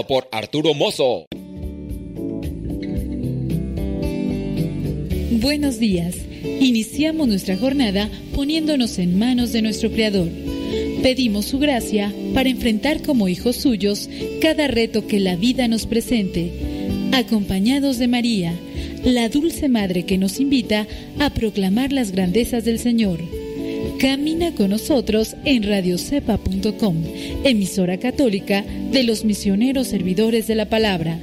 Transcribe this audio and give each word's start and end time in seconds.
por 0.00 0.26
Arturo 0.32 0.72
Mozo. 0.72 1.26
Buenos 5.32 5.78
días. 5.78 6.16
Iniciamos 6.60 7.28
nuestra 7.28 7.58
jornada 7.58 8.08
poniéndonos 8.34 8.98
en 8.98 9.18
manos 9.18 9.52
de 9.52 9.60
nuestro 9.60 9.90
Creador. 9.90 10.28
Pedimos 11.02 11.44
su 11.44 11.58
gracia 11.58 12.12
para 12.32 12.48
enfrentar 12.48 13.02
como 13.02 13.28
hijos 13.28 13.56
suyos 13.56 14.08
cada 14.40 14.66
reto 14.66 15.06
que 15.06 15.20
la 15.20 15.36
vida 15.36 15.68
nos 15.68 15.84
presente, 15.84 16.50
acompañados 17.12 17.98
de 17.98 18.08
María, 18.08 18.54
la 19.04 19.28
dulce 19.28 19.68
Madre 19.68 20.04
que 20.04 20.16
nos 20.16 20.40
invita 20.40 20.86
a 21.18 21.30
proclamar 21.30 21.92
las 21.92 22.12
grandezas 22.12 22.64
del 22.64 22.78
Señor. 22.78 23.20
Camina 23.98 24.54
con 24.54 24.70
nosotros 24.70 25.36
en 25.44 25.64
radiocepa.com, 25.64 26.96
emisora 27.44 27.98
católica 27.98 28.64
de 28.92 29.04
los 29.04 29.24
misioneros 29.24 29.88
servidores 29.88 30.46
de 30.46 30.54
la 30.54 30.66
palabra. 30.66 31.18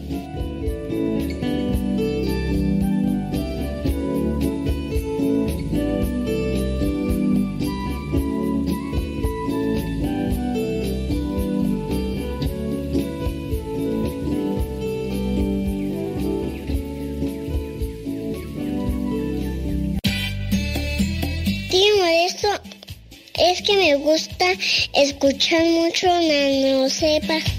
es 23.39 23.61
que 23.61 23.77
me 23.77 23.95
gusta 23.95 24.45
escuchar 24.93 25.65
mucho 25.65 26.07
Nano 26.07 26.89
Sepa. 26.89 27.58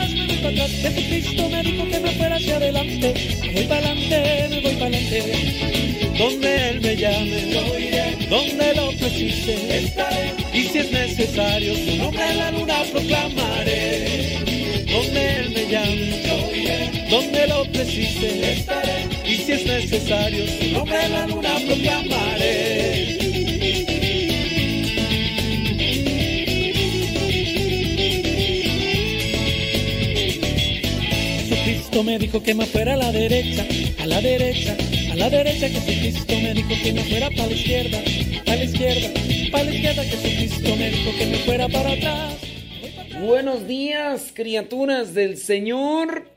Jesucristo 0.49 1.49
me 1.49 1.61
dijo 1.61 1.87
que 1.87 1.99
me 1.99 2.11
fuera 2.11 2.35
hacia 2.35 2.55
adelante. 2.55 3.13
Voy 3.53 3.63
para 3.65 3.91
adelante, 3.91 4.47
me 4.49 4.61
voy 4.61 4.73
para 4.73 4.87
adelante. 4.87 6.13
Donde 6.17 6.69
Él 6.69 6.81
me 6.81 6.95
llame, 6.95 8.27
donde 8.27 8.73
lo 8.75 8.91
precise, 8.97 9.77
estaré. 9.77 10.33
Y 10.53 10.63
si 10.63 10.79
es 10.79 10.91
necesario, 10.91 11.75
su 11.75 11.95
nombre 11.97 12.23
en 12.27 12.37
la 12.37 12.51
luna 12.51 12.83
proclamaré. 12.91 14.39
Donde 14.91 15.35
Él 15.37 15.49
me 15.51 15.65
llame, 15.67 16.21
donde 17.09 17.47
lo 17.47 17.63
precise, 17.65 18.53
estaré. 18.53 19.07
Y 19.23 19.35
si 19.35 19.51
es 19.51 19.65
necesario, 19.65 20.45
su 20.47 20.71
nombre 20.71 21.05
en 21.05 21.11
la 21.11 21.27
luna 21.27 21.53
proclamaré. 21.67 22.40
Me 31.99 32.17
dijo 32.17 32.41
que 32.41 32.53
me 32.55 32.65
fuera 32.65 32.93
a 32.93 32.97
la 32.97 33.11
derecha, 33.11 33.65
a 34.01 34.05
la 34.07 34.21
derecha, 34.21 34.75
a 35.11 35.15
la 35.15 35.29
derecha. 35.29 35.67
Jesucristo 35.67 36.33
me 36.41 36.53
dijo 36.53 36.69
que 36.81 36.93
me 36.93 37.03
fuera 37.03 37.29
para 37.29 37.47
la 37.47 37.53
izquierda, 37.53 37.99
a 37.99 38.55
la 38.55 38.63
izquierda, 38.63 39.09
para 39.51 39.63
la 39.65 39.71
izquierda. 39.71 40.03
Jesucristo 40.03 40.75
me 40.77 40.89
dijo 40.89 41.11
que 41.17 41.25
me 41.27 41.37
fuera 41.39 41.67
para 41.67 41.91
atrás. 41.91 42.37
Buenos 43.21 43.67
días, 43.67 44.31
criaturas 44.33 45.13
del 45.13 45.37
Señor. 45.37 46.27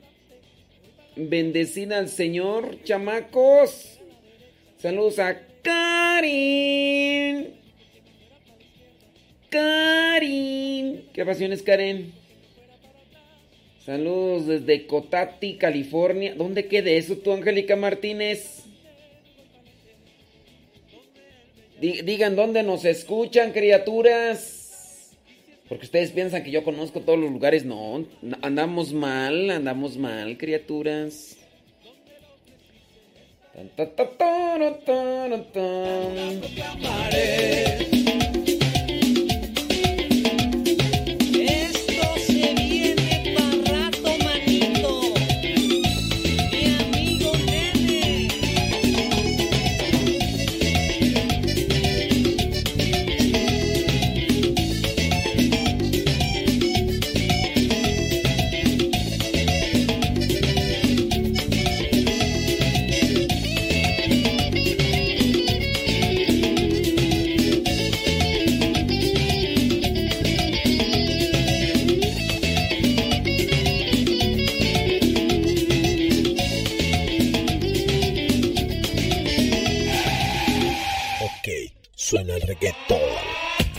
Bendecida 1.15 1.97
al 1.99 2.09
Señor, 2.09 2.83
chamacos. 2.83 3.99
Saludos 4.77 5.19
a 5.19 5.39
Karin. 5.63 7.55
Karin. 9.49 11.05
¿Qué 11.13 11.25
pasiones, 11.25 11.63
Karen? 11.63 12.13
Saludos 13.85 14.47
desde 14.47 14.87
Cotati, 14.87 15.57
California. 15.57 16.33
¿Dónde 16.33 16.65
queda 16.65 16.89
eso 16.89 17.17
tú, 17.17 17.33
Angélica 17.33 17.75
Martínez? 17.75 18.63
Digan 21.79 22.35
dónde 22.35 22.63
nos 22.63 22.83
escuchan, 22.83 23.51
criaturas. 23.51 25.11
Porque 25.69 25.85
ustedes 25.85 26.09
piensan 26.11 26.43
que 26.43 26.49
yo 26.49 26.63
conozco 26.63 27.01
todos 27.01 27.19
los 27.19 27.31
lugares. 27.31 27.63
No, 27.63 28.03
andamos 28.41 28.91
mal, 28.91 29.51
andamos 29.51 29.97
mal, 29.97 30.35
criaturas. 30.37 31.37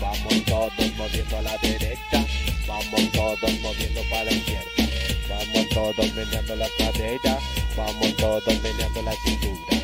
Vamos 0.01 0.45
todos 0.45 0.97
moviendo 0.99 1.39
a 1.39 1.43
la 1.43 1.57
derecha, 1.59 2.25
vamos 2.67 3.11
todos 3.13 3.61
moviendo 3.63 4.03
para 4.11 4.25
la 4.25 4.33
izquierda. 4.33 4.67
Vamos 5.29 5.69
todos 5.71 6.15
meneando 6.15 6.57
la 6.57 6.69
cadera, 6.77 7.39
vamos 7.75 8.17
todos 8.17 8.63
meneando 8.63 9.03
la 9.03 9.13
cintura. 9.25 9.76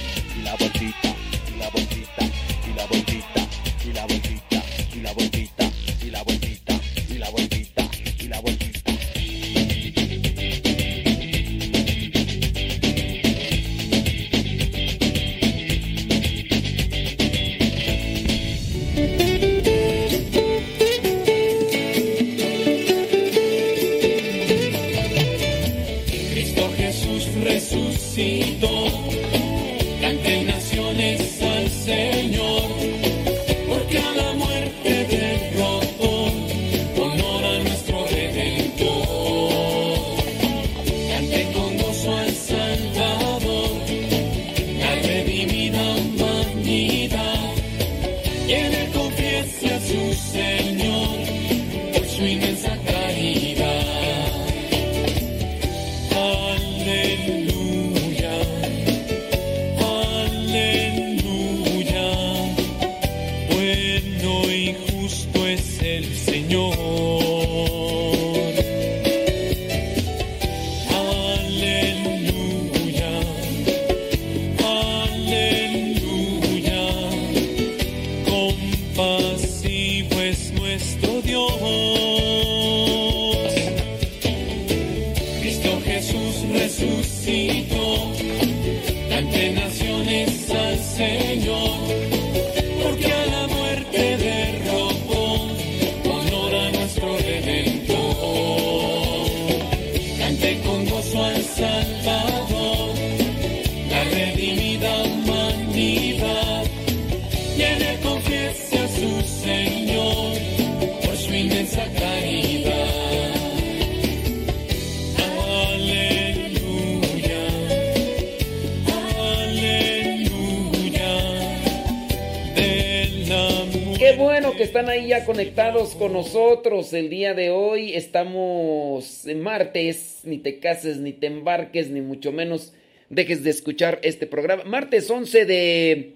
Conectados 125.33 125.95
con 125.95 126.13
nosotros 126.13 126.93
el 126.93 127.09
día 127.09 127.33
de 127.33 127.49
hoy. 127.49 127.95
Estamos 127.95 129.27
en 129.27 129.41
martes, 129.41 130.21
ni 130.25 130.37
te 130.37 130.59
cases, 130.59 130.99
ni 130.99 131.15
te 131.15 131.27
embarques, 131.27 131.89
ni 131.89 132.03
mucho 132.03 132.33
menos 132.33 132.75
dejes 133.09 133.43
de 133.43 133.49
escuchar 133.49 133.99
este 134.03 134.27
programa. 134.27 134.65
Martes 134.65 135.09
11 135.09 135.47
de, 135.47 136.13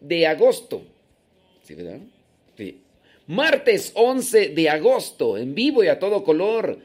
de 0.00 0.26
agosto. 0.26 0.82
¿Sí, 1.62 1.74
verdad? 1.74 2.00
Sí. 2.56 2.80
Martes 3.28 3.92
11 3.94 4.48
de 4.48 4.68
agosto, 4.68 5.38
en 5.38 5.54
vivo 5.54 5.84
y 5.84 5.86
a 5.86 6.00
todo 6.00 6.24
color, 6.24 6.80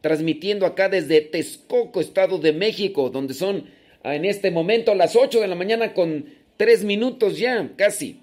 transmitiendo 0.00 0.64
acá 0.64 0.88
desde 0.88 1.20
Texcoco, 1.20 2.00
Estado 2.00 2.38
de 2.38 2.54
México, 2.54 3.10
donde 3.10 3.34
son 3.34 3.66
ah, 4.02 4.14
en 4.14 4.24
este 4.24 4.50
momento 4.50 4.94
las 4.94 5.14
8 5.14 5.42
de 5.42 5.48
la 5.48 5.56
mañana 5.56 5.92
con 5.92 6.24
3 6.56 6.84
minutos 6.84 7.38
ya, 7.38 7.70
casi. 7.76 8.22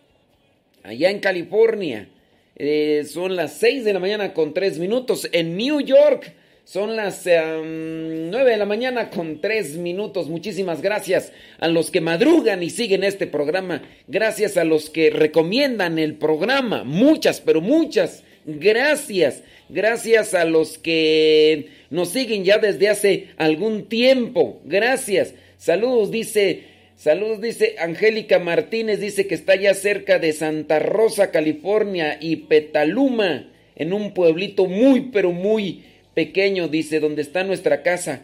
Allá 0.81 1.11
en 1.11 1.19
California 1.19 2.09
eh, 2.55 3.05
son 3.11 3.35
las 3.35 3.57
6 3.57 3.83
de 3.83 3.93
la 3.93 3.99
mañana 3.99 4.33
con 4.33 4.53
3 4.53 4.79
minutos. 4.79 5.27
En 5.31 5.57
New 5.57 5.81
York 5.81 6.33
son 6.63 6.95
las 6.95 7.27
em, 7.27 8.29
9 8.29 8.51
de 8.51 8.57
la 8.57 8.65
mañana 8.65 9.09
con 9.09 9.41
3 9.41 9.77
minutos. 9.77 10.29
Muchísimas 10.29 10.81
gracias 10.81 11.33
a 11.59 11.67
los 11.67 11.91
que 11.91 12.01
madrugan 12.01 12.63
y 12.63 12.69
siguen 12.69 13.03
este 13.03 13.27
programa. 13.27 13.83
Gracias 14.07 14.57
a 14.57 14.63
los 14.63 14.89
que 14.89 15.09
recomiendan 15.09 15.99
el 15.99 16.15
programa. 16.15 16.83
Muchas, 16.83 17.41
pero 17.41 17.61
muchas 17.61 18.23
gracias. 18.45 19.43
Gracias 19.67 20.33
a 20.33 20.45
los 20.45 20.77
que 20.77 21.69
nos 21.89 22.09
siguen 22.09 22.43
ya 22.43 22.57
desde 22.57 22.87
hace 22.87 23.27
algún 23.37 23.85
tiempo. 23.89 24.61
Gracias. 24.63 25.33
Saludos, 25.57 26.09
dice. 26.11 26.74
Saludos, 26.95 27.41
dice 27.41 27.75
Angélica 27.77 28.39
Martínez, 28.39 29.01
dice 29.01 29.27
que 29.27 29.35
está 29.35 29.55
ya 29.55 29.73
cerca 29.73 30.17
de 30.17 30.31
Santa 30.31 30.79
Rosa, 30.79 31.29
California 31.29 32.17
y 32.21 32.37
Petaluma, 32.37 33.51
en 33.75 33.91
un 33.91 34.13
pueblito 34.13 34.65
muy, 34.65 35.09
pero 35.11 35.31
muy 35.31 35.83
pequeño, 36.13 36.69
dice, 36.69 37.01
donde 37.01 37.21
está 37.21 37.43
nuestra 37.43 37.83
casa. 37.83 38.21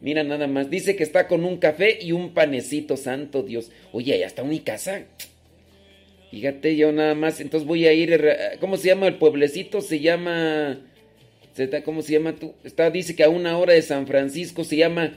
Mira 0.00 0.24
nada 0.24 0.46
más, 0.46 0.70
dice 0.70 0.96
que 0.96 1.02
está 1.02 1.28
con 1.28 1.44
un 1.44 1.58
café 1.58 1.98
y 2.00 2.12
un 2.12 2.32
panecito, 2.32 2.96
santo 2.96 3.42
Dios. 3.42 3.70
Oye, 3.92 4.14
allá 4.14 4.26
está 4.26 4.42
mi 4.42 4.60
casa. 4.60 5.02
Fíjate, 6.30 6.76
yo 6.76 6.92
nada 6.92 7.14
más, 7.14 7.40
entonces 7.40 7.66
voy 7.66 7.86
a 7.86 7.92
ir, 7.92 8.12
eh, 8.12 8.56
¿cómo 8.58 8.76
se 8.78 8.88
llama 8.88 9.06
el 9.06 9.16
pueblecito? 9.16 9.82
Se 9.82 10.00
llama, 10.00 10.80
¿cómo 11.84 12.02
se 12.02 12.14
llama 12.14 12.34
tú? 12.34 12.54
Está, 12.64 12.90
dice 12.90 13.14
que 13.14 13.22
a 13.22 13.28
una 13.28 13.56
hora 13.58 13.74
de 13.74 13.82
San 13.82 14.06
Francisco 14.06 14.64
se 14.64 14.76
llama 14.76 15.12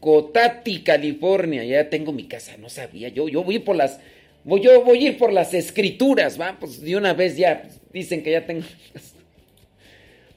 Cotati, 0.00 0.82
California. 0.82 1.64
Ya 1.64 1.88
tengo 1.88 2.12
mi 2.12 2.24
casa, 2.24 2.56
no 2.58 2.68
sabía. 2.68 3.08
Yo, 3.08 3.28
yo 3.28 3.44
voy 3.44 3.58
por 3.58 3.76
las, 3.76 4.00
voy, 4.44 4.60
yo 4.60 4.82
voy 4.84 5.04
a 5.04 5.08
ir 5.10 5.18
por 5.18 5.32
las 5.32 5.54
escrituras, 5.54 6.40
va, 6.40 6.56
pues 6.58 6.80
de 6.80 6.96
una 6.96 7.14
vez 7.14 7.36
ya 7.36 7.68
dicen 7.92 8.22
que 8.22 8.32
ya 8.32 8.46
tengo. 8.46 8.64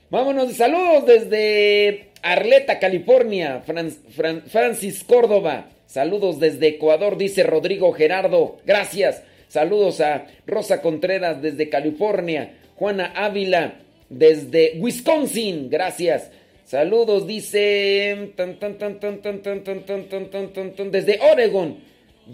Vámonos, 0.10 0.53
saludos 0.53 1.06
desde 1.06 2.10
Arleta, 2.22 2.80
California, 2.80 3.62
Fran, 3.65 3.91
Fran, 3.91 4.44
Francis 4.44 5.03
Córdoba. 5.03 5.70
Saludos 5.88 6.39
desde 6.39 6.68
Ecuador, 6.68 7.18
dice 7.18 7.44
Rodrigo 7.44 7.91
Gerardo. 7.91 8.58
Gracias. 8.65 9.24
Saludos 9.48 10.00
a 10.00 10.27
Rosa 10.48 10.82
Contreras 10.82 11.41
desde 11.41 11.70
California. 11.70 12.53
Juana 12.75 13.12
Ávila 13.15 13.75
desde 14.10 14.74
Wisconsin. 14.80 15.70
Gracias. 15.70 16.32
Saludos, 16.72 17.28
dice. 17.28 18.32
tan, 18.38 18.58
tan, 18.58 18.78
tan, 18.78 18.98
tan, 18.98 19.22
tan, 19.22 19.42
tan, 19.44 19.62
tan, 19.62 19.84
tan, 19.84 20.08
tan, 20.08 20.54
tan, 20.54 20.72
tan 20.74 20.90
Desde 20.90 21.20
Oregon. 21.20 21.80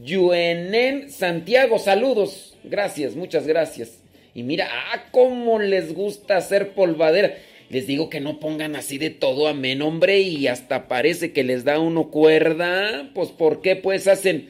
Yuenen 0.03 1.10
Santiago, 1.10 1.79
saludos. 1.79 2.56
Gracias, 2.63 3.15
muchas 3.15 3.48
gracias. 3.48 4.03
Y 4.36 4.44
mira, 4.44 4.67
ah, 4.72 5.06
cómo 5.10 5.58
les 5.58 5.91
gusta 5.96 6.38
hacer 6.38 6.75
polvadera. 6.75 7.34
Les 7.72 7.88
digo 7.88 8.12
que 8.12 8.20
no 8.20 8.39
pongan 8.39 8.75
así 8.75 9.00
de 9.00 9.10
todo 9.10 9.48
amén, 9.48 9.82
hombre, 9.82 10.20
y 10.20 10.46
hasta 10.46 10.88
parece 10.88 11.32
que 11.32 11.44
les 11.44 11.63
da 11.63 11.79
uno 11.79 12.12
cuerda. 12.12 13.10
Pues, 13.15 13.29
¿por 13.29 13.63
qué? 13.63 13.75
Pues 13.75 14.08
hacen. 14.08 14.50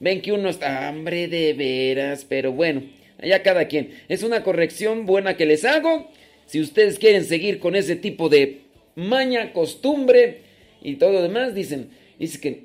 Ven 0.00 0.20
que 0.20 0.32
uno 0.32 0.48
está 0.48 0.88
hambre 0.88 1.28
de 1.28 1.52
veras, 1.52 2.26
pero 2.28 2.50
bueno, 2.50 2.82
allá 3.22 3.44
cada 3.44 3.68
quien. 3.68 3.90
Es 4.08 4.24
una 4.24 4.42
corrección 4.42 5.06
buena 5.06 5.36
que 5.36 5.46
les 5.46 5.64
hago. 5.64 6.10
Si 6.46 6.60
ustedes 6.60 6.98
quieren 6.98 7.24
seguir 7.24 7.60
con 7.60 7.76
ese 7.76 7.94
tipo 7.94 8.28
de 8.28 8.67
maña, 8.98 9.52
costumbre 9.52 10.42
y 10.82 10.96
todo 10.96 11.12
lo 11.12 11.22
demás, 11.22 11.54
dicen, 11.54 11.90
dice 12.18 12.40
que, 12.40 12.64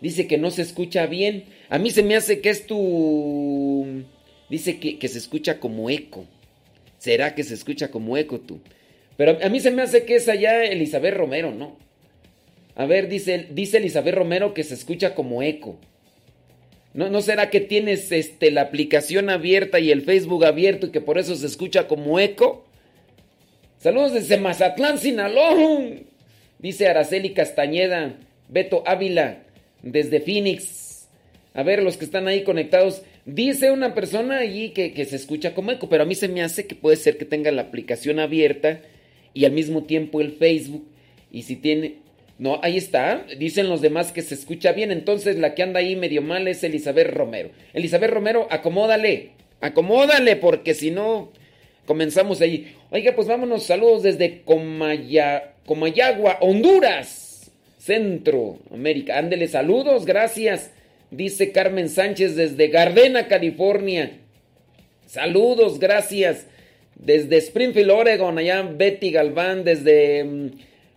dice 0.00 0.26
que 0.26 0.38
no 0.38 0.50
se 0.50 0.62
escucha 0.62 1.06
bien. 1.06 1.44
A 1.68 1.78
mí 1.78 1.90
se 1.90 2.02
me 2.02 2.16
hace 2.16 2.40
que 2.40 2.50
es 2.50 2.66
tu... 2.66 4.04
Dice 4.50 4.78
que, 4.78 4.98
que 4.98 5.08
se 5.08 5.18
escucha 5.18 5.58
como 5.58 5.90
eco. 5.90 6.26
¿Será 6.98 7.34
que 7.34 7.44
se 7.44 7.54
escucha 7.54 7.90
como 7.90 8.16
eco 8.16 8.40
tú? 8.40 8.60
Pero 9.16 9.38
a 9.42 9.48
mí 9.48 9.60
se 9.60 9.70
me 9.70 9.82
hace 9.82 10.04
que 10.04 10.16
es 10.16 10.28
allá 10.28 10.64
Elizabeth 10.64 11.14
Romero, 11.14 11.52
¿no? 11.52 11.76
A 12.74 12.86
ver, 12.86 13.08
dice, 13.08 13.46
dice 13.50 13.78
Elizabeth 13.78 14.14
Romero 14.14 14.52
que 14.52 14.64
se 14.64 14.74
escucha 14.74 15.14
como 15.14 15.42
eco. 15.42 15.78
¿No, 16.92 17.08
¿No 17.08 17.22
será 17.22 17.50
que 17.50 17.60
tienes 17.60 18.12
este, 18.12 18.50
la 18.50 18.62
aplicación 18.62 19.30
abierta 19.30 19.80
y 19.80 19.90
el 19.90 20.02
Facebook 20.02 20.44
abierto 20.44 20.86
y 20.86 20.90
que 20.90 21.00
por 21.00 21.18
eso 21.18 21.34
se 21.34 21.46
escucha 21.46 21.88
como 21.88 22.18
eco? 22.20 22.65
Saludos 23.86 24.14
desde 24.14 24.36
Mazatlán, 24.38 24.98
Sinaloa. 24.98 25.54
Dice 26.58 26.88
Araceli 26.88 27.30
Castañeda, 27.30 28.16
Beto 28.48 28.82
Ávila, 28.84 29.44
desde 29.80 30.18
Phoenix. 30.18 31.06
A 31.54 31.62
ver, 31.62 31.84
los 31.84 31.96
que 31.96 32.04
están 32.04 32.26
ahí 32.26 32.42
conectados. 32.42 33.02
Dice 33.26 33.70
una 33.70 33.94
persona 33.94 34.38
allí 34.38 34.70
que, 34.70 34.92
que, 34.92 35.04
se 35.04 35.14
escucha 35.14 35.54
como 35.54 35.70
eco, 35.70 35.88
pero 35.88 36.02
a 36.02 36.06
mí 36.06 36.16
se 36.16 36.26
me 36.26 36.42
hace 36.42 36.66
que 36.66 36.74
puede 36.74 36.96
ser 36.96 37.16
que 37.16 37.26
tenga 37.26 37.52
la 37.52 37.62
aplicación 37.62 38.18
abierta 38.18 38.80
y 39.34 39.44
al 39.44 39.52
mismo 39.52 39.84
tiempo 39.84 40.20
el 40.20 40.32
Facebook. 40.32 40.84
Y 41.30 41.42
si 41.42 41.54
tiene... 41.54 41.98
No, 42.40 42.58
ahí 42.64 42.76
está. 42.76 43.24
Dicen 43.38 43.68
los 43.68 43.82
demás 43.82 44.10
que 44.10 44.22
se 44.22 44.34
escucha 44.34 44.72
bien. 44.72 44.90
Entonces 44.90 45.38
la 45.38 45.54
que 45.54 45.62
anda 45.62 45.78
ahí 45.78 45.94
medio 45.94 46.22
mal 46.22 46.48
es 46.48 46.64
Elizabeth 46.64 47.12
Romero. 47.12 47.50
Elizabeth 47.72 48.10
Romero, 48.10 48.48
acomódale. 48.50 49.30
Acomódale, 49.60 50.34
porque 50.34 50.74
si 50.74 50.90
no, 50.90 51.30
comenzamos 51.86 52.40
ahí. 52.40 52.74
Oiga, 52.90 53.14
pues 53.14 53.26
vámonos. 53.26 53.64
Saludos 53.64 54.02
desde 54.02 54.42
Comaya, 54.42 55.54
Comayagua, 55.64 56.38
Honduras. 56.40 57.26
Centro 57.86 58.58
América. 58.72 59.16
Ándele, 59.16 59.46
saludos, 59.46 60.06
gracias. 60.06 60.72
Dice 61.12 61.52
Carmen 61.52 61.88
Sánchez 61.88 62.34
desde 62.34 62.66
Gardena, 62.66 63.28
California. 63.28 64.18
Saludos, 65.06 65.78
gracias. 65.78 66.46
Desde 66.96 67.36
Springfield, 67.36 67.90
Oregon, 67.90 68.38
allá 68.38 68.62
Betty 68.62 69.12
Galván, 69.12 69.62
desde 69.62 70.24
mm, 70.24 70.50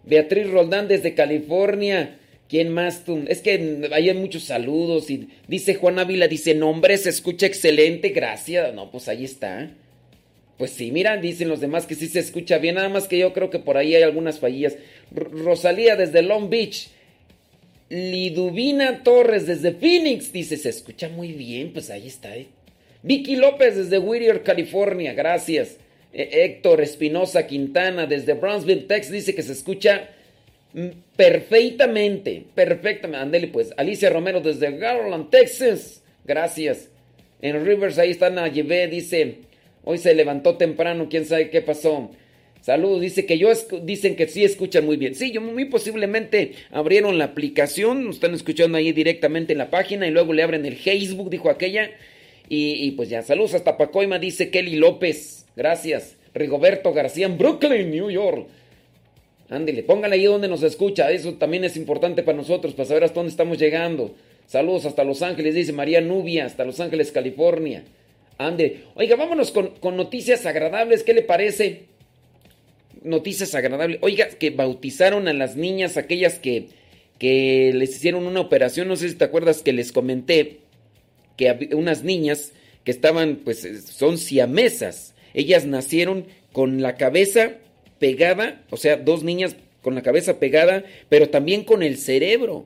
Beatriz 0.06 0.50
Roldán, 0.50 0.88
desde 0.88 1.14
California. 1.14 2.18
¿Quién 2.50 2.70
más 2.70 3.06
tú? 3.06 3.24
Es 3.28 3.42
que 3.42 3.88
hay 3.92 4.12
muchos 4.16 4.46
saludos 4.46 5.06
dice 5.48 5.76
Juan 5.76 6.00
Ávila, 6.00 6.28
dice, 6.28 6.56
nombre, 6.56 6.98
se 6.98 7.10
escucha 7.10 7.46
excelente, 7.46 8.10
gracias. 8.10 8.74
No, 8.74 8.90
pues 8.90 9.08
ahí 9.08 9.24
está. 9.24 9.70
Pues 10.60 10.72
sí, 10.72 10.92
mira, 10.92 11.16
dicen 11.16 11.48
los 11.48 11.62
demás 11.62 11.86
que 11.86 11.96
sí 11.96 12.10
se 12.10 12.20
escucha 12.20 12.58
bien, 12.58 12.76
nada 12.76 12.90
más 12.90 13.08
que 13.08 13.18
yo 13.18 13.32
creo 13.32 13.50
que 13.50 13.60
por 13.60 13.78
ahí 13.78 13.96
hay 13.96 14.04
algunas 14.04 14.40
fallillas. 14.40 14.76
Rosalía 15.10 15.96
desde 15.96 16.22
Long 16.22 16.50
Beach. 16.50 16.90
Liduvina 17.88 19.02
Torres 19.02 19.48
desde 19.48 19.72
Phoenix 19.72 20.34
dice, 20.34 20.58
se 20.58 20.68
escucha 20.68 21.08
muy 21.08 21.32
bien, 21.32 21.72
pues 21.72 21.90
ahí 21.90 22.08
está. 22.08 22.36
¿eh? 22.36 22.48
Vicky 23.02 23.38
López 23.38 23.78
desde 23.78 24.00
Whittier, 24.00 24.44
California, 24.44 25.14
gracias. 25.14 25.78
Eh, 26.12 26.30
Héctor 26.44 26.82
Espinosa 26.82 27.48
Quintana 27.48 28.06
desde 28.06 28.34
Brownsville, 28.34 28.86
Texas 28.86 29.14
dice 29.14 29.34
que 29.34 29.44
se 29.44 29.54
escucha 29.54 30.10
perfectamente, 31.16 32.44
perfectamente. 32.54 33.24
Andele 33.24 33.48
pues. 33.48 33.74
Alicia 33.78 34.10
Romero 34.10 34.42
desde 34.42 34.78
Garland, 34.78 35.30
Texas, 35.30 36.04
gracias. 36.26 36.90
En 37.42 37.66
Rivers 37.66 37.98
ahí 37.98 38.12
está 38.12 38.30
Nayebe, 38.30 38.90
dice, 38.90 39.38
hoy 39.84 39.98
se 39.98 40.14
levantó 40.14 40.58
temprano, 40.58 41.08
quién 41.10 41.26
sabe 41.26 41.50
qué 41.50 41.62
pasó. 41.62 42.12
Saludos, 42.62 43.02
dice 43.02 43.26
que 43.26 43.38
yo 43.38 43.50
dicen 43.84 44.16
que 44.16 44.28
sí 44.28 44.44
escuchan 44.44 44.86
muy 44.86 44.98
bien. 44.98 45.16
Sí, 45.16 45.32
yo 45.32 45.42
muy 45.42 45.66
posiblemente 45.66 46.54
abrieron 46.72 47.18
la 47.18 47.26
aplicación, 47.26 48.10
están 48.10 48.34
escuchando 48.34 48.78
ahí 48.78 48.92
directamente 48.92 49.54
en 49.54 49.60
la 49.60 49.70
página 49.70 50.08
y 50.08 50.12
luego 50.12 50.34
le 50.34 50.44
abren 50.44 50.66
el 50.66 50.76
Facebook, 50.76 51.30
dijo 51.30 51.50
aquella. 51.50 51.90
Y, 52.50 52.74
y 52.86 52.92
pues 52.92 53.10
ya, 53.10 53.22
saludos 53.22 53.54
hasta 53.54 53.78
Pacoima, 53.78 54.20
dice 54.20 54.50
Kelly 54.50 54.76
López. 54.76 55.46
Gracias. 55.56 56.18
Rigoberto 56.34 56.94
García 56.94 57.26
en 57.26 57.38
Brooklyn, 57.38 57.90
New 57.92 58.10
York. 58.10 58.48
Ándele, 59.50 59.82
póngale 59.84 60.16
ahí 60.16 60.26
donde 60.26 60.48
nos 60.48 60.62
escucha. 60.62 61.12
Eso 61.12 61.34
también 61.34 61.64
es 61.64 61.76
importante 61.76 62.24
para 62.24 62.38
nosotros, 62.38 62.74
para 62.74 62.88
saber 62.88 63.04
hasta 63.04 63.16
dónde 63.16 63.32
estamos 63.32 63.58
llegando. 63.58 64.14
Saludos 64.46 64.86
hasta 64.86 65.04
Los 65.04 65.22
Ángeles, 65.22 65.56
dice 65.56 65.74
María 65.74 66.02
Nubia, 66.02 66.46
hasta 66.46 66.66
Los 66.66 66.80
Ángeles, 66.80 67.12
California. 67.12 67.84
Ándele. 68.40 68.86
Oiga, 68.96 69.16
vámonos 69.16 69.52
con, 69.52 69.68
con 69.80 69.96
noticias 69.96 70.48
agradables. 70.48 71.04
¿Qué 71.04 71.14
le 71.14 71.22
parece? 71.22 71.90
noticias 73.04 73.56
agradables. 73.56 74.00
Oiga, 74.02 74.30
que 74.30 74.50
bautizaron 74.50 75.28
a 75.28 75.34
las 75.34 75.56
niñas, 75.56 75.98
aquellas 75.98 76.40
que, 76.40 76.68
que 77.18 77.72
les 77.74 77.96
hicieron 77.96 78.26
una 78.26 78.40
operación. 78.40 78.88
No 78.88 78.96
sé 78.96 79.10
si 79.10 79.16
te 79.16 79.26
acuerdas 79.26 79.62
que 79.62 79.74
les 79.74 79.92
comenté 79.92 80.60
que 81.38 81.70
unas 81.74 82.04
niñas 82.04 82.52
que 82.84 82.92
estaban, 82.92 83.38
pues, 83.44 83.68
son 83.86 84.18
siamesas. 84.18 85.14
Ellas 85.34 85.66
nacieron 85.66 86.26
con 86.52 86.82
la 86.82 86.96
cabeza 86.96 87.54
pegada, 88.00 88.62
o 88.70 88.78
sea, 88.78 88.98
dos 88.98 89.24
niñas 89.24 89.56
con 89.82 89.96
la 89.96 90.02
cabeza 90.02 90.40
pegada, 90.40 90.84
pero 91.08 91.30
también 91.30 91.64
con 91.64 91.84
el 91.84 91.98
cerebro. 91.98 92.66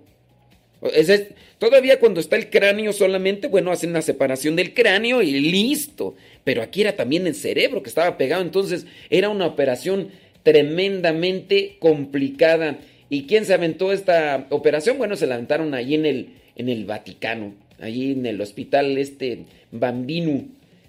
Es, 0.93 1.09
es, 1.09 1.27
todavía 1.59 1.99
cuando 1.99 2.19
está 2.19 2.35
el 2.35 2.49
cráneo 2.49 2.93
solamente, 2.93 3.47
bueno, 3.47 3.71
hacen 3.71 3.91
una 3.91 4.01
separación 4.01 4.55
del 4.55 4.73
cráneo 4.73 5.21
y 5.21 5.39
listo. 5.39 6.15
Pero 6.43 6.61
aquí 6.61 6.81
era 6.81 6.95
también 6.95 7.27
el 7.27 7.35
cerebro 7.35 7.83
que 7.83 7.89
estaba 7.89 8.17
pegado, 8.17 8.41
entonces 8.41 8.85
era 9.09 9.29
una 9.29 9.45
operación 9.45 10.09
tremendamente 10.43 11.77
complicada. 11.79 12.79
¿Y 13.09 13.23
quién 13.23 13.45
se 13.45 13.53
aventó 13.53 13.93
esta 13.93 14.47
operación? 14.49 14.97
Bueno, 14.97 15.15
se 15.15 15.27
la 15.27 15.35
aventaron 15.35 15.73
ahí 15.73 15.95
en 15.95 16.05
el, 16.05 16.29
en 16.55 16.69
el 16.69 16.85
Vaticano, 16.85 17.53
allí 17.79 18.11
en 18.11 18.25
el 18.25 18.41
hospital 18.41 18.97
este 18.97 19.45
Bambino, 19.71 20.45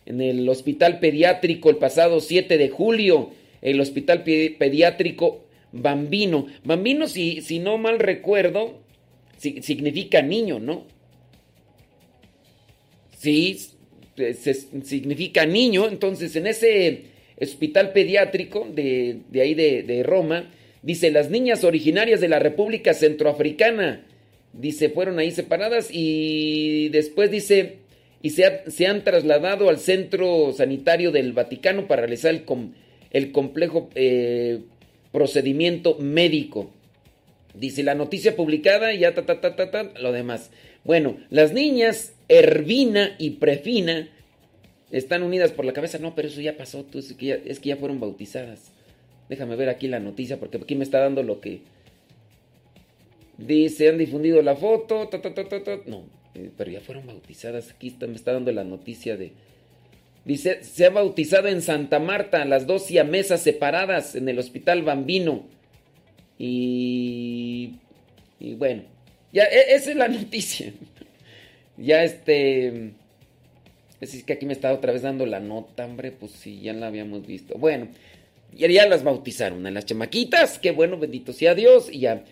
en 0.06 0.20
el 0.20 0.48
hospital 0.48 0.98
pediátrico 0.98 1.70
el 1.70 1.76
pasado 1.76 2.20
7 2.20 2.58
de 2.58 2.68
julio, 2.68 3.30
el 3.62 3.80
hospital 3.80 4.22
pediátrico 4.24 5.44
Bambino. 5.72 6.46
Bambino, 6.64 7.06
si, 7.08 7.40
si 7.42 7.58
no 7.58 7.78
mal 7.78 7.98
recuerdo, 7.98 8.78
significa 9.38 10.22
niño, 10.22 10.58
¿no? 10.58 10.86
Sí, 13.18 13.58
se, 14.16 14.54
significa 14.54 15.46
niño, 15.46 15.88
entonces 15.88 16.36
en 16.36 16.46
ese 16.46 17.04
hospital 17.40 17.92
pediátrico 17.92 18.68
de, 18.72 19.18
de 19.30 19.40
ahí 19.40 19.54
de, 19.54 19.82
de, 19.82 20.02
Roma, 20.02 20.50
dice, 20.82 21.10
las 21.10 21.30
niñas 21.30 21.64
originarias 21.64 22.20
de 22.20 22.28
la 22.28 22.38
República 22.38 22.94
Centroafricana, 22.94 24.06
dice, 24.52 24.88
fueron 24.90 25.18
ahí 25.18 25.30
separadas 25.30 25.88
y 25.90 26.88
después 26.90 27.30
dice, 27.30 27.78
y 28.22 28.30
se, 28.30 28.46
ha, 28.46 28.70
se 28.70 28.86
han 28.86 29.04
trasladado 29.04 29.68
al 29.68 29.78
centro 29.78 30.52
sanitario 30.52 31.10
del 31.10 31.32
Vaticano 31.32 31.86
para 31.86 32.02
realizar 32.02 32.32
el, 32.32 32.44
el 33.10 33.32
complejo 33.32 33.90
eh, 33.94 34.60
procedimiento 35.12 35.98
médico. 35.98 36.70
Dice 37.54 37.84
la 37.84 37.94
noticia 37.94 38.34
publicada 38.34 38.92
y 38.92 39.00
ya 39.00 39.14
ta, 39.14 39.24
ta, 39.24 39.40
ta, 39.40 39.54
ta, 39.54 39.70
ta, 39.70 39.84
lo 40.00 40.12
demás. 40.12 40.50
Bueno, 40.82 41.16
las 41.30 41.52
niñas 41.52 42.12
Ervina 42.28 43.14
y 43.18 43.30
Prefina 43.30 44.08
están 44.90 45.22
unidas 45.22 45.52
por 45.52 45.64
la 45.64 45.72
cabeza. 45.72 45.98
No, 45.98 46.14
pero 46.14 46.28
eso 46.28 46.40
ya 46.40 46.56
pasó, 46.56 46.84
tú, 46.84 46.98
es, 46.98 47.12
que 47.14 47.40
ya, 47.62 47.76
fueron 47.76 48.00
bautizadas. 48.00 48.72
Déjame 49.28 49.56
ver 49.56 49.68
aquí 49.68 49.88
la 49.88 50.00
noticia 50.00 50.38
porque 50.38 50.58
aquí 50.58 50.74
me 50.74 50.84
está 50.84 50.98
dando 50.98 51.22
lo 51.22 51.40
que... 51.40 51.60
Dice, 53.38 53.88
han 53.88 53.98
difundido 53.98 54.42
la 54.42 54.56
foto. 54.56 55.08
Ta, 55.08 55.20
ta, 55.20 55.32
ta, 55.32 55.44
no, 55.86 56.04
eh, 56.34 56.50
pero 56.56 56.70
ya 56.70 56.80
fueron 56.80 57.06
bautizadas. 57.06 57.70
Aquí 57.70 57.96
me 58.00 58.14
está 58.14 58.32
dando 58.32 58.52
la 58.52 58.64
noticia 58.64 59.16
de... 59.16 59.32
Dice, 60.24 60.64
se 60.64 60.86
ha 60.86 60.90
bautizado 60.90 61.48
en 61.48 61.60
Santa 61.60 61.98
Marta 61.98 62.44
las 62.44 62.66
dos 62.66 62.86
siamesas 62.86 63.42
separadas 63.42 64.14
en 64.14 64.28
el 64.28 64.38
hospital 64.38 64.82
Bambino. 64.82 65.53
Y... 66.38 67.74
Y 68.40 68.54
bueno, 68.54 68.82
ya, 69.32 69.44
e, 69.44 69.74
esa 69.74 69.90
es 69.90 69.96
la 69.96 70.08
noticia. 70.20 70.72
ya 71.76 72.04
este... 72.04 72.92
Es 74.00 74.22
que 74.24 74.34
aquí 74.34 74.44
me 74.44 74.52
está 74.52 74.72
otra 74.72 74.92
vez 74.92 75.02
dando 75.02 75.24
la 75.24 75.40
nota, 75.40 75.86
hombre, 75.86 76.12
pues 76.12 76.32
sí, 76.32 76.60
ya 76.60 76.74
la 76.74 76.88
habíamos 76.88 77.26
visto. 77.26 77.56
Bueno, 77.56 77.88
ya, 78.52 78.68
ya 78.68 78.86
las 78.86 79.02
bautizaron 79.02 79.66
a 79.66 79.70
las 79.70 79.86
chamaquitas, 79.86 80.58
qué 80.58 80.72
bueno, 80.72 80.98
bendito 80.98 81.32
sea 81.32 81.54
Dios, 81.54 81.88
y 81.90 82.00
ya. 82.00 82.24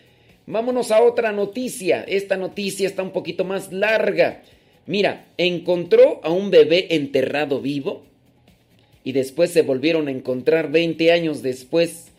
Vámonos 0.47 0.91
a 0.91 1.03
otra 1.03 1.33
noticia. 1.33 2.03
Esta 2.03 2.37
noticia 2.37 2.87
está 2.87 3.03
un 3.03 3.13
poquito 3.13 3.45
más 3.45 3.73
larga. 3.73 4.43
Mira, 4.87 5.27
encontró 5.37 6.21
a 6.25 6.31
un 6.31 6.51
bebé 6.51 6.95
enterrado 6.97 7.61
vivo 7.61 8.03
y 9.05 9.13
después 9.13 9.51
se 9.51 9.63
volvieron 9.63 10.09
a 10.09 10.11
encontrar 10.11 10.71
20 10.71 11.13
años 11.13 11.43
después. 11.43 12.12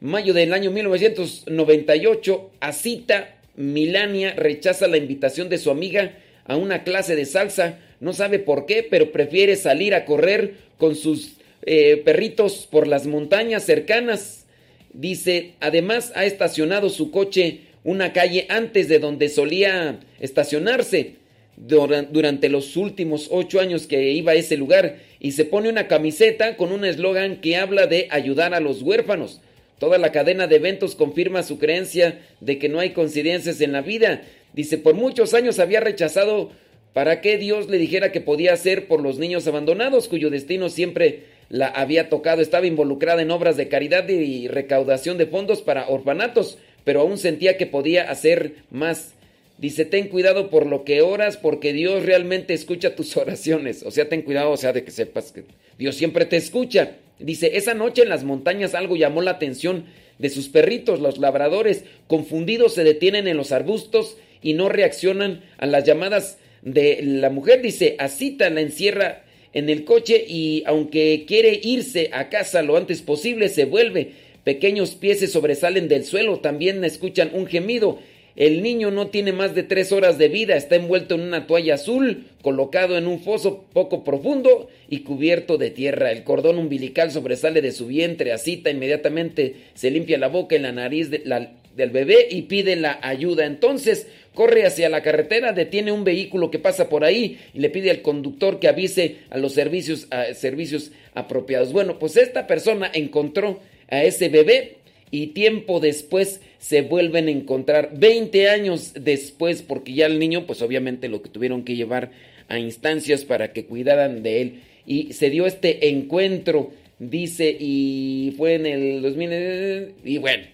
Mayo 0.00 0.34
del 0.34 0.52
año 0.52 0.70
1998, 0.70 2.50
Asita 2.60 3.36
Milania 3.56 4.34
rechaza 4.34 4.88
la 4.88 4.98
invitación 4.98 5.48
de 5.48 5.58
su 5.58 5.70
amiga 5.70 6.18
a 6.44 6.56
una 6.56 6.84
clase 6.84 7.16
de 7.16 7.24
salsa 7.24 7.78
no 8.00 8.12
sabe 8.12 8.38
por 8.38 8.66
qué, 8.66 8.86
pero 8.88 9.12
prefiere 9.12 9.56
salir 9.56 9.94
a 9.94 10.04
correr 10.04 10.54
con 10.78 10.94
sus 10.94 11.36
eh, 11.64 12.02
perritos 12.04 12.68
por 12.70 12.86
las 12.86 13.06
montañas 13.06 13.64
cercanas. 13.64 14.44
Dice, 14.92 15.54
además 15.60 16.12
ha 16.14 16.24
estacionado 16.24 16.90
su 16.90 17.10
coche 17.10 17.60
una 17.84 18.12
calle 18.12 18.46
antes 18.48 18.88
de 18.88 18.98
donde 18.98 19.28
solía 19.28 20.00
estacionarse 20.20 21.14
durante 21.56 22.50
los 22.50 22.76
últimos 22.76 23.28
ocho 23.30 23.60
años 23.60 23.86
que 23.86 24.10
iba 24.10 24.32
a 24.32 24.34
ese 24.34 24.58
lugar 24.58 24.98
y 25.20 25.32
se 25.32 25.46
pone 25.46 25.70
una 25.70 25.88
camiseta 25.88 26.56
con 26.58 26.70
un 26.70 26.84
eslogan 26.84 27.40
que 27.40 27.56
habla 27.56 27.86
de 27.86 28.08
ayudar 28.10 28.52
a 28.52 28.60
los 28.60 28.82
huérfanos. 28.82 29.40
Toda 29.78 29.98
la 29.98 30.12
cadena 30.12 30.46
de 30.46 30.56
eventos 30.56 30.94
confirma 30.94 31.42
su 31.42 31.58
creencia 31.58 32.20
de 32.40 32.58
que 32.58 32.68
no 32.68 32.80
hay 32.80 32.90
coincidencias 32.90 33.60
en 33.60 33.72
la 33.72 33.82
vida. 33.82 34.22
Dice, 34.52 34.78
por 34.78 34.94
muchos 34.94 35.34
años 35.34 35.58
había 35.58 35.80
rechazado 35.80 36.50
¿Para 36.96 37.20
qué 37.20 37.36
Dios 37.36 37.68
le 37.68 37.76
dijera 37.76 38.10
que 38.10 38.22
podía 38.22 38.54
hacer 38.54 38.88
por 38.88 39.02
los 39.02 39.18
niños 39.18 39.46
abandonados 39.46 40.08
cuyo 40.08 40.30
destino 40.30 40.70
siempre 40.70 41.24
la 41.50 41.66
había 41.66 42.08
tocado? 42.08 42.40
Estaba 42.40 42.66
involucrada 42.66 43.20
en 43.20 43.30
obras 43.30 43.58
de 43.58 43.68
caridad 43.68 44.08
y 44.08 44.48
recaudación 44.48 45.18
de 45.18 45.26
fondos 45.26 45.60
para 45.60 45.88
orfanatos, 45.88 46.56
pero 46.84 47.02
aún 47.02 47.18
sentía 47.18 47.58
que 47.58 47.66
podía 47.66 48.10
hacer 48.10 48.54
más. 48.70 49.12
Dice, 49.58 49.84
ten 49.84 50.08
cuidado 50.08 50.48
por 50.48 50.64
lo 50.64 50.84
que 50.84 51.02
oras, 51.02 51.36
porque 51.36 51.74
Dios 51.74 52.06
realmente 52.06 52.54
escucha 52.54 52.96
tus 52.96 53.14
oraciones. 53.18 53.82
O 53.82 53.90
sea, 53.90 54.08
ten 54.08 54.22
cuidado, 54.22 54.50
o 54.50 54.56
sea, 54.56 54.72
de 54.72 54.82
que 54.82 54.90
sepas 54.90 55.32
que 55.32 55.44
Dios 55.78 55.96
siempre 55.96 56.24
te 56.26 56.36
escucha. 56.36 56.96
Dice, 57.18 57.56
esa 57.56 57.74
noche 57.74 58.02
en 58.02 58.08
las 58.08 58.24
montañas 58.24 58.74
algo 58.74 58.96
llamó 58.96 59.22
la 59.22 59.32
atención 59.32 59.84
de 60.18 60.30
sus 60.30 60.48
perritos, 60.48 61.00
los 61.00 61.18
labradores, 61.18 61.84
confundidos 62.06 62.74
se 62.74 62.84
detienen 62.84 63.26
en 63.28 63.36
los 63.36 63.52
arbustos 63.52 64.16
y 64.42 64.54
no 64.54 64.68
reaccionan 64.68 65.42
a 65.58 65.66
las 65.66 65.84
llamadas 65.84 66.38
de 66.62 67.00
la 67.02 67.30
mujer. 67.30 67.62
Dice, 67.62 67.96
Asita 67.98 68.50
la 68.50 68.60
encierra 68.60 69.24
en 69.52 69.68
el 69.68 69.84
coche 69.84 70.24
y 70.26 70.62
aunque 70.66 71.24
quiere 71.26 71.58
irse 71.62 72.10
a 72.12 72.28
casa 72.28 72.62
lo 72.62 72.76
antes 72.76 73.02
posible, 73.02 73.48
se 73.48 73.64
vuelve. 73.64 74.12
Pequeños 74.44 74.94
pies 74.94 75.20
se 75.20 75.26
sobresalen 75.26 75.88
del 75.88 76.04
suelo, 76.04 76.38
también 76.40 76.84
escuchan 76.84 77.30
un 77.32 77.46
gemido. 77.46 77.98
El 78.36 78.62
niño 78.62 78.90
no 78.90 79.06
tiene 79.08 79.32
más 79.32 79.54
de 79.54 79.62
tres 79.62 79.92
horas 79.92 80.18
de 80.18 80.28
vida, 80.28 80.56
está 80.56 80.76
envuelto 80.76 81.14
en 81.14 81.22
una 81.22 81.46
toalla 81.46 81.74
azul, 81.74 82.26
colocado 82.42 82.98
en 82.98 83.06
un 83.06 83.20
foso 83.20 83.64
poco 83.72 84.04
profundo 84.04 84.68
y 84.90 85.00
cubierto 85.00 85.56
de 85.56 85.70
tierra. 85.70 86.12
El 86.12 86.22
cordón 86.22 86.58
umbilical 86.58 87.10
sobresale 87.10 87.62
de 87.62 87.72
su 87.72 87.86
vientre, 87.86 88.32
Asita 88.32 88.70
inmediatamente 88.70 89.54
se 89.72 89.90
limpia 89.90 90.18
la 90.18 90.28
boca 90.28 90.54
y 90.54 90.58
la 90.58 90.72
nariz 90.72 91.10
del 91.10 91.90
bebé 91.90 92.28
y 92.30 92.42
pide 92.42 92.76
la 92.76 92.98
ayuda. 93.02 93.46
Entonces 93.46 94.06
corre 94.34 94.66
hacia 94.66 94.90
la 94.90 95.02
carretera, 95.02 95.52
detiene 95.52 95.90
un 95.90 96.04
vehículo 96.04 96.50
que 96.50 96.58
pasa 96.58 96.90
por 96.90 97.04
ahí 97.04 97.38
y 97.54 97.60
le 97.60 97.70
pide 97.70 97.90
al 97.90 98.02
conductor 98.02 98.60
que 98.60 98.68
avise 98.68 99.16
a 99.30 99.38
los 99.38 99.54
servicios, 99.54 100.08
servicios 100.34 100.92
apropiados. 101.14 101.72
Bueno, 101.72 101.98
pues 101.98 102.18
esta 102.18 102.46
persona 102.46 102.90
encontró 102.92 103.60
a 103.88 104.04
ese 104.04 104.28
bebé 104.28 104.75
y 105.10 105.28
tiempo 105.28 105.80
después 105.80 106.40
se 106.58 106.82
vuelven 106.82 107.28
a 107.28 107.30
encontrar 107.30 107.92
20 107.96 108.48
años 108.48 108.92
después 108.98 109.62
porque 109.62 109.94
ya 109.94 110.06
el 110.06 110.18
niño 110.18 110.46
pues 110.46 110.62
obviamente 110.62 111.08
lo 111.08 111.22
que 111.22 111.28
tuvieron 111.28 111.64
que 111.64 111.76
llevar 111.76 112.10
a 112.48 112.58
instancias 112.58 113.24
para 113.24 113.52
que 113.52 113.66
cuidaran 113.66 114.22
de 114.22 114.40
él 114.40 114.62
y 114.86 115.12
se 115.12 115.30
dio 115.30 115.46
este 115.46 115.88
encuentro 115.88 116.70
dice 116.98 117.56
y 117.58 118.34
fue 118.36 118.54
en 118.54 118.66
el 118.66 119.02
2000 119.02 119.94
y 120.04 120.18
bueno 120.18 120.44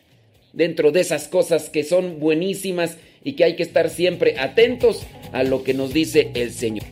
dentro 0.52 0.92
de 0.92 1.00
esas 1.00 1.28
cosas 1.28 1.70
que 1.70 1.84
son 1.84 2.20
buenísimas 2.20 2.98
y 3.24 3.32
que 3.32 3.44
hay 3.44 3.56
que 3.56 3.62
estar 3.62 3.90
siempre 3.90 4.38
atentos 4.38 5.06
a 5.32 5.44
lo 5.44 5.62
que 5.62 5.74
nos 5.74 5.92
dice 5.92 6.30
el 6.34 6.52
Señor. 6.52 6.84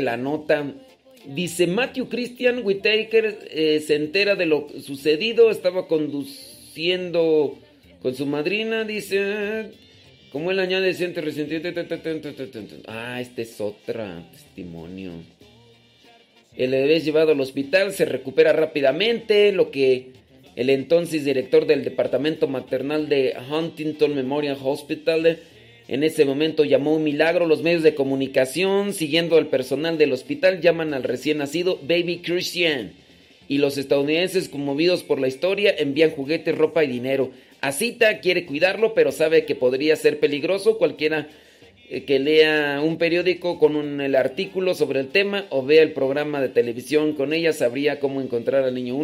La 0.00 0.16
nota. 0.16 0.72
Dice 1.26 1.66
Matthew 1.66 2.08
Christian 2.08 2.60
Whitaker 2.62 3.38
eh, 3.50 3.82
se 3.86 3.94
entera 3.94 4.34
de 4.34 4.46
lo 4.46 4.68
sucedido, 4.80 5.50
estaba 5.50 5.88
conduciendo 5.88 7.58
con 8.02 8.14
su 8.14 8.26
madrina, 8.26 8.84
dice, 8.84 9.70
como 10.30 10.50
él 10.50 10.58
añade 10.58 10.92
siente 10.92 11.22
resentido. 11.22 11.70
Ah, 12.86 13.20
este 13.20 13.42
es 13.42 13.60
otro 13.60 14.04
testimonio. 14.30 15.12
El 16.56 16.70
bebé 16.70 16.96
es 16.96 17.04
llevado 17.04 17.32
al 17.32 17.40
hospital, 17.40 17.92
se 17.92 18.04
recupera 18.04 18.52
rápidamente, 18.52 19.50
lo 19.52 19.70
que 19.70 20.12
el 20.56 20.70
entonces 20.70 21.24
director 21.24 21.66
del 21.66 21.82
departamento 21.82 22.46
maternal 22.46 23.08
de 23.08 23.34
Huntington 23.50 24.14
Memorial 24.14 24.58
Hospital 24.62 25.38
en 25.86 26.02
ese 26.02 26.24
momento 26.24 26.64
llamó 26.64 26.94
un 26.94 27.04
milagro. 27.04 27.46
Los 27.46 27.62
medios 27.62 27.82
de 27.82 27.94
comunicación, 27.94 28.92
siguiendo 28.92 29.36
al 29.36 29.48
personal 29.48 29.98
del 29.98 30.12
hospital, 30.12 30.60
llaman 30.60 30.94
al 30.94 31.02
recién 31.02 31.38
nacido 31.38 31.78
Baby 31.82 32.22
Christian. 32.24 32.92
Y 33.48 33.58
los 33.58 33.76
estadounidenses, 33.76 34.48
conmovidos 34.48 35.02
por 35.02 35.20
la 35.20 35.28
historia, 35.28 35.74
envían 35.76 36.10
juguetes, 36.10 36.56
ropa 36.56 36.82
y 36.84 36.88
dinero. 36.88 37.30
Asita 37.60 38.20
quiere 38.20 38.46
cuidarlo, 38.46 38.94
pero 38.94 39.12
sabe 39.12 39.44
que 39.44 39.54
podría 39.54 39.96
ser 39.96 40.18
peligroso. 40.18 40.78
Cualquiera 40.78 41.28
eh, 41.90 42.04
que 42.04 42.18
lea 42.18 42.80
un 42.82 42.96
periódico 42.96 43.58
con 43.58 44.00
el 44.00 44.16
artículo 44.16 44.74
sobre 44.74 45.00
el 45.00 45.08
tema 45.08 45.44
o 45.50 45.62
vea 45.64 45.82
el 45.82 45.92
programa 45.92 46.40
de 46.40 46.48
televisión 46.48 47.12
con 47.12 47.34
ella 47.34 47.52
sabría 47.52 48.00
cómo 48.00 48.22
encontrar 48.22 48.64
al 48.64 48.74
niño. 48.74 48.96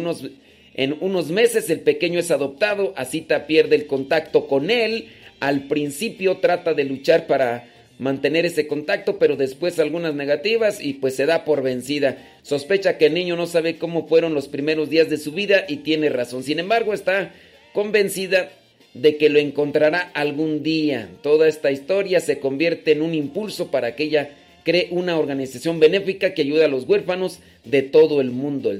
En 0.73 0.97
unos 0.99 1.29
meses 1.29 1.69
el 1.69 1.81
pequeño 1.81 2.19
es 2.19 2.31
adoptado, 2.31 2.93
Asita 2.95 3.45
pierde 3.45 3.75
el 3.75 3.85
contacto 3.85 4.47
con 4.47 4.71
él 4.71 5.09
al 5.41 5.67
principio 5.67 6.37
trata 6.37 6.73
de 6.73 6.85
luchar 6.85 7.27
para 7.27 7.67
mantener 7.99 8.45
ese 8.45 8.67
contacto, 8.67 9.19
pero 9.19 9.35
después 9.35 9.77
algunas 9.77 10.15
negativas 10.15 10.83
y 10.83 10.93
pues 10.93 11.15
se 11.15 11.25
da 11.25 11.43
por 11.43 11.61
vencida. 11.61 12.17
Sospecha 12.41 12.97
que 12.97 13.07
el 13.07 13.13
niño 13.13 13.35
no 13.35 13.47
sabe 13.47 13.77
cómo 13.77 14.07
fueron 14.07 14.33
los 14.33 14.47
primeros 14.47 14.89
días 14.89 15.09
de 15.09 15.17
su 15.17 15.33
vida 15.33 15.65
y 15.67 15.77
tiene 15.77 16.09
razón. 16.09 16.43
Sin 16.43 16.59
embargo, 16.59 16.93
está 16.93 17.33
convencida 17.73 18.51
de 18.93 19.17
que 19.17 19.29
lo 19.29 19.39
encontrará 19.39 20.11
algún 20.13 20.63
día. 20.63 21.09
Toda 21.21 21.47
esta 21.47 21.71
historia 21.71 22.19
se 22.19 22.39
convierte 22.39 22.91
en 22.91 23.01
un 23.01 23.13
impulso 23.13 23.71
para 23.71 23.95
que 23.95 24.03
ella 24.03 24.31
cree 24.63 24.87
una 24.91 25.17
organización 25.17 25.79
benéfica 25.79 26.33
que 26.33 26.43
ayude 26.43 26.65
a 26.65 26.69
los 26.69 26.87
huérfanos 26.87 27.39
de 27.65 27.81
todo 27.81 28.21
el 28.21 28.31
mundo. 28.31 28.73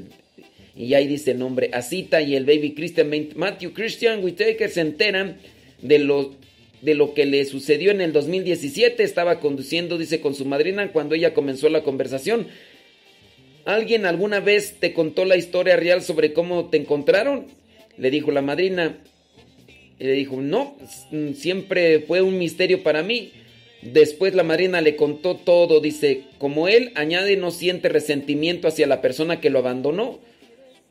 Y 0.76 0.94
ahí 0.94 1.08
dice 1.08 1.32
el 1.32 1.40
nombre 1.40 1.70
Asita 1.74 2.22
y 2.22 2.36
el 2.36 2.46
baby 2.46 2.74
Christian 2.74 3.12
Matthew 3.36 3.74
Christian 3.74 4.24
Whitaker 4.24 4.70
se 4.70 4.82
enteran 4.82 5.38
de 5.82 6.00
los 6.00 6.41
de 6.82 6.96
lo 6.96 7.14
que 7.14 7.26
le 7.26 7.46
sucedió 7.46 7.92
en 7.92 8.02
el 8.02 8.14
2017. 8.14 9.04
Estaba 9.04 9.40
conduciendo, 9.40 9.98
dice, 9.98 10.20
con 10.20 10.36
su 10.36 10.46
madrina 10.46 10.92
cuando 10.92 11.16
ella 11.16 11.34
comenzó 11.34 11.70
la 11.70 11.84
conversación. 11.84 12.48
¿Alguien 13.66 14.06
alguna 14.06 14.40
vez 14.40 14.78
te 14.80 14.94
contó 14.94 15.26
la 15.26 15.38
historia 15.38 15.76
real 15.76 16.02
sobre 16.02 16.34
cómo 16.34 16.70
te 16.70 16.78
encontraron? 16.78 17.46
Le 17.98 18.10
dijo 18.10 18.32
la 18.32 18.42
madrina. 18.42 18.98
le 20.00 20.14
dijo, 20.14 20.42
no, 20.42 20.76
siempre 21.36 22.00
fue 22.00 22.22
un 22.22 22.38
misterio 22.38 22.82
para 22.82 23.04
mí. 23.04 23.32
Después 23.84 24.34
la 24.34 24.44
madrina 24.44 24.82
le 24.82 24.96
contó 24.96 25.36
todo. 25.36 25.80
Dice, 25.80 26.24
como 26.40 26.68
él 26.68 26.92
añade, 26.96 27.38
no 27.38 27.52
siente 27.52 27.90
resentimiento 27.90 28.68
hacia 28.68 28.88
la 28.88 29.02
persona 29.02 29.40
que 29.40 29.52
lo 29.52 29.60
abandonó. 29.60 30.20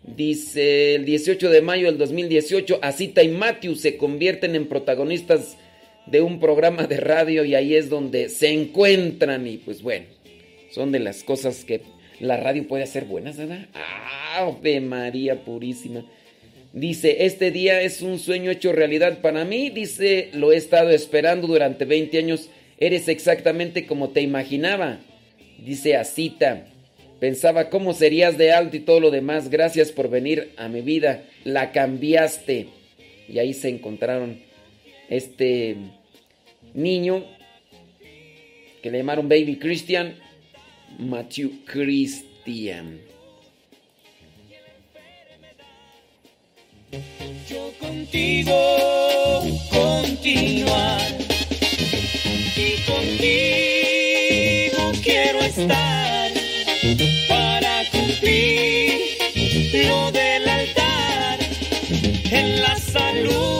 Dice, 0.02 0.94
el 0.94 1.04
18 1.04 1.50
de 1.50 1.62
mayo 1.62 1.86
del 1.86 1.98
2018, 1.98 2.78
Asita 2.82 3.22
y 3.22 3.28
Matthew 3.28 3.74
se 3.74 3.96
convierten 3.96 4.54
en 4.54 4.66
protagonistas 4.66 5.56
de 6.10 6.20
un 6.20 6.40
programa 6.40 6.86
de 6.86 6.96
radio 6.96 7.44
y 7.44 7.54
ahí 7.54 7.74
es 7.74 7.88
donde 7.88 8.28
se 8.28 8.48
encuentran 8.48 9.46
y 9.46 9.58
pues 9.58 9.82
bueno, 9.82 10.06
son 10.70 10.92
de 10.92 10.98
las 10.98 11.22
cosas 11.24 11.64
que 11.64 11.82
la 12.18 12.36
radio 12.36 12.66
puede 12.66 12.82
hacer 12.82 13.04
buenas, 13.04 13.36
¿verdad? 13.36 13.66
¡Ave 14.36 14.80
María 14.80 15.44
Purísima! 15.44 16.04
Dice, 16.72 17.24
este 17.24 17.50
día 17.50 17.80
es 17.82 18.00
un 18.00 18.18
sueño 18.18 18.50
hecho 18.50 18.72
realidad 18.72 19.20
para 19.20 19.44
mí, 19.44 19.70
dice, 19.70 20.30
lo 20.34 20.52
he 20.52 20.56
estado 20.56 20.90
esperando 20.90 21.48
durante 21.48 21.84
20 21.84 22.18
años 22.18 22.50
Eres 22.80 23.08
exactamente 23.08 23.86
como 23.86 24.08
te 24.08 24.22
imaginaba. 24.22 25.00
Dice 25.58 25.96
Asita. 25.96 26.66
Pensaba 27.20 27.68
cómo 27.68 27.92
serías 27.92 28.38
de 28.38 28.52
alto 28.52 28.78
y 28.78 28.80
todo 28.80 29.00
lo 29.00 29.10
demás. 29.10 29.50
Gracias 29.50 29.92
por 29.92 30.08
venir 30.08 30.52
a 30.56 30.68
mi 30.68 30.80
vida. 30.80 31.22
La 31.44 31.72
cambiaste. 31.72 32.68
Y 33.28 33.38
ahí 33.38 33.52
se 33.52 33.68
encontraron 33.68 34.40
este 35.10 35.76
niño 36.74 37.24
que 38.82 38.90
le 38.90 38.98
llamaron 38.98 39.28
Baby 39.28 39.56
Christian. 39.56 40.16
Matthew 40.98 41.64
Christian. 41.64 43.00
Yo 47.48 47.72
contigo 47.78 48.52
continuar 49.70 51.00
y 52.56 52.72
contigo 52.90 54.92
quiero 55.02 55.40
estar 55.40 56.30
para 57.28 57.84
cumplir 57.92 58.90
lo 59.86 60.10
del 60.10 60.48
altar 60.48 61.38
en 62.32 62.60
la 62.60 62.76
salud 62.76 63.59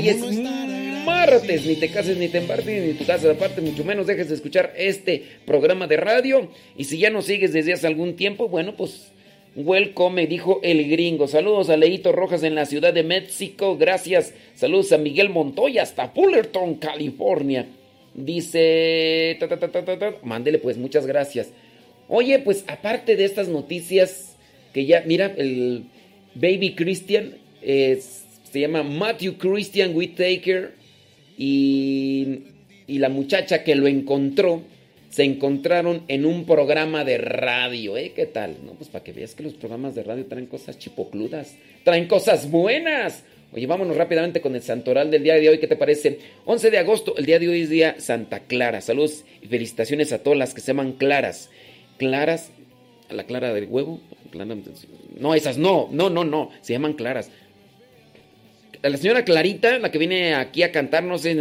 Hoy 0.00 0.08
es 0.08 0.16
¿Cómo 0.16 0.32
no 0.32 0.48
estar 0.48 1.04
martes, 1.04 1.66
ni 1.66 1.76
te 1.76 1.88
cases 1.88 2.16
ni 2.16 2.28
te 2.28 2.38
embarques, 2.38 2.86
ni 2.86 2.92
tu 2.94 3.04
casa 3.04 3.30
aparte, 3.30 3.60
mucho 3.60 3.84
menos 3.84 4.06
dejes 4.06 4.28
de 4.28 4.34
escuchar 4.34 4.72
este 4.76 5.22
programa 5.44 5.86
de 5.86 5.96
radio. 5.98 6.48
Y 6.76 6.84
si 6.84 6.98
ya 6.98 7.10
nos 7.10 7.26
sigues 7.26 7.52
desde 7.52 7.74
hace 7.74 7.86
algún 7.86 8.16
tiempo, 8.16 8.48
bueno, 8.48 8.76
pues 8.76 9.12
welcome, 9.56 10.26
dijo 10.26 10.60
el 10.62 10.88
gringo. 10.90 11.28
Saludos 11.28 11.68
a 11.68 11.76
Leito 11.76 12.12
Rojas 12.12 12.42
en 12.42 12.54
la 12.54 12.64
Ciudad 12.64 12.94
de 12.94 13.02
México, 13.02 13.76
gracias. 13.76 14.32
Saludos 14.54 14.92
a 14.92 14.98
Miguel 14.98 15.28
Montoya 15.28 15.82
hasta 15.82 16.08
Fullerton, 16.08 16.76
California. 16.76 17.66
Dice, 18.14 19.36
ta, 19.38 19.48
ta, 19.48 19.58
ta. 19.70 20.14
mándele 20.22 20.58
pues, 20.58 20.78
muchas 20.78 21.06
gracias. 21.06 21.50
Oye, 22.08 22.38
pues 22.38 22.64
aparte 22.66 23.16
de 23.16 23.24
estas 23.24 23.48
noticias 23.48 24.36
que 24.72 24.86
ya, 24.86 25.02
mira, 25.06 25.32
el 25.36 25.84
Baby 26.34 26.74
Christian 26.74 27.34
es- 27.62 28.19
se 28.50 28.60
llama 28.60 28.82
Matthew 28.82 29.38
Christian 29.38 29.94
Whittaker 29.94 30.74
y, 31.38 32.40
y 32.86 32.98
la 32.98 33.08
muchacha 33.08 33.62
que 33.62 33.74
lo 33.74 33.86
encontró 33.86 34.62
se 35.10 35.24
encontraron 35.24 36.04
en 36.06 36.24
un 36.24 36.44
programa 36.46 37.04
de 37.04 37.18
radio, 37.18 37.96
¿eh? 37.96 38.12
¿Qué 38.14 38.26
tal? 38.26 38.56
No, 38.64 38.74
pues 38.74 38.88
para 38.88 39.02
que 39.02 39.12
veas 39.12 39.34
que 39.34 39.42
los 39.42 39.54
programas 39.54 39.96
de 39.96 40.04
radio 40.04 40.24
traen 40.26 40.46
cosas 40.46 40.78
chipocludas, 40.78 41.56
traen 41.84 42.06
cosas 42.06 42.48
buenas. 42.48 43.24
Oye, 43.52 43.66
vámonos 43.66 43.96
rápidamente 43.96 44.40
con 44.40 44.54
el 44.54 44.62
santoral 44.62 45.10
del 45.10 45.24
día 45.24 45.34
de 45.34 45.48
hoy, 45.48 45.58
¿qué 45.58 45.66
te 45.66 45.74
parece? 45.74 46.20
11 46.44 46.70
de 46.70 46.78
agosto, 46.78 47.16
el 47.16 47.26
día 47.26 47.40
de 47.40 47.48
hoy 47.48 47.62
es 47.62 47.70
día 47.70 47.96
Santa 47.98 48.40
Clara. 48.40 48.80
Saludos 48.80 49.24
y 49.42 49.48
felicitaciones 49.48 50.12
a 50.12 50.22
todas 50.22 50.38
las 50.38 50.54
que 50.54 50.60
se 50.60 50.68
llaman 50.68 50.92
Claras. 50.92 51.50
Claras, 51.98 52.52
la 53.10 53.24
clara 53.24 53.52
del 53.52 53.66
huevo. 53.66 54.00
No, 55.18 55.34
esas 55.34 55.58
no, 55.58 55.88
no, 55.90 56.08
no, 56.08 56.22
no, 56.22 56.50
se 56.60 56.72
llaman 56.72 56.92
Claras 56.92 57.32
la 58.82 58.96
señora 58.96 59.24
Clarita, 59.24 59.78
la 59.78 59.90
que 59.90 59.98
viene 59.98 60.34
aquí 60.34 60.62
a 60.62 60.72
cantar, 60.72 61.02
no 61.04 61.18
sé, 61.18 61.36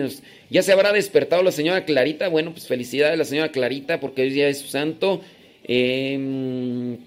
ya 0.49 0.61
se 0.61 0.71
habrá 0.71 0.91
despertado 0.91 1.41
la 1.43 1.51
señora 1.51 1.85
Clarita. 1.85 2.27
Bueno, 2.27 2.51
pues 2.51 2.67
felicidades 2.67 3.13
a 3.13 3.17
la 3.17 3.25
señora 3.25 3.51
Clarita 3.51 3.99
porque 3.99 4.23
hoy 4.23 4.29
día 4.31 4.49
es 4.49 4.59
santo. 4.59 5.21
Em, 5.63 6.97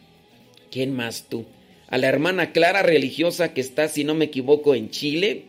¿Quién 0.71 0.95
más 0.95 1.27
tú? 1.29 1.45
A 1.89 1.99
la 1.99 2.09
hermana 2.09 2.53
Clara 2.53 2.83
religiosa 2.83 3.53
que 3.53 3.61
está, 3.61 3.89
si 3.89 4.05
no 4.05 4.15
me 4.15 4.27
equivoco, 4.27 4.75
en 4.75 4.91
Chile. 4.91 5.43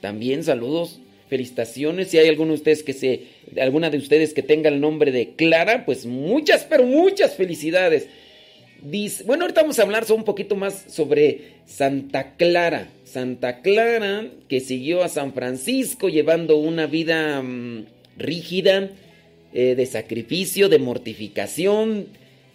También 0.00 0.42
saludos, 0.42 1.00
felicitaciones. 1.28 2.08
Si 2.08 2.18
hay 2.18 2.28
alguno 2.28 2.52
de 2.52 2.58
ustedes 2.58 2.82
que 2.82 2.94
se, 2.94 3.24
alguna 3.60 3.90
de 3.90 3.98
ustedes 3.98 4.32
que 4.32 4.42
tenga 4.42 4.70
el 4.70 4.80
nombre 4.80 5.12
de 5.12 5.34
Clara, 5.34 5.84
pues 5.84 6.06
muchas, 6.06 6.64
pero 6.64 6.84
muchas 6.84 7.34
felicidades. 7.34 8.08
Bueno, 9.26 9.44
ahorita 9.44 9.60
vamos 9.60 9.78
a 9.78 9.82
hablar 9.82 10.06
un 10.10 10.24
poquito 10.24 10.56
más 10.56 10.86
sobre 10.88 11.40
Santa 11.66 12.36
Clara. 12.36 12.88
Santa 13.10 13.60
Clara 13.60 14.28
que 14.48 14.60
siguió 14.60 15.02
a 15.02 15.08
San 15.08 15.32
Francisco 15.32 16.08
llevando 16.08 16.58
una 16.58 16.86
vida 16.86 17.42
mm, 17.42 17.86
rígida, 18.16 18.90
eh, 19.52 19.74
de 19.74 19.86
sacrificio, 19.86 20.68
de 20.68 20.78
mortificación 20.78 22.06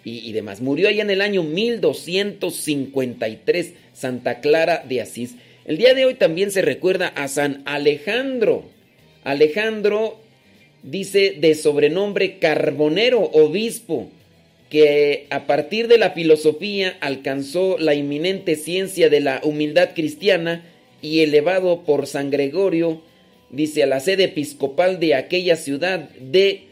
y, 0.06 0.20
y 0.20 0.32
demás. 0.32 0.62
Murió 0.62 0.88
allá 0.88 1.02
en 1.02 1.10
el 1.10 1.20
año 1.20 1.44
1253, 1.44 3.74
Santa 3.94 4.40
Clara 4.40 4.86
de 4.88 5.02
Asís. 5.02 5.36
El 5.66 5.76
día 5.78 5.94
de 5.94 6.06
hoy 6.06 6.14
también 6.14 6.52
se 6.52 6.62
recuerda 6.62 7.10
a 7.10 7.28
San 7.28 7.62
Alejandro. 7.66 8.64
Alejandro 9.26 10.22
dice 10.84 11.36
de 11.38 11.54
sobrenombre 11.56 12.40
Carbonero, 12.40 13.20
obispo 13.22 14.10
que 14.70 15.28
a 15.30 15.46
partir 15.48 15.88
de 15.88 15.98
la 15.98 16.12
filosofía 16.12 16.98
alcanzó 17.00 17.78
la 17.78 17.94
inminente 17.94 18.56
ciencia 18.56 19.10
de 19.10 19.20
la 19.20 19.42
humildad 19.44 19.90
cristiana 19.94 20.64
y 21.02 21.20
elevado 21.20 21.84
por 21.84 22.08
San 22.08 22.32
Gregorio, 22.32 23.02
dice, 23.52 23.84
a 23.84 23.88
la 23.88 24.00
sede 24.00 24.26
episcopal 24.26 25.00
de 25.00 25.16
aquella 25.16 25.56
ciudad 25.56 26.10
de 26.20 26.64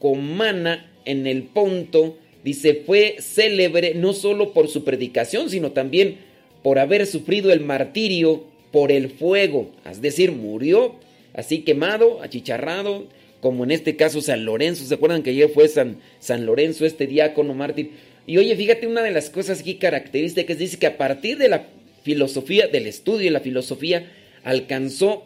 Comana 0.00 0.90
en 1.04 1.26
el 1.26 1.42
Ponto, 1.42 2.16
dice, 2.44 2.82
fue 2.86 3.16
célebre 3.20 3.94
no 3.94 4.14
solo 4.14 4.52
por 4.52 4.68
su 4.68 4.84
predicación, 4.84 5.50
sino 5.50 5.72
también 5.72 6.16
por 6.62 6.78
haber 6.78 7.06
sufrido 7.06 7.52
el 7.52 7.60
martirio 7.60 8.44
por 8.72 8.90
el 8.90 9.10
fuego, 9.10 9.70
es 9.88 10.00
decir, 10.00 10.32
murió 10.32 10.94
así 11.34 11.60
quemado, 11.60 12.22
achicharrado, 12.22 13.06
como 13.42 13.64
en 13.64 13.72
este 13.72 13.96
caso 13.96 14.22
San 14.22 14.46
Lorenzo, 14.46 14.84
¿se 14.86 14.94
acuerdan 14.94 15.22
que 15.22 15.30
ayer 15.30 15.50
fue 15.50 15.66
San, 15.68 15.98
San 16.20 16.46
Lorenzo, 16.46 16.86
este 16.86 17.06
diácono 17.06 17.52
mártir? 17.54 17.90
Y 18.26 18.38
oye, 18.38 18.54
fíjate, 18.56 18.86
una 18.86 19.02
de 19.02 19.10
las 19.10 19.28
cosas 19.30 19.60
aquí 19.60 19.74
características 19.74 20.56
dice 20.56 20.78
que 20.78 20.86
a 20.86 20.96
partir 20.96 21.36
de 21.38 21.48
la 21.48 21.66
filosofía, 22.04 22.68
del 22.68 22.86
estudio 22.86 23.24
de 23.26 23.30
la 23.32 23.40
filosofía, 23.40 24.10
alcanzó 24.44 25.24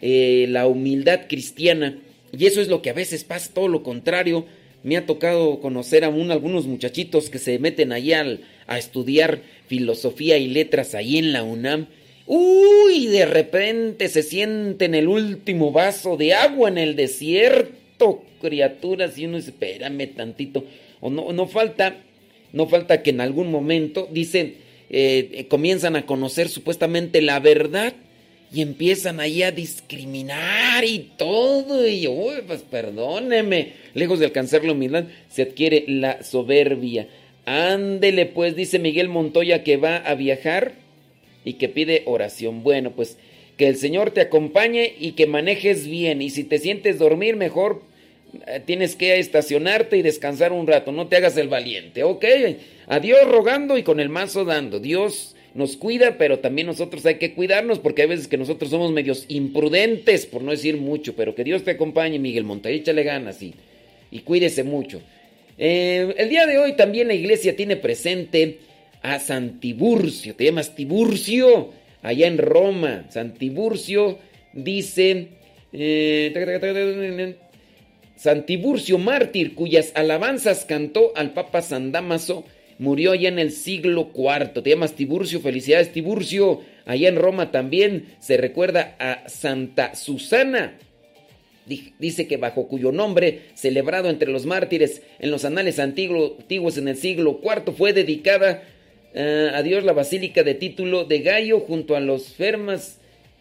eh, 0.00 0.46
la 0.48 0.66
humildad 0.66 1.22
cristiana. 1.28 1.98
Y 2.36 2.46
eso 2.46 2.60
es 2.60 2.66
lo 2.66 2.82
que 2.82 2.90
a 2.90 2.94
veces 2.94 3.22
pasa, 3.22 3.52
todo 3.54 3.68
lo 3.68 3.84
contrario. 3.84 4.44
Me 4.82 4.96
ha 4.96 5.06
tocado 5.06 5.60
conocer 5.60 6.02
a 6.04 6.08
un- 6.08 6.32
algunos 6.32 6.66
muchachitos 6.66 7.30
que 7.30 7.38
se 7.38 7.60
meten 7.60 7.92
ahí 7.92 8.12
al- 8.12 8.40
a 8.66 8.78
estudiar 8.78 9.42
filosofía 9.68 10.36
y 10.38 10.48
letras 10.48 10.96
ahí 10.96 11.18
en 11.18 11.32
la 11.32 11.44
UNAM. 11.44 11.86
Uy, 12.34 13.08
de 13.08 13.26
repente 13.26 14.08
se 14.08 14.22
sienten 14.22 14.94
el 14.94 15.06
último 15.06 15.70
vaso 15.70 16.16
de 16.16 16.32
agua 16.32 16.70
en 16.70 16.78
el 16.78 16.96
desierto, 16.96 18.24
criaturas, 18.40 19.18
y 19.18 19.26
uno 19.26 19.36
dice, 19.36 19.50
espérame 19.50 20.06
tantito. 20.16 20.64
O 21.02 21.10
no, 21.10 21.30
no 21.34 21.46
falta, 21.46 21.96
no 22.54 22.66
falta 22.68 23.02
que 23.02 23.10
en 23.10 23.20
algún 23.20 23.50
momento, 23.50 24.08
dicen, 24.10 24.54
eh, 24.88 25.44
comienzan 25.50 25.94
a 25.94 26.06
conocer 26.06 26.48
supuestamente 26.48 27.20
la 27.20 27.38
verdad 27.38 27.92
y 28.50 28.62
empiezan 28.62 29.20
ahí 29.20 29.42
a 29.42 29.52
discriminar 29.52 30.86
y 30.86 31.10
todo. 31.18 31.86
Y 31.86 32.06
uy, 32.06 32.36
pues 32.46 32.62
perdóneme, 32.62 33.74
lejos 33.92 34.20
de 34.20 34.24
alcanzar 34.24 34.64
la 34.64 34.72
humildad, 34.72 35.04
se 35.28 35.42
adquiere 35.42 35.84
la 35.86 36.22
soberbia. 36.22 37.08
Ándele, 37.44 38.24
pues, 38.24 38.56
dice 38.56 38.78
Miguel 38.78 39.10
Montoya 39.10 39.62
que 39.64 39.76
va 39.76 39.96
a 39.96 40.14
viajar 40.14 40.80
y 41.44 41.54
que 41.54 41.68
pide 41.68 42.02
oración. 42.06 42.62
Bueno, 42.62 42.92
pues 42.92 43.18
que 43.56 43.68
el 43.68 43.76
Señor 43.76 44.10
te 44.10 44.20
acompañe 44.20 44.94
y 44.98 45.12
que 45.12 45.26
manejes 45.26 45.86
bien. 45.86 46.22
Y 46.22 46.30
si 46.30 46.44
te 46.44 46.58
sientes 46.58 46.98
dormir, 46.98 47.36
mejor 47.36 47.82
eh, 48.46 48.60
tienes 48.64 48.96
que 48.96 49.18
estacionarte 49.18 49.96
y 49.96 50.02
descansar 50.02 50.52
un 50.52 50.66
rato. 50.66 50.92
No 50.92 51.08
te 51.08 51.16
hagas 51.16 51.36
el 51.36 51.48
valiente, 51.48 52.02
¿ok? 52.02 52.24
Adiós 52.86 53.28
rogando 53.28 53.76
y 53.78 53.82
con 53.82 54.00
el 54.00 54.08
mazo 54.08 54.44
dando. 54.44 54.80
Dios 54.80 55.36
nos 55.54 55.76
cuida, 55.76 56.16
pero 56.16 56.38
también 56.38 56.66
nosotros 56.66 57.04
hay 57.04 57.16
que 57.16 57.34
cuidarnos 57.34 57.78
porque 57.78 58.02
hay 58.02 58.08
veces 58.08 58.26
que 58.26 58.38
nosotros 58.38 58.70
somos 58.70 58.90
medios 58.90 59.26
imprudentes, 59.28 60.24
por 60.24 60.42
no 60.42 60.50
decir 60.50 60.78
mucho, 60.78 61.14
pero 61.14 61.34
que 61.34 61.44
Dios 61.44 61.62
te 61.62 61.72
acompañe, 61.72 62.18
Miguel 62.18 62.44
Monte, 62.44 62.72
échale 62.72 63.02
ganas 63.02 63.42
y, 63.42 63.54
y 64.10 64.20
cuídese 64.20 64.64
mucho. 64.64 65.02
Eh, 65.58 66.14
el 66.16 66.28
día 66.30 66.46
de 66.46 66.58
hoy 66.58 66.74
también 66.74 67.08
la 67.08 67.14
iglesia 67.14 67.54
tiene 67.54 67.76
presente 67.76 68.58
a 69.02 69.18
Santiburcio, 69.18 70.34
te 70.34 70.44
llamas 70.44 70.74
Tiburcio, 70.74 71.70
allá 72.02 72.26
en 72.26 72.38
Roma. 72.38 73.06
Santiburcio 73.10 74.18
dice, 74.52 75.28
eh, 75.72 77.36
Santiburcio 78.16 78.98
mártir, 78.98 79.54
cuyas 79.54 79.92
alabanzas 79.94 80.64
cantó 80.64 81.12
al 81.16 81.32
Papa 81.32 81.62
San 81.62 81.90
Damaso, 81.90 82.44
murió 82.78 83.12
allá 83.12 83.28
en 83.28 83.38
el 83.38 83.50
siglo 83.50 84.10
IV. 84.14 84.62
Te 84.62 84.70
llamas 84.70 84.94
Tiburcio, 84.94 85.40
felicidades 85.40 85.92
Tiburcio. 85.92 86.60
Allá 86.84 87.08
en 87.08 87.16
Roma 87.16 87.50
también 87.50 88.14
se 88.18 88.36
recuerda 88.36 88.96
a 88.98 89.28
Santa 89.28 89.94
Susana. 89.94 90.78
Dice 91.64 92.26
que 92.26 92.36
bajo 92.38 92.66
cuyo 92.66 92.90
nombre, 92.90 93.42
celebrado 93.54 94.10
entre 94.10 94.30
los 94.30 94.46
mártires 94.46 95.02
en 95.20 95.30
los 95.30 95.44
anales 95.44 95.78
antiguos 95.78 96.76
en 96.76 96.88
el 96.88 96.96
siglo 96.96 97.40
IV, 97.42 97.72
fue 97.72 97.92
dedicada 97.92 98.64
eh, 99.14 99.50
a 99.54 99.62
Dios 99.62 99.84
la 99.84 99.92
basílica 99.92 100.42
de 100.42 100.54
título 100.54 101.04
de 101.04 101.20
Gallo 101.20 101.60
junto 101.60 101.96
a 101.96 102.00
los 102.00 102.28
Fermas 102.28 102.98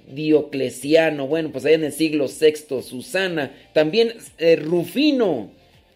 Diocleciano. 0.08 1.28
Bueno, 1.28 1.52
pues 1.52 1.66
allá 1.66 1.76
en 1.76 1.84
el 1.86 1.94
siglo 1.94 2.28
VI, 2.28 2.82
Susana. 2.82 3.52
También 3.74 4.14
eh, 4.38 4.56
Rufino 4.56 5.52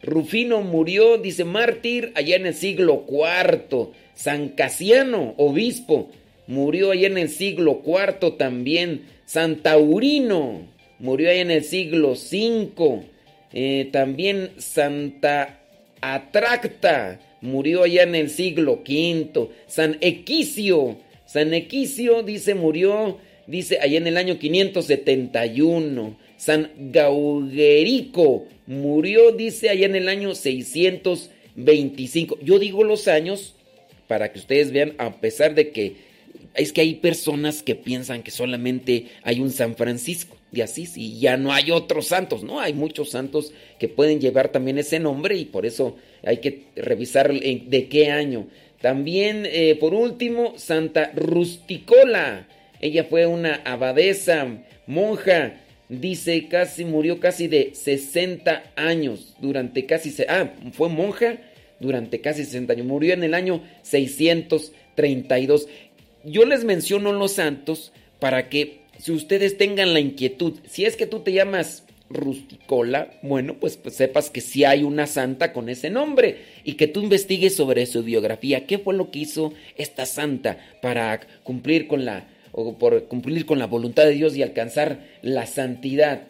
Rufino 0.05 0.61
murió, 0.61 1.17
dice 1.17 1.45
mártir, 1.45 2.11
allá 2.15 2.35
en 2.35 2.45
el 2.45 2.53
siglo 2.53 3.05
IV. 3.09 3.89
San 4.13 4.49
Casiano, 4.49 5.33
obispo, 5.37 6.11
murió 6.47 6.91
allá 6.91 7.07
en 7.07 7.17
el 7.17 7.29
siglo 7.29 7.81
IV 7.83 8.37
también. 8.37 9.07
San 9.25 9.57
Taurino 9.63 10.67
murió 10.99 11.29
allá 11.29 11.41
en 11.41 11.51
el 11.51 11.63
siglo 11.63 12.11
V. 12.11 13.01
Eh, 13.53 13.89
también 13.91 14.51
Santa 14.57 15.61
Atracta 16.01 17.19
murió 17.45 17.83
allá 17.83 18.03
en 18.03 18.15
el 18.15 18.29
siglo 18.29 18.83
V. 18.87 19.49
San 19.67 19.97
Equicio, 20.01 20.97
San 21.25 21.53
Equicio 21.53 22.23
dice 22.23 22.55
murió, 22.55 23.19
dice 23.47 23.79
allá 23.79 23.97
en 23.97 24.07
el 24.07 24.17
año 24.17 24.37
571. 24.37 26.17
San 26.37 26.71
Gauguerico 26.91 28.45
murió, 28.67 29.31
dice, 29.31 29.69
allá 29.69 29.85
en 29.85 29.95
el 29.95 30.09
año 30.09 30.35
625. 30.35 32.39
Yo 32.41 32.59
digo 32.59 32.83
los 32.83 33.07
años 33.07 33.55
para 34.07 34.31
que 34.31 34.39
ustedes 34.39 34.71
vean, 34.71 34.93
a 34.97 35.21
pesar 35.21 35.55
de 35.55 35.71
que 35.71 35.95
es 36.53 36.73
que 36.73 36.81
hay 36.81 36.95
personas 36.95 37.63
que 37.63 37.75
piensan 37.75 38.23
que 38.23 38.31
solamente 38.31 39.07
hay 39.23 39.39
un 39.39 39.51
San 39.51 39.75
Francisco 39.75 40.35
de 40.55 40.63
Asís 40.63 40.97
y 40.97 41.19
ya 41.19 41.37
no 41.37 41.53
hay 41.53 41.69
otros 41.69 42.07
santos. 42.07 42.43
No, 42.43 42.59
hay 42.59 42.73
muchos 42.73 43.11
santos 43.11 43.53
que 43.77 43.87
pueden 43.87 44.19
llevar 44.19 44.49
también 44.49 44.79
ese 44.79 44.99
nombre 44.99 45.35
y 45.37 45.45
por 45.45 45.65
eso 45.65 45.95
hay 46.23 46.37
que 46.37 46.63
revisar 46.75 47.31
de 47.31 47.87
qué 47.87 48.09
año. 48.09 48.47
También, 48.81 49.45
eh, 49.45 49.77
por 49.79 49.93
último, 49.93 50.53
Santa 50.57 51.11
Rusticola. 51.15 52.47
Ella 52.81 53.03
fue 53.03 53.25
una 53.25 53.55
abadesa, 53.65 54.47
monja, 54.85 55.61
dice 55.89 56.47
casi 56.47 56.85
murió 56.85 57.19
casi 57.19 57.47
de 57.47 57.71
60 57.73 58.73
años, 58.75 59.35
durante 59.39 59.85
casi, 59.85 60.13
ah, 60.27 60.53
fue 60.73 60.89
monja 60.89 61.37
durante 61.79 62.21
casi 62.21 62.43
60 62.43 62.73
años, 62.73 62.85
murió 62.85 63.13
en 63.13 63.23
el 63.23 63.33
año 63.33 63.61
632. 63.81 65.67
Yo 66.23 66.45
les 66.45 66.63
menciono 66.63 67.11
los 67.11 67.33
santos 67.33 67.91
para 68.19 68.49
que 68.49 68.84
si 68.97 69.11
ustedes 69.11 69.57
tengan 69.57 69.93
la 69.93 69.99
inquietud, 69.99 70.53
si 70.67 70.85
es 70.85 70.95
que 70.95 71.07
tú 71.07 71.19
te 71.19 71.33
llamas 71.33 71.83
Rusticola, 72.09 73.11
bueno, 73.23 73.55
pues, 73.59 73.77
pues 73.77 73.95
sepas 73.95 74.29
que 74.29 74.41
si 74.41 74.63
hay 74.63 74.83
una 74.83 75.07
santa 75.07 75.53
con 75.53 75.69
ese 75.69 75.89
nombre 75.89 76.37
y 76.63 76.73
que 76.73 76.87
tú 76.87 77.01
investigues 77.01 77.55
sobre 77.55 77.85
su 77.87 78.03
biografía, 78.03 78.67
qué 78.67 78.77
fue 78.77 78.93
lo 78.93 79.09
que 79.09 79.19
hizo 79.19 79.53
esta 79.75 80.05
santa 80.05 80.59
para 80.81 81.19
cumplir 81.43 81.87
con 81.87 82.05
la 82.05 82.27
o 82.51 82.77
por 82.77 83.07
cumplir 83.07 83.45
con 83.45 83.59
la 83.59 83.67
voluntad 83.67 84.03
de 84.03 84.11
Dios 84.11 84.37
y 84.37 84.43
alcanzar 84.43 84.99
la 85.21 85.45
santidad. 85.45 86.27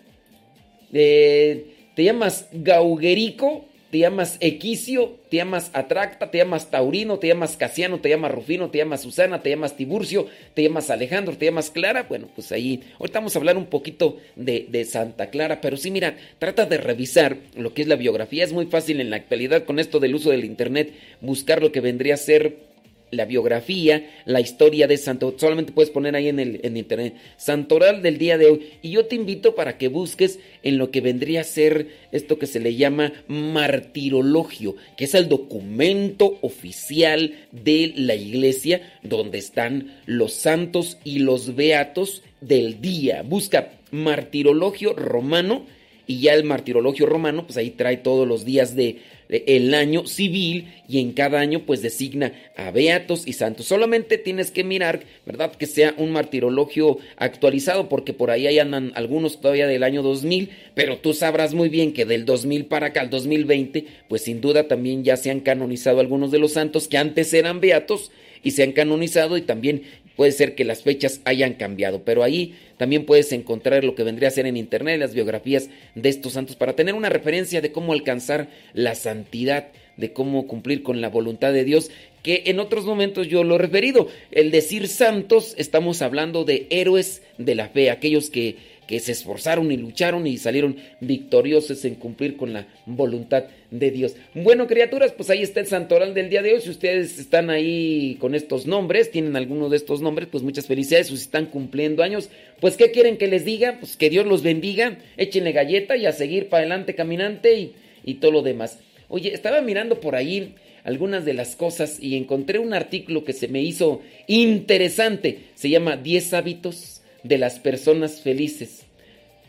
Eh, 0.92 1.76
te 1.94 2.04
llamas 2.04 2.48
Gauguerico, 2.52 3.66
te 3.96 4.00
llamas 4.00 4.36
Equicio, 4.42 5.20
te 5.30 5.38
llamas 5.38 5.72
Atracta, 5.72 6.30
te 6.30 6.40
llamas 6.40 6.70
Taurino, 6.70 7.18
te 7.18 7.30
llamas 7.30 7.56
Casiano, 7.56 8.02
te 8.02 8.10
llamas 8.10 8.34
Rufino, 8.34 8.70
te 8.70 8.80
llamas 8.80 9.04
Susana, 9.04 9.42
te 9.42 9.52
llamas 9.52 9.78
Tiburcio, 9.78 10.28
te 10.54 10.64
llamas 10.64 10.90
Alejandro, 10.90 11.38
te 11.38 11.46
llamas 11.46 11.72
Clara. 11.72 12.04
Bueno, 12.04 12.28
pues 12.36 12.52
ahí, 12.52 12.84
ahorita 13.00 13.20
vamos 13.20 13.38
a 13.38 13.40
hablar 13.40 13.56
un 13.56 13.68
poquito 13.68 14.18
de, 14.36 14.68
de 14.70 14.84
Santa 14.84 15.30
Clara, 15.30 15.62
pero 15.62 15.78
sí, 15.78 15.92
mira, 15.92 16.18
trata 16.40 16.66
de 16.66 16.76
revisar 16.76 17.38
lo 17.56 17.74
que 17.74 17.84
es 17.84 17.88
la 17.88 17.96
biografía. 17.96 18.44
Es 18.44 18.52
muy 18.52 18.66
fácil 18.66 19.00
en 19.00 19.12
la 19.12 19.16
actualidad 19.16 19.64
con 19.64 19.80
esto 19.80 20.02
del 20.02 20.16
uso 20.16 20.30
del 20.30 20.44
Internet 20.44 20.92
buscar 21.22 21.62
lo 21.62 21.72
que 21.72 21.80
vendría 21.80 22.16
a 22.16 22.18
ser 22.18 22.75
la 23.16 23.26
biografía, 23.26 24.10
la 24.26 24.42
historia 24.42 24.88
de 24.88 24.98
Santo. 24.98 25.36
Solamente 25.38 25.72
puedes 25.72 25.90
poner 25.90 26.16
ahí 26.16 26.30
en 26.30 26.40
el 26.40 26.78
internet 26.78 27.16
Santoral 27.38 28.02
del 28.02 28.18
día 28.18 28.38
de 28.38 28.48
hoy. 28.48 28.70
Y 28.82 28.92
yo 28.92 29.06
te 29.06 29.16
invito 29.16 29.56
para 29.56 29.78
que 29.78 29.88
busques 29.88 30.40
en 30.64 30.78
lo 30.78 30.92
que 30.92 31.02
vendría 31.02 31.42
a 31.42 31.46
ser 31.46 31.88
esto 32.12 32.38
que 32.40 32.48
se 32.48 32.60
le 32.60 32.76
llama 32.76 33.14
martirologio, 33.28 34.76
que 34.98 35.06
es 35.06 35.14
el 35.16 35.30
documento 35.30 36.38
oficial 36.42 37.34
de 37.52 37.94
la 37.96 38.16
iglesia 38.16 38.82
donde 39.04 39.38
están 39.38 39.96
los 40.06 40.34
santos 40.34 40.98
y 41.04 41.20
los 41.20 41.56
beatos 41.56 42.24
del 42.42 42.82
día. 42.82 43.24
Busca 43.24 43.72
martirologio 43.92 44.94
romano 44.94 45.66
y 46.08 46.20
ya 46.20 46.34
el 46.34 46.44
martirologio 46.44 47.06
romano, 47.06 47.46
pues 47.46 47.58
ahí 47.58 47.72
trae 47.72 47.98
todos 47.98 48.28
los 48.28 48.46
días 48.46 48.76
de 48.76 49.00
el 49.30 49.74
año 49.74 50.06
civil 50.06 50.74
y 50.88 51.00
en 51.00 51.14
cada 51.14 51.40
año 51.40 51.62
pues 51.66 51.82
designa 51.82 52.34
a 52.56 52.72
beatos 52.72 53.28
y 53.28 53.34
santos. 53.34 53.66
Solamente 53.66 54.18
tienes 54.18 54.52
que 54.52 54.64
mirar, 54.64 55.02
¿verdad? 55.26 55.52
Que 55.54 55.66
sea 55.66 55.94
un 55.98 56.12
martirologio 56.12 57.00
actualizado 57.18 57.90
porque 57.90 58.14
por 58.14 58.32
ahí 58.32 58.48
hay 58.48 58.60
andan 58.60 58.92
algunos 58.96 59.42
todavía 59.42 59.68
del 59.68 59.84
año 59.84 60.04
2000, 60.04 60.50
pero 60.74 60.98
tú 60.98 61.14
sabrás 61.14 61.54
muy 61.54 61.70
bien 61.70 61.94
que 61.94 62.06
del 62.06 62.26
2000 62.26 62.66
para 62.66 62.88
acá 62.88 63.02
al 63.02 63.10
2020 63.10 63.86
pues 64.08 64.24
sin 64.24 64.42
duda 64.42 64.68
también 64.68 65.04
ya 65.04 65.18
se 65.18 65.32
han 65.32 65.40
canonizado 65.40 66.00
algunos 66.00 66.32
de 66.32 66.40
los 66.40 66.54
santos 66.54 66.88
que 66.88 66.98
antes 66.98 67.34
eran 67.34 67.60
beatos 67.60 68.12
y 68.44 68.52
se 68.52 68.64
han 68.64 68.74
canonizado 68.74 69.38
y 69.38 69.42
también 69.42 69.82
puede 70.16 70.32
ser 70.32 70.56
que 70.56 70.66
las 70.66 70.84
fechas 70.84 71.22
hayan 71.26 71.54
cambiado, 71.54 72.04
pero 72.04 72.24
ahí 72.24 72.56
también 72.78 73.06
puedes 73.06 73.32
encontrar 73.32 73.84
lo 73.84 73.96
que 73.96 74.04
vendría 74.04 74.30
a 74.30 74.32
ser 74.32 74.46
en 74.46 74.58
internet 74.58 75.00
las 75.00 75.14
biografías 75.14 75.70
de 75.96 76.10
estos 76.10 76.34
santos 76.34 76.56
para 76.56 76.76
tener 76.76 76.96
una 76.96 77.10
referencia 77.10 77.62
de 77.62 77.72
cómo 77.72 77.94
alcanzar 77.94 78.50
la 78.74 78.96
santidad, 78.96 79.68
de 79.98 80.14
cómo 80.14 80.48
cumplir 80.48 80.84
con 80.84 81.02
la 81.02 81.10
voluntad 81.10 81.54
de 81.54 81.64
Dios, 81.64 81.90
que 82.22 82.44
en 82.48 82.60
otros 82.60 82.86
momentos 82.86 83.28
yo 83.28 83.44
lo 83.44 83.56
he 83.56 83.60
referido. 83.60 84.08
El 84.32 84.52
decir 84.52 84.88
santos, 84.88 85.54
estamos 85.58 86.02
hablando 86.02 86.44
de 86.44 86.68
héroes 86.70 87.22
de 87.38 87.56
la 87.56 87.70
fe, 87.70 87.92
aquellos 87.92 88.30
que 88.30 88.58
que 88.88 89.00
se 89.00 89.12
esforzaron 89.12 89.72
y 89.72 89.78
lucharon 89.78 90.28
y 90.28 90.38
salieron 90.38 90.78
victoriosos 91.00 91.84
en 91.86 91.96
cumplir 91.96 92.38
con 92.38 92.54
la 92.54 92.68
voluntad 92.86 93.46
de 93.72 93.92
Dios. 93.92 94.16
Bueno, 94.34 94.68
criaturas, 94.68 95.12
pues 95.12 95.30
ahí 95.30 95.42
está 95.42 95.60
el 95.60 95.68
santoral 95.68 96.14
del 96.14 96.30
día 96.30 96.42
de 96.42 96.54
hoy. 96.54 96.62
Si 96.62 96.70
ustedes 96.70 97.20
están 97.20 97.50
ahí 97.50 98.18
con 98.20 98.36
estos 98.36 98.68
nombres, 98.68 99.12
tienen 99.12 99.36
alguno 99.36 99.70
de 99.70 99.78
estos 99.78 100.02
nombres, 100.02 100.28
pues 100.32 100.44
muchas 100.44 100.68
felicidades. 100.68 101.08
Si 101.08 101.16
están 101.16 101.48
cumpliendo 101.48 102.04
años, 102.04 102.30
pues 102.60 102.78
¿qué 102.78 102.92
quieren 102.92 103.18
que 103.18 103.28
les 103.28 103.46
diga? 103.46 103.78
Pues 103.80 103.98
que 103.98 104.10
Dios 104.10 104.26
los 104.26 104.44
bendiga, 104.44 104.98
échenle 105.18 105.52
galleta 105.52 105.98
y 105.98 106.06
a 106.06 106.12
seguir 106.12 106.50
para 106.50 106.62
adelante 106.62 106.96
caminante 106.96 107.58
y, 107.58 107.74
y 108.04 108.16
todo 108.16 108.32
lo 108.32 108.42
demás. 108.42 108.80
Oye, 109.08 109.34
estaba 109.34 109.62
mirando 109.62 110.00
por 110.00 110.16
ahí 110.16 110.56
algunas 110.84 111.26
de 111.26 111.34
las 111.34 111.56
cosas 111.56 112.00
y 112.00 112.16
encontré 112.16 112.60
un 112.60 112.74
artículo 112.74 113.24
que 113.24 113.34
se 113.34 113.48
me 113.48 113.62
hizo 113.62 114.02
interesante. 114.28 115.40
Se 115.56 115.70
llama 115.70 115.98
10 115.98 116.34
hábitos 116.34 116.95
de 117.26 117.38
las 117.38 117.60
personas 117.60 118.22
felices. 118.22 118.84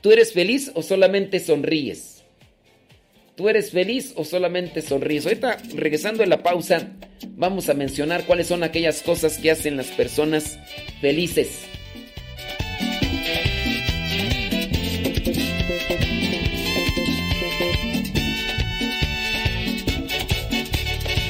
¿Tú 0.01 0.11
eres 0.11 0.33
feliz 0.33 0.71
o 0.75 0.83
solamente 0.83 1.41
sonríes? 1.41 2.25
¿Tú 3.37 3.51
eres 3.51 3.71
feliz 3.71 4.15
o 4.17 4.25
solamente 4.25 4.81
sonríes? 4.81 5.27
Ahorita, 5.27 5.59
regresando 5.75 6.23
a 6.23 6.27
la 6.27 6.43
pausa, 6.43 6.93
vamos 7.37 7.69
a 7.69 7.75
mencionar 7.75 8.25
cuáles 8.25 8.47
son 8.47 8.63
aquellas 8.63 9.03
cosas 9.03 9.37
que 9.37 9.51
hacen 9.51 9.77
las 9.77 9.89
personas 9.89 10.59
felices. 11.03 11.67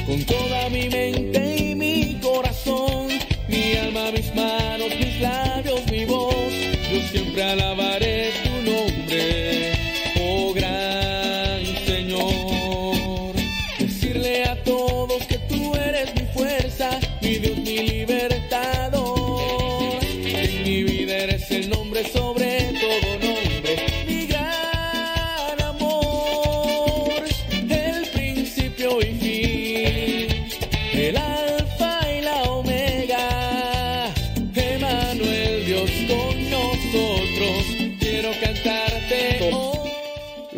Con 0.05 0.23
toda 0.23 0.69
mi 0.69 0.87
mente 0.87 1.57
y 1.57 1.75
mi 1.75 2.19
corazón, 2.21 3.07
mi 3.49 3.73
alma, 3.75 4.11
mis 4.11 4.33
manos 4.33 4.97
alabaré 7.47 8.16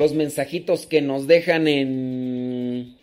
Los 0.10 0.18
mensajitos 0.18 0.88
que 0.88 1.02
nos 1.02 1.28
dejan 1.28 1.68
en. 1.68 2.96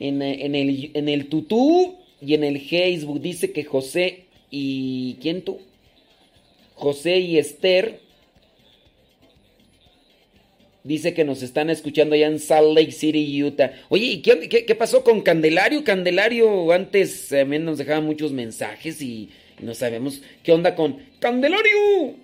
En, 0.00 0.22
el, 0.22 0.90
en 0.94 1.08
el 1.10 1.26
tutú 1.28 1.96
y 2.22 2.32
en 2.32 2.44
el 2.44 2.60
Facebook. 2.62 3.20
Dice 3.20 3.52
que 3.52 3.64
José 3.64 4.24
y. 4.50 5.18
¿Quién 5.20 5.42
tú? 5.42 5.58
José 6.76 7.18
y 7.18 7.36
Esther. 7.36 8.00
Dice 10.82 11.12
que 11.12 11.24
nos 11.24 11.42
están 11.42 11.68
escuchando 11.68 12.14
allá 12.14 12.28
en 12.28 12.38
Salt 12.38 12.74
Lake 12.74 12.92
City, 12.92 13.44
Utah. 13.44 13.72
Oye, 13.90 14.06
¿y 14.06 14.22
qué, 14.22 14.48
qué- 14.48 14.64
qué 14.64 14.74
pasó 14.74 15.04
con 15.04 15.20
Candelario? 15.20 15.84
Candelario 15.84 16.72
antes 16.72 17.28
también 17.28 17.66
nos 17.66 17.76
dejaba 17.76 18.00
muchos 18.00 18.32
mensajes 18.32 19.02
y 19.02 19.28
no 19.60 19.74
sabemos 19.74 20.22
qué 20.42 20.52
onda 20.52 20.74
con 20.74 21.00
Candelario. 21.20 22.14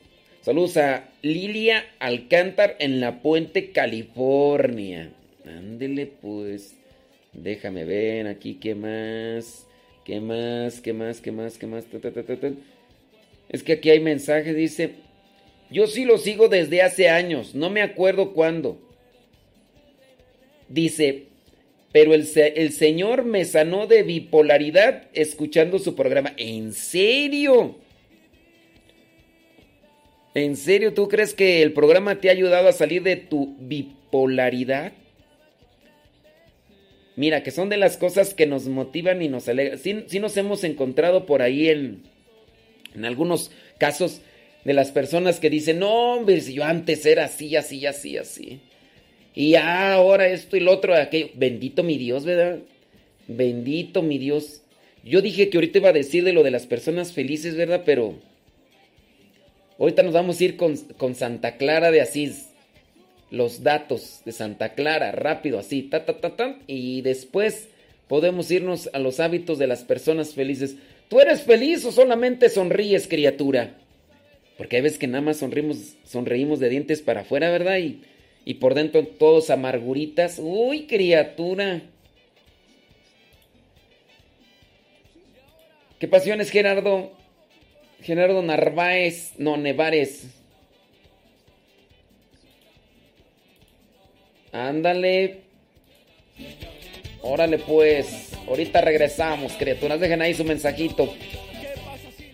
Saludos 0.44 0.76
a 0.76 1.08
Lilia 1.22 1.86
Alcántar 2.00 2.76
en 2.78 3.00
La 3.00 3.22
Puente, 3.22 3.70
California. 3.70 5.10
Ándele 5.46 6.04
pues. 6.04 6.74
Déjame 7.32 7.86
ver 7.86 8.26
aquí 8.26 8.58
qué 8.60 8.74
más. 8.74 9.66
¿Qué 10.04 10.20
más? 10.20 10.82
¿Qué 10.82 10.92
más? 10.92 11.22
¿Qué 11.22 11.32
más? 11.32 11.56
¿Qué 11.56 11.66
más? 11.66 11.86
Es 13.48 13.62
que 13.62 13.72
aquí 13.72 13.88
hay 13.88 14.00
mensajes, 14.00 14.54
dice. 14.54 14.96
Yo 15.70 15.86
sí 15.86 16.04
lo 16.04 16.18
sigo 16.18 16.48
desde 16.48 16.82
hace 16.82 17.08
años, 17.08 17.54
no 17.54 17.70
me 17.70 17.80
acuerdo 17.80 18.34
cuándo. 18.34 18.78
Dice, 20.68 21.22
pero 21.90 22.12
el, 22.12 22.28
el 22.36 22.72
Señor 22.72 23.24
me 23.24 23.46
sanó 23.46 23.86
de 23.86 24.02
bipolaridad 24.02 25.04
escuchando 25.14 25.78
su 25.78 25.94
programa. 25.94 26.34
¿En 26.36 26.74
serio? 26.74 27.78
¿En 30.34 30.56
serio 30.56 30.94
tú 30.94 31.08
crees 31.08 31.32
que 31.32 31.62
el 31.62 31.72
programa 31.72 32.20
te 32.20 32.28
ha 32.28 32.32
ayudado 32.32 32.68
a 32.68 32.72
salir 32.72 33.02
de 33.04 33.16
tu 33.16 33.56
bipolaridad? 33.60 34.92
Mira, 37.16 37.44
que 37.44 37.52
son 37.52 37.68
de 37.68 37.76
las 37.76 37.96
cosas 37.96 38.34
que 38.34 38.46
nos 38.46 38.66
motivan 38.66 39.22
y 39.22 39.28
nos 39.28 39.48
alegran. 39.48 39.78
Sí, 39.78 40.04
sí 40.08 40.18
nos 40.18 40.36
hemos 40.36 40.64
encontrado 40.64 41.26
por 41.26 41.42
ahí 41.42 41.68
en, 41.68 42.02
en 42.96 43.04
algunos 43.04 43.52
casos 43.78 44.20
de 44.64 44.72
las 44.72 44.90
personas 44.90 45.38
que 45.38 45.50
dicen, 45.50 45.78
no, 45.78 46.14
hombre, 46.14 46.40
si 46.40 46.54
yo 46.54 46.64
antes 46.64 47.06
era 47.06 47.26
así, 47.26 47.54
así, 47.54 47.86
así, 47.86 48.16
así. 48.16 48.60
Y 49.34 49.54
ahora 49.54 50.26
esto 50.26 50.56
y 50.56 50.60
lo 50.60 50.72
otro, 50.72 50.94
aquello. 50.94 51.28
Bendito 51.34 51.84
mi 51.84 51.96
Dios, 51.96 52.24
¿verdad? 52.24 52.58
Bendito 53.28 54.02
mi 54.02 54.18
Dios. 54.18 54.62
Yo 55.04 55.22
dije 55.22 55.50
que 55.50 55.58
ahorita 55.58 55.78
iba 55.78 55.90
a 55.90 55.92
decir 55.92 56.24
de 56.24 56.32
lo 56.32 56.42
de 56.42 56.50
las 56.50 56.66
personas 56.66 57.12
felices, 57.12 57.56
¿verdad? 57.56 57.82
Pero 57.84 58.16
ahorita 59.78 60.02
nos 60.02 60.12
vamos 60.12 60.40
a 60.40 60.44
ir 60.44 60.56
con, 60.56 60.76
con 60.96 61.14
Santa 61.14 61.56
Clara 61.56 61.90
de 61.90 62.00
Asís. 62.00 62.50
Los 63.30 63.62
datos 63.62 64.20
de 64.24 64.32
Santa 64.32 64.74
Clara, 64.74 65.10
rápido, 65.10 65.58
así, 65.58 65.82
ta, 65.82 66.04
ta, 66.04 66.20
ta, 66.20 66.36
ta. 66.36 66.58
Y 66.66 67.02
después 67.02 67.68
podemos 68.06 68.50
irnos 68.50 68.88
a 68.92 68.98
los 68.98 69.18
hábitos 69.18 69.58
de 69.58 69.66
las 69.66 69.82
personas 69.82 70.34
felices. 70.34 70.76
¿Tú 71.08 71.20
eres 71.20 71.42
feliz 71.42 71.84
o 71.84 71.92
solamente 71.92 72.48
sonríes, 72.48 73.08
criatura? 73.08 73.74
Porque 74.56 74.76
hay 74.76 74.82
veces 74.82 74.98
que 74.98 75.08
nada 75.08 75.22
más 75.22 75.38
sonrimos, 75.38 75.96
sonreímos 76.04 76.60
de 76.60 76.68
dientes 76.68 77.02
para 77.02 77.22
afuera, 77.22 77.50
¿verdad? 77.50 77.78
Y, 77.78 78.02
y 78.44 78.54
por 78.54 78.74
dentro 78.74 79.04
todos 79.04 79.50
amarguritas. 79.50 80.38
Uy, 80.38 80.86
criatura. 80.86 81.82
¿Qué 85.98 86.06
pasiones, 86.06 86.50
Gerardo? 86.50 87.12
Gerardo 88.04 88.42
Narváez, 88.42 89.32
no, 89.38 89.56
Nevares. 89.56 90.26
Ándale. 94.52 95.40
Órale 97.22 97.58
pues. 97.58 98.32
Ahorita 98.46 98.82
regresamos, 98.82 99.54
criaturas. 99.54 99.98
Dejen 100.00 100.20
ahí 100.20 100.34
su 100.34 100.44
mensajito. 100.44 101.14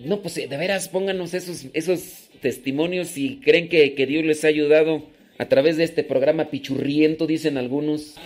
No, 0.00 0.20
pues 0.20 0.34
de 0.34 0.48
veras, 0.48 0.88
pónganos 0.88 1.34
esos, 1.34 1.66
esos 1.72 2.28
testimonios 2.40 3.08
si 3.08 3.36
creen 3.36 3.68
que, 3.68 3.94
que 3.94 4.06
Dios 4.06 4.24
les 4.24 4.44
ha 4.44 4.48
ayudado 4.48 5.04
a 5.38 5.46
través 5.46 5.76
de 5.76 5.84
este 5.84 6.02
programa 6.02 6.50
pichurriento, 6.50 7.28
dicen 7.28 7.58
algunos. 7.58 8.16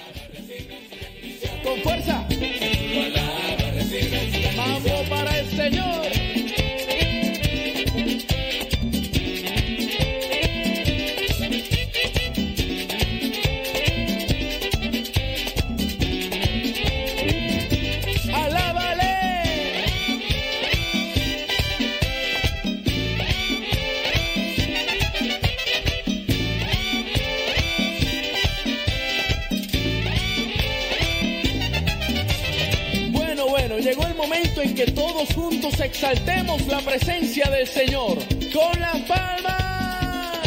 Que 34.75 34.87
todos 34.91 35.33
juntos 35.35 35.79
exaltemos 35.79 36.67
la 36.67 36.81
presencia 36.81 37.49
del 37.49 37.67
Señor 37.67 38.19
con 38.53 38.81
las 38.81 38.97
palmas. 39.03 40.41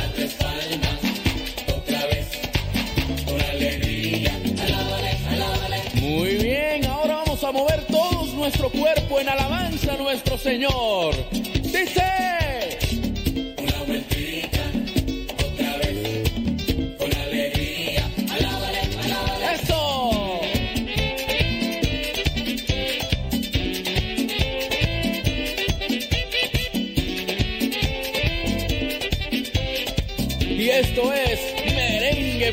Muy 6.02 6.36
bien, 6.36 6.86
ahora 6.86 7.16
vamos 7.16 7.44
a 7.44 7.52
mover 7.52 7.86
todos 7.86 8.34
nuestro 8.34 8.70
cuerpo 8.70 9.20
en 9.20 9.30
alabanza 9.30 9.94
a 9.94 9.98
nuestro 9.98 10.38
Señor. 10.38 11.16
Dice. 11.32 12.47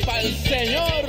Para 0.01 0.21
el 0.21 0.35
Señor. 0.35 1.04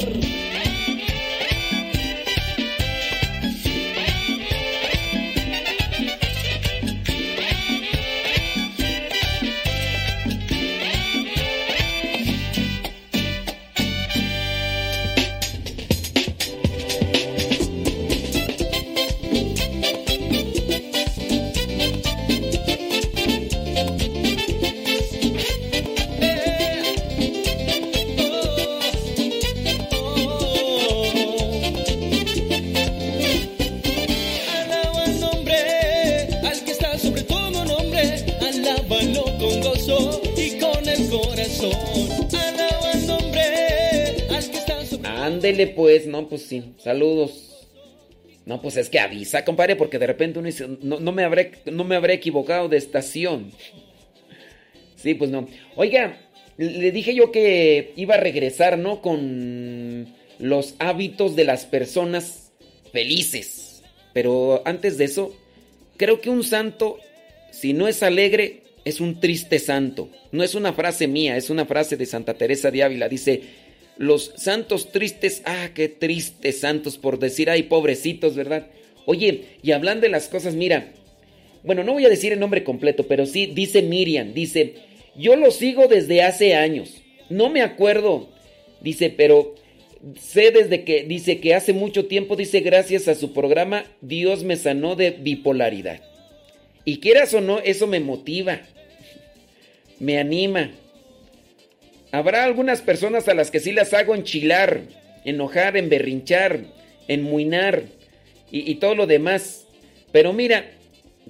Pues, 45.67 46.07
no, 46.07 46.29
pues 46.29 46.43
sí, 46.43 46.75
saludos. 46.79 47.69
No, 48.45 48.63
pues 48.63 48.77
es 48.77 48.89
que 48.89 49.01
avisa, 49.01 49.45
compadre, 49.45 49.75
porque 49.75 49.99
de 49.99 50.07
repente 50.07 50.39
uno 50.39 50.47
dice, 50.47 50.69
no, 50.83 51.01
no 51.01 51.13
me, 51.13 51.25
habré, 51.25 51.53
no 51.67 51.85
me 51.85 51.97
habré 51.97 52.15
equivocado 52.15 52.69
de 52.69 52.77
estación. 52.77 53.51
Sí, 54.97 55.15
pues 55.15 55.31
no. 55.31 55.49
Oiga, 55.75 56.19
le 56.57 56.93
dije 56.93 57.15
yo 57.15 57.33
que 57.33 57.93
iba 57.97 58.15
a 58.15 58.21
regresar, 58.21 58.79
¿no? 58.79 59.03
Con 59.03 60.15
los 60.39 60.75
hábitos 60.79 61.37
de 61.37 61.45
las 61.45 61.65
personas 61.65 62.53
felices. 62.93 63.83
Pero 64.13 64.63
antes 64.65 64.97
de 64.97 65.05
eso, 65.05 65.37
creo 65.97 66.21
que 66.21 66.31
un 66.31 66.45
santo, 66.45 66.99
si 67.51 67.73
no 67.73 67.89
es 67.89 68.03
alegre, 68.03 68.63
es 68.85 69.01
un 69.01 69.21
triste 69.21 69.59
santo. 69.59 70.09
No 70.33 70.45
es 70.45 70.55
una 70.55 70.73
frase 70.73 71.09
mía, 71.09 71.37
es 71.37 71.51
una 71.51 71.67
frase 71.67 71.97
de 71.97 72.07
Santa 72.07 72.35
Teresa 72.35 72.71
de 72.71 72.85
Ávila. 72.85 73.09
Dice, 73.09 73.43
los 73.99 74.33
santos 74.37 74.93
tristes, 74.93 75.43
ah, 75.45 75.71
qué 75.75 75.89
tristes 75.89 76.61
santos, 76.61 76.99
por 76.99 77.19
decir, 77.19 77.51
ay, 77.51 77.65
pobrecitos, 77.65 78.35
¿verdad? 78.35 78.67
Oye, 79.07 79.45
y 79.63 79.73
hablando 79.73 80.03
de 80.03 80.11
las 80.11 80.29
cosas, 80.29 80.55
mira, 80.55 80.93
bueno, 81.63 81.83
no 81.85 81.93
voy 81.93 82.05
a 82.05 82.11
decir 82.11 82.33
el 82.33 82.41
nombre 82.41 82.65
completo, 82.65 83.07
pero 83.09 83.27
sí, 83.27 83.47
dice 83.47 83.83
Miriam, 83.83 84.35
dice, 84.35 84.75
yo 85.17 85.37
lo 85.37 85.51
sigo 85.51 85.89
desde 85.89 86.23
hace 86.23 86.55
años, 86.55 87.03
no 87.29 87.49
me 87.49 87.63
acuerdo, 87.63 88.29
dice, 88.81 89.11
pero 89.11 89.55
sé 90.21 90.51
desde 90.51 90.85
que, 90.85 91.05
dice 91.05 91.41
que 91.41 91.55
hace 91.55 91.73
mucho 91.73 92.07
tiempo, 92.07 92.37
dice, 92.37 92.61
gracias 92.61 93.09
a 93.09 93.15
su 93.15 93.33
programa, 93.33 93.85
Dios 94.01 94.45
me 94.45 94.57
sanó 94.57 94.97
de 94.97 95.11
bipolaridad. 95.11 96.01
Y 96.85 96.99
quieras 96.99 97.35
o 97.35 97.41
no, 97.41 97.59
eso 97.59 97.87
me 97.87 98.01
motiva, 98.01 98.61
me 99.99 100.19
anima. 100.19 100.71
Habrá 102.13 102.45
algunas 102.45 102.83
personas 102.83 103.29
a 103.29 103.35
las 103.35 103.51
que 103.51 103.61
sí 103.61 103.73
las 103.73 103.93
hago 103.95 104.15
enchilar, 104.15 104.83
enojar, 105.25 105.77
emberrinchar, 105.77 106.61
enmuinar 107.09 107.85
y, 108.51 108.71
y 108.71 108.77
todo 108.77 108.95
lo 108.95 109.07
demás. 109.07 109.67
Pero 110.13 110.33
mira, 110.33 110.67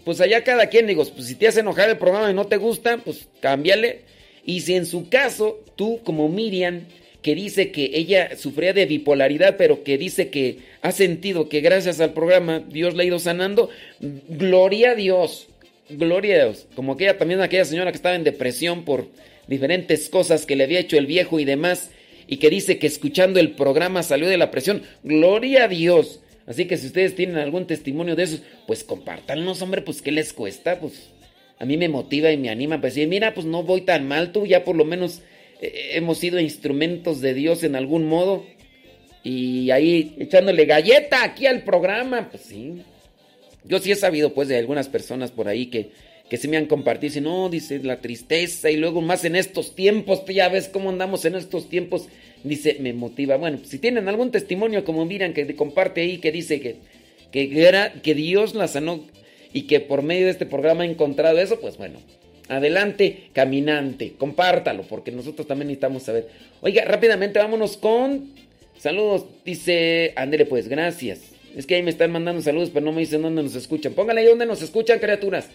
pues 0.05 0.21
allá 0.21 0.45
cada 0.45 0.69
quien, 0.69 0.87
digo, 0.87 1.05
pues 1.05 1.27
si 1.27 1.35
te 1.35 1.49
hace 1.49 1.61
enojar 1.61 1.89
el 1.89 1.99
programa 1.99 2.31
y 2.31 2.35
no 2.35 2.47
te 2.47 2.57
gusta, 2.57 2.99
pues 2.99 3.29
cámbiale. 3.41 4.03
Y 4.45 4.61
si 4.61 4.75
en 4.75 4.87
su 4.87 5.09
caso, 5.09 5.65
tú 5.75 6.01
como 6.05 6.29
Miriam, 6.29 6.83
que 7.27 7.35
dice 7.35 7.73
que 7.73 7.91
ella 7.93 8.37
sufría 8.37 8.73
de 8.73 8.87
bipolaridad, 8.87 9.57
pero 9.57 9.83
que 9.83 9.99
dice 9.99 10.29
que 10.29 10.59
ha 10.83 10.93
sentido 10.93 11.49
que 11.49 11.61
gracias 11.61 12.01
al 12.01 12.13
programa 12.13 12.61
Dios 12.61 12.95
le 12.95 13.03
ha 13.03 13.07
ido 13.07 13.19
sanando, 13.19 13.69
gloria 14.01 14.93
a 14.93 14.95
Dios, 14.95 15.49
gloria 15.91 16.37
a 16.37 16.45
Dios. 16.45 16.69
Como 16.77 16.93
aquella 16.93 17.19
también 17.19 17.41
aquella 17.41 17.65
señora 17.65 17.91
que 17.91 17.97
estaba 17.97 18.15
en 18.15 18.23
depresión 18.23 18.85
por 18.85 19.09
diferentes 19.49 20.09
cosas 20.09 20.47
que 20.47 20.57
le 20.57 20.65
había 20.65 20.81
hecho 20.81 20.97
el 20.97 21.07
viejo 21.07 21.39
y 21.41 21.45
demás, 21.45 21.91
y 22.27 22.39
que 22.39 22.51
dice 22.51 22.79
que 22.79 22.87
escuchando 22.87 23.39
el 23.39 23.53
programa 23.53 24.03
salió 24.03 24.29
de 24.29 24.39
la 24.39 24.51
presión, 24.51 24.83
gloria 25.05 25.65
a 25.65 25.69
Dios. 25.69 26.21
Así 26.47 26.67
que 26.67 26.77
si 26.77 26.87
ustedes 26.87 27.15
tienen 27.15 27.37
algún 27.37 27.67
testimonio 27.67 28.17
de 28.17 28.25
esos, 28.25 28.43
pues 28.67 28.85
compártanlos, 28.85 29.63
hombre, 29.63 29.83
pues 29.83 30.03
¿qué 30.03 30.13
les 30.13 30.33
cuesta? 30.33 30.79
Pues 30.79 31.11
a 31.59 31.65
mí 31.65 31.77
me 31.77 31.89
motiva 31.89 32.31
y 32.31 32.37
me 32.37 32.51
anima 32.51 32.77
para 32.77 32.89
decir, 32.89 33.09
mira, 33.09 33.35
pues 33.35 33.47
no 33.47 33.63
voy 33.63 33.83
tan 33.83 34.07
mal, 34.07 34.33
tú 34.33 34.47
ya 34.47 34.65
por 34.65 34.77
lo 34.77 34.85
menos 34.85 35.23
eh, 35.61 35.91
hemos 35.93 36.19
sido 36.19 36.39
instrumentos 36.39 37.21
de 37.21 37.35
Dios 37.35 37.65
en 37.65 37.77
algún 37.77 38.07
modo. 38.07 38.45
Y 39.25 39.71
ahí 39.73 40.15
echándole 40.19 40.67
galleta 40.67 41.25
aquí 41.25 41.47
al 41.47 41.65
programa, 41.65 42.29
pues 42.31 42.45
sí. 42.45 42.83
Yo 43.65 43.81
sí 43.81 43.91
he 43.91 43.97
sabido 43.97 44.33
pues 44.33 44.47
de 44.47 44.57
algunas 44.57 44.89
personas 44.89 45.33
por 45.33 45.49
ahí 45.49 45.67
que, 45.67 45.91
que 46.29 46.37
se 46.37 46.49
me 46.49 46.57
han 46.57 46.67
compartido, 46.67 47.13
si 47.13 47.21
no, 47.21 47.49
dice 47.49 47.79
la 47.81 48.01
tristeza 48.01 48.71
y 48.71 48.77
luego 48.77 49.01
más 49.01 49.25
en 49.25 49.37
estos 49.37 49.75
tiempos, 49.75 50.25
ya 50.27 50.49
ves 50.49 50.69
cómo 50.69 50.91
andamos 50.91 51.25
en 51.25 51.35
estos 51.35 51.69
tiempos 51.69 52.09
dice, 52.49 52.77
me 52.81 52.93
motiva. 52.93 53.37
Bueno, 53.37 53.59
si 53.65 53.79
tienen 53.79 54.09
algún 54.09 54.31
testimonio 54.31 54.85
como 54.85 55.05
miran 55.05 55.33
que 55.33 55.55
comparte 55.57 56.03
ahí 56.03 56.19
que 56.19 56.33
dice 56.33 56.61
que, 56.61 56.77
que, 57.31 57.93
que 58.03 58.15
Dios 58.15 58.55
la 58.55 58.69
sanó 58.69 59.05
y 59.53 59.63
que 59.63 59.81
por 59.81 60.03
medio 60.03 60.27
de 60.27 60.33
este 60.33 60.47
programa 60.47 60.85
ha 60.85 60.87
encontrado 60.87 61.39
eso, 61.39 61.61
pues 61.61 61.77
bueno, 61.77 61.99
adelante, 62.49 63.29
caminante, 63.33 64.15
compártalo, 64.17 64.83
porque 64.83 65.11
nosotros 65.11 65.47
también 65.47 65.69
necesitamos 65.69 66.05
saber. 66.05 66.29
Oiga, 66.61 66.85
rápidamente 66.85 67.39
vámonos 67.39 67.77
con 67.77 68.31
saludos, 68.79 69.27
dice 69.45 70.13
Andere, 70.17 70.47
pues 70.47 70.69
gracias. 70.69 71.21
Es 71.57 71.67
que 71.67 71.75
ahí 71.75 71.83
me 71.83 71.91
están 71.91 72.13
mandando 72.13 72.43
saludos, 72.43 72.71
pero 72.73 72.85
no 72.85 72.93
me 72.93 73.01
dicen 73.01 73.23
dónde 73.23 73.43
nos 73.43 73.55
escuchan. 73.55 73.95
Póngale 73.95 74.21
ahí 74.21 74.27
dónde 74.27 74.45
nos 74.45 74.61
escuchan, 74.61 74.99
criaturas. 74.99 75.49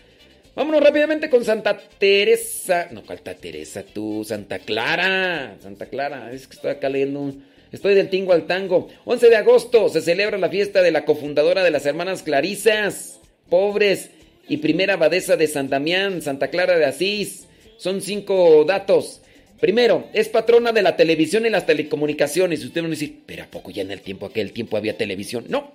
Vámonos 0.53 0.83
rápidamente 0.83 1.29
con 1.29 1.45
Santa 1.45 1.77
Teresa. 1.97 2.89
No, 2.91 3.03
¿cuál 3.03 3.19
Santa 3.19 3.35
Teresa? 3.35 3.83
Tú, 3.83 4.25
Santa 4.25 4.59
Clara. 4.59 5.55
Santa 5.61 5.85
Clara. 5.85 6.33
Es 6.33 6.47
que 6.47 6.55
estoy 6.55 6.71
acá 6.71 6.89
leyendo. 6.89 7.33
Estoy 7.71 7.95
del 7.95 8.09
tingo 8.09 8.33
al 8.33 8.47
tango. 8.47 8.89
11 9.05 9.29
de 9.29 9.37
agosto 9.37 9.87
se 9.87 10.01
celebra 10.01 10.37
la 10.37 10.49
fiesta 10.49 10.81
de 10.81 10.91
la 10.91 11.05
cofundadora 11.05 11.63
de 11.63 11.71
las 11.71 11.85
hermanas 11.85 12.21
Clarisas. 12.21 13.21
Pobres. 13.49 14.09
Y 14.49 14.57
primera 14.57 14.95
abadesa 14.95 15.37
de 15.37 15.47
San 15.47 15.69
Damián, 15.69 16.21
Santa 16.21 16.49
Clara 16.49 16.77
de 16.77 16.83
Asís. 16.85 17.47
Son 17.77 18.01
cinco 18.01 18.65
datos. 18.65 19.21
Primero, 19.61 20.09
es 20.11 20.27
patrona 20.27 20.73
de 20.73 20.81
la 20.81 20.97
televisión 20.97 21.45
y 21.45 21.49
las 21.49 21.65
telecomunicaciones. 21.65 22.65
Usted 22.65 22.81
me 22.81 22.89
dice, 22.89 23.13
pero 23.25 23.43
¿a 23.43 23.47
poco 23.47 23.71
ya 23.71 23.83
en 23.83 23.91
el 23.91 24.01
tiempo, 24.01 24.25
aquel 24.25 24.51
tiempo 24.51 24.75
había 24.75 24.97
televisión? 24.97 25.45
No. 25.47 25.71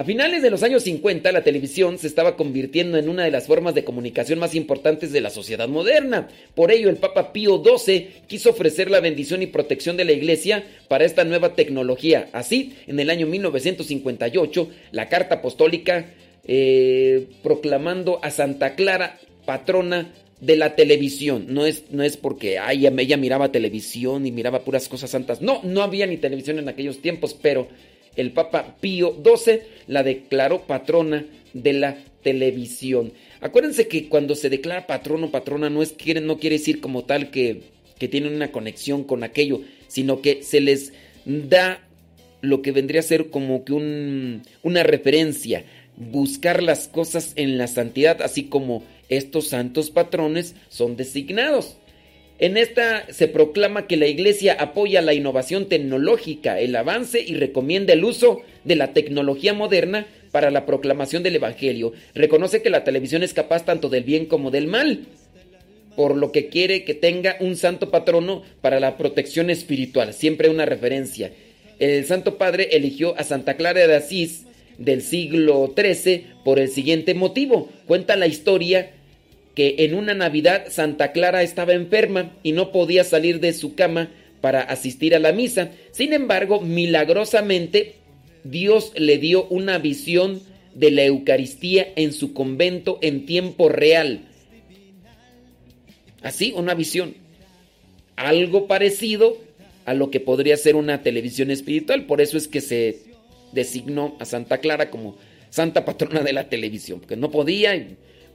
A 0.00 0.04
finales 0.04 0.40
de 0.40 0.48
los 0.48 0.62
años 0.62 0.84
50, 0.84 1.30
la 1.30 1.44
televisión 1.44 1.98
se 1.98 2.06
estaba 2.06 2.34
convirtiendo 2.34 2.96
en 2.96 3.10
una 3.10 3.24
de 3.24 3.30
las 3.30 3.46
formas 3.46 3.74
de 3.74 3.84
comunicación 3.84 4.38
más 4.38 4.54
importantes 4.54 5.12
de 5.12 5.20
la 5.20 5.28
sociedad 5.28 5.68
moderna. 5.68 6.28
Por 6.54 6.72
ello, 6.72 6.88
el 6.88 6.96
Papa 6.96 7.34
Pío 7.34 7.62
XII 7.62 8.08
quiso 8.26 8.48
ofrecer 8.48 8.90
la 8.90 9.00
bendición 9.00 9.42
y 9.42 9.46
protección 9.48 9.98
de 9.98 10.06
la 10.06 10.12
Iglesia 10.12 10.64
para 10.88 11.04
esta 11.04 11.24
nueva 11.24 11.54
tecnología. 11.54 12.30
Así, 12.32 12.76
en 12.86 12.98
el 12.98 13.10
año 13.10 13.26
1958, 13.26 14.70
la 14.92 15.10
Carta 15.10 15.34
Apostólica 15.34 16.06
eh, 16.44 17.26
proclamando 17.42 18.20
a 18.22 18.30
Santa 18.30 18.76
Clara 18.76 19.18
patrona 19.44 20.14
de 20.40 20.56
la 20.56 20.76
televisión. 20.76 21.44
No 21.50 21.66
es, 21.66 21.90
no 21.90 22.02
es 22.02 22.16
porque 22.16 22.58
ella 22.70 23.16
miraba 23.18 23.52
televisión 23.52 24.24
y 24.24 24.32
miraba 24.32 24.64
puras 24.64 24.88
cosas 24.88 25.10
santas. 25.10 25.42
No, 25.42 25.60
no 25.62 25.82
había 25.82 26.06
ni 26.06 26.16
televisión 26.16 26.58
en 26.58 26.70
aquellos 26.70 27.02
tiempos, 27.02 27.36
pero 27.38 27.68
el 28.16 28.32
Papa 28.32 28.76
Pío 28.80 29.16
XII 29.22 29.60
la 29.86 30.02
declaró 30.02 30.62
patrona 30.62 31.26
de 31.52 31.72
la 31.72 31.96
televisión. 32.22 33.12
Acuérdense 33.40 33.88
que 33.88 34.08
cuando 34.08 34.34
se 34.34 34.50
declara 34.50 34.86
patrono 34.86 35.28
o 35.28 35.30
patrona 35.30 35.70
no, 35.70 35.82
es, 35.82 35.94
no 36.22 36.38
quiere 36.38 36.58
decir 36.58 36.80
como 36.80 37.04
tal 37.04 37.30
que, 37.30 37.62
que 37.98 38.08
tienen 38.08 38.34
una 38.34 38.52
conexión 38.52 39.04
con 39.04 39.24
aquello, 39.24 39.62
sino 39.88 40.20
que 40.20 40.42
se 40.42 40.60
les 40.60 40.92
da 41.24 41.80
lo 42.42 42.62
que 42.62 42.72
vendría 42.72 43.00
a 43.00 43.04
ser 43.04 43.30
como 43.30 43.64
que 43.64 43.72
un, 43.72 44.42
una 44.62 44.82
referencia, 44.82 45.64
buscar 45.96 46.62
las 46.62 46.88
cosas 46.88 47.32
en 47.36 47.58
la 47.58 47.66
santidad, 47.66 48.22
así 48.22 48.44
como 48.44 48.82
estos 49.08 49.48
santos 49.48 49.90
patrones 49.90 50.54
son 50.68 50.96
designados. 50.96 51.76
En 52.40 52.56
esta 52.56 53.04
se 53.12 53.28
proclama 53.28 53.86
que 53.86 53.98
la 53.98 54.06
Iglesia 54.06 54.56
apoya 54.58 55.02
la 55.02 55.12
innovación 55.12 55.68
tecnológica, 55.68 56.58
el 56.58 56.74
avance 56.74 57.20
y 57.20 57.34
recomienda 57.34 57.92
el 57.92 58.02
uso 58.02 58.40
de 58.64 58.76
la 58.76 58.94
tecnología 58.94 59.52
moderna 59.52 60.06
para 60.32 60.50
la 60.50 60.64
proclamación 60.64 61.22
del 61.22 61.36
Evangelio. 61.36 61.92
Reconoce 62.14 62.62
que 62.62 62.70
la 62.70 62.82
televisión 62.82 63.22
es 63.22 63.34
capaz 63.34 63.66
tanto 63.66 63.90
del 63.90 64.04
bien 64.04 64.24
como 64.24 64.50
del 64.50 64.68
mal, 64.68 65.00
por 65.96 66.16
lo 66.16 66.32
que 66.32 66.48
quiere 66.48 66.84
que 66.84 66.94
tenga 66.94 67.36
un 67.40 67.56
santo 67.56 67.90
patrono 67.90 68.42
para 68.62 68.80
la 68.80 68.96
protección 68.96 69.50
espiritual, 69.50 70.14
siempre 70.14 70.48
una 70.48 70.64
referencia. 70.64 71.32
El 71.78 72.06
Santo 72.06 72.38
Padre 72.38 72.70
eligió 72.72 73.18
a 73.18 73.24
Santa 73.24 73.58
Clara 73.58 73.86
de 73.86 73.96
Asís 73.96 74.46
del 74.78 75.02
siglo 75.02 75.74
XIII 75.76 76.24
por 76.42 76.58
el 76.58 76.70
siguiente 76.70 77.12
motivo. 77.12 77.68
Cuenta 77.86 78.16
la 78.16 78.26
historia 78.26 78.92
que 79.54 79.76
en 79.78 79.94
una 79.94 80.14
Navidad 80.14 80.66
Santa 80.68 81.12
Clara 81.12 81.42
estaba 81.42 81.72
enferma 81.72 82.32
y 82.42 82.52
no 82.52 82.72
podía 82.72 83.04
salir 83.04 83.40
de 83.40 83.52
su 83.52 83.74
cama 83.74 84.10
para 84.40 84.62
asistir 84.62 85.14
a 85.14 85.18
la 85.18 85.32
misa. 85.32 85.70
Sin 85.92 86.12
embargo, 86.12 86.60
milagrosamente 86.60 87.94
Dios 88.44 88.92
le 88.96 89.18
dio 89.18 89.46
una 89.48 89.78
visión 89.78 90.40
de 90.74 90.90
la 90.90 91.04
Eucaristía 91.04 91.88
en 91.96 92.12
su 92.12 92.32
convento 92.32 92.98
en 93.02 93.26
tiempo 93.26 93.68
real. 93.68 94.22
Así, 96.22 96.52
una 96.54 96.74
visión. 96.74 97.14
Algo 98.16 98.66
parecido 98.66 99.38
a 99.84 99.94
lo 99.94 100.10
que 100.10 100.20
podría 100.20 100.56
ser 100.56 100.76
una 100.76 101.02
televisión 101.02 101.50
espiritual. 101.50 102.06
Por 102.06 102.20
eso 102.20 102.36
es 102.36 102.46
que 102.46 102.60
se 102.60 102.98
designó 103.52 104.16
a 104.20 104.24
Santa 104.24 104.58
Clara 104.58 104.90
como 104.90 105.16
santa 105.48 105.84
patrona 105.84 106.20
de 106.20 106.32
la 106.32 106.48
televisión, 106.48 107.00
porque 107.00 107.16
no 107.16 107.30
podía. 107.30 107.74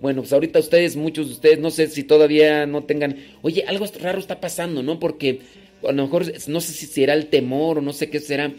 Bueno, 0.01 0.21
pues 0.21 0.33
ahorita 0.33 0.59
ustedes, 0.59 0.95
muchos 0.95 1.27
de 1.27 1.33
ustedes, 1.33 1.59
no 1.59 1.71
sé 1.71 1.87
si 1.87 2.03
todavía 2.03 2.65
no 2.65 2.83
tengan, 2.83 3.17
oye, 3.41 3.63
algo 3.67 3.85
raro 4.01 4.19
está 4.19 4.39
pasando, 4.39 4.83
¿no? 4.83 4.99
Porque 4.99 5.39
a 5.83 5.91
lo 5.91 6.03
mejor 6.03 6.25
no 6.47 6.61
sé 6.61 6.73
si 6.73 6.85
será 6.85 7.13
el 7.13 7.27
temor 7.27 7.79
o 7.79 7.81
no 7.81 7.93
sé 7.93 8.09
qué 8.09 8.19
será. 8.19 8.53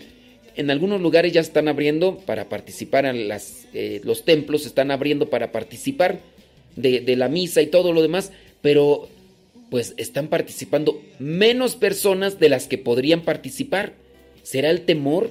En 0.57 0.71
algunos 0.71 1.01
lugares 1.01 1.33
ya 1.33 1.41
están 1.41 1.69
abriendo 1.69 2.19
para 2.19 2.49
participar, 2.49 3.05
eh, 3.15 4.01
los 4.05 4.25
templos 4.25 4.65
están 4.65 4.91
abriendo 4.91 5.29
para 5.29 5.53
participar 5.53 6.21
de, 6.77 7.01
de 7.01 7.17
la 7.17 7.29
misa 7.29 7.61
y 7.61 7.67
todo 7.67 7.93
lo 7.93 8.01
demás, 8.01 8.33
pero 8.63 9.09
pues 9.71 9.95
están 9.97 10.29
participando 10.29 11.03
menos 11.19 11.77
personas 11.77 12.39
de 12.39 12.49
las 12.49 12.69
que 12.69 12.79
podrían 12.79 13.23
participar. 13.23 13.95
¿Será 14.43 14.71
el 14.71 14.83
temor 14.83 15.31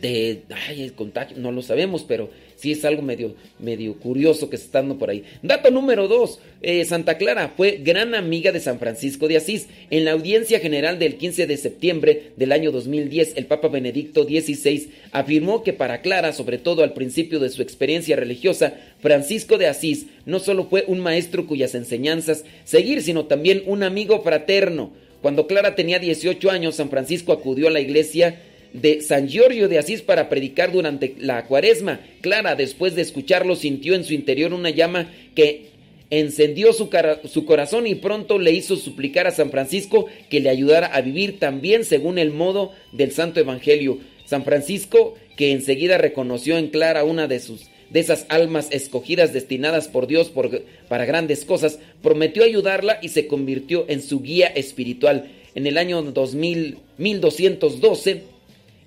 de, 0.00 0.42
ay, 0.68 0.82
el 0.82 0.94
contagio? 0.94 1.36
No 1.36 1.52
lo 1.52 1.62
sabemos, 1.62 2.02
pero 2.02 2.30
sí 2.60 2.72
es 2.72 2.84
algo 2.84 3.02
medio, 3.02 3.34
medio 3.58 3.94
curioso 3.94 4.50
que 4.50 4.56
está 4.56 4.80
dando 4.80 4.98
por 4.98 5.10
ahí. 5.10 5.24
Dato 5.42 5.70
número 5.70 6.08
dos, 6.08 6.40
eh, 6.62 6.84
Santa 6.84 7.16
Clara 7.16 7.54
fue 7.56 7.80
gran 7.82 8.14
amiga 8.14 8.52
de 8.52 8.60
San 8.60 8.78
Francisco 8.78 9.28
de 9.28 9.38
Asís. 9.38 9.68
En 9.90 10.04
la 10.04 10.12
audiencia 10.12 10.60
general 10.60 10.98
del 10.98 11.16
15 11.16 11.46
de 11.46 11.56
septiembre 11.56 12.32
del 12.36 12.52
año 12.52 12.70
2010, 12.70 13.34
el 13.36 13.46
Papa 13.46 13.68
Benedicto 13.68 14.24
XVI 14.24 14.90
afirmó 15.12 15.62
que 15.62 15.72
para 15.72 16.02
Clara, 16.02 16.32
sobre 16.32 16.58
todo 16.58 16.82
al 16.82 16.92
principio 16.92 17.38
de 17.38 17.48
su 17.48 17.62
experiencia 17.62 18.14
religiosa, 18.16 18.74
Francisco 19.00 19.56
de 19.56 19.66
Asís 19.66 20.06
no 20.26 20.38
solo 20.38 20.64
fue 20.64 20.84
un 20.86 21.00
maestro 21.00 21.46
cuyas 21.46 21.74
enseñanzas 21.74 22.44
seguir, 22.64 23.02
sino 23.02 23.24
también 23.24 23.62
un 23.66 23.82
amigo 23.82 24.22
fraterno. 24.22 24.92
Cuando 25.22 25.46
Clara 25.46 25.74
tenía 25.74 25.98
18 25.98 26.50
años, 26.50 26.76
San 26.76 26.88
Francisco 26.90 27.32
acudió 27.32 27.68
a 27.68 27.70
la 27.70 27.80
iglesia 27.80 28.40
de 28.72 29.00
San 29.00 29.28
Giorgio 29.28 29.68
de 29.68 29.78
Asís 29.78 30.02
para 30.02 30.28
predicar 30.28 30.72
durante 30.72 31.14
la 31.18 31.46
cuaresma. 31.46 32.00
Clara, 32.20 32.54
después 32.54 32.94
de 32.94 33.02
escucharlo, 33.02 33.56
sintió 33.56 33.94
en 33.94 34.04
su 34.04 34.14
interior 34.14 34.52
una 34.52 34.70
llama 34.70 35.10
que 35.34 35.70
encendió 36.10 36.72
su, 36.72 36.90
su, 37.24 37.44
corazón 37.44 37.86
y 37.86 37.94
pronto 37.94 38.38
le 38.38 38.52
hizo 38.52 38.76
suplicar 38.76 39.26
a 39.26 39.30
San 39.30 39.50
Francisco 39.50 40.06
que 40.28 40.40
le 40.40 40.50
ayudara 40.50 40.88
a 40.88 41.00
vivir 41.00 41.38
también 41.38 41.84
según 41.84 42.18
el 42.18 42.32
modo 42.32 42.72
del 42.92 43.12
Santo 43.12 43.40
Evangelio. 43.40 43.98
San 44.24 44.44
Francisco, 44.44 45.14
que 45.36 45.52
enseguida 45.52 45.98
reconoció 45.98 46.58
en 46.58 46.68
Clara 46.68 47.04
una 47.04 47.26
de 47.26 47.40
sus 47.40 47.68
de 47.90 48.00
esas 48.00 48.24
almas 48.28 48.68
escogidas 48.70 49.32
destinadas 49.32 49.88
por 49.88 50.06
Dios 50.06 50.28
por, 50.28 50.62
para 50.88 51.04
grandes 51.04 51.44
cosas, 51.44 51.80
prometió 52.02 52.44
ayudarla 52.44 52.98
y 53.02 53.08
se 53.08 53.26
convirtió 53.26 53.84
en 53.88 54.00
su 54.00 54.20
guía 54.20 54.46
espiritual. 54.46 55.32
En 55.54 55.66
el 55.66 55.76
año 55.76 56.00
2000, 56.00 56.78
1212, 56.98 58.22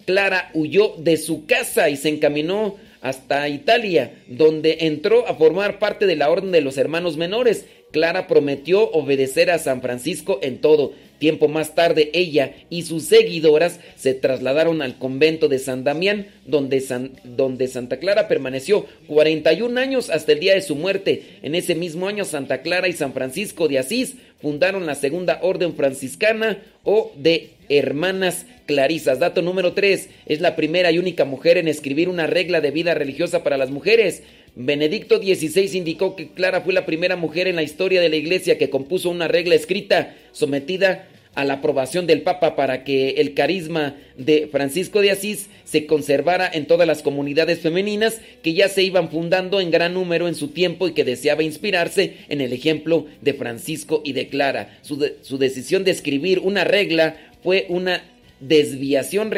Clara 0.06 0.52
huyó 0.54 0.96
de 0.98 1.18
su 1.18 1.46
casa 1.46 1.90
y 1.90 1.98
se 1.98 2.10
encaminó 2.10 2.78
hasta 3.02 3.50
Italia, 3.50 4.14
donde 4.28 4.78
entró 4.82 5.28
a 5.28 5.36
formar 5.36 5.78
parte 5.78 6.06
de 6.06 6.16
la 6.16 6.30
Orden 6.30 6.52
de 6.52 6.62
los 6.62 6.78
Hermanos 6.78 7.18
Menores. 7.18 7.66
Clara 7.92 8.28
prometió 8.28 8.90
obedecer 8.90 9.52
a 9.52 9.60
San 9.60 9.82
Francisco 9.82 10.40
en 10.42 10.60
todo. 10.60 10.94
Tiempo 11.20 11.48
más 11.48 11.76
tarde 11.76 12.10
ella 12.14 12.54
y 12.70 12.84
sus 12.84 13.04
seguidoras 13.04 13.80
se 13.96 14.14
trasladaron 14.14 14.82
al 14.82 14.98
convento 14.98 15.48
de 15.48 15.60
San 15.60 15.84
Damián, 15.84 16.28
donde, 16.46 16.84
donde, 17.24 17.68
Santa 17.68 17.98
Clara 17.98 18.28
permaneció 18.28 18.86
41 19.08 19.80
años 19.80 20.10
hasta 20.10 20.32
el 20.32 20.40
día 20.40 20.54
de 20.54 20.62
su 20.62 20.76
muerte. 20.76 21.24
En 21.44 21.56
ese 21.56 21.76
mismo 21.76 22.08
año 22.08 22.26
Santa 22.26 22.62
Clara 22.62 22.88
y 22.88 22.94
San 22.94 23.14
Francisco 23.14 23.68
de 23.68 23.80
Asís 23.80 24.16
fundaron 24.42 24.86
la 24.86 24.96
segunda 24.96 25.40
orden 25.42 25.76
franciscana 25.76 26.62
o 26.84 27.14
de 27.16 27.52
hermanas 27.70 28.46
clarisas. 28.66 29.20
Dato 29.20 29.42
número 29.42 29.74
3, 29.74 30.10
es 30.26 30.42
la 30.42 30.56
primera 30.56 30.92
y 30.92 31.00
única 31.00 31.26
mujer 31.26 31.58
en 31.58 31.68
escribir 31.68 32.10
una 32.10 32.28
regla 32.28 32.62
de 32.62 32.72
vida 32.72 32.94
religiosa 32.94 33.44
para 33.44 33.58
las 33.58 33.72
mujeres. 33.72 34.24
Benedicto 34.56 35.18
XVI 35.18 35.78
indicó 35.78 36.16
que 36.16 36.30
Clara 36.30 36.62
fue 36.62 36.74
la 36.74 36.86
primera 36.86 37.16
mujer 37.16 37.48
en 37.48 37.56
la 37.56 37.64
historia 37.64 38.02
de 38.02 38.10
la 38.10 38.16
Iglesia 38.16 38.58
que 38.58 38.70
compuso 38.70 39.10
una 39.10 39.28
regla 39.28 39.56
escrita 39.56 40.16
sometida 40.32 41.08
a 41.36 41.46
la 41.46 41.56
aprobación 41.56 42.06
del 42.06 42.22
Papa 42.22 42.56
para 42.56 42.84
que 42.84 43.12
el 43.12 43.34
carisma 43.34 43.96
de 44.18 44.48
Francisco 44.52 45.02
de 45.02 45.12
Asís 45.12 45.50
se 45.64 45.86
conservara 45.88 46.50
en 46.52 46.68
todas 46.68 46.88
las 46.88 47.02
comunidades 47.02 47.60
femeninas 47.60 48.22
que 48.44 48.54
ya 48.54 48.70
se 48.70 48.84
iban 48.84 49.10
fundando 49.10 49.60
en 49.60 49.72
gran 49.72 49.96
número 49.96 50.28
en 50.28 50.36
su 50.36 50.50
tiempo 50.50 50.88
y 50.88 50.94
que 50.94 51.04
deseaba 51.04 51.44
inspirarse 51.44 52.18
en 52.30 52.42
el 52.42 52.54
ejemplo 52.54 53.08
de 53.22 53.34
Francisco 53.34 54.02
y 54.06 54.14
de 54.14 54.28
Clara. 54.28 54.78
Su, 54.84 55.04
su 55.22 55.38
decisión 55.40 55.84
de 55.84 55.92
escribir 55.92 56.40
una 56.40 56.64
regla 56.64 57.18
fue 57.42 57.66
una 57.70 58.04
desviación 58.48 59.32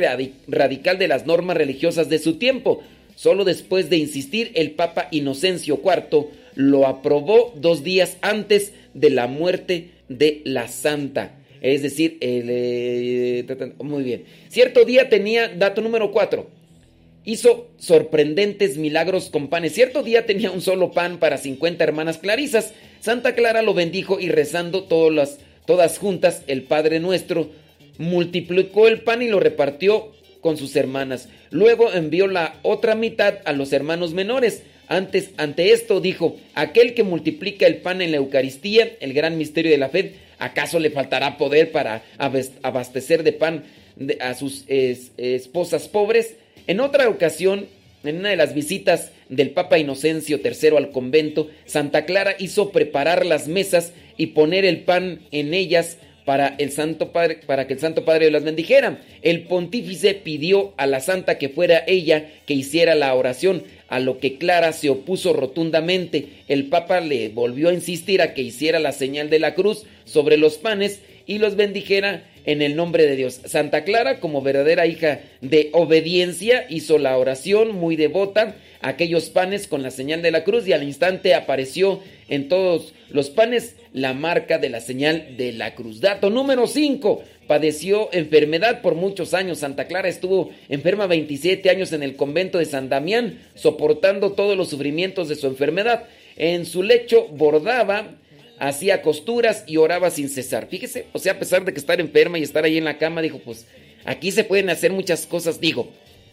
radical 0.47 0.97
de 0.97 1.07
las 1.07 1.25
normas 1.25 1.57
religiosas 1.57 2.09
de 2.09 2.19
su 2.19 2.35
tiempo. 2.35 2.83
Solo 3.15 3.45
después 3.45 3.89
de 3.89 3.97
insistir, 3.97 4.51
el 4.55 4.71
Papa 4.71 5.07
Inocencio 5.11 5.79
IV 5.83 6.27
lo 6.55 6.87
aprobó 6.87 7.53
dos 7.55 7.83
días 7.83 8.17
antes 8.21 8.73
de 8.93 9.09
la 9.09 9.27
muerte 9.27 9.91
de 10.09 10.41
la 10.43 10.67
santa. 10.67 11.37
Es 11.61 11.81
decir, 11.81 12.17
el, 12.21 12.47
eh, 12.49 13.45
muy 13.79 14.03
bien. 14.03 14.25
Cierto 14.49 14.85
día 14.85 15.09
tenía, 15.09 15.47
dato 15.47 15.81
número 15.81 16.11
4, 16.11 16.47
hizo 17.25 17.69
sorprendentes 17.77 18.77
milagros 18.77 19.29
con 19.29 19.47
panes. 19.47 19.73
Cierto 19.73 20.03
día 20.03 20.25
tenía 20.25 20.51
un 20.51 20.61
solo 20.61 20.91
pan 20.91 21.17
para 21.17 21.37
50 21.37 21.83
hermanas 21.83 22.17
clarisas. 22.17 22.73
Santa 22.99 23.35
Clara 23.35 23.61
lo 23.61 23.73
bendijo 23.73 24.19
y 24.19 24.29
rezando 24.29 24.83
todas, 24.83 25.39
todas 25.65 25.97
juntas 25.97 26.43
el 26.47 26.63
Padre 26.63 26.99
Nuestro, 26.99 27.49
multiplicó 27.97 28.87
el 28.87 29.01
pan 29.01 29.21
y 29.21 29.27
lo 29.27 29.39
repartió 29.39 30.11
con 30.41 30.57
sus 30.57 30.75
hermanas. 30.75 31.29
Luego 31.49 31.91
envió 31.93 32.27
la 32.27 32.59
otra 32.61 32.95
mitad 32.95 33.35
a 33.45 33.53
los 33.53 33.73
hermanos 33.73 34.13
menores. 34.13 34.63
Antes, 34.87 35.31
ante 35.37 35.71
esto 35.71 35.99
dijo, 35.99 36.37
aquel 36.53 36.93
que 36.93 37.03
multiplica 37.03 37.65
el 37.65 37.77
pan 37.77 38.01
en 38.01 38.11
la 38.11 38.17
Eucaristía, 38.17 38.91
el 38.99 39.13
gran 39.13 39.37
misterio 39.37 39.71
de 39.71 39.79
la 39.79 39.89
fe, 39.89 40.13
¿acaso 40.37 40.79
le 40.79 40.91
faltará 40.91 41.37
poder 41.37 41.71
para 41.71 42.03
abastecer 42.61 43.23
de 43.23 43.33
pan 43.33 43.63
a 44.19 44.35
sus 44.35 44.65
esposas 44.67 45.87
pobres? 45.87 46.35
En 46.67 46.79
otra 46.79 47.09
ocasión, 47.09 47.65
en 48.03 48.17
una 48.17 48.29
de 48.29 48.35
las 48.35 48.53
visitas 48.53 49.11
del 49.29 49.49
Papa 49.49 49.79
Inocencio 49.79 50.39
III 50.43 50.77
al 50.77 50.91
convento, 50.91 51.49
Santa 51.65 52.05
Clara 52.05 52.35
hizo 52.37 52.69
preparar 52.69 53.25
las 53.25 53.47
mesas 53.47 53.93
y 54.17 54.27
poner 54.27 54.65
el 54.65 54.81
pan 54.81 55.21
en 55.31 55.55
ellas 55.55 55.97
para 56.25 56.55
el 56.57 56.71
Santo 56.71 57.11
Padre, 57.11 57.39
para 57.45 57.67
que 57.67 57.73
el 57.73 57.79
Santo 57.79 58.03
Padre 58.03 58.31
las 58.31 58.43
bendijera. 58.43 58.99
El 59.21 59.43
pontífice 59.43 60.15
pidió 60.15 60.73
a 60.77 60.87
la 60.87 60.99
santa 60.99 61.37
que 61.37 61.49
fuera 61.49 61.83
ella 61.87 62.29
que 62.45 62.55
hiciera 62.55 62.95
la 62.95 63.13
oración, 63.13 63.63
a 63.87 63.99
lo 63.99 64.19
que 64.19 64.37
Clara 64.37 64.73
se 64.73 64.89
opuso 64.89 65.33
rotundamente. 65.33 66.27
El 66.47 66.65
Papa 66.65 66.99
le 66.99 67.29
volvió 67.29 67.69
a 67.69 67.73
insistir 67.73 68.21
a 68.21 68.33
que 68.33 68.41
hiciera 68.41 68.79
la 68.79 68.91
señal 68.91 69.29
de 69.29 69.39
la 69.39 69.53
cruz 69.53 69.85
sobre 70.03 70.37
los 70.37 70.57
panes 70.57 71.01
y 71.27 71.37
los 71.37 71.55
bendijera 71.55 72.23
en 72.45 72.61
el 72.61 72.75
nombre 72.75 73.05
de 73.05 73.15
Dios. 73.15 73.41
Santa 73.45 73.83
Clara, 73.83 74.19
como 74.19 74.41
verdadera 74.41 74.85
hija 74.85 75.21
de 75.41 75.69
obediencia, 75.73 76.65
hizo 76.69 76.97
la 76.97 77.17
oración 77.17 77.71
muy 77.71 77.95
devota, 77.95 78.55
aquellos 78.81 79.29
panes 79.29 79.67
con 79.67 79.81
la 79.81 79.91
señal 79.91 80.21
de 80.21 80.31
la 80.31 80.43
cruz 80.43 80.67
y 80.67 80.73
al 80.73 80.83
instante 80.83 81.33
apareció 81.33 82.01
en 82.29 82.47
todos 82.47 82.93
los 83.09 83.29
panes 83.29 83.75
la 83.95 84.13
marca 84.13 84.57
de 84.57 84.69
la 84.69 84.81
señal 84.81 85.37
de 85.37 85.53
la 85.53 85.73
cruz. 85.73 86.01
Dato 86.01 86.29
número 86.29 86.67
5. 86.67 87.23
Padeció 87.47 88.09
enfermedad 88.11 88.81
por 88.81 88.93
muchos 88.93 89.33
años. 89.33 89.59
Santa 89.59 89.87
Clara 89.87 90.09
estuvo 90.09 90.49
enferma 90.67 91.07
27 91.07 91.69
años 91.69 91.93
en 91.93 92.03
el 92.03 92.17
convento 92.17 92.57
de 92.57 92.65
San 92.65 92.89
Damián, 92.89 93.39
soportando 93.55 94.33
todos 94.33 94.57
los 94.57 94.69
sufrimientos 94.69 95.29
de 95.29 95.35
su 95.35 95.47
enfermedad. 95.47 96.03
En 96.35 96.65
su 96.65 96.83
lecho 96.83 97.29
bordaba, 97.29 98.17
hacía 98.59 99.01
costuras 99.01 99.63
y 99.65 99.77
oraba 99.77 100.11
sin 100.11 100.27
cesar. 100.27 100.67
Fíjese, 100.67 101.05
o 101.13 101.19
sea, 101.19 101.33
a 101.33 101.39
pesar 101.39 101.63
de 101.63 101.71
que 101.71 101.79
estar 101.79 102.01
enferma 102.01 102.37
y 102.37 102.43
estar 102.43 102.65
ahí 102.65 102.77
en 102.77 102.83
la 102.83 102.97
cama, 102.97 103.21
dijo, 103.21 103.39
pues 103.39 103.65
aquí 104.03 104.31
se 104.31 104.43
pueden 104.43 104.69
hacer 104.69 104.91
muchas 104.91 105.25
cosas. 105.25 105.61
Digo, 105.61 105.89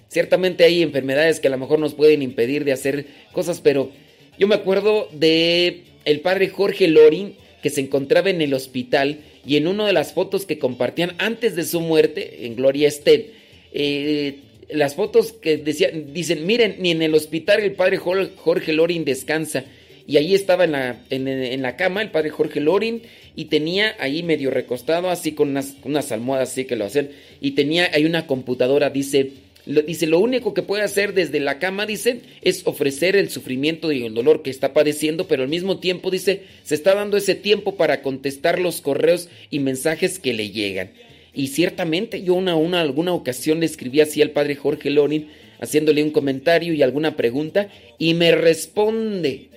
ciertamente 0.08 0.64
hay 0.64 0.82
enfermedades 0.82 1.38
que 1.38 1.46
a 1.46 1.52
lo 1.52 1.58
mejor 1.58 1.78
nos 1.78 1.94
pueden 1.94 2.22
impedir 2.22 2.64
de 2.64 2.72
hacer 2.72 3.06
cosas, 3.30 3.60
pero 3.60 3.90
yo 4.36 4.48
me 4.48 4.56
acuerdo 4.56 5.08
de 5.12 5.84
el 6.04 6.20
padre 6.20 6.48
Jorge 6.48 6.88
Lorin, 6.88 7.36
que 7.62 7.70
se 7.70 7.80
encontraba 7.80 8.30
en 8.30 8.42
el 8.42 8.54
hospital 8.54 9.20
y 9.46 9.56
en 9.56 9.66
una 9.66 9.86
de 9.86 9.92
las 9.92 10.12
fotos 10.12 10.46
que 10.46 10.58
compartían 10.58 11.14
antes 11.18 11.56
de 11.56 11.64
su 11.64 11.80
muerte, 11.80 12.46
en 12.46 12.56
Gloria 12.56 12.88
esté, 12.88 13.30
eh, 13.72 14.38
las 14.70 14.94
fotos 14.94 15.32
que 15.32 15.56
decían, 15.56 16.12
dicen, 16.12 16.46
miren, 16.46 16.76
ni 16.78 16.90
en 16.90 17.02
el 17.02 17.14
hospital 17.14 17.60
el 17.60 17.72
padre 17.72 17.98
Jorge 17.98 18.72
Lorin 18.72 19.04
descansa. 19.04 19.64
Y 20.06 20.16
ahí 20.16 20.34
estaba 20.34 20.64
en 20.64 20.72
la, 20.72 21.04
en, 21.10 21.62
la 21.62 21.76
cama 21.76 22.02
el 22.02 22.10
padre 22.10 22.30
Jorge 22.30 22.60
Lorin 22.60 23.02
y 23.36 23.46
tenía 23.46 23.94
ahí 24.00 24.22
medio 24.22 24.50
recostado, 24.50 25.10
así 25.10 25.32
con 25.32 25.50
unas, 25.50 25.76
unas 25.84 26.10
almohadas 26.10 26.50
así 26.50 26.64
que 26.64 26.76
lo 26.76 26.84
hacen. 26.84 27.10
Y 27.40 27.52
tenía 27.52 27.90
ahí 27.92 28.04
una 28.04 28.26
computadora, 28.26 28.90
dice, 28.90 29.30
Dice, 29.64 30.08
lo 30.08 30.18
único 30.18 30.54
que 30.54 30.62
puede 30.62 30.82
hacer 30.82 31.14
desde 31.14 31.38
la 31.38 31.60
cama, 31.60 31.86
dice, 31.86 32.20
es 32.42 32.62
ofrecer 32.66 33.14
el 33.14 33.30
sufrimiento 33.30 33.92
y 33.92 34.04
el 34.04 34.14
dolor 34.14 34.42
que 34.42 34.50
está 34.50 34.72
padeciendo, 34.72 35.28
pero 35.28 35.44
al 35.44 35.48
mismo 35.48 35.78
tiempo, 35.78 36.10
dice, 36.10 36.42
se 36.64 36.74
está 36.74 36.94
dando 36.94 37.16
ese 37.16 37.36
tiempo 37.36 37.76
para 37.76 38.02
contestar 38.02 38.58
los 38.58 38.80
correos 38.80 39.28
y 39.50 39.60
mensajes 39.60 40.18
que 40.18 40.34
le 40.34 40.50
llegan. 40.50 40.90
Y 41.32 41.48
ciertamente 41.48 42.22
yo 42.22 42.34
una, 42.34 42.56
una 42.56 42.80
alguna 42.80 43.14
ocasión 43.14 43.60
le 43.60 43.66
escribí 43.66 44.00
así 44.00 44.20
al 44.20 44.30
padre 44.30 44.56
Jorge 44.56 44.90
Lorin, 44.90 45.28
haciéndole 45.60 46.02
un 46.02 46.10
comentario 46.10 46.74
y 46.74 46.82
alguna 46.82 47.16
pregunta, 47.16 47.68
y 47.98 48.14
me 48.14 48.32
responde, 48.32 49.48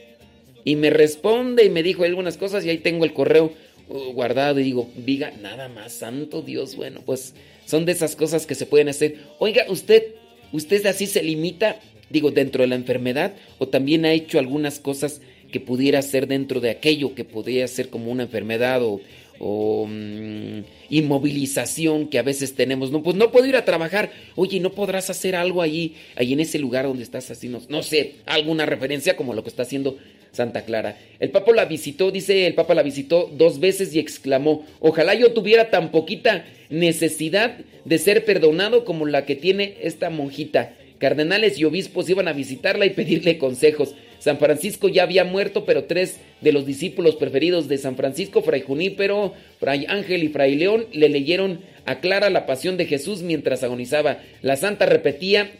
y 0.63 0.75
me 0.75 0.91
responde 0.91 1.65
y 1.65 1.69
me 1.69 1.83
dijo 1.83 2.03
algunas 2.03 2.37
cosas 2.37 2.63
y 2.63 2.69
ahí 2.69 2.77
tengo 2.77 3.05
el 3.05 3.13
correo 3.13 3.51
uh, 3.89 4.13
guardado 4.13 4.59
y 4.59 4.63
digo, 4.63 4.89
diga, 4.95 5.31
nada 5.41 5.67
más, 5.67 5.93
santo 5.93 6.43
Dios, 6.43 6.75
bueno, 6.75 7.01
pues 7.05 7.33
son 7.65 7.85
de 7.85 7.91
esas 7.91 8.15
cosas 8.15 8.45
que 8.45 8.55
se 8.55 8.65
pueden 8.65 8.89
hacer. 8.89 9.17
Oiga, 9.39 9.65
usted, 9.69 10.03
usted 10.51 10.85
así 10.85 11.07
se 11.07 11.23
limita, 11.23 11.79
digo, 12.09 12.31
dentro 12.31 12.61
de 12.61 12.67
la 12.67 12.75
enfermedad, 12.75 13.33
o 13.57 13.67
también 13.67 14.05
ha 14.05 14.13
hecho 14.13 14.39
algunas 14.39 14.79
cosas 14.79 15.21
que 15.51 15.59
pudiera 15.59 16.01
ser 16.01 16.27
dentro 16.27 16.59
de 16.59 16.69
aquello, 16.69 17.15
que 17.15 17.23
podría 17.23 17.67
ser 17.67 17.89
como 17.89 18.11
una 18.11 18.23
enfermedad 18.23 18.83
o, 18.83 19.01
o 19.39 19.87
mm, 19.87 20.63
inmovilización 20.89 22.07
que 22.07 22.19
a 22.19 22.23
veces 22.23 22.55
tenemos. 22.55 22.91
No, 22.91 23.03
pues 23.03 23.15
no 23.15 23.31
puedo 23.31 23.47
ir 23.47 23.55
a 23.55 23.65
trabajar. 23.65 24.11
Oye, 24.35 24.59
¿no 24.59 24.71
podrás 24.71 25.09
hacer 25.09 25.35
algo 25.35 25.61
allí, 25.61 25.95
ahí 26.15 26.33
en 26.33 26.39
ese 26.39 26.59
lugar 26.59 26.85
donde 26.85 27.03
estás 27.03 27.31
así? 27.31 27.47
No, 27.47 27.61
no 27.69 27.83
sé, 27.83 28.15
alguna 28.25 28.65
referencia 28.65 29.15
como 29.15 29.33
lo 29.33 29.43
que 29.43 29.49
está 29.49 29.63
haciendo 29.63 29.97
Santa 30.35 30.65
Clara. 30.65 30.97
El 31.19 31.31
Papa 31.31 31.51
la 31.53 31.65
visitó, 31.65 32.11
dice 32.11 32.45
el 32.45 32.53
Papa 32.53 32.75
la 32.75 32.83
visitó 32.83 33.31
dos 33.33 33.59
veces 33.59 33.95
y 33.95 33.99
exclamó, 33.99 34.65
ojalá 34.79 35.15
yo 35.15 35.31
tuviera 35.31 35.69
tan 35.69 35.91
poquita 35.91 36.45
necesidad 36.69 37.57
de 37.85 37.97
ser 37.97 38.25
perdonado 38.25 38.85
como 38.85 39.05
la 39.05 39.25
que 39.25 39.35
tiene 39.35 39.77
esta 39.81 40.09
monjita. 40.09 40.73
Cardenales 40.99 41.59
y 41.59 41.65
obispos 41.65 42.09
iban 42.09 42.27
a 42.27 42.33
visitarla 42.33 42.85
y 42.85 42.91
pedirle 42.91 43.37
consejos. 43.37 43.95
San 44.19 44.37
Francisco 44.37 44.87
ya 44.87 45.03
había 45.03 45.23
muerto, 45.23 45.65
pero 45.65 45.83
tres 45.83 46.19
de 46.41 46.51
los 46.51 46.65
discípulos 46.65 47.15
preferidos 47.15 47.67
de 47.67 47.77
San 47.77 47.95
Francisco, 47.95 48.41
Fray 48.41 48.61
Junípero, 48.61 49.33
Fray 49.59 49.85
Ángel 49.87 50.23
y 50.23 50.29
Fray 50.29 50.55
León, 50.55 50.85
le 50.93 51.09
leyeron 51.09 51.59
a 51.85 51.99
Clara 51.99 52.29
la 52.29 52.45
pasión 52.45 52.77
de 52.77 52.85
Jesús 52.85 53.21
mientras 53.21 53.63
agonizaba. 53.63 54.19
La 54.41 54.55
santa 54.55 54.85
repetía 54.85 55.51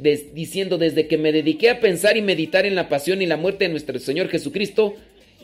diciendo, 0.00 0.78
desde 0.78 1.06
que 1.06 1.18
me 1.18 1.32
dediqué 1.32 1.70
a 1.70 1.80
pensar 1.80 2.16
y 2.16 2.22
meditar 2.22 2.66
en 2.66 2.74
la 2.74 2.88
pasión 2.88 3.22
y 3.22 3.26
la 3.26 3.36
muerte 3.36 3.64
de 3.64 3.70
nuestro 3.70 3.98
Señor 3.98 4.28
Jesucristo, 4.28 4.94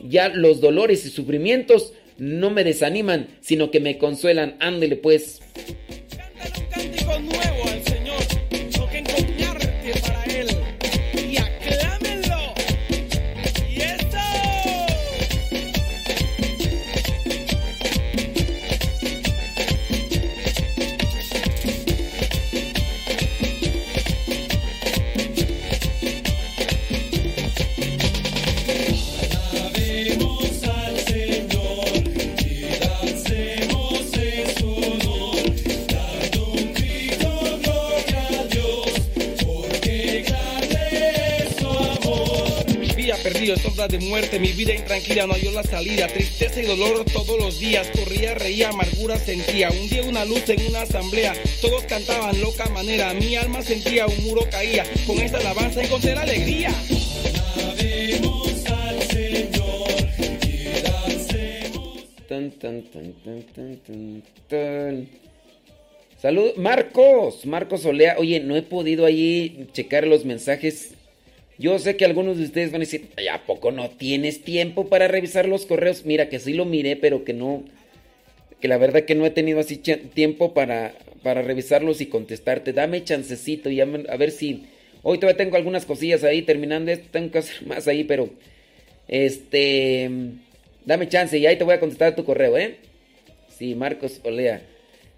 ya 0.07 0.29
los 0.29 0.61
dolores 0.61 1.05
y 1.05 1.09
sufrimientos 1.09 1.93
no 2.17 2.49
me 2.49 2.63
desaniman, 2.63 3.27
sino 3.41 3.71
que 3.71 3.79
me 3.79 3.97
consuelan. 3.97 4.55
Ándele 4.59 4.95
pues. 4.95 5.39
Muerte, 43.99 44.39
mi 44.39 44.51
vida 44.53 44.73
intranquila 44.73 45.27
no 45.27 45.33
halló 45.33 45.51
la 45.51 45.63
salida, 45.63 46.07
tristeza 46.07 46.61
y 46.61 46.65
dolor 46.65 47.05
todos 47.05 47.37
los 47.39 47.59
días, 47.59 47.87
corría, 47.97 48.33
reía, 48.33 48.69
amargura 48.69 49.17
sentía, 49.17 49.69
un 49.69 49.89
día 49.89 50.03
una 50.03 50.25
luz 50.25 50.47
en 50.49 50.65
una 50.67 50.81
asamblea, 50.81 51.33
todos 51.61 51.83
cantaban 51.83 52.39
loca 52.41 52.67
manera, 52.69 53.13
mi 53.13 53.35
alma 53.35 53.61
sentía 53.61 54.07
un 54.07 54.23
muro 54.23 54.47
caía, 54.49 54.83
con 55.05 55.19
esta 55.19 55.37
alabanza 55.37 55.83
encontré 55.83 56.15
la 56.15 56.21
alegría. 56.21 56.73
Tan, 62.27 62.51
tan, 62.51 62.83
tan, 62.83 63.13
tan, 63.23 64.23
tan, 64.49 65.07
Marcos, 66.57 67.45
Marcos 67.45 67.85
Olea. 67.85 68.15
Oye, 68.17 68.39
no 68.39 68.55
he 68.55 68.61
podido 68.61 69.05
ahí 69.05 69.67
checar 69.73 70.05
los 70.07 70.25
mensajes 70.25 70.96
yo 71.59 71.79
sé 71.79 71.97
que 71.97 72.05
algunos 72.05 72.37
de 72.37 72.43
ustedes 72.43 72.71
van 72.71 72.81
a 72.81 72.85
decir, 72.85 73.09
¿a 73.31 73.43
poco 73.45 73.71
no 73.71 73.89
tienes 73.89 74.43
tiempo 74.43 74.89
para 74.89 75.07
revisar 75.07 75.47
los 75.47 75.65
correos? 75.65 76.05
Mira, 76.05 76.29
que 76.29 76.39
sí 76.39 76.53
lo 76.53 76.65
miré, 76.65 76.95
pero 76.95 77.23
que 77.23 77.33
no, 77.33 77.63
que 78.61 78.67
la 78.67 78.77
verdad 78.77 79.05
que 79.05 79.15
no 79.15 79.25
he 79.25 79.31
tenido 79.31 79.59
así 79.59 79.77
tiempo 79.77 80.53
para, 80.53 80.93
para 81.23 81.41
revisarlos 81.41 81.99
y 81.99 82.05
contestarte. 82.05 82.73
Dame 82.73 83.03
chancecito 83.03 83.71
y 83.71 83.81
a, 83.81 83.85
ver 83.85 84.31
si... 84.31 84.65
Hoy 85.01 85.17
todavía 85.17 85.37
tengo 85.37 85.55
algunas 85.57 85.85
cosillas 85.85 86.23
ahí, 86.23 86.43
terminando 86.43 86.91
esto, 86.91 87.07
tengo 87.11 87.31
que 87.31 87.39
hacer 87.39 87.65
más 87.65 87.87
ahí, 87.87 88.03
pero... 88.03 88.29
Este... 89.07 90.09
Dame 90.85 91.09
chance 91.09 91.37
y 91.37 91.45
ahí 91.47 91.57
te 91.57 91.63
voy 91.63 91.73
a 91.73 91.79
contestar 91.79 92.15
tu 92.15 92.23
correo, 92.23 92.57
¿eh? 92.57 92.77
Sí, 93.49 93.73
Marcos 93.73 94.21
Olea. 94.23 94.61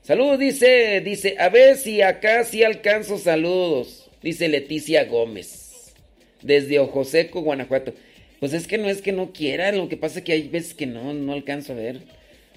Saludos, 0.01 0.39
dice, 0.39 1.01
dice, 1.01 1.35
a 1.37 1.49
ver 1.49 1.75
si 1.75 2.01
acá 2.01 2.43
sí 2.45 2.63
alcanzo 2.63 3.17
saludos, 3.19 4.09
dice 4.23 4.47
Leticia 4.47 5.03
Gómez 5.03 5.58
desde 6.41 6.79
Ojo 6.79 7.03
Seco, 7.03 7.41
Guanajuato. 7.41 7.93
Pues 8.39 8.53
es 8.53 8.67
que 8.67 8.77
no 8.77 8.89
es 8.89 9.01
que 9.01 9.11
no 9.11 9.33
quiera, 9.33 9.71
lo 9.71 9.89
que 9.89 9.97
pasa 9.97 10.19
es 10.19 10.25
que 10.25 10.33
hay 10.33 10.47
veces 10.47 10.73
que 10.73 10.85
no, 10.85 11.13
no 11.13 11.33
alcanzo 11.33 11.73
a 11.73 11.75
ver. 11.75 11.99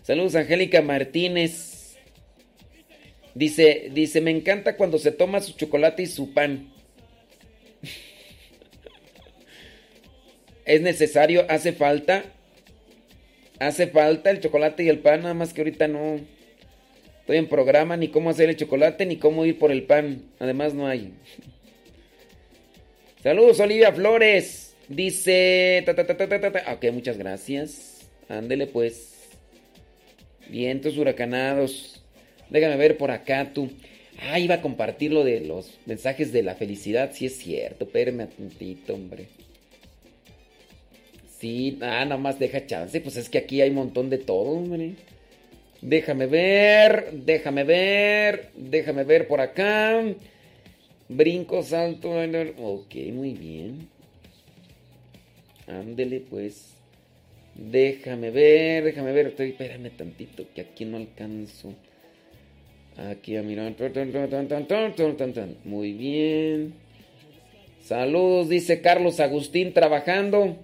Saludos, 0.03 0.35
Angélica 0.35 0.83
Martínez. 0.83 1.97
Dice, 3.35 3.91
dice, 3.93 4.21
me 4.21 4.31
encanta 4.31 4.77
cuando 4.77 4.99
se 4.99 5.11
toma 5.11 5.41
su 5.41 5.53
chocolate 5.53 6.03
y 6.03 6.07
su 6.07 6.35
pan. 6.35 6.71
es 10.65 10.83
necesario, 10.83 11.47
hace 11.49 11.73
falta. 11.73 12.25
Hace 13.59 13.87
falta 13.87 14.31
el 14.31 14.41
chocolate 14.41 14.85
y 14.85 14.89
el 14.89 14.99
pan, 14.99 15.23
nada 15.23 15.35
más 15.35 15.53
que 15.53 15.61
ahorita 15.61 15.87
no 15.87 16.21
estoy 17.21 17.37
en 17.37 17.49
programa 17.49 17.97
ni 17.97 18.09
cómo 18.09 18.31
hacer 18.31 18.49
el 18.49 18.57
chocolate 18.57 19.07
ni 19.07 19.17
cómo 19.17 19.45
ir 19.45 19.59
por 19.59 19.71
el 19.71 19.85
pan. 19.85 20.23
Además 20.41 20.75
no 20.75 20.87
hay. 20.87 21.13
Saludos, 23.23 23.61
Olivia 23.61 23.93
Flores. 23.93 24.75
Dice. 24.89 25.85
ok, 25.87 26.85
muchas 26.93 27.19
gracias. 27.19 28.11
Ándele, 28.29 28.67
pues. 28.67 29.31
Vientos 30.49 30.99
huracanados. 30.99 32.03
Déjame 32.51 32.77
ver 32.77 32.99
por 32.99 33.13
acá 33.13 33.53
tú. 33.55 33.71
Ah, 34.19 34.41
iba 34.41 34.57
a 34.57 34.61
compartir 34.61 35.13
lo 35.13 35.23
de 35.23 35.41
los 35.41 35.79
mensajes 35.87 36.33
de 36.33 36.43
la 36.43 36.57
felicidad. 36.57 37.13
Sí 37.13 37.27
es 37.27 37.39
cierto. 37.39 37.85
Espérame 37.85 38.27
tantito, 38.27 38.95
hombre. 38.95 39.29
Sí, 41.39 41.79
ah, 41.81 42.05
nada 42.05 42.17
más 42.17 42.41
deja 42.41 42.67
chance. 42.67 43.01
Pues 43.01 43.17
es 43.17 43.29
que 43.29 43.39
aquí 43.39 43.61
hay 43.61 43.71
un 43.71 43.77
montón 43.77 44.11
de 44.11 44.19
todo, 44.19 44.51
hombre. 44.51 44.95
Déjame 45.81 46.27
ver, 46.27 47.11
déjame 47.13 47.63
ver, 47.63 48.51
déjame 48.57 49.05
ver 49.05 49.29
por 49.29 49.41
acá. 49.41 50.03
Brinco, 51.09 51.63
salto. 51.63 52.11
Ok, 52.59 52.95
muy 53.13 53.35
bien. 53.35 53.89
Ándele, 55.67 56.21
pues. 56.21 56.75
Déjame 57.55 58.31
ver, 58.31 58.85
déjame 58.85 59.13
ver. 59.13 59.29
Estoy, 59.29 59.51
espérame 59.51 59.91
tantito, 59.91 60.47
que 60.55 60.63
aquí 60.63 60.85
no 60.85 60.97
alcanzo. 60.97 61.75
Aquí 62.97 63.37
a 63.37 63.43
mirar. 63.43 63.75
Muy 65.65 65.93
bien. 65.93 66.75
Saludos, 67.83 68.49
dice 68.49 68.81
Carlos 68.81 69.19
Agustín, 69.21 69.73
trabajando. 69.73 70.57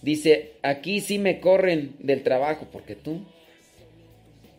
Dice, 0.00 0.52
aquí 0.62 1.00
sí 1.00 1.18
me 1.18 1.38
corren 1.38 1.94
del 1.98 2.22
trabajo, 2.22 2.66
porque 2.72 2.96
tú. 2.96 3.22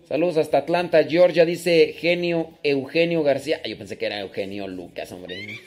Saludos 0.07 0.37
hasta 0.37 0.59
Atlanta, 0.59 1.03
Georgia, 1.05 1.45
dice 1.45 1.95
Genio 1.97 2.51
Eugenio 2.61 3.23
García. 3.23 3.61
Yo 3.63 3.77
pensé 3.77 3.97
que 3.97 4.05
era 4.05 4.19
Eugenio 4.19 4.67
Lucas, 4.67 5.11
hombre. 5.11 5.59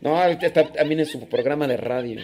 No, 0.00 0.22
está 0.24 0.64
también 0.72 1.00
en 1.00 1.06
su 1.06 1.28
programa 1.28 1.66
de 1.66 1.76
radio. 1.76 2.20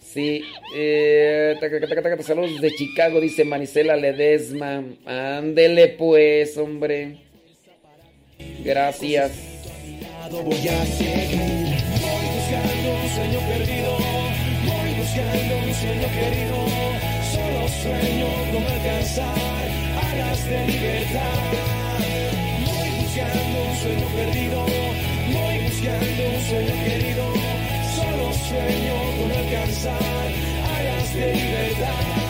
Sí. 0.00 0.42
Eh, 0.74 1.56
saludos 2.22 2.60
de 2.60 2.70
Chicago, 2.74 3.20
dice 3.20 3.44
Manicela 3.44 3.96
Ledesma. 3.96 4.82
Ándele 5.04 5.88
pues, 5.88 6.56
hombre. 6.56 7.18
Gracias. 8.64 9.32
Voy 10.30 10.68
a 10.68 10.86
seguir. 10.86 11.38
Voy 12.00 12.26
buscando 12.34 12.94
un 13.02 13.08
sueño 13.10 13.40
perdido. 13.48 13.96
Voy 14.64 14.94
buscando 14.98 15.56
un 15.58 15.74
sueño 15.74 16.08
querido 16.18 17.05
sueño 17.82 18.26
con 18.52 18.64
alcanzar 18.64 19.68
alas 20.10 20.44
de 20.48 20.66
libertad. 20.66 21.98
Voy 22.64 22.88
buscando 23.00 23.56
un 23.68 23.76
sueño 23.76 24.06
perdido, 24.14 24.66
voy 25.32 25.58
buscando 25.64 26.22
un 26.34 26.42
sueño 26.48 26.74
querido, 26.84 27.24
solo 27.96 28.32
sueño 28.48 28.96
con 29.18 29.32
alcanzar 29.32 30.28
alas 30.78 31.14
de 31.14 31.34
libertad. 31.34 32.25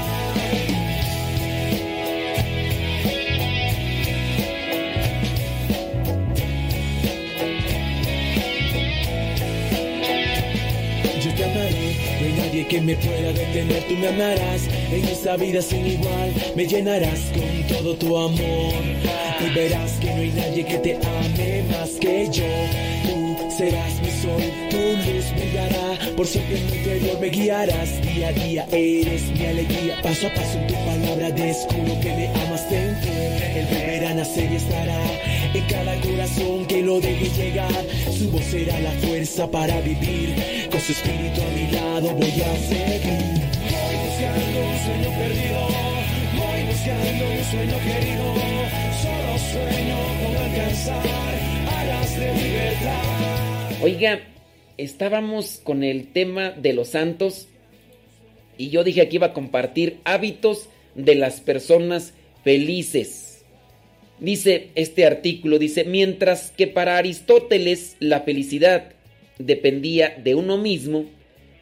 Que 12.64 12.80
me 12.80 12.96
pueda 12.96 13.32
detener, 13.32 13.82
tú 13.88 13.94
me 13.96 14.08
amarás 14.08 14.62
en 14.90 15.04
esa 15.04 15.36
vida 15.36 15.60
sin 15.60 15.86
igual, 15.86 16.32
me 16.56 16.66
llenarás 16.66 17.20
con 17.34 17.76
todo 17.76 17.96
tu 17.96 18.16
amor 18.16 18.72
y 19.40 19.54
verás 19.54 19.92
que 20.00 20.06
no 20.06 20.16
hay 20.22 20.30
nadie 20.30 20.64
que 20.64 20.78
te 20.78 20.94
ame 20.96 21.62
más 21.70 21.90
que 22.00 22.28
yo. 22.32 22.44
Tú 23.04 23.50
serás 23.56 24.00
mi 24.00 24.10
sol, 24.22 24.42
tu 24.70 24.76
luz 24.76 25.24
brillará 25.36 25.98
Por 26.16 26.26
siempre 26.26 26.58
en 26.58 26.70
mi 26.70 26.76
interior 26.76 27.20
me 27.20 27.28
guiarás 27.28 28.02
día 28.02 28.28
a 28.28 28.32
día. 28.32 28.66
Eres 28.72 29.22
mi 29.38 29.46
alegría. 29.46 30.00
Paso 30.02 30.26
a 30.26 30.34
paso 30.34 30.58
en 30.58 30.66
tu 30.66 30.74
palabra 30.74 31.30
descubro 31.30 32.00
que 32.00 32.12
me 32.14 32.28
amas 32.28 32.70
dentro. 32.70 33.12
El 33.12 34.04
a 34.04 34.14
nacer 34.14 34.52
y 34.52 34.56
estará 34.56 35.00
en 35.56 35.64
cada 35.66 36.00
corazón 36.00 36.66
que 36.66 36.82
lo 36.82 37.00
deje 37.00 37.30
llegar. 37.30 37.84
Su 38.12 38.30
voz 38.30 38.44
será 38.44 38.78
la 38.80 38.90
fuerza 38.92 39.50
para 39.50 39.80
vivir. 39.80 40.34
Con 40.70 40.80
su 40.80 40.92
espíritu 40.92 41.40
a 41.42 41.50
mi 41.50 41.70
lado 41.70 42.10
voy 42.10 42.30
a 42.30 42.56
seguir. 42.56 43.46
Voy 43.72 43.96
buscando 44.04 44.58
un 44.60 44.78
sueño 44.84 45.10
perdido. 45.18 45.60
Voy 46.36 46.60
buscando 46.70 47.24
un 47.30 47.44
sueño 47.50 47.78
querido. 47.86 48.24
Solo 49.02 49.32
sueño 49.52 49.96
con 50.22 50.36
alcanzar 50.36 51.06
alas 51.78 52.18
de 52.18 52.34
libertad. 52.34 53.82
Oiga, 53.82 54.20
estábamos 54.76 55.60
con 55.62 55.82
el 55.82 56.12
tema 56.12 56.50
de 56.50 56.72
los 56.72 56.88
santos 56.88 57.48
y 58.58 58.70
yo 58.70 58.84
dije 58.84 59.08
que 59.08 59.16
iba 59.16 59.28
a 59.28 59.32
compartir 59.32 60.00
hábitos 60.04 60.68
de 60.94 61.14
las 61.14 61.40
personas 61.40 62.14
felices. 62.42 63.25
Dice 64.18 64.70
este 64.74 65.04
artículo, 65.04 65.58
dice, 65.58 65.84
mientras 65.84 66.50
que 66.50 66.66
para 66.66 66.96
Aristóteles 66.96 67.96
la 68.00 68.22
felicidad 68.22 68.92
dependía 69.38 70.16
de 70.22 70.34
uno 70.34 70.56
mismo, 70.56 71.04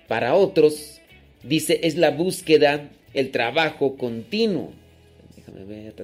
para 0.06 0.34
otros, 0.34 1.00
dice, 1.42 1.80
es 1.82 1.96
la 1.96 2.10
búsqueda, 2.10 2.90
el 3.12 3.30
trabajo 3.32 3.96
continuo. 3.96 4.72
Déjame 5.36 5.64
ver. 5.64 5.94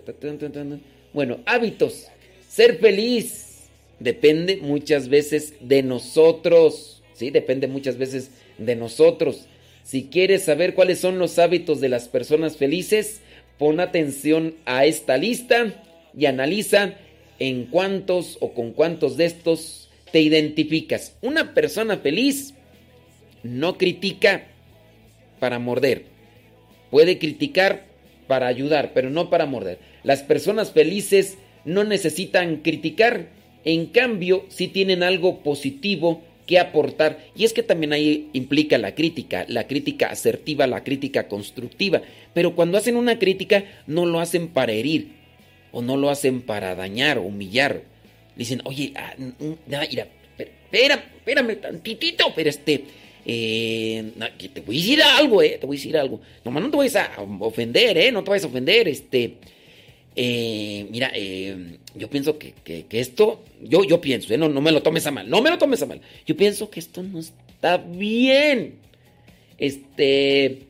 Bueno, 1.13 1.39
hábitos. 1.47 2.09
Ser 2.49 2.79
feliz 2.79 3.69
depende 4.01 4.57
muchas 4.57 5.09
veces 5.09 5.55
de 5.61 5.85
nosotros. 5.85 7.03
Sí, 7.13 7.31
depende 7.31 7.69
muchas 7.69 7.97
veces 7.97 8.31
de 8.59 8.75
nosotros. 8.75 9.47
Si 9.85 10.05
quieres 10.05 10.43
saber 10.43 10.75
cuáles 10.75 10.99
son 10.99 11.19
los 11.19 11.39
hábitos 11.39 11.81
de 11.81 11.91
las 11.91 12.09
personas 12.09 12.57
felices, 12.57 13.21
pon 13.59 13.79
atención 13.79 14.55
a 14.65 14.85
esta 14.85 15.17
lista 15.17 15.85
y 16.17 16.27
analiza 16.27 16.95
en 17.39 17.65
cuántos 17.67 18.39
o 18.41 18.53
con 18.53 18.73
cuántos 18.73 19.17
de 19.17 19.25
estos 19.27 19.91
te 20.13 20.21
identificas. 20.21 21.17
Una 21.23 21.55
persona 21.55 21.97
feliz 21.99 22.55
no 23.43 23.79
critica 23.79 24.47
para 25.39 25.59
morder. 25.59 26.05
Puede 26.91 27.19
criticar 27.19 27.85
para 28.27 28.47
ayudar, 28.47 28.93
pero 28.95 29.11
no 29.11 29.31
para 29.31 29.47
morder. 29.47 29.79
Las 30.05 30.23
personas 30.23 30.73
felices 30.73 31.39
no 31.65 31.85
necesitan 31.85 32.59
criticar, 32.59 33.29
en 33.65 33.87
cambio, 33.87 34.45
sí 34.49 34.69
tienen 34.69 35.03
algo 35.03 35.41
positivo 35.41 36.23
que 36.47 36.59
aportar. 36.59 37.19
Y 37.37 37.45
es 37.45 37.53
que 37.53 37.63
también 37.63 37.93
ahí 37.93 38.29
implica 38.33 38.79
la 38.79 38.95
crítica, 38.95 39.45
la 39.49 39.67
crítica 39.67 40.09
asertiva, 40.09 40.67
la 40.67 40.83
crítica 40.83 41.29
constructiva. 41.29 42.03
Pero 42.35 42.55
cuando 42.55 42.79
hacen 42.79 42.97
una 42.97 43.19
crítica, 43.19 43.65
no 43.87 44.07
lo 44.07 44.21
hacen 44.21 44.49
para 44.49 44.73
herir, 44.73 45.20
o 45.73 45.83
no 45.83 45.97
lo 45.97 46.11
hacen 46.11 46.43
para 46.43 46.75
dañar 46.75 47.19
o 47.19 47.23
humillar. 47.23 47.83
Dicen, 48.37 48.61
oye, 48.65 48.93
ah, 48.97 49.15
mira, 49.67 50.09
espérame, 50.39 51.03
espérame 51.17 51.57
tantitito, 51.57 52.33
pero 52.35 52.51
este, 52.51 52.85
eh, 53.27 54.13
te 54.53 54.61
voy 54.61 54.77
a 54.77 54.81
decir 54.81 55.03
algo, 55.03 55.43
eh, 55.43 55.59
te 55.61 55.67
voy 55.67 55.77
a 55.77 55.79
decir 55.79 55.97
algo. 55.97 56.21
Nomás 56.45 56.63
no 56.63 56.71
te 56.71 56.77
vayas 56.77 56.97
a 56.97 57.23
ofender, 57.41 57.99
eh, 57.99 58.13
no 58.13 58.25
te 58.25 58.31
vayas 58.31 58.45
a 58.45 58.49
ofender, 58.49 58.89
este. 58.89 59.37
Eh, 60.17 60.87
mira, 60.91 61.11
eh, 61.15 61.79
yo 61.95 62.11
pienso 62.11 62.37
que, 62.37 62.55
esto, 62.91 63.45
yo, 63.63 64.01
pienso, 64.01 64.35
eh, 64.35 64.39
no 64.39 64.49
me 64.49 64.73
lo 64.73 64.83
tomes 64.83 65.07
a 65.07 65.11
mal, 65.11 65.29
no 65.29 65.41
me 65.41 65.51
lo 65.51 65.59
tomes 65.59 65.83
a 65.83 65.87
mal. 65.87 66.01
Yo 66.27 66.37
pienso 66.37 66.71
que 66.71 66.81
esto 66.81 67.03
no 67.03 67.21
está 67.21 67.77
bien. 67.77 68.75
Este, 69.59 70.70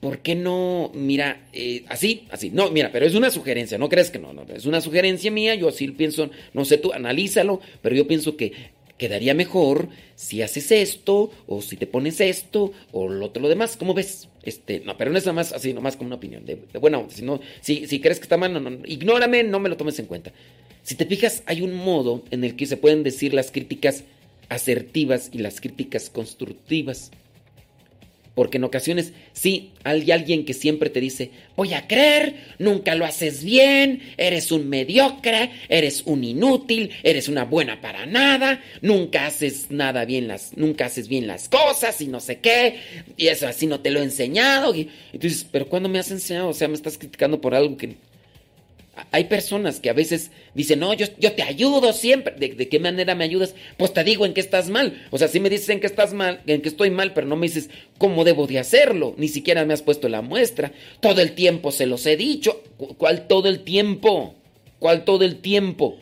¿por 0.00 0.18
qué 0.18 0.34
no? 0.34 0.90
Mira, 0.94 1.46
eh, 1.52 1.84
así, 1.88 2.26
así. 2.30 2.50
No, 2.50 2.70
mira, 2.70 2.90
pero 2.92 3.06
es 3.06 3.14
una 3.14 3.30
sugerencia, 3.30 3.78
no 3.78 3.88
crees 3.88 4.10
que 4.10 4.18
no, 4.18 4.32
no, 4.32 4.44
es 4.54 4.66
una 4.66 4.80
sugerencia 4.80 5.30
mía, 5.30 5.54
yo 5.54 5.68
así 5.68 5.88
pienso, 5.88 6.30
no 6.54 6.64
sé 6.64 6.78
tú, 6.78 6.92
analízalo, 6.92 7.60
pero 7.82 7.96
yo 7.96 8.06
pienso 8.06 8.36
que 8.36 8.52
quedaría 8.98 9.34
mejor 9.34 9.88
si 10.14 10.42
haces 10.42 10.72
esto, 10.72 11.30
o 11.46 11.60
si 11.60 11.76
te 11.76 11.86
pones 11.86 12.20
esto, 12.20 12.72
o 12.92 13.08
lo 13.08 13.26
otro 13.26 13.42
lo 13.42 13.48
demás. 13.48 13.76
¿Cómo 13.76 13.94
ves? 13.94 14.28
Este, 14.42 14.80
no, 14.80 14.96
pero 14.96 15.10
no 15.10 15.18
es 15.18 15.24
nada 15.24 15.34
más 15.34 15.52
así, 15.52 15.74
nomás 15.74 15.96
como 15.96 16.08
una 16.08 16.16
opinión. 16.16 16.46
De, 16.46 16.56
buena. 16.78 17.04
Si, 17.08 17.22
no, 17.22 17.40
si, 17.60 17.86
si 17.86 18.00
crees 18.00 18.18
que 18.18 18.24
está 18.24 18.36
mal, 18.36 18.52
no, 18.52 18.60
no, 18.60 18.78
ignórame, 18.86 19.42
no 19.42 19.60
me 19.60 19.68
lo 19.68 19.76
tomes 19.76 19.98
en 19.98 20.06
cuenta. 20.06 20.32
Si 20.82 20.94
te 20.94 21.04
fijas, 21.04 21.42
hay 21.46 21.62
un 21.62 21.74
modo 21.74 22.22
en 22.30 22.44
el 22.44 22.56
que 22.56 22.66
se 22.66 22.76
pueden 22.76 23.02
decir 23.02 23.34
las 23.34 23.50
críticas 23.50 24.04
asertivas 24.48 25.30
y 25.32 25.38
las 25.38 25.60
críticas 25.60 26.10
constructivas. 26.10 27.10
Porque 28.36 28.58
en 28.58 28.64
ocasiones 28.64 29.14
sí 29.32 29.72
hay 29.82 30.10
alguien 30.10 30.44
que 30.44 30.52
siempre 30.52 30.90
te 30.90 31.00
dice, 31.00 31.30
voy 31.56 31.72
a 31.72 31.88
creer, 31.88 32.34
nunca 32.58 32.94
lo 32.94 33.06
haces 33.06 33.42
bien, 33.42 34.02
eres 34.18 34.52
un 34.52 34.68
mediocre, 34.68 35.52
eres 35.70 36.02
un 36.04 36.22
inútil, 36.22 36.90
eres 37.02 37.28
una 37.28 37.44
buena 37.44 37.80
para 37.80 38.04
nada, 38.04 38.62
nunca 38.82 39.24
haces 39.24 39.70
nada 39.70 40.04
bien 40.04 40.28
las, 40.28 40.54
nunca 40.54 40.84
haces 40.84 41.08
bien 41.08 41.26
las 41.26 41.48
cosas 41.48 41.98
y 42.02 42.08
no 42.08 42.20
sé 42.20 42.40
qué, 42.40 42.78
y 43.16 43.28
eso 43.28 43.48
así 43.48 43.66
no 43.66 43.80
te 43.80 43.90
lo 43.90 44.00
he 44.00 44.04
enseñado. 44.04 44.74
Y, 44.74 44.90
y 45.14 45.18
tú 45.18 45.28
dices, 45.28 45.46
pero 45.50 45.66
¿cuándo 45.66 45.88
me 45.88 45.98
has 45.98 46.10
enseñado? 46.10 46.48
O 46.48 46.54
sea, 46.54 46.68
me 46.68 46.74
estás 46.74 46.98
criticando 46.98 47.40
por 47.40 47.54
algo 47.54 47.78
que 47.78 47.96
hay 49.10 49.24
personas 49.24 49.78
que 49.78 49.90
a 49.90 49.92
veces 49.92 50.30
dicen, 50.54 50.80
no, 50.80 50.94
yo, 50.94 51.06
yo 51.18 51.32
te 51.32 51.42
ayudo 51.42 51.92
siempre. 51.92 52.34
¿De, 52.34 52.48
¿De, 52.54 52.68
qué 52.68 52.80
manera 52.80 53.14
me 53.14 53.24
ayudas? 53.24 53.54
Pues 53.76 53.92
te 53.92 54.02
digo 54.04 54.24
en 54.24 54.32
qué 54.32 54.40
estás 54.40 54.70
mal. 54.70 55.06
O 55.10 55.18
sea, 55.18 55.28
sí 55.28 55.38
me 55.38 55.50
dices 55.50 55.68
en 55.68 55.80
que 55.80 55.86
estás 55.86 56.14
mal, 56.14 56.40
en 56.46 56.62
que 56.62 56.68
estoy 56.68 56.90
mal, 56.90 57.12
pero 57.12 57.26
no 57.26 57.36
me 57.36 57.46
dices 57.46 57.68
cómo 57.98 58.24
debo 58.24 58.46
de 58.46 58.58
hacerlo. 58.58 59.14
Ni 59.18 59.28
siquiera 59.28 59.64
me 59.66 59.74
has 59.74 59.82
puesto 59.82 60.08
la 60.08 60.22
muestra. 60.22 60.72
Todo 61.00 61.20
el 61.20 61.32
tiempo 61.32 61.72
se 61.72 61.86
los 61.86 62.06
he 62.06 62.16
dicho. 62.16 62.62
¿Cuál 62.96 63.26
todo 63.26 63.48
el 63.48 63.60
tiempo? 63.60 64.34
¿Cuál 64.78 65.04
todo 65.04 65.24
el 65.24 65.36
tiempo? 65.36 65.98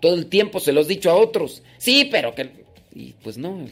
Todo 0.00 0.14
el 0.14 0.26
tiempo 0.26 0.60
se 0.60 0.72
los 0.72 0.86
he 0.86 0.90
dicho 0.90 1.10
a 1.10 1.16
otros. 1.16 1.62
Sí, 1.78 2.08
pero 2.10 2.34
que... 2.34 2.64
Y 2.94 3.14
pues 3.24 3.38
no, 3.38 3.66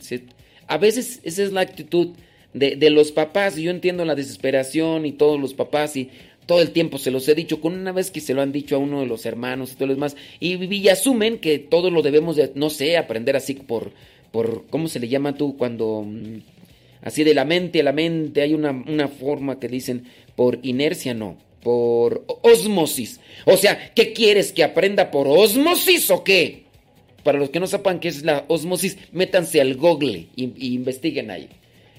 a 0.67 0.79
veces 0.79 1.21
esa 1.23 1.45
es 1.45 1.53
la 1.53 1.61
actitud 1.61 2.09
de, 2.55 2.75
de 2.75 2.91
los 2.91 3.13
papás. 3.13 3.57
Y 3.57 3.63
yo 3.63 3.71
entiendo 3.71 4.05
la 4.05 4.17
desesperación 4.17 5.07
y 5.07 5.13
todos 5.13 5.39
los 5.39 5.55
papás 5.55 5.97
y 5.97 6.11
todo 6.47 6.61
el 6.61 6.71
tiempo 6.73 6.99
se 6.99 7.11
los 7.11 7.29
he 7.29 7.35
dicho, 7.35 7.61
con 7.61 7.75
una 7.75 7.93
vez 7.93 8.11
que 8.11 8.21
se 8.21 8.35
lo 8.35 8.43
han 8.43 8.53
dicho 8.53 8.77
a 8.77 8.79
uno 8.79 9.01
de 9.01 9.07
los 9.07 9.27
hermanos 9.27 9.73
y 9.73 9.75
todo 9.75 9.89
lo 9.89 9.95
demás, 9.95 10.17
y, 10.41 10.89
asumen 10.89 11.39
que 11.39 11.59
todo 11.59 11.91
lo 11.91 12.03
debemos 12.03 12.37
de, 12.37 12.51
no 12.55 12.71
sé, 12.71 12.97
aprender 12.97 13.37
así 13.37 13.55
por, 13.55 13.93
por, 14.31 14.65
¿cómo 14.69 14.89
se 14.89 15.01
le 15.01 15.09
llama 15.09 15.37
tú? 15.37 15.57
Cuando, 15.57 16.07
así 17.03 17.25
de 17.25 17.35
la 17.35 17.45
mente 17.45 17.81
a 17.81 17.85
la 17.85 17.93
mente, 17.93 18.43
hay 18.43 18.55
una, 18.55 18.71
una 18.71 19.09
forma 19.09 19.61
que 19.61 19.69
dicen, 19.69 20.05
por 20.35 20.59
inercia 20.63 21.15
no, 21.15 21.37
por 21.63 22.25
osmosis. 22.43 23.21
O 23.45 23.57
sea, 23.57 23.93
¿qué 23.95 24.13
quieres? 24.13 24.53
¿Que 24.53 24.65
aprenda 24.65 25.11
por 25.11 25.29
osmosis 25.29 26.11
o 26.11 26.25
qué? 26.25 26.65
Para 27.23 27.39
los 27.39 27.51
que 27.51 27.61
no 27.61 27.69
sepan 27.69 28.01
qué 28.01 28.09
es 28.09 28.25
la 28.25 28.45
osmosis, 28.49 28.99
métanse 29.13 29.61
al 29.61 29.77
google 29.77 30.27
y, 30.35 30.53
y 30.57 30.75
investiguen 30.75 31.31
ahí. 31.31 31.49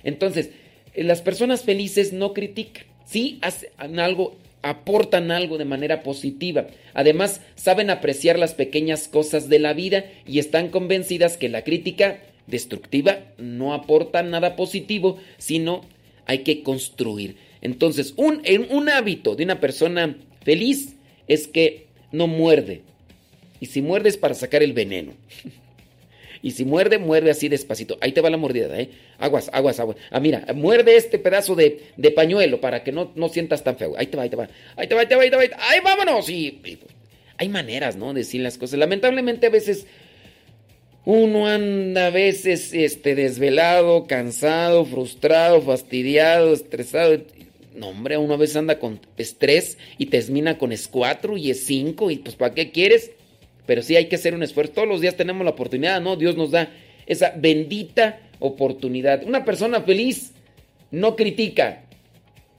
Entonces, 0.04 0.50
las 0.96 1.22
personas 1.22 1.64
felices 1.64 2.12
no 2.12 2.34
critican 2.34 2.93
sí 3.06 3.39
hacen 3.41 3.99
algo, 3.99 4.36
aportan 4.62 5.32
algo 5.32 5.58
de 5.58 5.66
manera 5.66 6.04
positiva. 6.04 6.68
Además, 6.93 7.41
saben 7.56 7.89
apreciar 7.89 8.39
las 8.39 8.54
pequeñas 8.54 9.08
cosas 9.08 9.49
de 9.49 9.60
la 9.60 9.74
vida 9.74 10.06
y 10.26 10.39
están 10.39 10.70
convencidas 10.70 11.38
que 11.38 11.49
la 11.49 11.64
crítica 11.64 12.20
destructiva 12.47 13.20
no 13.38 13.74
aporta 13.74 14.24
nada 14.24 14.56
positivo, 14.56 15.18
sino 15.38 15.82
hay 16.26 16.39
que 16.39 16.64
construir. 16.64 17.38
Entonces, 17.62 18.14
un, 18.18 18.41
un 18.70 18.89
hábito 18.89 19.36
de 19.36 19.43
una 19.43 19.60
persona 19.60 20.18
feliz 20.43 20.95
es 21.28 21.47
que 21.47 21.88
no 22.12 22.28
muerde. 22.28 22.82
Y 23.60 23.68
si 23.68 23.82
muerde 23.82 24.10
es 24.10 24.18
para 24.18 24.34
sacar 24.34 24.64
el 24.64 24.74
veneno. 24.74 25.14
Y 26.44 26.52
si 26.52 26.66
muerde, 26.66 26.98
muerde 26.98 27.32
así 27.32 27.48
despacito. 27.48 27.98
Ahí 28.02 28.12
te 28.12 28.20
va 28.20 28.30
la 28.30 28.36
mordida, 28.36 28.78
¿eh? 28.78 28.89
Aguas, 29.18 29.50
aguas, 29.54 29.80
aguas. 29.80 29.96
Ah, 30.12 30.20
mira, 30.20 30.46
muerde 30.54 30.98
este 30.98 31.18
pedazo 31.18 31.56
de, 31.56 31.86
de 31.96 32.12
pañuelo 32.12 32.60
para 32.60 32.84
que 32.84 32.91
no, 32.91 33.14
no, 33.16 33.30
sientas 33.30 33.64
tan 33.64 33.78
feo. 33.78 33.94
Ahí 33.98 34.08
te 34.08 34.18
va, 34.18 34.24
ahí 34.24 34.30
te 34.30 34.36
va. 34.36 34.50
Ahí 34.76 34.88
te 34.88 34.94
va, 34.94 35.02
ahí 35.02 35.08
te 35.08 35.16
va, 35.16 35.22
ahí 35.24 35.30
te 35.30 35.38
va. 35.38 35.44
¡Ahí 35.58 35.80
vámonos! 35.82 36.30
Y, 36.30 36.60
hay 37.38 37.48
maneras, 37.48 37.96
¿no? 37.96 38.14
De 38.14 38.20
decir 38.20 38.41
las 38.41 38.58
cosas. 38.58 38.78
Lamentablemente 38.78 39.48
a 39.48 39.52
veces 39.52 39.88
uno 41.06 41.48
anda 41.48 42.08
a 42.08 42.10
veces 42.10 42.74
este, 42.74 43.16
desvelado, 43.16 44.06
cansado, 44.06 44.84
frustrado, 44.84 45.62
fastidiado, 45.62 46.54
estresado. 46.54 47.22
No, 47.74 47.88
hombre, 47.88 48.18
uno 48.18 48.34
a 48.34 48.38
veces 48.38 48.58
anda 48.58 48.80
con 48.80 49.00
estrés 49.16 49.78
y 49.98 50.08
termina 50.08 50.58
con 50.58 50.74
es 50.74 50.89
4 50.89 51.38
y 51.38 51.52
es 51.52 51.66
5 51.66 52.12
y 52.12 52.18
pues 52.18 52.36
¿para 52.36 52.54
qué 52.54 52.72
quieres? 52.72 53.12
Pero 53.66 53.82
sí 53.82 53.95
hay 53.95 54.07
que 54.07 54.16
hacer 54.16 54.36
un 54.36 54.43
esfuerzo. 54.43 54.74
Todos 54.74 54.88
los 54.88 55.01
días 55.01 55.16
tenemos 55.16 55.43
la 55.43 55.51
oportunidad, 55.51 56.01
¿no? 56.01 56.16
Dios 56.16 56.36
nos 56.36 56.51
da 56.51 56.70
esa 57.05 57.34
bendita 57.36 58.20
oportunidad. 58.39 59.24
Una 59.24 59.45
persona 59.45 59.82
feliz 59.82 60.34
no 60.91 61.16
critica. 61.16 61.84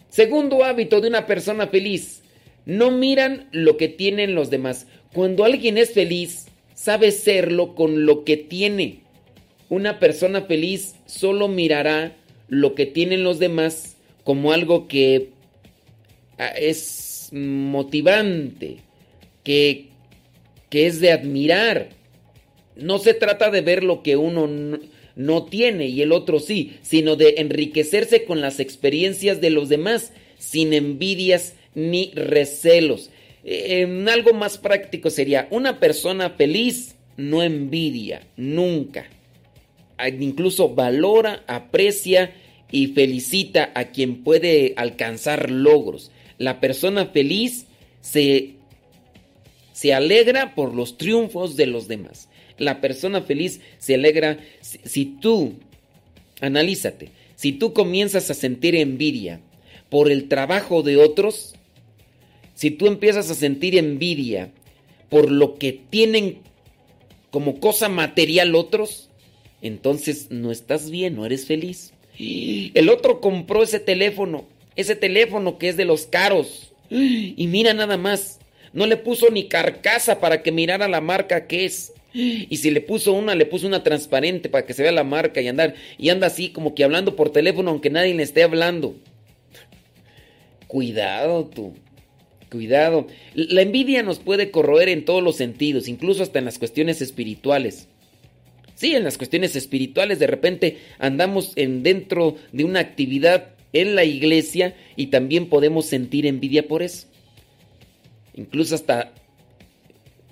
Segundo 0.08 0.64
hábito 0.64 1.00
de 1.00 1.08
una 1.08 1.26
persona 1.26 1.66
feliz. 1.66 2.22
No 2.66 2.90
miran 2.90 3.48
lo 3.52 3.76
que 3.76 3.88
tienen 3.88 4.34
los 4.34 4.50
demás. 4.50 4.86
Cuando 5.12 5.44
alguien 5.44 5.76
es 5.76 5.92
feliz, 5.92 6.46
sabe 6.74 7.10
serlo 7.10 7.74
con 7.74 8.06
lo 8.06 8.24
que 8.24 8.36
tiene. 8.36 9.00
Una 9.68 9.98
persona 9.98 10.42
feliz 10.42 10.94
solo 11.06 11.48
mirará 11.48 12.16
lo 12.48 12.74
que 12.74 12.86
tienen 12.86 13.24
los 13.24 13.38
demás 13.38 13.96
como 14.24 14.52
algo 14.52 14.88
que 14.88 15.30
ah, 16.38 16.48
es 16.48 17.28
motivante, 17.32 18.78
que, 19.42 19.88
que 20.74 20.88
es 20.88 20.98
de 20.98 21.12
admirar. 21.12 21.90
No 22.74 22.98
se 22.98 23.14
trata 23.14 23.48
de 23.52 23.60
ver 23.60 23.84
lo 23.84 24.02
que 24.02 24.16
uno 24.16 24.48
no, 25.14 25.44
tiene 25.44 25.86
y 25.86 26.02
el 26.02 26.10
otro 26.10 26.40
sí, 26.40 26.78
sino 26.82 27.14
de 27.14 27.36
enriquecerse 27.38 28.24
con 28.24 28.40
las 28.40 28.58
experiencias 28.58 29.40
de 29.40 29.50
los 29.50 29.68
demás, 29.68 30.12
sin 30.36 30.72
envidias 30.72 31.54
ni 31.76 32.10
recelos. 32.16 33.10
En 33.44 34.08
algo 34.08 34.32
más 34.32 34.58
práctico 34.58 35.10
sería, 35.10 35.46
una 35.52 35.78
persona 35.78 36.30
feliz 36.30 36.96
no 37.16 37.44
envidia, 37.44 38.26
nunca. 38.36 39.06
Incluso 40.18 40.70
valora, 40.70 41.44
aprecia 41.46 42.34
y 42.72 42.88
felicita 42.88 43.70
a 43.76 43.92
quien 43.92 44.24
puede 44.24 44.74
alcanzar 44.76 45.52
logros. 45.52 46.10
La 46.36 46.58
persona 46.58 47.06
feliz 47.06 47.66
se, 48.00 48.54
se 49.74 49.92
alegra 49.92 50.54
por 50.54 50.72
los 50.72 50.96
triunfos 50.96 51.56
de 51.56 51.66
los 51.66 51.88
demás. 51.88 52.28
La 52.58 52.80
persona 52.80 53.22
feliz 53.22 53.60
se 53.78 53.96
alegra 53.96 54.38
si, 54.60 55.04
tú, 55.04 55.54
analízate, 56.40 57.10
si 57.34 57.52
tú 57.52 57.72
comienzas 57.72 58.30
a 58.30 58.34
sentir 58.34 58.76
envidia 58.76 59.40
por 59.90 60.12
el 60.12 60.28
trabajo 60.28 60.84
de 60.84 60.96
otros, 60.96 61.56
si 62.54 62.70
tú 62.70 62.86
empiezas 62.86 63.28
a 63.30 63.34
sentir 63.34 63.76
envidia 63.76 64.52
por 65.10 65.28
lo 65.28 65.56
que 65.56 65.72
tienen 65.72 66.38
como 67.30 67.58
cosa 67.58 67.88
material 67.88 68.54
otros, 68.54 69.10
entonces 69.60 70.28
no 70.30 70.52
estás 70.52 70.88
bien, 70.88 71.16
no 71.16 71.26
eres 71.26 71.46
feliz. 71.46 71.92
El 72.16 72.88
otro 72.90 73.20
compró 73.20 73.64
ese 73.64 73.80
teléfono, 73.80 74.46
ese 74.76 74.94
teléfono 74.94 75.58
que 75.58 75.68
es 75.68 75.76
de 75.76 75.84
los 75.84 76.06
caros. 76.06 76.72
Y 76.90 77.48
mira 77.48 77.74
nada 77.74 77.96
más, 77.96 78.38
no 78.74 78.86
le 78.86 78.96
puso 78.96 79.30
ni 79.30 79.48
carcasa 79.48 80.20
para 80.20 80.42
que 80.42 80.52
mirara 80.52 80.88
la 80.88 81.00
marca 81.00 81.46
que 81.46 81.64
es. 81.64 81.92
Y 82.12 82.56
si 82.58 82.70
le 82.70 82.80
puso 82.80 83.12
una, 83.12 83.34
le 83.34 83.46
puso 83.46 83.66
una 83.66 83.82
transparente 83.82 84.48
para 84.48 84.66
que 84.66 84.74
se 84.74 84.82
vea 84.82 84.92
la 84.92 85.04
marca 85.04 85.40
y 85.40 85.48
andar. 85.48 85.74
Y 85.96 86.10
anda 86.10 86.26
así 86.26 86.50
como 86.50 86.74
que 86.74 86.84
hablando 86.84 87.16
por 87.16 87.30
teléfono 87.30 87.70
aunque 87.70 87.90
nadie 87.90 88.14
le 88.14 88.22
esté 88.24 88.42
hablando. 88.42 88.96
Cuidado 90.66 91.46
tú. 91.46 91.74
Cuidado. 92.50 93.06
La 93.34 93.62
envidia 93.62 94.02
nos 94.02 94.18
puede 94.18 94.50
corroer 94.50 94.88
en 94.88 95.04
todos 95.04 95.22
los 95.22 95.36
sentidos, 95.36 95.88
incluso 95.88 96.22
hasta 96.22 96.40
en 96.40 96.44
las 96.44 96.58
cuestiones 96.58 97.00
espirituales. 97.00 97.88
Sí, 98.74 98.94
en 98.94 99.04
las 99.04 99.18
cuestiones 99.18 99.54
espirituales 99.54 100.18
de 100.18 100.26
repente 100.26 100.78
andamos 100.98 101.52
en 101.54 101.84
dentro 101.84 102.36
de 102.52 102.64
una 102.64 102.80
actividad 102.80 103.54
en 103.72 103.94
la 103.94 104.04
iglesia 104.04 104.76
y 104.96 105.08
también 105.08 105.48
podemos 105.48 105.86
sentir 105.86 106.26
envidia 106.26 106.66
por 106.66 106.82
eso. 106.82 107.06
Incluso 108.34 108.74
hasta 108.74 109.12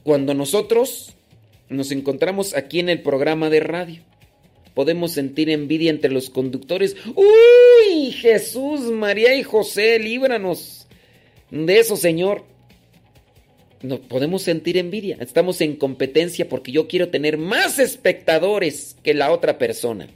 cuando 0.02 0.34
nosotros 0.34 1.14
nos 1.68 1.90
encontramos 1.90 2.54
aquí 2.54 2.80
en 2.80 2.88
el 2.88 3.00
programa 3.02 3.50
de 3.50 3.60
radio. 3.60 4.02
Podemos 4.74 5.12
sentir 5.12 5.50
envidia 5.50 5.90
entre 5.90 6.10
los 6.10 6.30
conductores. 6.30 6.96
¡Uy! 7.14 8.10
Jesús, 8.12 8.80
María 8.90 9.34
y 9.36 9.42
José, 9.42 9.98
líbranos 9.98 10.86
de 11.50 11.78
eso, 11.78 11.96
Señor. 11.96 12.44
No 13.82 14.00
podemos 14.00 14.42
sentir 14.42 14.78
envidia. 14.78 15.18
Estamos 15.20 15.60
en 15.60 15.76
competencia 15.76 16.48
porque 16.48 16.72
yo 16.72 16.88
quiero 16.88 17.08
tener 17.08 17.36
más 17.36 17.78
espectadores 17.78 18.96
que 19.02 19.12
la 19.12 19.32
otra 19.32 19.58
persona. 19.58 20.08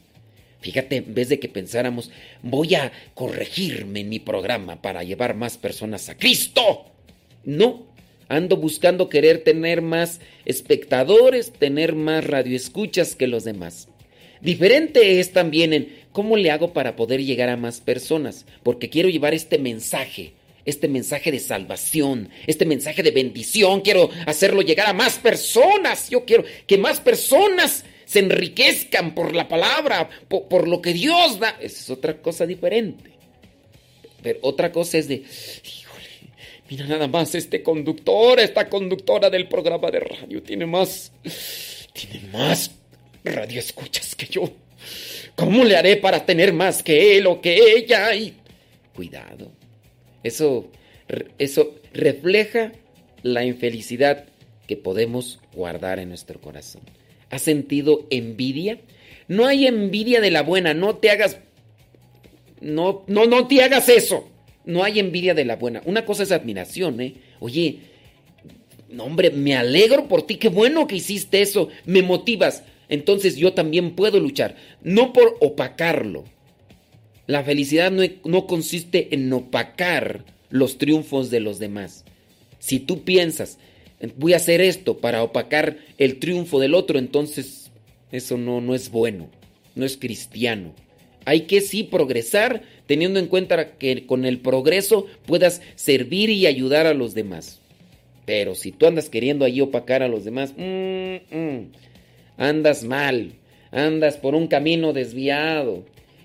Fíjate, 0.61 0.97
en 0.97 1.14
vez 1.14 1.28
de 1.28 1.39
que 1.39 1.49
pensáramos, 1.49 2.11
voy 2.43 2.74
a 2.76 2.93
corregirme 3.14 4.01
en 4.01 4.09
mi 4.09 4.20
programa 4.20 4.80
para 4.80 5.05
llevar 5.05 5.34
más 5.34 5.59
personas 5.59 6.09
a 6.09 6.16
Cristo. 6.16 6.95
No, 7.47 7.86
Ando 8.28 8.57
buscando 8.57 9.09
querer 9.09 9.44
tener 9.44 9.82
más 9.82 10.20
espectadores, 10.44 11.53
tener 11.53 11.94
más 11.94 12.24
radioescuchas 12.24 13.14
que 13.14 13.28
los 13.28 13.44
demás. 13.44 13.88
Diferente 14.40 15.20
es 15.20 15.32
también 15.32 15.72
en 15.72 15.97
cómo 16.11 16.36
le 16.36 16.51
hago 16.51 16.72
para 16.72 16.97
poder 16.97 17.22
llegar 17.22 17.49
a 17.49 17.57
más 17.57 17.80
personas, 17.80 18.44
porque 18.64 18.90
quiero 18.90 19.09
llevar 19.09 19.32
este 19.32 19.59
mensaje, 19.59 20.32
este 20.64 20.88
mensaje 20.88 21.30
de 21.30 21.38
salvación, 21.38 22.30
este 22.49 22.66
mensaje 22.66 23.03
de 23.05 23.12
bendición, 23.12 23.80
quiero 23.80 24.11
hacerlo 24.26 24.62
llegar 24.62 24.88
a 24.88 24.92
más 24.92 25.18
personas, 25.18 26.11
yo 26.11 26.24
quiero 26.24 26.44
que 26.66 26.78
más 26.78 27.01
personas 27.01 27.84
se 28.07 28.18
enriquezcan 28.18 29.14
por 29.14 29.34
la 29.36 29.49
palabra, 29.49 30.11
por, 30.28 30.66
lo 30.66 30.82
que 30.82 30.92
Dios 30.92 31.38
da. 31.38 31.57
es 31.61 31.88
otra 31.90 32.20
cosa 32.20 32.44
diferente. 32.44 33.11
Pero 34.22 34.40
otra 34.42 34.72
cosa 34.72 34.99
es 34.99 35.07
de, 35.07 35.22
Mira 36.69 36.87
nada 36.87 37.07
más 37.07 37.35
este 37.35 37.62
conductor, 37.62 38.41
esta 38.41 38.69
conductora 38.69 39.31
del 39.31 39.49
programa 39.49 39.91
de 39.91 40.01
radio. 40.01 40.43
Tiene 40.43 40.67
más. 40.67 41.12
Tiene 41.93 42.29
más 42.33 42.73
radio 43.25 43.61
escuchas 43.61 44.14
que 44.14 44.27
yo. 44.27 44.51
¿Cómo 45.35 45.64
le 45.64 45.77
haré 45.77 45.97
para 45.97 46.25
tener 46.25 46.53
más 46.53 46.83
que 46.83 47.17
él 47.17 47.27
o 47.27 47.41
que 47.41 47.57
ella? 47.77 48.11
Cuidado. 48.95 49.53
Eso, 50.23 50.71
eso 51.39 51.75
refleja 51.93 52.73
la 53.23 53.45
infelicidad 53.45 54.27
que 54.67 54.77
podemos 54.77 55.41
guardar 55.55 55.99
en 55.99 56.09
nuestro 56.09 56.41
corazón. 56.41 56.83
¿Has 57.31 57.43
sentido 57.43 58.07
envidia? 58.11 58.81
No 59.29 59.47
hay 59.47 59.67
envidia 59.67 60.21
de 60.21 60.31
la 60.31 60.43
buena, 60.43 60.75
no 60.75 60.97
te 60.97 61.11
hagas 61.11 61.39
no 62.61 63.05
no 63.07 63.27
no 63.27 63.47
te 63.47 63.62
hagas 63.62 63.89
eso. 63.89 64.29
No 64.67 64.85
hay 64.85 64.99
envidia 64.99 65.33
de 65.33 65.45
la 65.45 65.57
buena. 65.57 65.81
Una 65.87 66.05
cosa 66.05 66.25
es 66.25 66.33
admiración, 66.33 67.01
¿eh? 67.01 67.14
Oye, 67.41 67.79
no, 68.89 69.05
hombre, 69.05 69.31
me 69.31 69.57
alegro 69.57 70.09
por 70.09 70.27
ti, 70.27 70.37
qué 70.37 70.49
bueno 70.49 70.87
que 70.87 70.97
hiciste 70.97 71.41
eso, 71.41 71.69
me 71.87 72.03
motivas. 72.03 72.62
Entonces 72.89 73.37
yo 73.37 73.53
también 73.53 73.95
puedo 73.95 74.21
luchar, 74.21 74.57
no 74.83 75.12
por 75.12 75.37
opacarlo. 75.41 76.25
La 77.27 77.43
felicidad 77.43 77.91
no, 77.91 78.03
no 78.25 78.47
consiste 78.47 79.14
en 79.14 79.33
opacar 79.33 80.25
los 80.51 80.79
triunfos 80.79 81.31
de 81.31 81.41
los 81.41 81.59
demás. 81.59 82.05
Si 82.59 82.79
tú 82.79 83.03
piensas, 83.03 83.59
voy 84.17 84.33
a 84.35 84.37
hacer 84.37 84.61
esto 84.61 84.99
para 84.99 85.23
opacar 85.23 85.79
el 85.99 86.19
triunfo 86.19 86.61
del 86.61 86.75
otro, 86.75 86.99
entonces 86.99 87.71
eso 88.12 88.37
no, 88.37 88.61
no 88.61 88.75
es 88.75 88.91
bueno, 88.91 89.29
no 89.75 89.85
es 89.85 89.97
cristiano. 89.97 90.75
Hay 91.25 91.43
que 91.43 91.61
sí 91.61 91.83
progresar 91.83 92.62
teniendo 92.87 93.18
en 93.18 93.26
cuenta 93.26 93.72
que 93.72 94.07
con 94.07 94.24
el 94.24 94.39
progreso 94.39 95.07
puedas 95.26 95.62
servir 95.74 96.30
y 96.30 96.47
ayudar 96.47 96.87
a 96.87 96.95
los 96.95 97.14
demás. 97.14 97.61
Pero 98.24 98.55
si 98.55 98.72
tú 98.72 98.87
andas 98.87 99.09
queriendo 99.09 99.45
ahí 99.45 99.61
opacar 99.61 100.03
a 100.03 100.09
los 100.09 100.24
demás, 100.24 100.53
mm, 100.57 101.37
mm, 101.37 101.70
andas 102.37 102.84
mal, 102.84 103.32
andas 103.70 104.16
por 104.16 104.34
un 104.34 104.49
camino 104.49 104.93
desviado. 104.93 105.84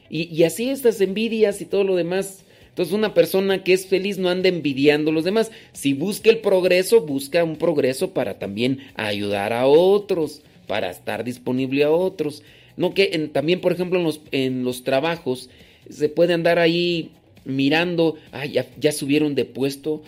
Y, 0.09 0.43
así 0.43 0.69
estas 0.69 0.99
envidias 0.99 1.61
y 1.61 1.65
todo 1.65 1.85
lo 1.85 1.95
demás. 1.95 2.43
Entonces 2.69 2.93
una 2.93 3.13
persona 3.13 3.63
que 3.63 3.71
es 3.71 3.85
feliz 3.85 4.17
no 4.17 4.29
anda 4.29 4.49
envidiando 4.49 5.11
a 5.11 5.13
los 5.13 5.23
demás. 5.23 5.51
Si 5.71 5.93
busca 5.93 6.29
el 6.29 6.39
progreso, 6.39 7.01
busca 7.05 7.43
un 7.45 7.55
progreso 7.55 8.13
para 8.13 8.37
también 8.37 8.79
ayudar 8.95 9.53
a 9.53 9.67
otros, 9.67 10.41
para 10.67 10.89
estar 10.89 11.23
disponible 11.23 11.83
a 11.85 11.91
otros. 11.91 12.43
No 12.75 12.93
que 12.93 13.07
también, 13.31 13.61
por 13.61 13.71
ejemplo, 13.71 13.99
en 13.99 14.05
los, 14.05 14.21
en 14.31 14.63
los 14.65 14.83
trabajos 14.83 15.49
se 15.89 16.09
puede 16.09 16.33
andar 16.33 16.59
ahí 16.59 17.11
mirando, 17.45 18.17
ah, 18.31 18.45
ya, 18.45 18.91
subieron 18.91 19.35
de 19.35 19.45
puesto 19.45 20.03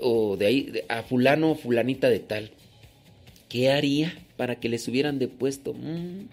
o 0.00 0.36
de 0.36 0.46
ahí 0.46 0.72
a 0.88 1.02
fulano 1.02 1.52
o 1.52 1.54
fulanita 1.54 2.08
de 2.10 2.20
tal. 2.20 2.50
¿Qué 3.48 3.70
haría 3.70 4.16
para 4.36 4.56
que 4.56 4.68
le 4.68 4.78
subieran 4.78 5.18
de 5.18 5.28
puesto? 5.28 5.74
Mm. 5.74 6.28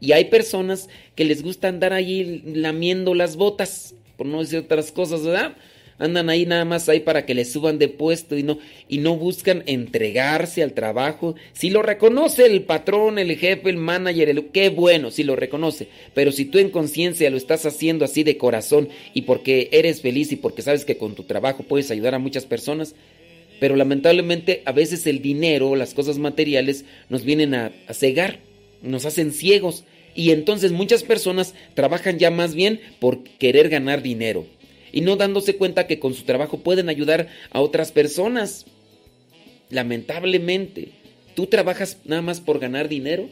Y 0.00 0.12
hay 0.12 0.24
personas 0.24 0.88
que 1.14 1.24
les 1.24 1.42
gusta 1.42 1.68
andar 1.68 1.92
ahí 1.92 2.42
lamiendo 2.44 3.14
las 3.14 3.36
botas, 3.36 3.94
por 4.16 4.26
no 4.26 4.40
decir 4.40 4.58
otras 4.58 4.90
cosas, 4.90 5.22
¿verdad? 5.22 5.56
Andan 5.98 6.30
ahí 6.30 6.46
nada 6.46 6.64
más 6.64 6.88
ahí 6.88 7.00
para 7.00 7.24
que 7.24 7.34
les 7.34 7.52
suban 7.52 7.78
de 7.78 7.88
puesto 7.88 8.36
y 8.36 8.42
no, 8.42 8.58
y 8.88 8.98
no 8.98 9.16
buscan 9.16 9.62
entregarse 9.66 10.62
al 10.62 10.72
trabajo. 10.72 11.34
Si 11.52 11.70
lo 11.70 11.82
reconoce 11.82 12.46
el 12.46 12.62
patrón, 12.62 13.18
el 13.18 13.36
jefe, 13.36 13.70
el 13.70 13.76
manager, 13.76 14.28
el, 14.28 14.46
qué 14.46 14.68
bueno, 14.68 15.10
si 15.10 15.22
lo 15.22 15.36
reconoce. 15.36 15.88
Pero 16.14 16.32
si 16.32 16.44
tú 16.44 16.58
en 16.58 16.70
conciencia 16.70 17.30
lo 17.30 17.36
estás 17.36 17.66
haciendo 17.66 18.04
así 18.04 18.22
de 18.22 18.36
corazón 18.36 18.88
y 19.14 19.22
porque 19.22 19.68
eres 19.72 20.00
feliz 20.00 20.32
y 20.32 20.36
porque 20.36 20.62
sabes 20.62 20.84
que 20.84 20.96
con 20.96 21.14
tu 21.14 21.24
trabajo 21.24 21.62
puedes 21.62 21.90
ayudar 21.90 22.14
a 22.14 22.18
muchas 22.18 22.46
personas, 22.46 22.94
pero 23.60 23.76
lamentablemente 23.76 24.62
a 24.64 24.72
veces 24.72 25.06
el 25.06 25.22
dinero, 25.22 25.76
las 25.76 25.94
cosas 25.94 26.18
materiales 26.18 26.84
nos 27.08 27.24
vienen 27.24 27.54
a, 27.54 27.72
a 27.86 27.94
cegar, 27.94 28.40
nos 28.82 29.06
hacen 29.06 29.32
ciegos. 29.32 29.84
Y 30.14 30.30
entonces 30.30 30.72
muchas 30.72 31.04
personas 31.04 31.54
trabajan 31.74 32.18
ya 32.18 32.30
más 32.30 32.54
bien 32.54 32.80
por 32.98 33.22
querer 33.22 33.70
ganar 33.70 34.02
dinero 34.02 34.46
y 34.92 35.00
no 35.00 35.16
dándose 35.16 35.56
cuenta 35.56 35.86
que 35.86 35.98
con 35.98 36.14
su 36.14 36.22
trabajo 36.22 36.58
pueden 36.58 36.88
ayudar 36.88 37.28
a 37.50 37.60
otras 37.60 37.90
personas. 37.90 38.66
Lamentablemente, 39.70 40.90
¿tú 41.34 41.46
trabajas 41.46 41.98
nada 42.04 42.22
más 42.22 42.40
por 42.40 42.58
ganar 42.58 42.88
dinero? 42.88 43.28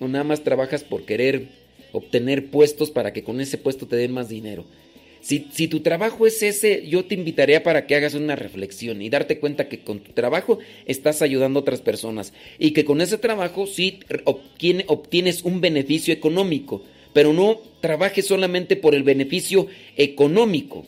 o 0.00 0.08
nada 0.08 0.24
más 0.24 0.42
trabajas 0.42 0.82
por 0.82 1.04
querer 1.04 1.48
obtener 1.92 2.46
puestos 2.46 2.90
para 2.90 3.12
que 3.12 3.22
con 3.22 3.40
ese 3.40 3.58
puesto 3.58 3.86
te 3.86 3.96
den 3.96 4.12
más 4.12 4.28
dinero. 4.28 4.64
Si, 5.20 5.48
si, 5.52 5.68
tu 5.68 5.80
trabajo 5.80 6.26
es 6.26 6.42
ese, 6.42 6.86
yo 6.88 7.04
te 7.04 7.14
invitaría 7.14 7.62
para 7.62 7.86
que 7.86 7.94
hagas 7.94 8.14
una 8.14 8.36
reflexión 8.36 9.02
y 9.02 9.10
darte 9.10 9.38
cuenta 9.38 9.68
que 9.68 9.80
con 9.80 10.00
tu 10.00 10.12
trabajo 10.12 10.58
estás 10.86 11.20
ayudando 11.20 11.58
a 11.58 11.62
otras 11.62 11.82
personas 11.82 12.32
y 12.58 12.70
que 12.70 12.86
con 12.86 13.02
ese 13.02 13.18
trabajo 13.18 13.66
sí 13.66 14.00
obtienes 14.24 15.42
un 15.42 15.60
beneficio 15.60 16.14
económico, 16.14 16.84
pero 17.12 17.32
no 17.32 17.60
trabajes 17.80 18.26
solamente 18.26 18.76
por 18.76 18.94
el 18.94 19.02
beneficio 19.02 19.66
económico. 19.96 20.86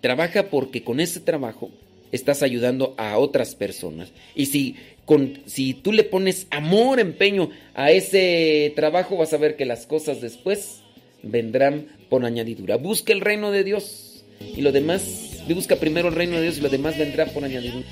Trabaja 0.00 0.48
porque 0.48 0.82
con 0.82 1.00
ese 1.00 1.20
trabajo 1.20 1.70
estás 2.12 2.42
ayudando 2.42 2.94
a 2.96 3.18
otras 3.18 3.54
personas. 3.54 4.12
Y 4.34 4.46
si, 4.46 4.76
con, 5.04 5.40
si 5.46 5.74
tú 5.74 5.92
le 5.92 6.04
pones 6.04 6.46
amor, 6.50 7.00
empeño 7.00 7.50
a 7.74 7.90
ese 7.90 8.72
trabajo, 8.74 9.16
vas 9.16 9.32
a 9.32 9.38
ver 9.38 9.56
que 9.56 9.66
las 9.66 9.86
cosas 9.86 10.20
después 10.20 10.80
vendrán 11.22 11.86
por 12.08 12.24
añadidura. 12.24 12.76
Busca 12.76 13.12
el 13.12 13.20
reino 13.20 13.50
de 13.50 13.64
Dios 13.64 14.24
y 14.40 14.62
lo 14.62 14.72
demás, 14.72 15.42
busca 15.54 15.76
primero 15.76 16.08
el 16.08 16.14
reino 16.14 16.36
de 16.36 16.42
Dios 16.42 16.58
y 16.58 16.62
lo 16.62 16.68
demás 16.70 16.98
vendrá 16.98 17.26
por 17.26 17.44
añadidura. 17.44 17.86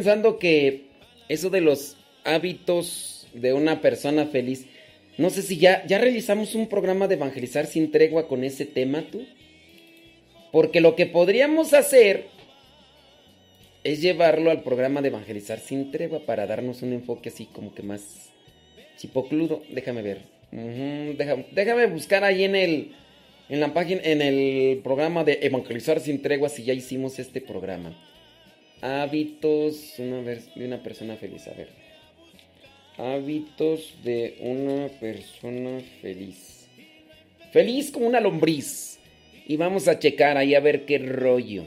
Pensando 0.00 0.38
que 0.38 0.86
eso 1.28 1.50
de 1.50 1.60
los 1.60 1.98
hábitos 2.24 3.28
de 3.34 3.52
una 3.52 3.82
persona 3.82 4.24
feliz, 4.24 4.64
no 5.18 5.28
sé 5.28 5.42
si 5.42 5.58
ya, 5.58 5.86
ya 5.86 5.98
realizamos 5.98 6.54
un 6.54 6.68
programa 6.70 7.06
de 7.06 7.16
evangelizar 7.16 7.66
sin 7.66 7.90
tregua 7.90 8.26
con 8.26 8.42
ese 8.42 8.64
tema 8.64 9.02
tú. 9.10 9.26
Porque 10.52 10.80
lo 10.80 10.96
que 10.96 11.04
podríamos 11.04 11.74
hacer 11.74 12.28
es 13.84 14.00
llevarlo 14.00 14.50
al 14.50 14.62
programa 14.62 15.02
de 15.02 15.08
evangelizar 15.08 15.58
sin 15.58 15.90
tregua 15.90 16.20
para 16.20 16.46
darnos 16.46 16.80
un 16.80 16.94
enfoque 16.94 17.28
así 17.28 17.44
como 17.44 17.74
que 17.74 17.82
más 17.82 18.30
chipocludo. 18.96 19.62
Déjame 19.68 20.00
ver. 20.00 20.22
déjame, 20.50 21.44
déjame 21.52 21.86
buscar 21.88 22.24
ahí 22.24 22.44
en 22.44 22.56
el 22.56 22.92
En 23.50 23.60
la 23.60 23.74
página, 23.74 24.00
en 24.02 24.22
el 24.22 24.78
programa 24.78 25.24
de 25.24 25.40
Evangelizar 25.42 26.00
sin 26.00 26.22
tregua, 26.22 26.48
si 26.48 26.62
ya 26.62 26.72
hicimos 26.72 27.18
este 27.18 27.42
programa. 27.42 27.94
Hábitos 28.82 29.94
de 29.98 30.40
una 30.56 30.82
persona 30.82 31.16
feliz. 31.16 31.46
A 31.48 31.52
ver. 31.52 31.68
Hábitos 32.96 33.94
de 34.02 34.36
una 34.40 34.88
persona 34.88 35.80
feliz. 36.00 36.66
Feliz 37.52 37.90
como 37.90 38.06
una 38.06 38.20
lombriz. 38.20 38.98
Y 39.46 39.56
vamos 39.56 39.88
a 39.88 39.98
checar 39.98 40.36
ahí 40.36 40.54
a 40.54 40.60
ver 40.60 40.86
qué 40.86 40.98
rollo. 40.98 41.64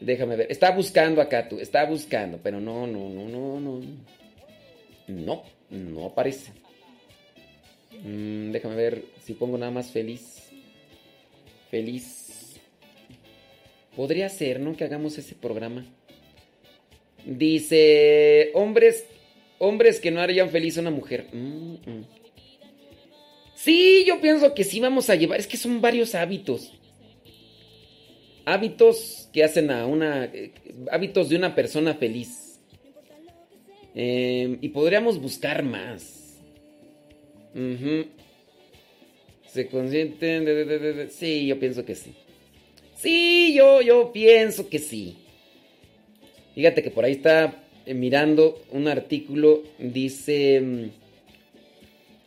Déjame 0.00 0.36
ver. 0.36 0.50
Está 0.50 0.70
buscando 0.72 1.20
acá 1.20 1.48
tú. 1.48 1.60
Está 1.60 1.84
buscando. 1.84 2.40
Pero 2.42 2.60
no, 2.60 2.86
no, 2.86 3.08
no, 3.08 3.28
no, 3.28 3.60
no. 3.60 3.80
No, 5.10 5.42
no 5.70 6.06
aparece. 6.06 6.52
Mm, 8.04 8.52
déjame 8.52 8.76
ver 8.76 9.04
si 9.24 9.34
pongo 9.34 9.58
nada 9.58 9.72
más 9.72 9.90
feliz. 9.90 10.50
Feliz. 11.70 12.60
Podría 13.96 14.28
ser, 14.28 14.60
¿no? 14.60 14.76
Que 14.76 14.84
hagamos 14.84 15.18
ese 15.18 15.34
programa. 15.34 15.84
Dice, 17.26 18.50
hombres, 18.54 19.04
hombres 19.58 20.00
que 20.00 20.10
no 20.10 20.20
harían 20.20 20.50
feliz 20.50 20.78
a 20.78 20.80
una 20.80 20.90
mujer. 20.90 21.26
Mm, 21.32 21.74
mm. 21.74 22.06
Sí, 23.54 24.04
yo 24.06 24.20
pienso 24.20 24.54
que 24.54 24.64
sí 24.64 24.80
vamos 24.80 25.10
a 25.10 25.16
llevar. 25.16 25.38
Es 25.38 25.46
que 25.46 25.58
son 25.58 25.80
varios 25.80 26.14
hábitos. 26.14 26.72
Hábitos 28.46 29.28
que 29.32 29.44
hacen 29.44 29.70
a 29.70 29.86
una... 29.86 30.24
Eh, 30.24 30.52
hábitos 30.90 31.28
de 31.28 31.36
una 31.36 31.54
persona 31.54 31.94
feliz. 31.94 32.39
Em, 33.94 34.58
y 34.60 34.68
podríamos 34.68 35.20
buscar 35.20 35.62
más. 35.62 36.38
Se 39.46 39.66
consienten... 39.68 41.08
sí, 41.10 41.46
yo 41.46 41.58
pienso 41.58 41.84
que 41.84 41.94
sí. 41.94 42.14
Sí, 42.96 43.54
yo, 43.54 43.80
yo 43.80 44.12
pienso 44.12 44.68
que 44.68 44.78
sí. 44.78 45.16
Fíjate 46.54 46.82
que 46.82 46.90
por 46.90 47.04
ahí 47.04 47.12
está 47.12 47.64
eh, 47.86 47.94
mirando 47.94 48.62
un 48.70 48.88
artículo. 48.88 49.62
Dice... 49.78 50.60
Mm, 50.60 50.90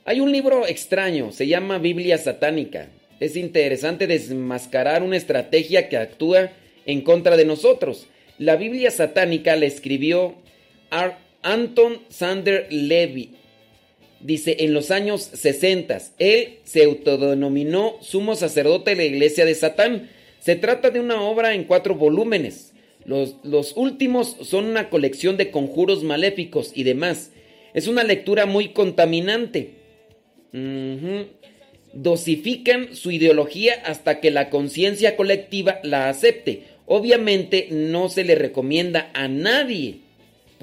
hay 0.05 0.19
un 0.19 0.33
libro 0.33 0.67
extraño, 0.67 1.31
se 1.31 1.47
llama 1.47 1.77
Biblia 1.77 2.17
Satánica. 2.17 2.89
Es 3.21 3.37
interesante 3.37 4.05
desmascarar 4.05 5.01
una 5.01 5.15
estrategia 5.15 5.87
que 5.87 5.95
actúa 5.95 6.51
en 6.85 7.01
contra 7.01 7.37
de 7.37 7.45
nosotros. 7.45 8.07
La 8.37 8.57
Biblia 8.57 8.91
satánica 8.91 9.55
la 9.55 9.65
escribió 9.65 10.35
Anton 11.43 11.99
Sander 12.09 12.67
Levy. 12.71 13.35
Dice, 14.19 14.57
en 14.59 14.73
los 14.73 14.89
años 14.89 15.21
60, 15.21 16.01
él 16.17 16.59
se 16.63 16.85
autodenominó 16.85 17.97
sumo 18.01 18.35
sacerdote 18.35 18.91
de 18.91 18.95
la 18.95 19.03
iglesia 19.03 19.45
de 19.45 19.53
Satán. 19.53 20.09
Se 20.39 20.55
trata 20.55 20.89
de 20.89 20.99
una 20.99 21.21
obra 21.21 21.53
en 21.53 21.65
cuatro 21.65 21.95
volúmenes. 21.95 22.71
Los, 23.05 23.35
los 23.43 23.75
últimos 23.75 24.37
son 24.41 24.65
una 24.65 24.89
colección 24.89 25.35
de 25.35 25.51
conjuros 25.51 26.03
maléficos 26.03 26.71
y 26.73 26.83
demás. 26.83 27.31
Es 27.73 27.87
una 27.87 28.03
lectura 28.03 28.45
muy 28.45 28.69
contaminante. 28.69 29.71
Dosifican 31.93 32.95
su 32.95 33.11
ideología 33.11 33.73
hasta 33.85 34.19
que 34.19 34.31
la 34.31 34.49
conciencia 34.49 35.15
colectiva 35.15 35.79
la 35.83 36.07
acepte. 36.09 36.63
Obviamente 36.85 37.67
no 37.71 38.09
se 38.09 38.23
le 38.23 38.35
recomienda 38.35 39.11
a 39.13 39.27
nadie, 39.27 39.99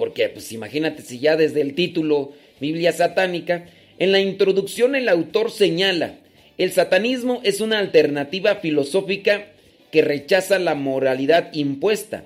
porque 0.01 0.31
pues 0.31 0.51
imagínate 0.51 1.03
si 1.03 1.19
ya 1.19 1.37
desde 1.37 1.61
el 1.61 1.75
título 1.75 2.33
Biblia 2.59 2.91
satánica, 2.91 3.67
en 3.99 4.13
la 4.13 4.19
introducción 4.19 4.95
el 4.95 5.11
autor 5.11 5.51
señala, 5.51 6.21
el 6.57 6.73
satanismo 6.73 7.43
es 7.45 7.61
una 7.61 7.79
alternativa 7.79 8.55
filosófica 8.57 9.49
que 9.93 10.01
rechaza 10.01 10.59
la 10.59 10.75
moralidad 10.75 11.53
impuesta. 11.53 12.25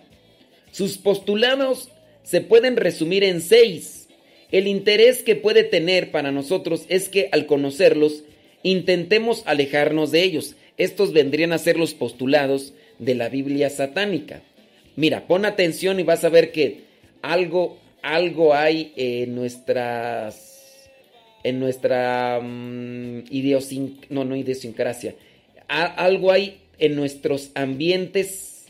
Sus 0.71 0.99
postulados 0.99 1.89
se 2.23 2.41
pueden 2.41 2.77
resumir 2.77 3.25
en 3.25 3.41
seis. 3.41 4.07
El 4.53 4.69
interés 4.69 5.25
que 5.25 5.35
puede 5.35 5.65
tener 5.65 6.13
para 6.13 6.31
nosotros 6.31 6.85
es 6.89 7.09
que 7.09 7.29
al 7.33 7.47
conocerlos 7.47 8.23
intentemos 8.63 9.43
alejarnos 9.47 10.13
de 10.13 10.23
ellos. 10.23 10.55
Estos 10.79 11.13
vendrían 11.13 11.53
a 11.53 11.59
ser 11.59 11.77
los 11.77 11.93
postulados 11.93 12.73
de 13.01 13.17
la 13.17 13.29
Biblia 13.29 13.69
satánica. 13.69 14.43
Mira, 14.95 15.27
pon 15.27 15.45
atención 15.45 15.99
y 15.99 16.05
vas 16.05 16.23
a 16.23 16.29
ver 16.29 16.53
que 16.53 16.94
algo, 17.25 17.79
algo 18.03 18.55
hay 18.55 18.93
en 18.97 19.35
nuestras, 19.35 20.91
en 21.43 21.59
nuestra 21.59 22.39
mm, 22.43 23.25
no, 24.11 24.25
no 24.25 24.37
idiosincrasia, 24.37 25.15
algo 25.67 26.31
hay 26.31 26.61
en 26.79 26.97
nuestros 26.97 27.51
ambientes, 27.55 28.67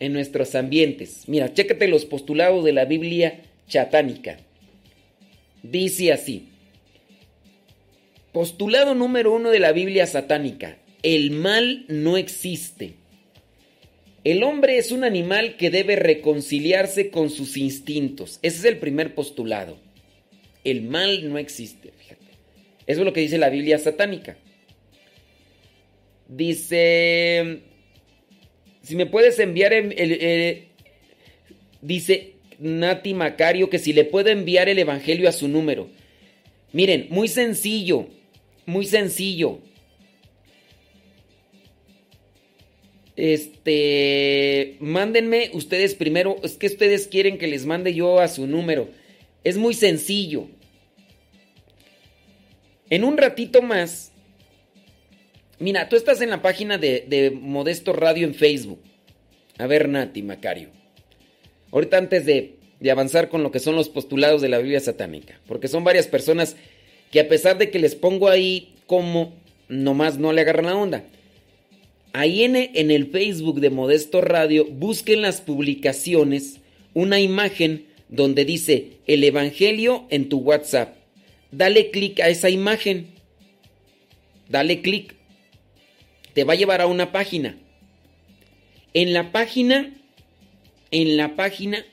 en 0.00 0.14
nuestros 0.14 0.54
ambientes. 0.54 1.24
Mira, 1.26 1.52
chécate 1.52 1.86
los 1.88 2.06
postulados 2.06 2.64
de 2.64 2.72
la 2.72 2.86
Biblia 2.86 3.42
satánica. 3.66 4.38
Dice 5.62 6.12
así. 6.12 6.48
Postulado 8.32 8.94
número 8.94 9.34
uno 9.34 9.50
de 9.50 9.58
la 9.58 9.72
Biblia 9.72 10.06
satánica. 10.06 10.78
El 11.02 11.32
mal 11.32 11.84
no 11.88 12.16
existe. 12.16 12.94
El 14.28 14.42
hombre 14.42 14.76
es 14.76 14.92
un 14.92 15.04
animal 15.04 15.56
que 15.56 15.70
debe 15.70 15.96
reconciliarse 15.96 17.08
con 17.08 17.30
sus 17.30 17.56
instintos. 17.56 18.38
Ese 18.42 18.58
es 18.58 18.64
el 18.66 18.76
primer 18.76 19.14
postulado. 19.14 19.78
El 20.64 20.82
mal 20.82 21.30
no 21.30 21.38
existe. 21.38 21.92
Eso 22.86 23.00
es 23.00 23.06
lo 23.06 23.14
que 23.14 23.22
dice 23.22 23.38
la 23.38 23.48
Biblia 23.48 23.78
satánica. 23.78 24.36
Dice, 26.28 27.60
si 28.82 28.96
me 28.96 29.06
puedes 29.06 29.38
enviar 29.38 29.72
el, 29.72 30.66
dice 31.80 32.34
Nati 32.58 33.14
Macario 33.14 33.70
que 33.70 33.78
si 33.78 33.94
le 33.94 34.04
puedo 34.04 34.28
enviar 34.28 34.68
el 34.68 34.78
Evangelio 34.78 35.30
a 35.30 35.32
su 35.32 35.48
número. 35.48 35.88
Miren, 36.74 37.06
muy 37.08 37.28
sencillo, 37.28 38.08
muy 38.66 38.84
sencillo. 38.84 39.60
Este, 43.18 44.76
mándenme 44.78 45.50
ustedes 45.52 45.96
primero, 45.96 46.36
es 46.44 46.52
que 46.52 46.68
ustedes 46.68 47.08
quieren 47.08 47.36
que 47.36 47.48
les 47.48 47.66
mande 47.66 47.92
yo 47.92 48.20
a 48.20 48.28
su 48.28 48.46
número. 48.46 48.90
Es 49.42 49.56
muy 49.56 49.74
sencillo. 49.74 50.46
En 52.90 53.02
un 53.02 53.16
ratito 53.16 53.60
más, 53.60 54.12
mira, 55.58 55.88
tú 55.88 55.96
estás 55.96 56.20
en 56.20 56.30
la 56.30 56.42
página 56.42 56.78
de, 56.78 57.32
Modesto 57.34 57.92
Radio 57.92 58.24
en 58.24 58.36
Facebook. 58.36 58.78
A 59.58 59.66
ver, 59.66 59.88
Nati, 59.88 60.22
Macario. 60.22 60.68
Ahorita 61.72 61.98
antes 61.98 62.24
de, 62.24 62.54
de 62.78 62.90
avanzar 62.92 63.30
con 63.30 63.42
lo 63.42 63.50
que 63.50 63.58
son 63.58 63.74
los 63.74 63.88
postulados 63.88 64.42
de 64.42 64.48
la 64.48 64.58
Biblia 64.58 64.78
satánica, 64.78 65.40
porque 65.48 65.66
son 65.66 65.82
varias 65.82 66.06
personas 66.06 66.54
que 67.10 67.18
a 67.18 67.28
pesar 67.28 67.58
de 67.58 67.70
que 67.70 67.80
les 67.80 67.96
pongo 67.96 68.28
ahí 68.28 68.76
como, 68.86 69.34
nomás 69.68 70.18
no 70.18 70.32
le 70.32 70.42
agarran 70.42 70.66
la 70.66 70.76
onda. 70.76 71.04
Ahí 72.12 72.42
en, 72.42 72.56
el 72.56 73.06
Facebook 73.10 73.60
de 73.60 73.70
Modesto 73.70 74.20
Radio, 74.20 74.64
busquen 74.64 75.22
las 75.22 75.40
publicaciones, 75.40 76.60
una 76.94 77.20
imagen 77.20 77.86
donde 78.08 78.44
dice 78.44 78.98
el 79.06 79.22
Evangelio 79.24 80.06
en 80.10 80.28
tu 80.28 80.38
WhatsApp. 80.38 80.96
Dale 81.50 81.90
clic 81.90 82.20
a 82.20 82.28
esa 82.28 82.50
imagen. 82.50 83.08
Dale 84.48 84.80
clic. 84.80 85.14
Te 86.32 86.44
va 86.44 86.54
a 86.54 86.56
llevar 86.56 86.80
a 86.80 86.86
una 86.86 87.12
página. 87.12 87.58
En 88.94 89.12
la 89.12 89.30
página, 89.30 89.94
en 90.90 91.16
la 91.16 91.36
página 91.36 91.84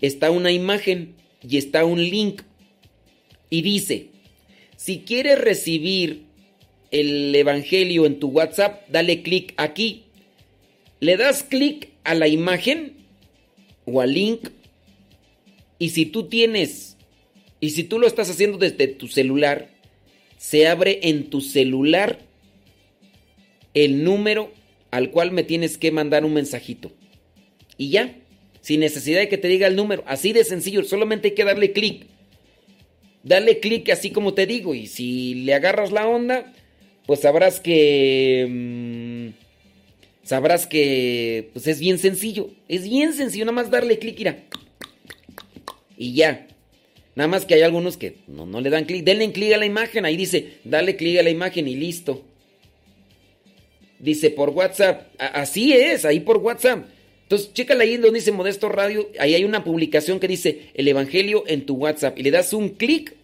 está 0.00 0.30
una 0.30 0.50
imagen 0.50 1.14
y 1.48 1.58
está 1.58 1.84
un 1.84 2.02
link. 2.02 2.42
Y 3.50 3.62
dice, 3.62 4.08
si 4.76 5.00
quieres 5.00 5.40
recibir 5.40 6.24
el 6.94 7.34
Evangelio 7.34 8.06
en 8.06 8.20
tu 8.20 8.28
WhatsApp, 8.28 8.88
dale 8.88 9.22
clic 9.22 9.52
aquí. 9.56 10.04
Le 11.00 11.16
das 11.16 11.42
clic 11.42 11.88
a 12.04 12.14
la 12.14 12.28
imagen 12.28 12.92
o 13.84 14.00
al 14.00 14.14
link 14.14 14.48
y 15.80 15.90
si 15.90 16.06
tú 16.06 16.28
tienes, 16.28 16.96
y 17.58 17.70
si 17.70 17.82
tú 17.82 17.98
lo 17.98 18.06
estás 18.06 18.30
haciendo 18.30 18.58
desde 18.58 18.86
tu 18.86 19.08
celular, 19.08 19.70
se 20.38 20.68
abre 20.68 21.00
en 21.02 21.30
tu 21.30 21.40
celular 21.40 22.20
el 23.74 24.04
número 24.04 24.52
al 24.92 25.10
cual 25.10 25.32
me 25.32 25.42
tienes 25.42 25.78
que 25.78 25.90
mandar 25.90 26.24
un 26.24 26.34
mensajito. 26.34 26.92
Y 27.76 27.90
ya, 27.90 28.14
sin 28.60 28.78
necesidad 28.78 29.18
de 29.18 29.28
que 29.28 29.36
te 29.36 29.48
diga 29.48 29.66
el 29.66 29.74
número, 29.74 30.04
así 30.06 30.32
de 30.32 30.44
sencillo, 30.44 30.84
solamente 30.84 31.28
hay 31.28 31.34
que 31.34 31.44
darle 31.44 31.72
clic. 31.72 32.06
Dale 33.24 33.58
clic 33.58 33.90
así 33.90 34.10
como 34.10 34.32
te 34.32 34.46
digo 34.46 34.76
y 34.76 34.86
si 34.86 35.34
le 35.34 35.54
agarras 35.54 35.90
la 35.90 36.06
onda, 36.06 36.52
pues 37.06 37.20
sabrás 37.20 37.60
que... 37.60 38.46
Mm, 38.48 39.44
sabrás 40.26 40.66
que 40.66 41.50
pues 41.52 41.66
es 41.66 41.80
bien 41.80 41.98
sencillo. 41.98 42.50
Es 42.68 42.88
bien 42.88 43.12
sencillo, 43.12 43.44
nada 43.44 43.56
más 43.56 43.70
darle 43.70 43.98
clic, 43.98 44.18
mira. 44.18 44.44
Y 45.96 46.14
ya. 46.14 46.46
Nada 47.14 47.28
más 47.28 47.44
que 47.44 47.54
hay 47.54 47.62
algunos 47.62 47.96
que 47.96 48.16
no, 48.26 48.46
no 48.46 48.60
le 48.60 48.70
dan 48.70 48.84
clic. 48.84 49.04
Denle 49.04 49.30
clic 49.32 49.52
a 49.52 49.58
la 49.58 49.66
imagen. 49.66 50.04
Ahí 50.04 50.16
dice, 50.16 50.54
dale 50.64 50.96
clic 50.96 51.18
a 51.18 51.22
la 51.22 51.30
imagen 51.30 51.68
y 51.68 51.76
listo. 51.76 52.24
Dice 53.98 54.30
por 54.30 54.50
WhatsApp. 54.50 55.08
así 55.18 55.72
es, 55.72 56.04
ahí 56.04 56.20
por 56.20 56.38
WhatsApp. 56.38 56.86
Entonces, 57.22 57.52
chécale 57.54 57.84
ahí 57.84 57.96
donde 57.96 58.18
dice 58.18 58.32
Modesto 58.32 58.68
Radio. 58.68 59.08
Ahí 59.18 59.34
hay 59.34 59.44
una 59.44 59.64
publicación 59.64 60.20
que 60.20 60.28
dice 60.28 60.70
el 60.74 60.88
Evangelio 60.88 61.44
en 61.46 61.64
tu 61.64 61.76
WhatsApp. 61.76 62.18
Y 62.18 62.22
le 62.22 62.30
das 62.30 62.52
un 62.52 62.70
clic 62.70 63.14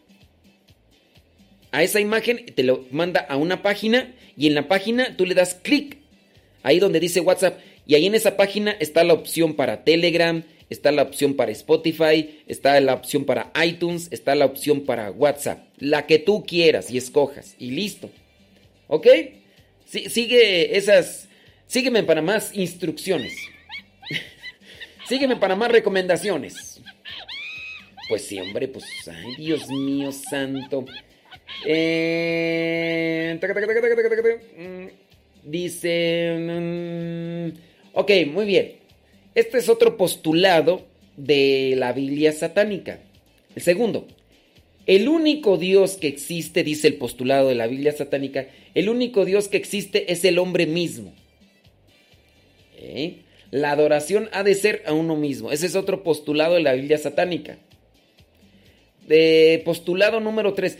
a 1.72 1.82
esa 1.82 2.00
imagen, 2.00 2.46
te 2.54 2.62
lo 2.62 2.86
manda 2.90 3.20
a 3.20 3.36
una 3.36 3.62
página. 3.62 4.14
Y 4.36 4.46
en 4.46 4.54
la 4.54 4.68
página 4.68 5.16
tú 5.16 5.26
le 5.26 5.34
das 5.34 5.54
clic. 5.54 5.98
Ahí 6.62 6.78
donde 6.78 7.00
dice 7.00 7.20
WhatsApp. 7.20 7.58
Y 7.86 7.94
ahí 7.94 8.06
en 8.06 8.14
esa 8.14 8.36
página 8.36 8.72
está 8.72 9.04
la 9.04 9.14
opción 9.14 9.54
para 9.54 9.84
Telegram, 9.84 10.44
está 10.68 10.92
la 10.92 11.02
opción 11.02 11.34
para 11.34 11.50
Spotify, 11.52 12.40
está 12.46 12.78
la 12.80 12.94
opción 12.94 13.24
para 13.24 13.52
iTunes, 13.64 14.08
está 14.10 14.34
la 14.34 14.46
opción 14.46 14.82
para 14.82 15.10
WhatsApp. 15.10 15.64
La 15.78 16.06
que 16.06 16.18
tú 16.18 16.44
quieras 16.44 16.90
y 16.90 16.98
escojas. 16.98 17.56
Y 17.58 17.72
listo. 17.72 18.10
¿Ok? 18.86 19.06
sigue 19.84 20.76
esas. 20.76 21.28
Sígueme 21.66 22.02
para 22.02 22.22
más 22.22 22.54
instrucciones. 22.54 23.32
sígueme 25.08 25.36
para 25.36 25.56
más 25.56 25.70
recomendaciones. 25.70 26.80
Pues 28.08 28.24
sí, 28.26 28.40
hombre, 28.40 28.68
pues. 28.68 28.84
Ay, 29.08 29.36
Dios 29.36 29.68
mío 29.68 30.10
santo. 30.12 30.84
Dice. 35.44 37.52
ok, 37.92 38.10
muy 38.32 38.46
bien. 38.46 38.80
Este 39.34 39.58
es 39.58 39.68
otro 39.68 39.96
postulado 39.96 40.86
de 41.16 41.74
la 41.76 41.92
Biblia 41.92 42.32
satánica. 42.32 43.00
El 43.54 43.62
segundo, 43.62 44.06
el 44.86 45.08
único 45.08 45.56
Dios 45.56 45.96
que 45.96 46.08
existe, 46.08 46.64
dice 46.64 46.88
el 46.88 46.94
postulado 46.94 47.48
de 47.48 47.54
la 47.54 47.66
Biblia 47.66 47.92
satánica, 47.92 48.48
el 48.74 48.88
único 48.88 49.24
Dios 49.24 49.48
que 49.48 49.56
existe 49.56 50.12
es 50.12 50.24
el 50.24 50.38
hombre 50.38 50.66
mismo. 50.66 51.12
¿Eh? 52.76 53.18
La 53.50 53.72
adoración 53.72 54.28
ha 54.32 54.42
de 54.42 54.54
ser 54.54 54.82
a 54.86 54.92
uno 54.92 55.16
mismo. 55.16 55.52
Ese 55.52 55.66
es 55.66 55.74
otro 55.74 56.02
postulado 56.02 56.54
de 56.54 56.62
la 56.62 56.72
Biblia 56.72 56.98
satánica. 56.98 57.58
De 59.06 59.60
postulado 59.64 60.20
número 60.20 60.54
3. 60.54 60.78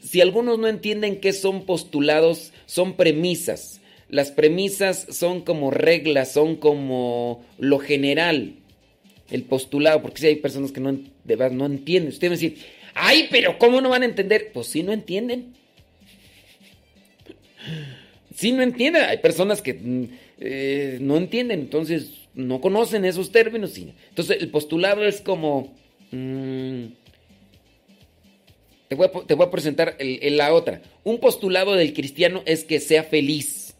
Si 0.00 0.20
algunos 0.20 0.58
no 0.58 0.66
entienden 0.68 1.20
qué 1.20 1.32
son 1.32 1.64
postulados, 1.64 2.52
son 2.66 2.94
premisas. 2.94 3.80
Las 4.08 4.32
premisas 4.32 5.06
son 5.10 5.42
como 5.42 5.70
reglas, 5.70 6.32
son 6.32 6.56
como 6.56 7.44
lo 7.58 7.78
general. 7.78 8.54
El 9.30 9.44
postulado, 9.44 10.02
porque 10.02 10.20
si 10.20 10.26
hay 10.26 10.36
personas 10.36 10.72
que 10.72 10.80
no, 10.80 10.92
no 10.92 11.66
entienden. 11.66 12.12
Usted 12.12 12.28
me 12.28 12.36
dice, 12.36 12.56
ay, 12.94 13.28
pero 13.30 13.58
¿cómo 13.58 13.80
no 13.80 13.90
van 13.90 14.02
a 14.02 14.06
entender? 14.06 14.50
Pues 14.52 14.66
sí, 14.66 14.82
no 14.82 14.92
entienden. 14.92 15.54
Sí, 18.34 18.52
no 18.52 18.62
entienden. 18.62 19.04
Hay 19.04 19.18
personas 19.18 19.62
que 19.62 19.74
mm, 19.74 20.04
eh, 20.40 20.98
no 21.00 21.16
entienden, 21.16 21.60
entonces 21.60 22.10
no 22.34 22.60
conocen 22.60 23.04
esos 23.04 23.30
términos. 23.30 23.76
Entonces 23.76 24.38
el 24.40 24.48
postulado 24.48 25.04
es 25.04 25.20
como... 25.20 25.72
Mm, 26.10 26.86
te, 28.90 29.34
voy 29.34 29.46
a, 29.46 29.50
presentar 29.50 29.96
la 30.00 30.52
otra. 30.52 30.82
Un 31.04 31.18
postulado 31.20 31.74
del 31.74 31.94
cristiano 31.94 32.42
es 32.44 32.64
que 32.64 32.80
sea 32.80 33.04
feliz. 33.04 33.74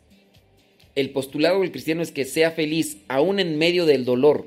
El 0.94 1.10
postulado 1.10 1.60
del 1.60 1.72
cristiano 1.72 2.00
es 2.00 2.12
que 2.12 2.24
sea 2.24 2.52
feliz, 2.52 2.98
aún 3.08 3.40
en 3.40 3.58
medio 3.58 3.86
del 3.86 4.04
dolor. 4.04 4.46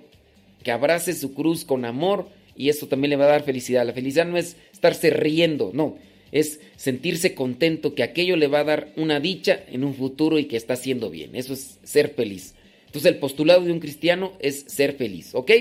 Que 0.64 0.72
abrace 0.72 1.14
su 1.14 1.34
cruz 1.34 1.66
con 1.66 1.84
amor 1.86 2.30
y 2.56 2.70
eso 2.70 2.88
también 2.88 3.12
le 3.12 3.18
va 3.18 3.26
a 3.26 3.30
dar 3.30 3.44
felicidad. 3.44 3.86
La 3.86 3.94
felicidad 3.94 4.26
no 4.26 4.38
es 4.38 4.56
estarse 4.72 5.10
riendo, 5.10 5.72
no 5.74 5.98
es 6.34 6.60
sentirse 6.78 7.36
contento 7.36 7.94
que 7.94 8.02
aquello 8.02 8.36
le 8.36 8.48
va 8.48 8.62
a 8.62 8.64
dar 8.64 8.92
una 8.96 9.20
dicha 9.20 9.64
en 9.68 9.84
un 9.84 9.94
futuro 9.94 10.40
y 10.40 10.46
que 10.46 10.58
está 10.58 10.74
haciendo 10.74 11.12
bien. 11.12 11.36
Eso 11.36 11.54
es 11.54 11.78
ser 11.84 12.10
feliz. 12.10 12.56
Entonces 12.88 13.12
el 13.12 13.20
postulado 13.20 13.62
de 13.62 13.72
un 13.72 13.80
cristiano 13.80 14.34
es 14.40 14.66
ser 14.68 14.94
feliz, 14.94 15.36
¿ok? 15.36 15.52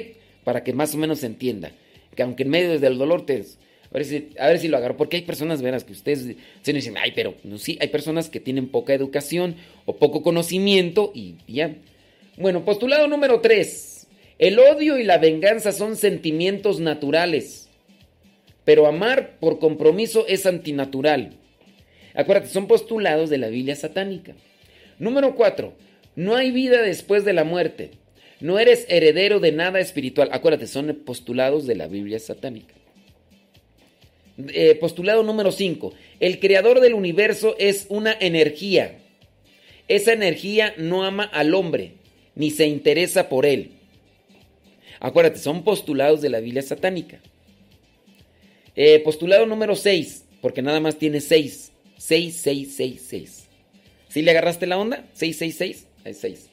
Para 0.44 0.64
que 0.64 0.72
más 0.72 0.94
o 0.94 0.98
menos 0.98 1.18
se 1.18 1.26
entienda. 1.26 1.72
Que 2.16 2.22
aunque 2.22 2.44
en 2.44 2.48
medio 2.48 2.80
del 2.80 2.96
dolor 2.96 3.26
te... 3.26 3.44
A 3.94 4.46
ver, 4.46 4.58
si, 4.58 4.68
lo 4.68 4.76
agarro, 4.76 4.96
porque 4.96 5.18
hay 5.18 5.22
personas, 5.22 5.60
veras, 5.60 5.84
que 5.84 5.92
ustedes 5.92 6.36
se 6.62 6.72
dicen, 6.72 6.96
ay, 6.96 7.12
pero 7.14 7.34
no, 7.44 7.58
sí, 7.58 7.76
hay 7.80 7.88
personas 7.88 8.30
que 8.30 8.40
tienen 8.40 8.68
poca 8.68 8.94
educación 8.94 9.56
o 9.84 9.96
poco 9.96 10.22
conocimiento 10.22 11.12
y 11.14 11.36
ya. 11.46 11.76
Bueno, 12.38 12.64
postulado 12.64 13.06
número 13.08 13.40
3. 13.40 14.06
El 14.38 14.58
odio 14.58 14.98
y 14.98 15.04
la 15.04 15.18
venganza 15.18 15.72
son 15.72 15.96
sentimientos 15.96 16.80
naturales 16.80 17.68
pero 18.64 18.86
amar 18.86 19.38
por 19.40 19.58
compromiso 19.58 20.26
es 20.28 20.46
antinatural. 20.46 21.32
Acuérdate, 22.14 22.48
son 22.48 22.66
postulados 22.66 23.30
de 23.30 23.38
la 23.38 23.48
Biblia 23.48 23.74
satánica. 23.74 24.34
Número 24.98 25.34
4. 25.34 25.72
No 26.14 26.36
hay 26.36 26.50
vida 26.50 26.82
después 26.82 27.24
de 27.24 27.32
la 27.32 27.44
muerte. 27.44 27.90
No 28.40 28.58
eres 28.58 28.86
heredero 28.88 29.40
de 29.40 29.52
nada 29.52 29.80
espiritual. 29.80 30.28
Acuérdate, 30.32 30.66
son 30.66 30.94
postulados 31.04 31.66
de 31.66 31.74
la 31.74 31.86
Biblia 31.86 32.18
satánica. 32.18 32.74
Eh, 34.48 34.76
postulado 34.76 35.22
número 35.22 35.52
5. 35.52 35.92
El 36.20 36.38
creador 36.40 36.80
del 36.80 36.94
universo 36.94 37.56
es 37.58 37.86
una 37.88 38.16
energía. 38.18 38.98
Esa 39.88 40.12
energía 40.12 40.74
no 40.76 41.04
ama 41.04 41.24
al 41.24 41.54
hombre, 41.54 41.94
ni 42.34 42.50
se 42.50 42.66
interesa 42.66 43.28
por 43.28 43.46
él. 43.46 43.72
Acuérdate, 45.00 45.38
son 45.38 45.64
postulados 45.64 46.22
de 46.22 46.30
la 46.30 46.40
Biblia 46.40 46.62
satánica. 46.62 47.20
Eh, 48.74 49.00
postulado 49.00 49.46
número 49.46 49.76
6, 49.76 50.24
porque 50.40 50.62
nada 50.62 50.80
más 50.80 50.96
tiene 50.96 51.20
6. 51.20 51.72
6, 51.98 52.40
6, 52.42 52.74
6, 52.76 53.06
6. 53.08 53.48
¿Sí 54.08 54.22
le 54.22 54.30
agarraste 54.30 54.66
la 54.66 54.78
onda? 54.78 55.06
6, 55.12 55.36
6, 55.36 55.56
6. 55.56 55.86
Hay 56.04 56.14
6. 56.14 56.50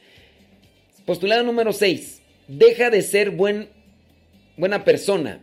Postulado 1.05 1.43
número 1.43 1.73
6. 1.73 2.21
Deja 2.47 2.89
de 2.89 3.01
ser 3.01 3.31
buen, 3.31 3.69
buena 4.57 4.83
persona 4.83 5.41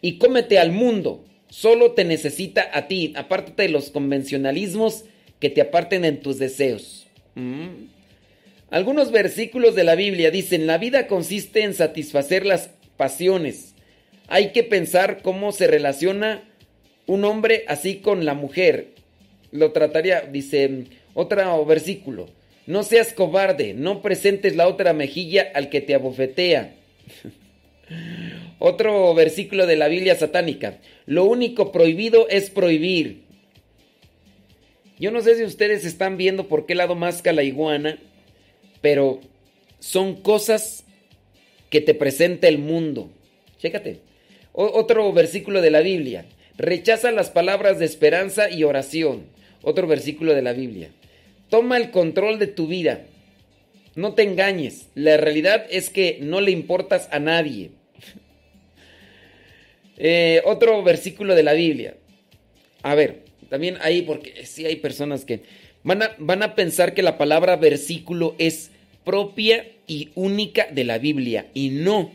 y 0.00 0.18
cómete 0.18 0.58
al 0.58 0.72
mundo. 0.72 1.24
Solo 1.54 1.92
te 1.92 2.04
necesita 2.04 2.68
a 2.72 2.88
ti. 2.88 3.12
Apártate 3.16 3.62
de 3.62 3.68
los 3.68 3.90
convencionalismos 3.90 5.04
que 5.38 5.50
te 5.50 5.60
aparten 5.60 6.04
en 6.04 6.20
tus 6.20 6.38
deseos. 6.38 7.06
Mm. 7.34 7.86
Algunos 8.70 9.12
versículos 9.12 9.74
de 9.74 9.84
la 9.84 9.94
Biblia 9.94 10.30
dicen, 10.30 10.66
la 10.66 10.78
vida 10.78 11.06
consiste 11.06 11.62
en 11.62 11.74
satisfacer 11.74 12.44
las 12.44 12.70
pasiones 12.96 13.74
hay 14.28 14.52
que 14.52 14.64
pensar 14.64 15.22
cómo 15.22 15.52
se 15.52 15.66
relaciona 15.66 16.42
un 17.06 17.24
hombre 17.24 17.64
así 17.68 17.96
con 17.96 18.24
la 18.24 18.34
mujer. 18.34 18.88
Lo 19.52 19.72
trataría, 19.72 20.22
dice 20.22 20.84
otro 21.12 21.64
versículo. 21.66 22.28
No 22.66 22.82
seas 22.82 23.12
cobarde, 23.12 23.74
no 23.74 24.00
presentes 24.00 24.56
la 24.56 24.66
otra 24.66 24.94
mejilla 24.94 25.50
al 25.54 25.68
que 25.68 25.80
te 25.80 25.94
abofetea. 25.94 26.74
Otro 28.58 29.14
versículo 29.14 29.66
de 29.66 29.76
la 29.76 29.88
Biblia 29.88 30.14
satánica. 30.14 30.78
Lo 31.06 31.24
único 31.24 31.72
prohibido 31.72 32.28
es 32.28 32.50
prohibir. 32.50 33.24
Yo 34.98 35.10
no 35.10 35.20
sé 35.20 35.36
si 35.36 35.44
ustedes 35.44 35.84
están 35.84 36.16
viendo 36.16 36.48
por 36.48 36.66
qué 36.66 36.74
lado 36.74 36.94
masca 36.94 37.32
la 37.32 37.42
iguana, 37.42 37.98
pero 38.80 39.20
son 39.80 40.22
cosas 40.22 40.84
que 41.68 41.80
te 41.80 41.94
presenta 41.94 42.48
el 42.48 42.58
mundo. 42.58 43.10
Chécate 43.58 44.00
otro 44.54 45.12
versículo 45.12 45.60
de 45.60 45.70
la 45.70 45.80
Biblia. 45.80 46.26
Rechaza 46.56 47.10
las 47.10 47.30
palabras 47.30 47.78
de 47.78 47.84
esperanza 47.84 48.50
y 48.50 48.62
oración. 48.62 49.24
Otro 49.62 49.86
versículo 49.86 50.34
de 50.34 50.42
la 50.42 50.52
Biblia. 50.52 50.90
Toma 51.50 51.76
el 51.76 51.90
control 51.90 52.38
de 52.38 52.46
tu 52.46 52.68
vida. 52.68 53.04
No 53.96 54.14
te 54.14 54.22
engañes. 54.22 54.88
La 54.94 55.16
realidad 55.16 55.66
es 55.70 55.90
que 55.90 56.18
no 56.20 56.40
le 56.40 56.50
importas 56.50 57.08
a 57.12 57.18
nadie. 57.18 57.70
Eh, 59.96 60.42
otro 60.44 60.82
versículo 60.82 61.36
de 61.36 61.44
la 61.44 61.52
Biblia. 61.52 61.94
A 62.82 62.96
ver, 62.96 63.22
también 63.48 63.78
ahí, 63.80 64.02
porque 64.02 64.44
sí 64.44 64.66
hay 64.66 64.74
personas 64.74 65.24
que 65.24 65.42
van 65.84 66.02
a, 66.02 66.16
van 66.18 66.42
a 66.42 66.56
pensar 66.56 66.94
que 66.94 67.02
la 67.04 67.16
palabra 67.16 67.54
versículo 67.54 68.34
es 68.38 68.72
propia 69.04 69.68
y 69.86 70.10
única 70.16 70.66
de 70.66 70.82
la 70.82 70.98
Biblia. 70.98 71.46
Y 71.54 71.68
no 71.68 72.10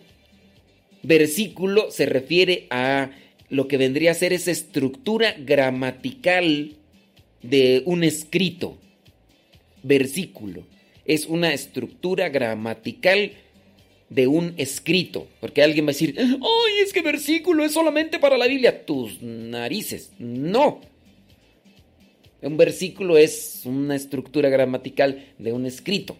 versículo 1.03 1.89
se 1.89 2.05
refiere 2.05 2.67
a 2.69 3.11
lo 3.47 3.69
que 3.69 3.77
vendría 3.77 4.11
a 4.11 4.15
ser 4.15 4.33
esa 4.33 4.51
estructura 4.51 5.33
gramatical 5.39 6.73
de 7.41 7.81
un 7.85 8.03
escrito. 8.03 8.77
Versículo 9.83 10.65
es 11.09 11.25
una 11.25 11.53
estructura 11.55 12.29
gramatical 12.29 13.31
de 14.09 14.27
un 14.27 14.53
escrito. 14.57 15.27
Porque 15.41 15.63
alguien 15.63 15.85
va 15.85 15.89
a 15.89 15.93
decir, 15.93 16.13
¡ay, 16.19 16.73
es 16.83 16.93
que 16.93 17.01
versículo 17.01 17.65
es 17.65 17.71
solamente 17.71 18.19
para 18.19 18.37
la 18.37 18.45
Biblia! 18.45 18.85
Tus 18.85 19.19
narices. 19.19 20.11
No. 20.19 20.81
Un 22.43 22.57
versículo 22.57 23.17
es 23.17 23.63
una 23.65 23.95
estructura 23.95 24.49
gramatical 24.49 25.25
de 25.39 25.51
un 25.51 25.65
escrito. 25.65 26.15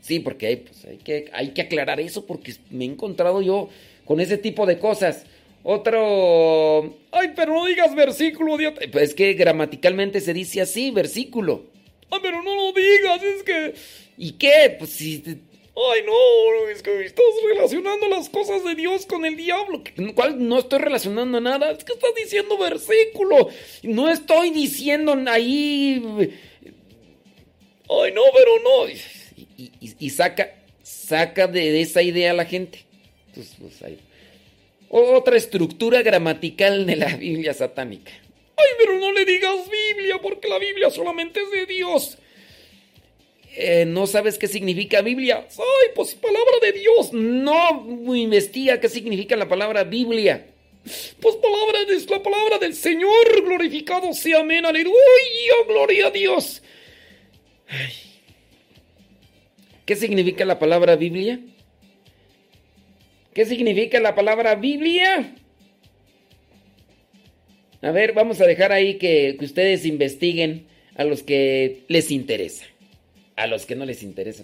Sí, 0.00 0.18
porque 0.18 0.48
hay, 0.48 0.56
pues, 0.56 0.84
hay, 0.84 0.96
que, 0.96 1.30
hay 1.32 1.50
que 1.50 1.62
aclarar 1.62 2.00
eso 2.00 2.26
porque 2.26 2.54
me 2.70 2.84
he 2.84 2.88
encontrado 2.88 3.40
yo 3.40 3.68
con 4.04 4.20
ese 4.20 4.36
tipo 4.36 4.66
de 4.66 4.80
cosas. 4.80 5.26
Otro... 5.62 6.96
Ay, 7.12 7.28
pero 7.36 7.54
no 7.54 7.66
digas 7.66 7.94
versículo. 7.94 8.56
Pues 8.90 9.10
es 9.10 9.14
que 9.14 9.34
gramaticalmente 9.34 10.20
se 10.20 10.34
dice 10.34 10.60
así, 10.60 10.90
versículo. 10.90 11.66
Ay, 12.10 12.18
pero 12.20 12.42
no 12.42 12.56
lo 12.56 12.72
digas, 12.72 13.22
es 13.22 13.42
que... 13.44 14.07
¿Y 14.18 14.32
qué? 14.32 14.74
Pues 14.78 14.90
si... 14.90 15.22
Ay, 15.24 16.02
no, 16.04 16.68
es 16.70 16.82
que 16.82 17.04
estás 17.04 17.24
relacionando 17.48 18.08
las 18.08 18.28
cosas 18.28 18.64
de 18.64 18.74
Dios 18.74 19.06
con 19.06 19.24
el 19.24 19.36
diablo. 19.36 19.82
¿Cuál? 20.14 20.46
No 20.46 20.58
estoy 20.58 20.80
relacionando 20.80 21.40
nada. 21.40 21.70
Es 21.70 21.84
que 21.84 21.92
estás 21.92 22.14
diciendo 22.16 22.58
versículo. 22.58 23.48
No 23.84 24.10
estoy 24.10 24.50
diciendo 24.50 25.16
ahí... 25.28 26.02
Ay, 27.90 28.12
no, 28.12 28.22
pero 28.34 28.58
no. 28.62 28.92
Y, 29.56 30.10
saca, 30.10 30.52
saca 30.82 31.46
de, 31.46 31.80
esa 31.80 32.02
idea 32.02 32.32
a 32.32 32.34
la 32.34 32.44
gente. 32.44 32.84
Entonces, 33.28 33.54
pues 33.58 33.82
ahí 33.82 33.98
otra 34.90 35.36
estructura 35.36 36.02
gramatical 36.02 36.86
de 36.86 36.96
la 36.96 37.16
Biblia 37.16 37.54
satánica. 37.54 38.12
Ay, 38.56 38.66
pero 38.78 38.98
no 38.98 39.12
le 39.12 39.24
digas 39.24 39.56
Biblia, 39.70 40.18
porque 40.20 40.48
la 40.48 40.58
Biblia 40.58 40.90
solamente 40.90 41.40
es 41.40 41.50
de 41.50 41.66
Dios. 41.66 42.18
Eh, 43.60 43.84
¿No 43.86 44.06
sabes 44.06 44.38
qué 44.38 44.46
significa 44.46 45.02
Biblia? 45.02 45.44
Ay, 45.50 45.88
pues 45.92 46.14
palabra 46.14 46.58
de 46.62 46.70
Dios. 46.70 47.12
No 47.12 48.14
investiga 48.14 48.78
qué 48.78 48.88
significa 48.88 49.34
la 49.34 49.48
palabra 49.48 49.82
Biblia. 49.82 50.46
Pues 51.20 51.34
palabra 51.34 51.80
es 51.88 52.08
la 52.08 52.22
palabra 52.22 52.58
del 52.58 52.72
Señor. 52.72 53.42
Glorificado 53.44 54.12
sea, 54.12 54.42
amén, 54.42 54.64
aleluya, 54.64 54.94
gloria 55.66 56.06
a 56.06 56.10
Dios. 56.12 56.62
¿Qué 59.84 59.96
significa 59.96 60.44
la 60.44 60.60
palabra 60.60 60.94
Biblia? 60.94 61.40
¿Qué 63.34 63.44
significa 63.44 63.98
la 63.98 64.14
palabra 64.14 64.54
Biblia? 64.54 65.34
A 67.82 67.90
ver, 67.90 68.12
vamos 68.12 68.40
a 68.40 68.46
dejar 68.46 68.70
ahí 68.70 68.98
que, 68.98 69.36
ustedes 69.40 69.84
investiguen 69.84 70.68
a 70.94 71.02
los 71.02 71.24
que 71.24 71.82
les 71.88 72.12
interesa. 72.12 72.64
A 73.38 73.46
los 73.46 73.66
que 73.66 73.76
no 73.76 73.84
les 73.84 74.02
interesa. 74.02 74.42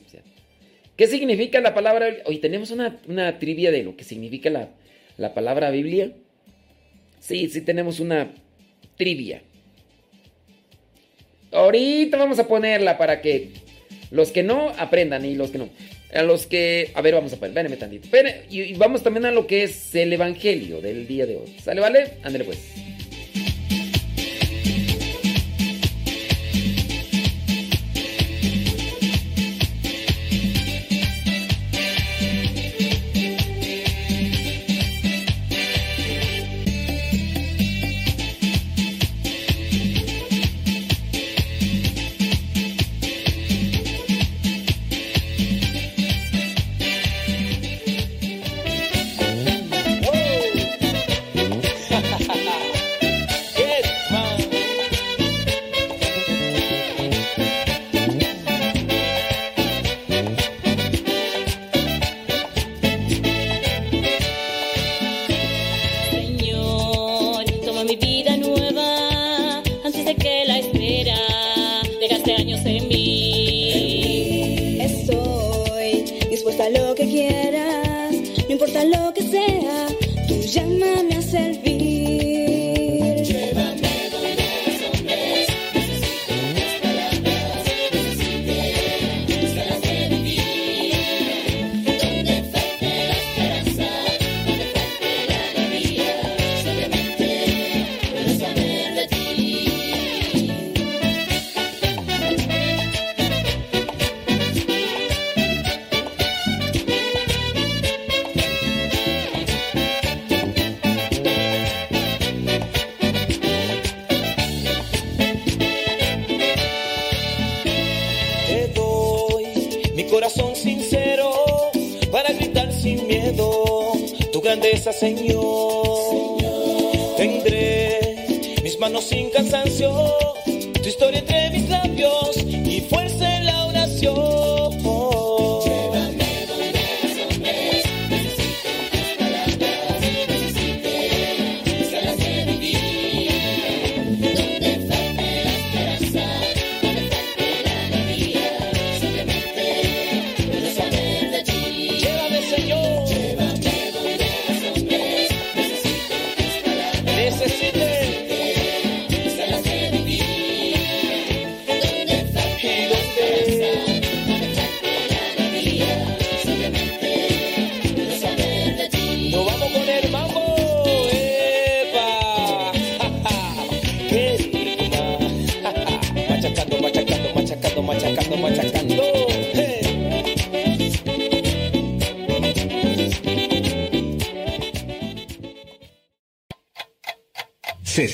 ¿Qué 0.97 1.07
significa 1.09 1.61
la 1.61 1.75
palabra 1.75 2.07
Hoy 2.27 2.39
tenemos 2.39 2.71
una, 2.71 3.39
trivia 3.41 3.73
de 3.73 3.83
lo 3.83 3.97
que 3.97 4.05
significa 4.05 4.51
la, 4.51 4.69
la 5.17 5.35
palabra 5.35 5.71
Biblia. 5.71 6.13
Sí, 7.19 7.49
sí 7.49 7.61
tenemos 7.63 7.99
una 7.99 8.33
trivia. 8.97 9.43
Ahorita 11.51 12.17
vamos 12.17 12.39
a 12.39 12.47
ponerla 12.47 12.97
para 12.97 13.21
que 13.21 13.51
los 14.13 14.31
que 14.31 14.45
no 14.45 14.71
aprendan 14.79 15.25
y 15.25 15.35
los 15.35 15.51
que 15.51 15.59
no 15.59 15.69
a 16.15 16.23
los 16.23 16.47
que... 16.47 16.93
A 16.95 17.03
ver, 17.03 17.15
vamos 17.15 17.33
a 17.33 17.37
poner, 17.37 17.51
espérenme 17.51 17.77
tantito. 17.77 18.09
y, 18.49 18.75
vamos 18.75 19.03
también 19.03 19.27
a 19.27 19.33
lo 19.33 19.47
que 19.47 19.65
es 19.65 19.95
el 19.95 20.13
Evangelio 20.13 20.81
del 20.81 21.07
día 21.07 21.27
de 21.27 21.37
hoy. 21.37 21.57
¿Sale, 21.63 21.81
vale? 21.81 22.13
Ándale 22.23 22.45
pues. 22.45 22.59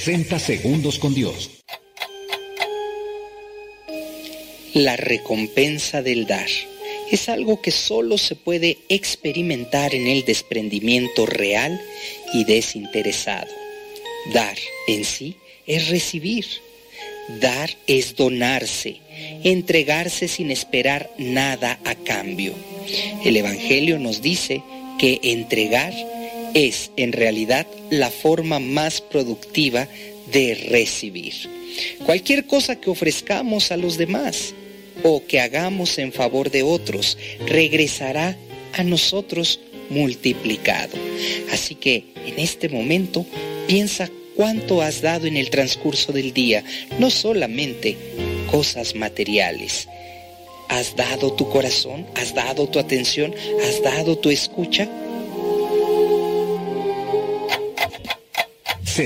60 0.03 0.39
segundos 0.39 0.99
con 0.99 1.15
Dios. 1.15 1.51
La 4.73 4.97
recompensa 4.97 6.01
del 6.01 6.27
dar 6.27 6.49
es 7.11 7.29
algo 7.29 7.61
que 7.61 7.71
solo 7.71 8.17
se 8.17 8.35
puede 8.35 8.79
experimentar 8.89 9.95
en 9.95 10.07
el 10.07 10.25
desprendimiento 10.25 11.27
real 11.27 11.79
y 12.33 12.45
desinteresado. 12.45 13.53
Dar 14.33 14.57
en 14.89 15.05
sí 15.05 15.37
es 15.67 15.89
recibir. 15.89 16.47
Dar 17.39 17.69
es 17.87 18.17
donarse, 18.17 18.97
entregarse 19.45 20.29
sin 20.29 20.51
esperar 20.51 21.11
nada 21.19 21.79
a 21.85 21.95
cambio. 21.95 22.55
El 23.23 23.37
Evangelio 23.37 23.99
nos 23.99 24.23
dice 24.23 24.63
que 24.99 25.21
entregar 25.23 25.93
es 26.55 26.91
en 26.97 27.13
realidad 27.13 27.67
la 27.91 28.11
forma 28.11 28.59
más 28.59 29.01
productiva 29.01 29.89
de 30.33 30.69
recibir. 30.71 31.35
Cualquier 32.05 32.47
cosa 32.47 32.77
que 32.77 32.91
ofrezcamos 32.91 33.73
a 33.73 33.77
los 33.77 33.97
demás, 33.97 34.55
o 35.03 35.25
que 35.27 35.41
hagamos 35.41 35.99
en 35.99 36.13
favor 36.13 36.51
de 36.51 36.63
otros 36.63 37.17
regresará 37.47 38.37
a 38.75 38.83
nosotros 38.83 39.61
multiplicado. 39.89 40.97
Así 41.53 41.75
que 41.75 42.05
en 42.27 42.39
este 42.39 42.69
momento 42.69 43.27
piensa 43.67 44.09
cuánto 44.37 44.83
has 44.83 45.03
dado 45.03 45.27
en 45.27 45.37
el 45.37 45.51
transcurso 45.51 46.13
del 46.13 46.33
día, 46.33 46.65
no 46.99 47.11
solamente 47.11 47.97
cosas 48.51 48.95
materiales. 48.95 49.89
¿Has 50.69 50.95
dado 50.95 51.33
tu 51.33 51.49
corazón? 51.49 52.07
¿Has 52.15 52.35
dado 52.35 52.69
tu 52.69 52.79
atención? 52.79 53.35
¿Has 53.69 53.83
dado 53.83 54.17
tu 54.17 54.31
escucha? 54.31 54.89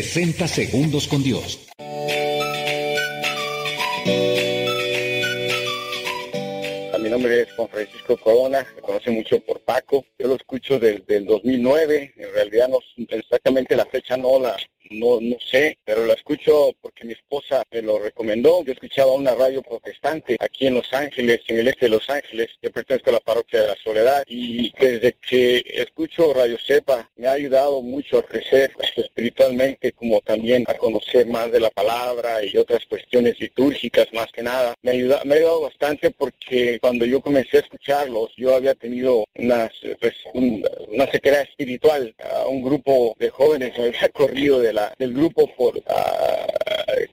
60 0.03 0.49
segundos 0.49 1.07
con 1.07 1.23
Dios. 1.23 1.69
Mi 6.99 7.09
nombre 7.09 7.43
es 7.43 7.53
Juan 7.53 7.69
Francisco 7.69 8.17
Corona, 8.17 8.67
me 8.75 8.83
conoce 8.83 9.13
mucho 9.13 9.39
por 9.39 9.61
Paco. 9.61 10.05
Yo 10.19 10.27
lo 10.27 10.35
escucho 10.35 10.81
desde 10.81 11.19
el 11.19 11.27
2009, 11.27 12.13
en 12.17 12.33
realidad 12.35 12.69
no 12.71 12.79
exactamente 13.09 13.77
la 13.77 13.87
fecha 13.87 14.17
no 14.17 14.41
la 14.41 14.57
no, 14.95 15.21
no 15.21 15.37
sé, 15.41 15.79
pero 15.85 16.07
la 16.07 16.15
escucho 16.15 16.73
porque 16.81 17.05
mi 17.05 17.13
esposa 17.13 17.63
me 17.71 17.83
lo 17.83 17.99
recomendó. 17.99 18.65
Yo 18.65 18.73
escuchaba 18.73 19.13
una 19.13 19.35
radio 19.35 19.63
protestante 19.63 20.37
aquí 20.41 20.67
en 20.67 20.75
Los 20.75 20.93
Ángeles, 20.93 21.41
en 21.49 21.59
el 21.59 21.69
este 21.69 21.87
de 21.87 21.91
Los 21.91 22.09
Ángeles. 22.09 22.51
Yo 22.63 22.71
pertenezco 22.71 23.11
a 23.11 23.15
la 23.15 23.21
parroquia 23.21 23.63
de 23.63 23.69
la 23.69 23.77
Soledad 23.83 24.25
y 24.27 24.73
desde 24.79 25.15
que 25.15 25.65
escucho 25.67 26.33
Radio 26.33 26.59
Cepa 26.59 27.11
me 27.17 27.27
ha 27.27 27.33
ayudado 27.33 27.83
mucho 27.83 28.19
a 28.19 28.23
crecer 28.23 28.73
espiritualmente, 28.97 29.93
como 29.93 30.21
también 30.21 30.65
a 30.69 30.75
conocer 30.75 31.27
más 31.27 31.51
de 31.51 31.61
la 31.61 31.71
palabra 31.71 32.45
y 32.45 32.57
otras 32.57 32.85
cuestiones 32.87 33.39
litúrgicas 33.41 34.13
más 34.13 34.31
que 34.33 34.43
nada. 34.43 34.75
Me, 34.83 34.93
ayuda, 34.93 35.23
me 35.25 35.35
ha 35.35 35.39
ayudado 35.39 35.63
bastante 35.63 36.11
porque 36.11 36.79
cuando 36.81 37.05
yo 37.05 37.21
comencé 37.21 37.59
a 37.59 37.61
escucharlos, 37.61 38.31
yo 38.37 38.55
había 38.55 38.75
tenido 38.75 39.25
una, 39.35 39.71
pues, 40.01 40.15
una 40.33 41.11
sequedad 41.11 41.43
espiritual. 41.43 42.15
A 42.19 42.47
un 42.47 42.63
grupo 42.63 43.15
de 43.19 43.31
jóvenes 43.31 43.77
me 43.79 43.85
había 43.85 44.09
corrido 44.13 44.61
de 44.61 44.73
del 44.99 45.13
grupo 45.13 45.51
por, 45.57 45.83
ah, 45.89 46.47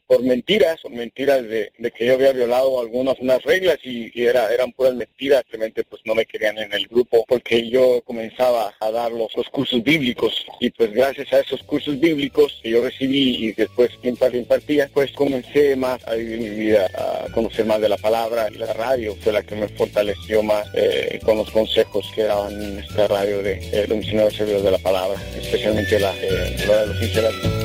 por 0.07 0.23
mentiras, 0.23 0.81
por 0.81 0.91
mentiras 0.91 1.43
de, 1.43 1.71
que 1.97 2.05
yo 2.05 2.13
había 2.13 2.33
violado 2.33 2.79
algunas 2.79 3.19
unas 3.19 3.41
reglas 3.43 3.77
y, 3.83 4.11
era, 4.21 4.53
eran 4.53 4.71
puras 4.71 4.93
mentiras, 4.95 5.41
simplemente 5.43 5.83
pues 5.83 6.01
no 6.05 6.15
me 6.15 6.25
querían 6.25 6.57
en 6.57 6.71
el 6.73 6.87
grupo 6.87 7.25
porque 7.27 7.69
yo 7.69 8.01
comenzaba 8.05 8.73
a 8.79 8.91
dar 8.91 9.11
los, 9.11 9.31
cursos 9.51 9.83
bíblicos. 9.83 10.45
Y 10.59 10.69
pues 10.69 10.91
gracias 10.91 11.31
a 11.33 11.39
esos 11.39 11.63
cursos 11.63 11.99
bíblicos 11.99 12.59
que 12.61 12.71
yo 12.71 12.83
recibí 12.83 13.45
y 13.45 13.51
después 13.53 13.91
impartía, 14.03 14.89
pues 14.93 15.11
comencé 15.11 15.75
más 15.75 16.05
a 16.07 16.15
vivir 16.15 16.39
mi 16.39 16.49
vida, 16.49 16.87
a 16.95 17.31
conocer 17.31 17.65
más 17.65 17.81
de 17.81 17.89
la 17.89 17.97
palabra 17.97 18.49
y 18.53 18.57
la 18.57 18.73
radio. 18.73 19.15
Fue 19.21 19.31
la 19.31 19.43
que 19.43 19.55
me 19.55 19.67
fortaleció 19.69 20.43
más 20.43 20.67
eh, 20.75 21.19
con 21.23 21.37
los 21.37 21.49
consejos 21.51 22.09
que 22.13 22.23
daban 22.23 22.79
esta 22.79 23.07
radio 23.07 23.41
de 23.41 23.53
eh, 23.71 23.85
los 23.87 23.97
misioneros 23.97 24.33
servidores 24.33 24.65
de 24.65 24.71
la 24.71 24.79
palabra, 24.79 25.19
especialmente 25.35 25.99
la, 25.99 26.13
eh, 26.17 26.55
de 26.57 27.21
los 27.21 27.60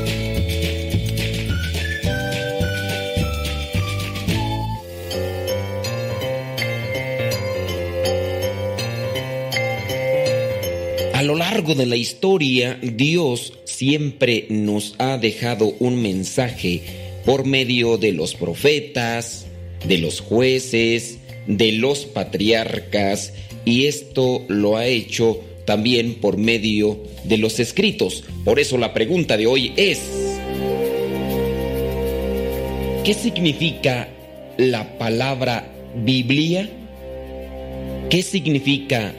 a 11.17 11.23
lo 11.23 11.35
largo 11.35 11.75
de 11.75 11.87
la 11.87 11.97
historia, 11.97 12.79
Dios 12.83 13.55
siempre 13.65 14.45
nos 14.51 14.95
ha 14.99 15.17
dejado 15.17 15.75
un 15.79 16.01
mensaje 16.03 16.83
por 17.25 17.47
medio 17.47 17.97
de 17.97 18.13
los 18.13 18.35
profetas, 18.35 19.47
de 19.89 19.97
los 19.97 20.21
jueces, 20.21 21.17
de 21.47 21.73
los 21.73 22.05
patriarcas, 22.05 23.33
y 23.65 23.87
esto 23.87 24.45
lo 24.49 24.77
ha 24.77 24.87
hecho 24.87 25.41
también 25.67 26.15
por 26.15 26.39
medio 26.39 26.99
de 27.25 27.37
los 27.37 27.61
escritos. 27.61 28.25
Por 28.45 28.59
eso 28.59 28.79
la 28.79 28.95
pregunta 28.95 29.37
de 29.37 29.47
hoy 29.47 29.73
es, 29.77 30.01
¿qué 33.05 33.13
significa 33.13 34.09
la 34.57 34.97
palabra 34.97 35.71
Biblia? 35.95 36.71
¿Qué 38.09 38.23
significa 38.23 39.13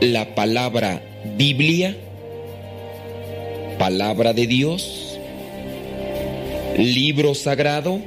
la 0.00 0.34
palabra 0.34 1.02
Biblia? 1.36 1.96
¿Palabra 3.78 4.32
de 4.32 4.46
Dios? 4.46 5.18
¿Libro 6.78 7.34
sagrado? 7.34 8.00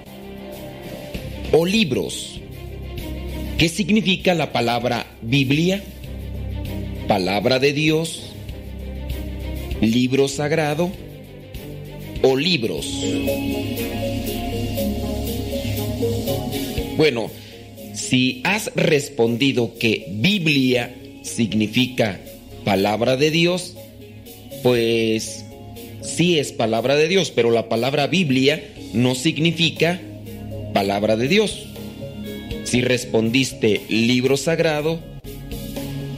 ¿O 1.52 1.66
libros? 1.66 2.40
¿Qué 3.58 3.70
significa 3.70 4.34
la 4.34 4.52
palabra 4.52 5.06
Biblia? 5.22 5.84
Palabra 7.08 7.60
de 7.60 7.74
Dios, 7.74 8.34
libro 9.82 10.28
sagrado 10.28 10.92
o 12.22 12.36
libros. 12.36 12.88
Bueno, 16.98 17.30
si 17.94 18.42
has 18.44 18.72
respondido 18.76 19.78
que 19.78 20.06
Biblia 20.10 20.96
significa 21.24 22.20
palabra 22.64 23.18
de 23.18 23.32
Dios, 23.32 23.76
pues 24.64 25.46
sí 26.02 26.40
es 26.40 26.52
palabra 26.52 26.96
de 26.96 27.08
Dios, 27.08 27.32
pero 27.32 27.52
la 27.52 27.70
palabra 27.70 28.08
Biblia 28.08 28.64
no 28.94 29.14
significa 29.14 30.00
palabra 30.74 31.16
de 31.16 31.28
Dios. 31.28 31.68
Si 32.64 32.82
respondiste 32.82 33.82
libro 33.90 34.38
sagrado, 34.38 35.00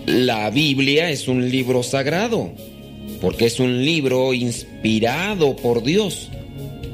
la 0.08 0.50
Biblia 0.50 1.12
es 1.12 1.28
un 1.28 1.52
libro 1.52 1.84
sagrado, 1.84 2.50
porque 3.20 3.46
es 3.46 3.60
un 3.60 3.84
libro 3.84 4.34
inspirado 4.34 5.56
por 5.58 5.84
Dios. 5.84 6.30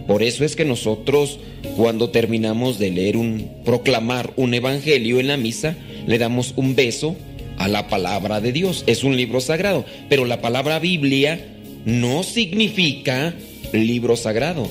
Por 0.07 0.23
eso 0.23 0.44
es 0.44 0.56
que 0.56 0.65
nosotros, 0.65 1.40
cuando 1.77 2.10
terminamos 2.10 2.80
de 2.80 2.90
leer 2.90 3.15
un, 3.15 3.49
proclamar 3.64 4.34
un 4.35 4.56
evangelio 4.56 5.19
en 5.19 5.27
la 5.27 5.38
misa, 5.38 5.77
le 6.07 6.18
damos 6.18 6.53
un 6.57 6.76
beso 6.76 7.15
a 7.57 7.68
la 7.68 7.88
palabra 7.88 8.41
de 8.41 8.52
Dios. 8.52 8.84
Es 8.88 9.03
un 9.03 9.15
libro 9.15 9.40
sagrado, 9.40 9.85
pero 10.10 10.26
la 10.26 10.41
palabra 10.41 10.80
Biblia 10.80 11.40
no 11.85 12.23
significa 12.23 13.35
libro 13.73 14.15
sagrado. 14.18 14.68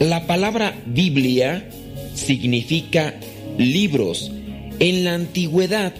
La 0.00 0.26
palabra 0.26 0.76
Biblia 0.86 1.68
significa 2.14 3.14
libros. 3.58 4.32
En 4.80 5.04
la 5.04 5.14
antigüedad, 5.14 5.94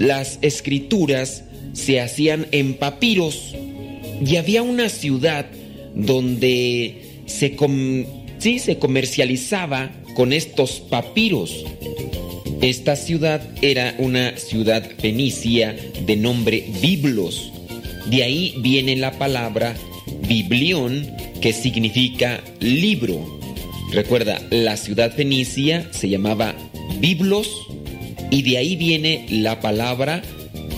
las 0.00 0.38
escrituras 0.42 1.44
se 1.72 2.00
hacían 2.00 2.46
en 2.52 2.74
papiros 2.74 3.54
y 4.24 4.36
había 4.36 4.62
una 4.62 4.88
ciudad 4.88 5.46
donde 5.94 7.22
se, 7.26 7.56
se 8.58 8.78
comercializaba 8.78 9.90
con 10.14 10.32
estos 10.32 10.80
papiros. 10.80 11.64
Esta 12.60 12.94
ciudad 12.94 13.42
era 13.60 13.94
una 13.98 14.36
ciudad 14.36 14.88
fenicia 14.98 15.76
de 16.06 16.16
nombre 16.16 16.64
Biblos. 16.80 17.52
De 18.06 18.22
ahí 18.22 18.54
viene 18.58 18.96
la 18.96 19.18
palabra 19.18 19.74
biblión, 20.28 21.10
que 21.40 21.52
significa 21.52 22.42
libro. 22.60 23.40
Recuerda, 23.90 24.40
la 24.50 24.76
ciudad 24.76 25.12
fenicia 25.12 25.88
se 25.92 26.08
llamaba 26.08 26.54
Biblos 27.00 27.66
y 28.32 28.40
de 28.40 28.56
ahí 28.56 28.76
viene 28.76 29.26
la 29.28 29.60
palabra 29.60 30.22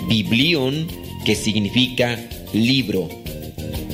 biblión, 0.09 0.89
que 1.25 1.37
significa 1.37 2.19
libro. 2.53 3.09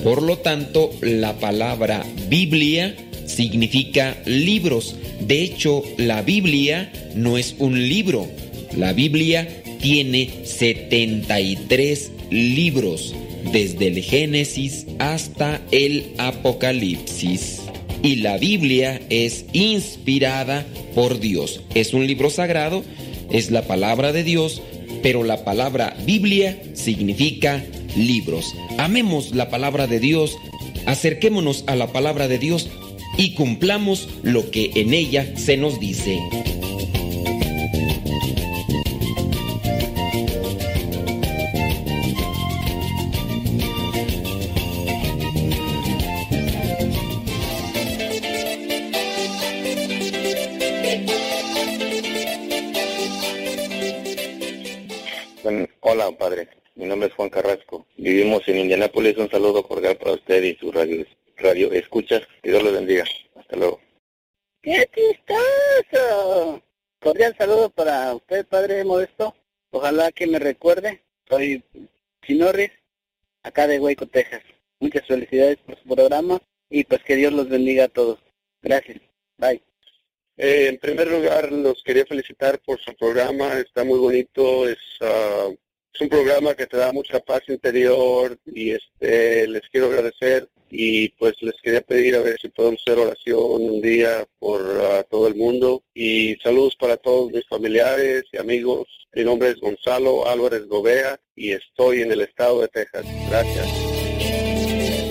Por 0.02 0.22
lo 0.22 0.38
tanto, 0.38 0.90
la 1.02 1.38
palabra 1.38 2.02
Biblia 2.30 2.96
significa 3.26 4.16
libros. 4.24 4.96
De 5.20 5.42
hecho, 5.42 5.82
la 5.98 6.22
Biblia 6.22 6.90
no 7.14 7.36
es 7.36 7.54
un 7.58 7.86
libro. 7.86 8.26
La 8.78 8.94
Biblia 8.94 9.46
tiene 9.82 10.30
73 10.44 12.12
libros, 12.30 13.14
desde 13.52 13.88
el 13.88 14.02
Génesis 14.02 14.86
hasta 14.98 15.60
el 15.70 16.14
Apocalipsis. 16.16 17.60
Y 18.02 18.16
la 18.16 18.38
Biblia 18.38 19.02
es 19.10 19.44
inspirada 19.52 20.64
por 20.94 21.20
Dios. 21.20 21.60
Es 21.74 21.92
un 21.92 22.06
libro 22.06 22.30
sagrado 22.30 22.82
es 23.31 23.51
la 23.51 23.62
palabra 23.62 24.12
de 24.12 24.24
Dios, 24.24 24.62
pero 25.02 25.24
la 25.24 25.44
palabra 25.44 25.97
Biblia 26.05 26.61
significa 26.74 27.65
libros. 27.97 28.55
Amemos 28.78 29.35
la 29.35 29.51
palabra 29.51 29.86
de 29.86 30.01
Dios, 30.01 30.36
acerquémonos 30.86 31.65
a 31.66 31.77
la 31.77 31.89
palabra 31.89 32.28
de 32.28 32.39
Dios 32.39 32.69
y 33.16 33.35
cumplamos 33.35 34.09
lo 34.23 34.51
que 34.51 34.70
en 34.74 34.94
ella 34.94 35.36
se 35.36 35.57
nos 35.57 35.81
dice. 35.81 36.19
En 58.31 58.59
Indianápolis. 58.59 59.16
Un 59.16 59.28
saludo 59.28 59.65
cordial 59.65 59.97
para 59.97 60.12
usted 60.12 60.40
y 60.44 60.55
su 60.55 60.70
radio, 60.70 61.05
radio 61.36 61.73
escuchas. 61.73 62.23
Que 62.43 62.51
Dios 62.51 62.62
los 62.62 62.73
bendiga. 62.73 63.05
Hasta 63.35 63.57
luego. 63.57 63.81
¡Qué 64.62 64.89
chistoso! 64.94 66.62
Cordial 67.01 67.35
saludo 67.36 67.70
para 67.70 68.15
usted, 68.15 68.47
padre 68.47 68.85
Modesto. 68.85 69.35
Ojalá 69.70 70.12
que 70.12 70.28
me 70.28 70.39
recuerde. 70.39 71.02
Soy 71.28 71.65
Chinorris, 72.23 72.70
acá 73.43 73.66
de 73.66 73.81
Hueco, 73.81 74.07
Texas. 74.07 74.43
Muchas 74.78 75.07
felicidades 75.07 75.59
por 75.66 75.77
su 75.77 75.89
programa 75.89 76.40
y 76.69 76.85
pues 76.85 77.02
que 77.02 77.16
Dios 77.16 77.32
los 77.32 77.48
bendiga 77.48 77.86
a 77.86 77.89
todos. 77.89 78.20
Gracias. 78.62 79.01
Bye. 79.39 79.61
Eh, 80.36 80.69
en 80.69 80.78
primer 80.78 81.09
lugar, 81.09 81.51
los 81.51 81.82
quería 81.82 82.07
felicitar 82.07 82.61
por 82.61 82.78
su 82.78 82.94
programa. 82.94 83.59
Está 83.59 83.82
muy 83.82 83.98
bonito. 83.98 84.69
Es, 84.69 84.78
ah, 85.01 85.48
es 85.92 86.00
un 86.00 86.08
programa 86.08 86.54
que 86.54 86.66
te 86.66 86.76
da 86.76 86.92
mucha 86.92 87.20
paz 87.20 87.42
interior 87.48 88.38
y 88.46 88.70
este 88.70 89.48
les 89.48 89.62
quiero 89.70 89.86
agradecer 89.86 90.48
y 90.70 91.08
pues 91.10 91.34
les 91.40 91.54
quería 91.62 91.80
pedir 91.80 92.14
a 92.14 92.20
ver 92.20 92.38
si 92.40 92.48
podemos 92.48 92.80
hacer 92.86 92.98
oración 92.98 93.38
un 93.40 93.80
día 93.80 94.26
por 94.38 94.62
ah, 94.92 95.04
todo 95.10 95.26
el 95.26 95.34
mundo 95.34 95.82
y 95.92 96.36
saludos 96.36 96.76
para 96.76 96.96
todos 96.96 97.32
mis 97.32 97.46
familiares 97.48 98.24
y 98.32 98.38
amigos. 98.38 98.86
Mi 99.12 99.24
nombre 99.24 99.50
es 99.50 99.56
Gonzalo 99.56 100.28
Álvarez 100.28 100.66
Gobea 100.66 101.18
y 101.34 101.50
estoy 101.50 102.02
en 102.02 102.12
el 102.12 102.20
estado 102.20 102.60
de 102.60 102.68
Texas. 102.68 103.04
Gracias. 103.28 103.66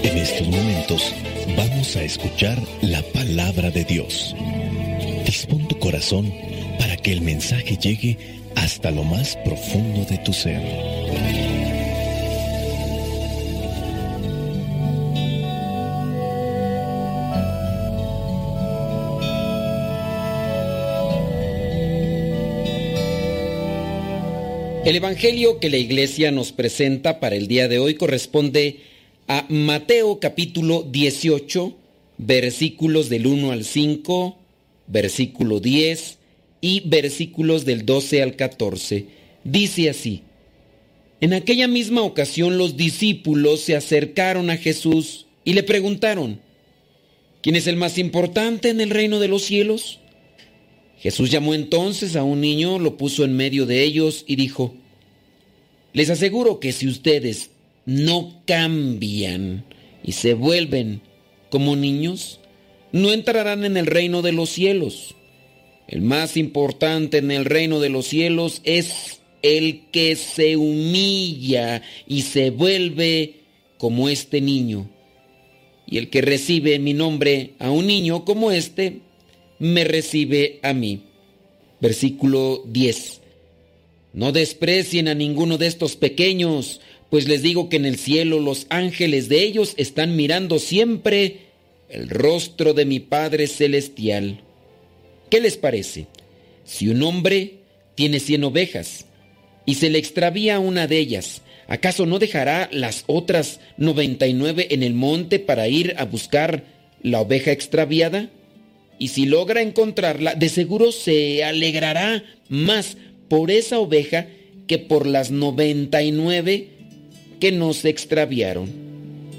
En 0.03 0.17
estos 0.17 0.47
momentos 0.47 1.13
vamos 1.57 1.95
a 1.97 2.03
escuchar 2.03 2.57
la 2.81 3.01
palabra 3.13 3.69
de 3.71 3.83
Dios. 3.83 4.33
Dispón 5.25 5.67
tu 5.67 5.77
corazón 5.79 6.33
para 6.79 6.95
que 6.95 7.11
el 7.11 7.21
mensaje 7.21 7.75
llegue 7.75 8.38
hasta 8.55 8.91
lo 8.91 9.03
más 9.03 9.35
profundo 9.37 10.05
de 10.05 10.17
tu 10.19 10.33
ser. 10.33 10.61
El 24.85 24.95
Evangelio 24.95 25.59
que 25.59 25.69
la 25.69 25.77
iglesia 25.77 26.31
nos 26.31 26.51
presenta 26.51 27.19
para 27.19 27.35
el 27.35 27.47
día 27.47 27.67
de 27.67 27.79
hoy 27.79 27.95
corresponde 27.95 28.79
a 29.27 29.45
Mateo 29.49 30.19
capítulo 30.19 30.83
18, 30.83 31.75
versículos 32.17 33.09
del 33.09 33.27
1 33.27 33.51
al 33.51 33.65
5, 33.65 34.37
versículo 34.87 35.59
10 35.59 36.18
y 36.61 36.81
versículos 36.81 37.65
del 37.65 37.85
12 37.85 38.21
al 38.21 38.35
14. 38.35 39.05
Dice 39.43 39.89
así, 39.89 40.23
en 41.21 41.33
aquella 41.33 41.67
misma 41.67 42.01
ocasión 42.01 42.57
los 42.57 42.77
discípulos 42.77 43.61
se 43.61 43.75
acercaron 43.75 44.49
a 44.49 44.57
Jesús 44.57 45.25
y 45.43 45.53
le 45.53 45.63
preguntaron, 45.63 46.39
¿quién 47.41 47.55
es 47.55 47.67
el 47.67 47.75
más 47.75 47.97
importante 47.97 48.69
en 48.69 48.81
el 48.81 48.89
reino 48.89 49.19
de 49.19 49.27
los 49.27 49.43
cielos? 49.43 49.99
Jesús 50.99 51.29
llamó 51.29 51.53
entonces 51.53 52.15
a 52.15 52.23
un 52.23 52.41
niño, 52.41 52.77
lo 52.79 52.97
puso 52.97 53.23
en 53.23 53.35
medio 53.35 53.65
de 53.65 53.83
ellos 53.83 54.25
y 54.27 54.35
dijo, 54.35 54.75
les 55.93 56.09
aseguro 56.09 56.59
que 56.59 56.71
si 56.71 56.87
ustedes 56.87 57.51
no 57.85 58.41
cambian 58.45 59.65
y 60.03 60.11
se 60.11 60.33
vuelven 60.33 61.01
como 61.49 61.75
niños, 61.75 62.39
no 62.91 63.11
entrarán 63.11 63.65
en 63.65 63.77
el 63.77 63.85
reino 63.87 64.21
de 64.21 64.31
los 64.31 64.49
cielos. 64.49 65.15
El 65.89 66.01
más 66.01 66.37
importante 66.37 67.17
en 67.17 67.31
el 67.31 67.45
reino 67.45 67.79
de 67.79 67.89
los 67.89 68.05
cielos 68.05 68.61
es 68.63 69.21
el 69.41 69.87
que 69.91 70.15
se 70.15 70.55
humilla 70.55 71.81
y 72.07 72.21
se 72.21 72.51
vuelve 72.51 73.37
como 73.79 74.07
este 74.07 74.39
niño. 74.39 74.87
Y 75.87 75.97
el 75.97 76.11
que 76.11 76.21
recibe 76.21 76.77
mi 76.77 76.93
nombre 76.93 77.53
a 77.57 77.71
un 77.71 77.87
niño 77.87 78.23
como 78.23 78.51
este, 78.51 78.99
me 79.57 79.83
recibe 79.83 80.59
a 80.61 80.73
mí. 80.73 81.01
Versículo 81.81 82.61
10. 82.67 83.21
No 84.13 84.31
desprecien 84.31 85.07
a 85.07 85.15
ninguno 85.15 85.57
de 85.57 85.65
estos 85.65 85.95
pequeños, 85.95 86.81
pues 87.09 87.27
les 87.27 87.41
digo 87.41 87.67
que 87.67 87.77
en 87.77 87.85
el 87.85 87.97
cielo 87.97 88.39
los 88.39 88.67
ángeles 88.69 89.27
de 89.27 89.41
ellos 89.41 89.73
están 89.77 90.15
mirando 90.15 90.59
siempre 90.59 91.47
el 91.89 92.09
rostro 92.09 92.75
de 92.75 92.85
mi 92.85 92.99
Padre 92.99 93.47
Celestial. 93.47 94.43
¿Qué 95.29 95.39
les 95.39 95.57
parece? 95.57 96.07
Si 96.63 96.87
un 96.89 97.03
hombre 97.03 97.59
tiene 97.95 98.19
cien 98.19 98.43
ovejas 98.43 99.05
y 99.65 99.75
se 99.75 99.89
le 99.89 99.99
extravía 99.99 100.59
una 100.59 100.87
de 100.87 100.97
ellas, 100.97 101.41
¿acaso 101.67 102.05
no 102.05 102.19
dejará 102.19 102.69
las 102.71 103.03
otras 103.07 103.59
noventa 103.77 104.27
y 104.27 104.33
nueve 104.33 104.67
en 104.71 104.83
el 104.83 104.93
monte 104.93 105.39
para 105.39 105.67
ir 105.67 105.95
a 105.97 106.05
buscar 106.05 106.63
la 107.01 107.21
oveja 107.21 107.51
extraviada? 107.51 108.29
Y 108.97 109.09
si 109.09 109.25
logra 109.25 109.61
encontrarla, 109.61 110.35
de 110.35 110.49
seguro 110.49 110.91
se 110.91 111.43
alegrará 111.43 112.23
más 112.49 112.97
por 113.29 113.51
esa 113.51 113.79
oveja 113.79 114.27
que 114.67 114.77
por 114.77 115.07
las 115.07 115.31
noventa 115.31 116.01
y 116.03 116.11
nueve 116.11 116.69
que 117.39 117.51
no 117.51 117.73
se 117.73 117.89
extraviaron. 117.89 118.69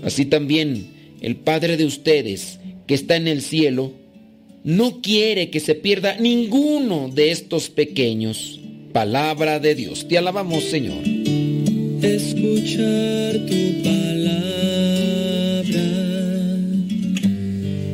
Así 0.02 0.24
también 0.24 1.16
el 1.20 1.36
Padre 1.36 1.76
de 1.76 1.84
ustedes, 1.84 2.58
que 2.86 2.94
está 2.94 3.16
en 3.16 3.28
el 3.28 3.42
cielo, 3.42 3.92
no 4.64 5.00
quiere 5.00 5.50
que 5.50 5.60
se 5.60 5.74
pierda 5.74 6.16
ninguno 6.16 7.08
de 7.08 7.30
estos 7.30 7.70
pequeños. 7.70 8.60
Palabra 8.92 9.58
de 9.60 9.74
Dios. 9.74 10.06
Te 10.08 10.18
alabamos, 10.18 10.64
Señor. 10.64 11.02
Escuchar 12.02 13.46
tu 13.46 13.82
palabra 13.82 14.50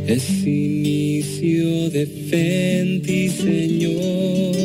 es 0.07 0.31
inicio 0.47 1.91
de 1.91 2.07
fe 2.07 2.81
en 2.81 3.03
ti, 3.03 3.29
Señor. 3.29 4.57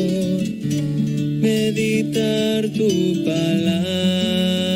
Meditar 1.40 2.68
tu 2.70 3.24
palabra 3.24 4.71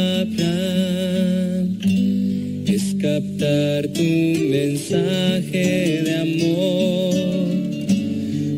es 2.77 2.95
captar 3.01 3.89
tu 3.89 4.03
mensaje 4.03 6.03
de 6.07 6.15
amor. 6.27 7.15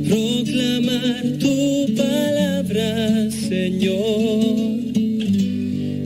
Proclamar 0.08 1.22
tu 1.38 1.94
palabra, 1.94 3.30
Señor, 3.30 4.56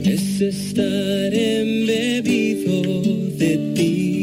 es 0.05 0.41
estar 0.41 1.33
embebido 1.33 3.01
de 3.41 3.51
ti. 3.73 4.22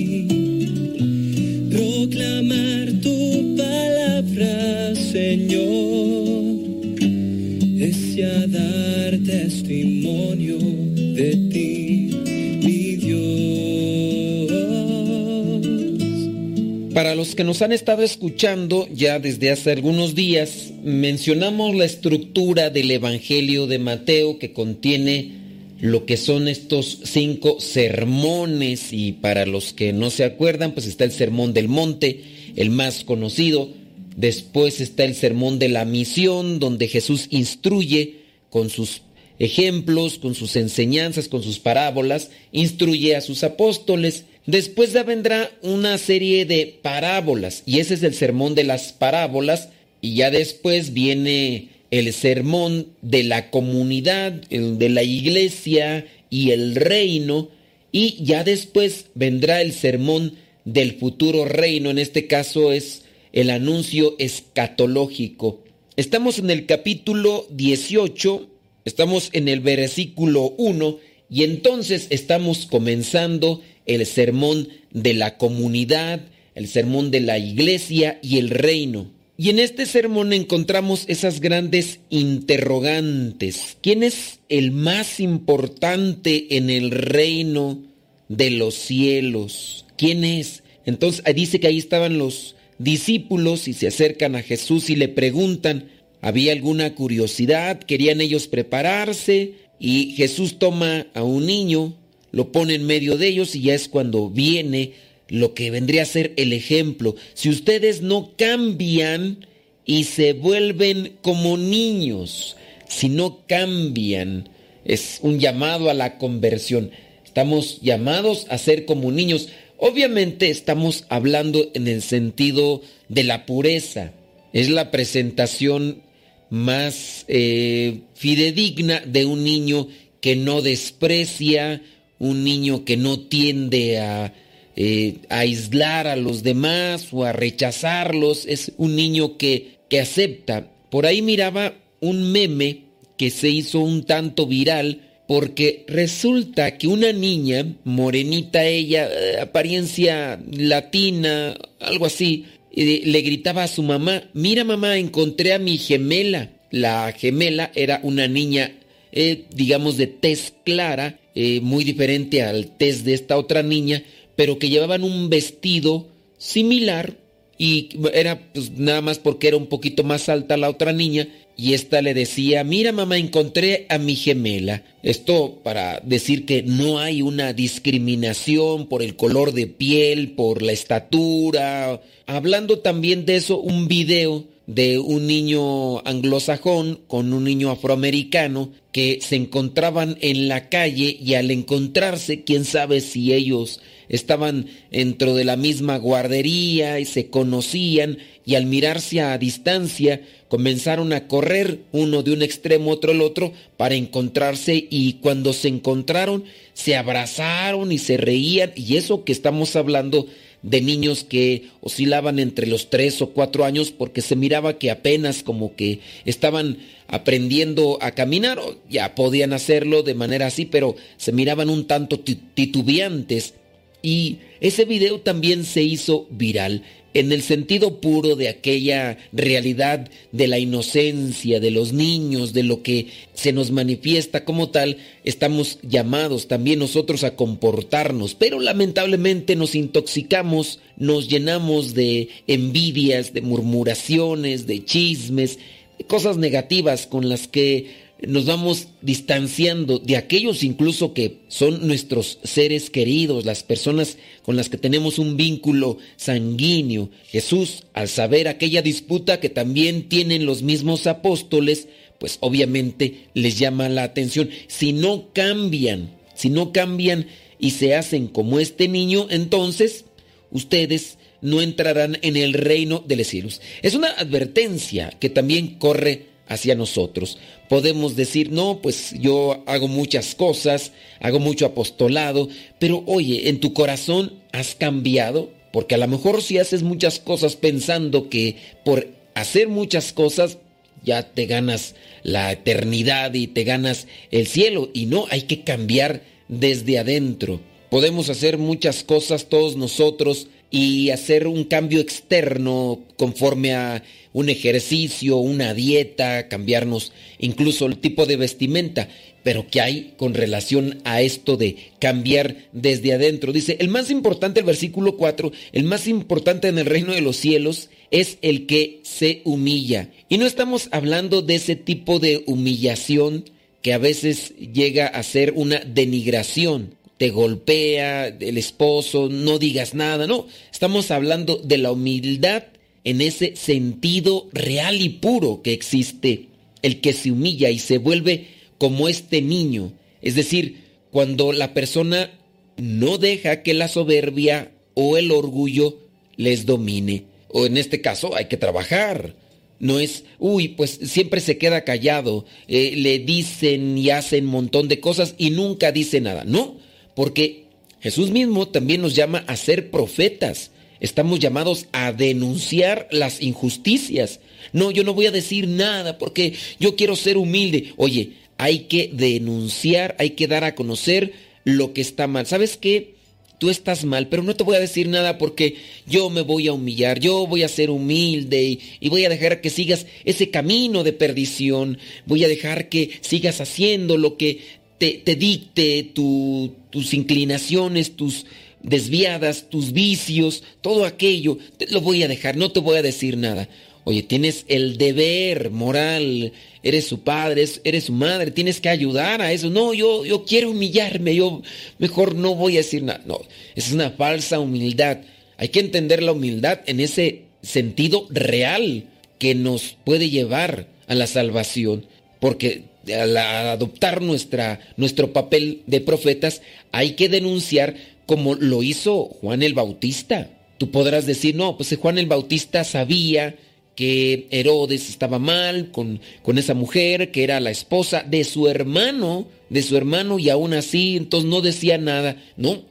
Para 16.95 17.15
los 17.15 17.37
que 17.37 17.45
nos 17.45 17.63
han 17.63 17.71
estado 17.71 18.03
escuchando 18.03 18.89
ya 18.93 19.21
desde 19.21 19.51
hace 19.51 19.71
algunos 19.71 20.17
días, 20.17 20.73
mencionamos 20.83 21.77
la 21.77 21.85
estructura 21.85 22.69
del 22.71 22.91
Evangelio 22.91 23.69
de 23.69 23.79
Mateo 23.79 24.39
que 24.41 24.53
contiene 24.53 25.39
lo 25.81 26.05
que 26.05 26.17
son 26.17 26.49
estos 26.49 26.99
cinco 27.05 27.61
sermones 27.61 28.93
y 28.93 29.13
para 29.13 29.47
los 29.47 29.73
que 29.73 29.93
no 29.93 30.11
se 30.11 30.25
acuerdan, 30.25 30.73
pues 30.73 30.87
está 30.87 31.05
el 31.05 31.13
Sermón 31.13 31.55
del 31.55 31.69
Monte, 31.69 32.23
el 32.57 32.71
más 32.71 33.05
conocido, 33.05 33.71
después 34.17 34.81
está 34.81 35.05
el 35.05 35.15
Sermón 35.15 35.61
de 35.61 35.69
la 35.69 35.85
Misión, 35.85 36.59
donde 36.59 36.89
Jesús 36.89 37.29
instruye 37.31 38.17
con 38.51 38.69
sus 38.69 39.03
ejemplos, 39.39 40.19
con 40.19 40.35
sus 40.35 40.57
enseñanzas, 40.57 41.29
con 41.29 41.43
sus 41.45 41.61
parábolas, 41.61 42.31
instruye 42.51 43.15
a 43.15 43.21
sus 43.21 43.45
apóstoles. 43.45 44.25
Después 44.47 44.93
ya 44.93 45.03
vendrá 45.03 45.51
una 45.63 45.99
serie 45.99 46.45
de 46.47 46.79
parábolas 46.83 47.63
y 47.67 47.81
ese 47.81 47.95
es 47.95 48.03
el 48.03 48.15
sermón 48.15 48.55
de 48.55 48.65
las 48.65 48.93
parábolas 48.93 49.69
y 50.01 50.15
ya 50.15 50.31
después 50.31 50.93
viene 50.95 51.69
el 51.91 52.13
sermón 52.13 52.87
de 53.03 53.23
la 53.25 53.51
comunidad, 53.51 54.33
de 54.33 54.89
la 54.89 55.03
iglesia 55.03 56.07
y 56.31 56.53
el 56.53 56.75
reino 56.75 57.49
y 57.93 58.23
ya 58.25 58.45
después 58.45 59.07
vendrá 59.15 59.61
el 59.61 59.73
sermón 59.73 60.35
del 60.65 60.95
futuro 60.95 61.45
reino, 61.45 61.91
en 61.91 61.99
este 61.99 62.27
caso 62.27 62.73
es 62.73 63.03
el 63.33 63.51
anuncio 63.51 64.15
escatológico. 64.19 65.63
Estamos 65.97 66.39
en 66.39 66.51
el 66.51 66.67
capítulo 66.67 67.47
18, 67.51 68.49
estamos 68.85 69.31
en 69.33 69.49
el 69.49 69.61
versículo 69.61 70.55
1 70.57 70.99
y 71.29 71.45
entonces 71.45 72.07
estamos 72.11 72.67
comenzando 72.67 73.61
el 73.87 74.05
sermón 74.07 74.69
de 74.93 75.15
la 75.15 75.37
comunidad, 75.37 76.21
el 76.55 76.69
sermón 76.69 77.11
de 77.11 77.21
la 77.21 77.39
iglesia 77.39 78.19
y 78.23 78.39
el 78.39 78.51
reino. 78.51 79.11
Y 79.37 79.49
en 79.49 79.59
este 79.59 79.87
sermón 79.87 80.35
encontramos 80.35 81.05
esas 81.09 81.41
grandes 81.41 82.01
interrogantes. 82.11 83.79
¿Quién 83.81 84.03
es 84.03 84.41
el 84.51 84.71
más 84.71 85.19
importante 85.19 86.59
en 86.59 86.69
el 86.69 86.91
reino 86.91 87.83
de 88.29 88.51
los 88.51 88.75
cielos? 88.75 89.87
¿Quién 89.97 90.25
es? 90.25 90.63
Entonces 90.85 91.25
dice 91.35 91.59
que 91.59 91.69
ahí 91.69 91.79
estaban 91.79 92.19
los 92.19 92.57
discípulos 92.77 93.67
y 93.67 93.73
se 93.73 93.87
acercan 93.87 94.37
a 94.37 94.43
Jesús 94.43 94.91
y 94.91 94.97
le 94.97 95.09
preguntan, 95.09 95.89
¿había 96.21 96.53
alguna 96.53 96.95
curiosidad? 96.95 97.79
¿Querían 97.81 98.21
ellos 98.21 98.47
prepararse? 98.47 99.55
Y 99.79 100.13
Jesús 100.17 100.59
toma 100.59 101.07
a 101.15 101.23
un 101.23 101.47
niño, 101.47 101.97
lo 102.33 102.53
pone 102.53 102.75
en 102.75 102.87
medio 102.87 103.17
de 103.17 103.29
ellos 103.29 103.55
y 103.55 103.63
ya 103.63 103.75
es 103.75 103.89
cuando 103.89 104.31
viene 104.31 104.93
lo 105.29 105.55
que 105.55 105.71
vendría 105.71 106.03
a 106.03 106.07
ser 106.07 106.33
el 106.37 106.53
ejemplo. 106.53 107.17
Si 107.35 107.49
ustedes 107.49 108.03
no 108.03 108.33
cambian 108.37 109.47
y 109.85 110.05
se 110.05 110.33
vuelven 110.33 111.17
como 111.23 111.57
niños, 111.57 112.57
si 112.89 113.09
no 113.09 113.47
cambian, 113.47 114.49
es 114.85 115.19
un 115.23 115.39
llamado 115.39 115.91
a 115.91 115.95
la 115.95 116.19
conversión. 116.19 116.91
Estamos 117.25 117.81
llamados 117.81 118.47
a 118.51 118.59
ser 118.59 118.85
como 118.87 119.13
niños. 119.13 119.49
Obviamente 119.79 120.51
estamos 120.51 121.05
hablando 121.09 121.71
en 121.75 121.87
el 121.87 122.03
sentido 122.03 122.83
de 123.09 123.25
la 123.25 123.47
pureza. 123.47 124.13
Es 124.53 124.69
la 124.69 124.91
presentación 124.91 126.03
más 126.51 127.25
eh, 127.29 128.01
fidedigna 128.15 129.01
de 129.07 129.25
un 129.25 129.45
niño 129.45 129.87
que 130.21 130.37
no 130.37 130.61
desprecia, 130.61 131.83
un 132.21 132.45
niño 132.45 132.85
que 132.85 132.97
no 132.97 133.19
tiende 133.19 133.99
a 133.99 134.33
eh, 134.77 135.17
aislar 135.29 136.07
a 136.07 136.15
los 136.15 136.45
demás 136.45 137.09
o 137.11 137.25
a 137.25 137.33
rechazarlos, 137.33 138.47
es 138.47 138.73
un 138.77 138.95
niño 138.95 139.37
que, 139.37 139.79
que 139.89 140.01
acepta. 140.01 140.71
Por 140.91 141.07
ahí 141.07 141.23
miraba 141.23 141.75
un 142.01 142.31
meme 142.31 142.85
que 143.17 143.31
se 143.31 143.49
hizo 143.49 143.81
un 143.81 144.05
tanto 144.05 144.47
viral 144.47 145.01
porque 145.31 145.85
resulta 145.87 146.77
que 146.77 146.89
una 146.89 147.13
niña, 147.13 147.65
morenita 147.85 148.65
ella, 148.65 149.09
eh, 149.09 149.41
apariencia 149.41 150.41
latina, 150.51 151.55
algo 151.79 152.07
así, 152.07 152.47
le 152.73 153.21
gritaba 153.23 153.63
a 153.63 153.69
su 153.69 153.85
mamá, 153.85 154.25
mira 154.33 154.65
mamá, 154.65 154.97
encontré 154.99 155.53
a 155.53 155.61
mi 155.61 155.79
gemela. 155.79 156.51
La 156.73 157.13
gemela 157.17 157.71
era 157.77 158.01
una 158.03 158.27
niña, 158.27 158.73
eh, 159.13 159.45
digamos, 159.55 159.97
de 159.97 160.09
tez 160.09 160.53
clara, 160.65 161.20
muy 161.35 161.85
diferente 161.85 162.43
al 162.43 162.77
tez 162.77 163.05
de 163.05 163.15
esta 163.15 163.37
otra 163.37 163.63
niña, 163.63 164.03
pero 164.37 164.59
que 164.59 164.69
llevaban 164.69 165.05
un 165.05 165.29
vestido 165.31 166.09
similar 166.39 167.17
y 167.59 167.91
era 168.15 168.53
pues, 168.55 168.71
nada 168.71 169.03
más 169.03 169.19
porque 169.19 169.49
era 169.49 169.59
un 169.59 169.67
poquito 169.67 170.03
más 170.03 170.31
alta 170.31 170.57
la 170.57 170.71
otra 170.71 170.95
niña 170.95 171.29
y 171.61 171.75
esta 171.75 172.01
le 172.01 172.15
decía, 172.15 172.65
mira 172.65 172.91
mamá, 172.91 173.19
encontré 173.19 173.85
a 173.91 173.99
mi 173.99 174.17
gemela. 174.17 174.83
Esto 175.03 175.61
para 175.63 176.01
decir 176.01 176.47
que 176.47 176.63
no 176.63 176.99
hay 176.99 177.21
una 177.21 177.53
discriminación 177.53 178.87
por 178.87 179.03
el 179.03 179.15
color 179.15 179.53
de 179.53 179.67
piel, 179.67 180.31
por 180.31 180.63
la 180.63 180.73
estatura. 180.73 182.01
Hablando 182.25 182.79
también 182.79 183.27
de 183.27 183.37
eso, 183.37 183.61
un 183.61 183.89
video 183.89 184.47
de 184.75 185.01
un 185.01 185.27
niño 185.27 185.99
anglosajón 186.07 187.01
con 187.09 187.33
un 187.33 187.43
niño 187.43 187.73
afroamericano 187.73 188.71
que 188.93 189.19
se 189.21 189.35
encontraban 189.35 190.17
en 190.21 190.47
la 190.47 190.69
calle 190.69 191.17
y 191.21 191.35
al 191.35 191.51
encontrarse, 191.51 192.45
quién 192.45 192.65
sabe 192.65 193.01
si 193.01 193.33
ellos 193.33 193.81
estaban 194.09 194.67
dentro 194.93 195.35
de 195.35 195.45
la 195.45 195.57
misma 195.57 195.97
guardería 195.97 197.01
y 197.01 197.05
se 197.05 197.31
conocían 197.31 198.19
y 198.45 198.55
al 198.55 198.67
mirarse 198.67 199.21
a 199.21 199.37
distancia 199.39 200.23
comenzaron 200.47 201.13
a 201.13 201.27
correr 201.27 201.81
uno 201.91 202.23
de 202.23 202.33
un 202.33 202.43
extremo 202.43 202.93
otro 202.93 203.11
el 203.11 203.23
otro 203.23 203.53
para 203.77 203.97
encontrarse 203.97 204.87
y 204.89 205.15
cuando 205.15 205.53
se 205.53 205.67
encontraron 205.67 206.45
se 206.75 206.97
abrazaron 206.97 207.91
y 207.91 207.99
se 207.99 208.17
reían 208.17 208.73
y 208.77 208.97
eso 208.97 209.25
que 209.25 209.33
estamos 209.33 209.75
hablando 209.75 210.27
de 210.63 210.81
niños 210.81 211.25
que 211.25 211.69
oscilaban 211.81 212.39
entre 212.39 212.67
los 212.67 212.91
tres 212.91 213.23
o 213.23 213.31
cuatro 213.31 213.65
años 213.65 213.91
porque 213.91 214.21
se 214.21 214.37
miraba 214.37 214.79
que 214.79 214.91
apenas 214.91 215.43
como 215.43 215.75
que 215.75 216.01
estaban 216.25 216.79
aprendiendo 217.09 217.99
a 218.01 218.13
caminar, 218.13 218.59
o 218.59 218.77
ya 218.89 219.15
podían 219.15 219.53
hacerlo 219.53 220.03
de 220.03 220.15
manera 220.15 220.47
así, 220.47 220.65
pero 220.65 220.97
se 221.17 221.33
miraban 221.33 221.69
un 221.71 221.87
tanto 221.87 222.21
titubeantes. 222.21 223.55
Y 224.03 224.39
ese 224.61 224.85
video 224.85 225.21
también 225.21 225.65
se 225.65 225.83
hizo 225.83 226.27
viral 226.31 226.83
en 227.15 227.33
el 227.33 227.43
sentido 227.43 228.01
puro 228.01 228.37
de 228.37 228.49
aquella 228.49 229.19
realidad 229.33 230.09
de 230.33 230.47
la 230.47 230.59
inocencia 230.59 231.59
de 231.59 231.71
los 231.71 231.93
niños, 231.93 232.53
de 232.53 232.63
lo 232.63 232.83
que 232.83 233.09
se 233.35 233.53
nos 233.53 233.71
manifiesta 233.71 234.45
como 234.45 234.71
tal, 234.71 234.99
estamos 235.25 235.79
llamados 235.83 236.47
también 236.47 236.79
nosotros 236.79 237.25
a 237.25 237.35
comportarnos, 237.35 238.35
pero 238.35 238.61
lamentablemente 238.61 239.57
nos 239.57 239.75
intoxicamos, 239.75 240.81
nos 240.97 241.29
llenamos 241.29 241.95
de 241.95 242.29
envidias, 242.47 243.33
de 243.33 243.41
murmuraciones, 243.41 244.67
de 244.67 244.85
chismes, 244.85 245.59
de 245.99 246.05
cosas 246.05 246.37
negativas 246.37 247.07
con 247.07 247.29
las 247.29 247.49
que 247.49 248.10
nos 248.27 248.45
vamos 248.45 248.89
distanciando 249.03 249.99
de 249.99 250.17
aquellos 250.17 250.63
incluso 250.63 251.15
que 251.15 251.41
son 251.49 251.87
nuestros 251.87 252.39
seres 252.43 252.91
queridos, 252.91 253.45
las 253.45 253.63
personas 253.63 254.19
con 254.43 254.57
las 254.57 254.69
que 254.69 254.77
tenemos 254.77 255.19
un 255.19 255.37
vínculo 255.37 255.99
sanguíneo. 256.17 257.11
Jesús, 257.29 257.85
al 257.95 258.09
saber 258.09 258.49
aquella 258.49 258.83
disputa 258.83 259.41
que 259.41 259.49
también 259.49 260.09
tienen 260.09 260.47
los 260.47 260.63
mismos 260.63 261.07
apóstoles, 261.07 261.89
pues 262.19 262.37
obviamente 262.41 263.29
les 263.35 263.59
llama 263.59 263.89
la 263.89 264.03
atención. 264.03 264.51
Si 264.67 264.93
no 264.93 265.33
cambian, 265.33 266.11
si 266.35 266.51
no 266.51 266.73
cambian 266.73 267.27
y 267.59 267.71
se 267.71 267.95
hacen 267.95 268.29
como 268.29 268.61
este 268.61 268.89
niño, 268.89 269.27
entonces 269.31 270.05
ustedes 270.51 271.17
no 271.41 271.63
entrarán 271.63 272.19
en 272.21 272.37
el 272.37 272.53
reino 272.53 273.03
de 273.07 273.17
los 273.17 273.27
cielos. 273.27 273.63
Es 273.81 273.95
una 273.95 274.09
advertencia 274.09 275.11
que 275.19 275.31
también 275.31 275.79
corre 275.79 276.27
hacia 276.47 276.75
nosotros. 276.75 277.39
Podemos 277.71 278.17
decir, 278.17 278.51
no, 278.51 278.81
pues 278.83 279.15
yo 279.21 279.63
hago 279.67 279.87
muchas 279.87 280.35
cosas, 280.35 280.91
hago 281.21 281.39
mucho 281.39 281.67
apostolado, 281.67 282.49
pero 282.81 283.05
oye, 283.07 283.49
en 283.49 283.61
tu 283.61 283.75
corazón 283.75 284.41
has 284.51 284.75
cambiado, 284.75 285.53
porque 285.73 285.95
a 285.95 285.99
lo 285.99 286.09
mejor 286.09 286.43
si 286.43 286.59
haces 286.59 286.83
muchas 286.83 287.21
cosas 287.21 287.55
pensando 287.55 288.29
que 288.29 288.57
por 288.85 289.07
hacer 289.37 289.69
muchas 289.69 290.13
cosas 290.13 290.59
ya 291.05 291.23
te 291.23 291.47
ganas 291.47 291.95
la 292.25 292.51
eternidad 292.51 293.35
y 293.35 293.47
te 293.47 293.63
ganas 293.63 294.09
el 294.33 294.49
cielo, 294.49 294.91
y 294.93 295.07
no, 295.07 295.27
hay 295.31 295.43
que 295.43 295.63
cambiar 295.63 296.25
desde 296.49 296.99
adentro. 296.99 297.61
Podemos 297.89 298.31
hacer 298.31 298.59
muchas 298.59 299.05
cosas 299.05 299.47
todos 299.49 299.77
nosotros 299.77 300.49
y 300.73 301.11
hacer 301.11 301.47
un 301.47 301.63
cambio 301.63 302.01
externo 302.01 302.99
conforme 303.17 303.75
a 303.75 304.03
un 304.33 304.49
ejercicio, 304.49 305.37
una 305.37 305.75
dieta, 305.75 306.49
cambiarnos 306.49 307.13
incluso 307.39 307.87
el 307.87 307.99
tipo 307.99 308.27
de 308.27 308.37
vestimenta, 308.37 309.09
pero 309.43 309.67
¿qué 309.71 309.81
hay 309.81 310.15
con 310.17 310.35
relación 310.35 311.01
a 311.05 311.23
esto 311.23 311.57
de 311.57 311.77
cambiar 311.99 312.69
desde 312.73 313.15
adentro? 313.15 313.53
Dice, 313.53 313.77
el 313.81 313.89
más 313.89 314.11
importante, 314.11 314.61
el 314.61 314.67
versículo 314.67 315.17
4, 315.17 315.51
el 315.73 315.85
más 315.85 316.07
importante 316.07 316.69
en 316.69 316.79
el 316.79 316.87
reino 316.87 317.13
de 317.13 317.23
los 317.23 317.37
cielos 317.37 317.91
es 318.11 318.39
el 318.43 318.67
que 318.67 319.01
se 319.03 319.41
humilla. 319.45 320.11
Y 320.29 320.39
no 320.39 320.47
estamos 320.47 320.89
hablando 320.93 321.43
de 321.43 321.57
ese 321.57 321.77
tipo 321.77 322.19
de 322.19 322.45
humillación 322.47 323.45
que 323.83 323.95
a 323.95 323.99
veces 323.99 324.55
llega 324.59 325.07
a 325.07 325.23
ser 325.23 325.55
una 325.57 325.79
denigración 325.79 326.99
te 327.17 327.29
golpea 327.29 328.29
el 328.29 328.57
esposo, 328.57 329.29
no 329.31 329.59
digas 329.59 329.93
nada, 329.93 330.27
no, 330.27 330.47
estamos 330.73 331.11
hablando 331.11 331.59
de 331.59 331.77
la 331.77 331.93
humildad 331.93 332.63
en 333.05 333.21
ese 333.21 333.57
sentido 333.57 334.49
real 334.53 335.01
y 335.01 335.09
puro 335.09 335.63
que 335.63 335.73
existe, 335.73 336.47
el 336.83 337.01
que 337.01 337.13
se 337.13 337.31
humilla 337.31 337.71
y 337.71 337.79
se 337.79 337.99
vuelve 337.99 338.49
como 338.79 339.09
este 339.09 339.43
niño. 339.43 339.93
Es 340.23 340.35
decir, 340.35 340.85
cuando 341.11 341.53
la 341.53 341.75
persona 341.75 342.31
no 342.77 343.19
deja 343.19 343.63
que 343.63 343.75
la 343.75 343.89
soberbia 343.89 344.73
o 344.95 345.17
el 345.17 345.31
orgullo 345.31 345.99
les 346.37 346.67
domine. 346.67 347.25
O 347.49 347.67
en 347.67 347.77
este 347.77 348.01
caso 348.01 348.37
hay 348.37 348.47
que 348.47 348.57
trabajar. 348.57 349.35
No 349.79 349.99
es, 349.99 350.25
uy, 350.39 350.69
pues 350.69 350.99
siempre 351.05 351.41
se 351.41 351.57
queda 351.57 351.85
callado, 351.85 352.45
eh, 352.69 352.95
le 352.97 353.19
dicen 353.19 353.97
y 353.97 354.11
hacen 354.11 354.45
un 354.45 354.51
montón 354.51 354.89
de 354.89 355.01
cosas 355.01 355.35
y 355.39 355.51
nunca 355.51 355.91
dice 355.91 356.21
nada. 356.21 356.45
No, 356.45 356.77
porque 357.15 357.65
Jesús 358.01 358.31
mismo 358.31 358.69
también 358.69 359.01
nos 359.01 359.15
llama 359.15 359.45
a 359.47 359.57
ser 359.57 359.91
profetas. 359.91 360.71
Estamos 361.01 361.39
llamados 361.39 361.87
a 361.93 362.13
denunciar 362.13 363.09
las 363.11 363.43
injusticias. 363.43 364.41
No, 364.73 364.91
yo 364.91 365.03
no 365.03 365.15
voy 365.15 365.27
a 365.27 365.33
decir 365.33 365.67
nada 365.67 366.19
porque 366.19 366.55
yo 366.79 366.95
quiero 366.95 367.17
ser 367.17 367.37
humilde. 367.37 367.95
Oye, 367.97 368.33
hay 368.59 368.81
que 368.81 369.11
denunciar, 369.13 370.15
hay 370.19 370.31
que 370.31 370.47
dar 370.47 370.65
a 370.65 370.75
conocer 370.75 371.33
lo 371.65 371.93
que 371.93 372.03
está 372.03 372.27
mal. 372.27 372.47
¿Sabes 372.47 372.77
qué? 372.77 373.21
tú 373.61 373.69
estás 373.69 374.05
mal, 374.07 374.29
pero 374.29 374.43
no 374.43 374.57
te 374.57 374.65
voy 374.65 374.77
a 374.77 374.81
decir 374.81 375.07
nada 375.07 375.37
porque 375.37 375.77
yo 376.07 376.31
me 376.31 376.41
voy 376.41 376.67
a 376.67 376.73
humillar, 376.73 377.21
yo 377.21 377.47
voy 377.47 377.63
a 377.63 377.69
ser 377.69 377.91
humilde 377.91 378.79
y, 378.99 379.09
voy 379.11 379.27
a 379.27 379.29
dejar 379.29 379.61
que 379.61 379.69
sigas 379.69 380.07
ese 380.25 380.51
camino 380.51 381.05
de 381.05 381.13
perdición, 381.13 381.99
voy 382.25 382.43
a 382.43 382.49
dejar 382.49 382.89
que 382.89 383.11
sigas 383.21 383.61
haciendo 383.61 384.17
lo 384.17 384.39
que 384.39 384.61
te, 384.97 385.23
dicte 385.37 386.11
tus 386.15 387.15
inclinaciones, 387.15 388.17
tus 388.17 388.47
desviadas, 388.83 389.69
tus 389.69 389.93
vicios, 389.93 390.63
todo 390.81 391.05
aquello, 391.05 391.59
te 391.77 391.87
lo 391.89 392.01
voy 392.01 392.23
a 392.23 392.29
dejar, 392.29 392.57
no 392.57 392.71
te 392.73 392.81
voy 392.81 392.97
a 392.97 393.03
decir 393.03 393.37
nada. 393.37 393.69
Oye, 394.05 394.23
tienes 394.23 394.65
el 394.69 394.97
deber 394.97 395.71
moral, 395.71 396.53
eres 396.83 397.07
su 397.07 397.21
padre, 397.21 397.67
eres 397.85 398.05
su 398.05 398.13
madre, 398.13 398.51
tienes 398.51 398.81
que 398.81 398.89
ayudar 398.89 399.43
a 399.43 399.53
eso. 399.53 399.69
No, 399.69 399.93
yo, 399.93 400.25
yo 400.25 400.45
quiero 400.45 400.71
humillarme, 400.71 401.35
yo 401.35 401.63
mejor 401.99 402.35
no 402.35 402.55
voy 402.55 402.75
a 402.75 402.79
decir 402.79 403.03
nada. 403.03 403.23
No, 403.27 403.41
es 403.75 403.93
una 403.93 404.11
falsa 404.11 404.59
humildad. 404.59 405.19
Hay 405.59 405.69
que 405.69 405.81
entender 405.81 406.23
la 406.23 406.33
humildad 406.33 406.81
en 406.87 407.01
ese 407.01 407.43
sentido 407.63 408.27
real 408.31 409.05
que 409.39 409.55
nos 409.55 409.97
puede 410.05 410.31
llevar 410.31 410.89
a 411.07 411.15
la 411.15 411.27
salvación. 411.27 412.07
Porque 412.41 412.85
al 413.13 413.37
adoptar 413.37 414.23
nuestra, 414.23 414.81
nuestro 414.97 415.33
papel 415.33 415.83
de 415.87 416.01
profetas, 416.01 416.63
hay 416.91 417.13
que 417.13 417.29
denunciar 417.29 417.97
como 418.31 418.55
lo 418.55 418.85
hizo 418.85 419.25
Juan 419.25 419.65
el 419.65 419.75
Bautista. 419.75 420.51
Tú 420.79 420.93
podrás 420.93 421.27
decir, 421.27 421.57
no, 421.57 421.77
pues 421.77 421.93
Juan 422.01 422.17
el 422.17 422.27
Bautista 422.27 422.85
sabía 422.85 423.57
que 423.97 424.47
Herodes 424.53 425.09
estaba 425.09 425.41
mal 425.41 425.91
con, 425.91 426.21
con, 426.45 426.57
esa 426.57 426.75
mujer, 426.75 427.33
que 427.33 427.43
era 427.43 427.59
la 427.59 427.73
esposa 427.73 428.23
de 428.23 428.45
su 428.45 428.69
hermano, 428.69 429.49
de 429.69 429.83
su 429.83 429.97
hermano, 429.97 430.39
y 430.39 430.49
aún 430.49 430.75
así, 430.75 431.17
entonces 431.17 431.51
no 431.51 431.61
decía 431.61 431.99
nada. 431.99 432.37
No, 432.57 432.83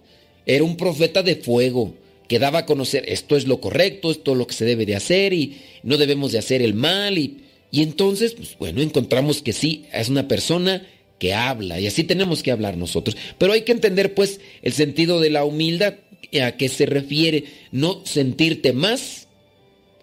era 0.45 0.65
un 0.65 0.75
profeta 0.75 1.23
de 1.23 1.37
fuego, 1.37 1.93
que 2.27 2.37
daba 2.37 2.59
a 2.59 2.65
conocer 2.65 3.05
esto 3.07 3.37
es 3.37 3.47
lo 3.47 3.61
correcto, 3.61 4.11
esto 4.11 4.33
es 4.33 4.37
lo 4.37 4.45
que 4.45 4.55
se 4.55 4.65
debe 4.65 4.85
de 4.85 4.97
hacer, 4.97 5.31
y 5.31 5.61
no 5.83 5.95
debemos 5.95 6.33
de 6.33 6.39
hacer 6.39 6.61
el 6.61 6.73
mal. 6.73 7.17
Y, 7.17 7.45
y 7.71 7.81
entonces, 7.81 8.33
pues, 8.33 8.57
bueno, 8.59 8.81
encontramos 8.81 9.41
que 9.41 9.53
sí, 9.53 9.85
es 9.93 10.09
una 10.09 10.27
persona 10.27 10.85
que 11.19 11.33
habla, 11.33 11.79
y 11.79 11.87
así 11.87 12.03
tenemos 12.03 12.41
que 12.41 12.51
hablar 12.51 12.77
nosotros. 12.77 13.15
Pero 13.37 13.53
hay 13.53 13.61
que 13.61 13.71
entender, 13.71 14.13
pues, 14.15 14.39
el 14.61 14.73
sentido 14.73 15.19
de 15.19 15.29
la 15.29 15.45
humildad, 15.45 15.95
a 16.41 16.51
qué 16.53 16.69
se 16.69 16.85
refiere, 16.85 17.45
no 17.71 18.01
sentirte 18.05 18.73
más 18.73 19.27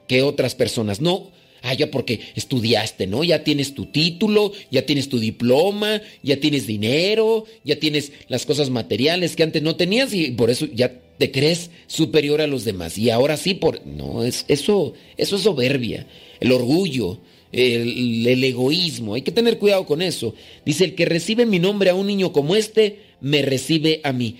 que 0.06 0.22
otras 0.22 0.54
personas. 0.54 1.00
No, 1.00 1.30
ah, 1.62 1.74
ya 1.74 1.90
porque 1.90 2.20
estudiaste, 2.34 3.06
¿no? 3.06 3.24
Ya 3.24 3.44
tienes 3.44 3.74
tu 3.74 3.86
título, 3.86 4.52
ya 4.70 4.86
tienes 4.86 5.08
tu 5.08 5.18
diploma, 5.18 6.00
ya 6.22 6.38
tienes 6.38 6.66
dinero, 6.66 7.44
ya 7.64 7.76
tienes 7.78 8.12
las 8.28 8.46
cosas 8.46 8.70
materiales 8.70 9.36
que 9.36 9.42
antes 9.42 9.62
no 9.62 9.76
tenías 9.76 10.12
y 10.12 10.30
por 10.32 10.50
eso 10.50 10.66
ya 10.72 11.00
te 11.18 11.30
crees 11.30 11.70
superior 11.86 12.40
a 12.40 12.46
los 12.46 12.64
demás. 12.64 12.98
Y 12.98 13.10
ahora 13.10 13.36
sí, 13.36 13.54
por 13.54 13.86
no, 13.86 14.24
es, 14.24 14.44
eso, 14.48 14.94
eso 15.16 15.36
es 15.36 15.42
soberbia, 15.42 16.06
el 16.40 16.52
orgullo. 16.52 17.20
El, 17.56 18.44
egoísmo, 18.44 19.14
hay 19.14 19.22
que 19.22 19.32
tener 19.32 19.58
cuidado 19.58 19.86
con 19.86 20.02
eso. 20.02 20.34
Dice, 20.64 20.84
el 20.84 20.94
que 20.94 21.06
recibe 21.06 21.46
mi 21.46 21.58
nombre 21.58 21.88
a 21.88 21.94
un 21.94 22.06
niño 22.06 22.32
como 22.32 22.54
este, 22.54 23.00
me 23.20 23.40
recibe 23.40 24.00
a 24.04 24.12
mí. 24.12 24.36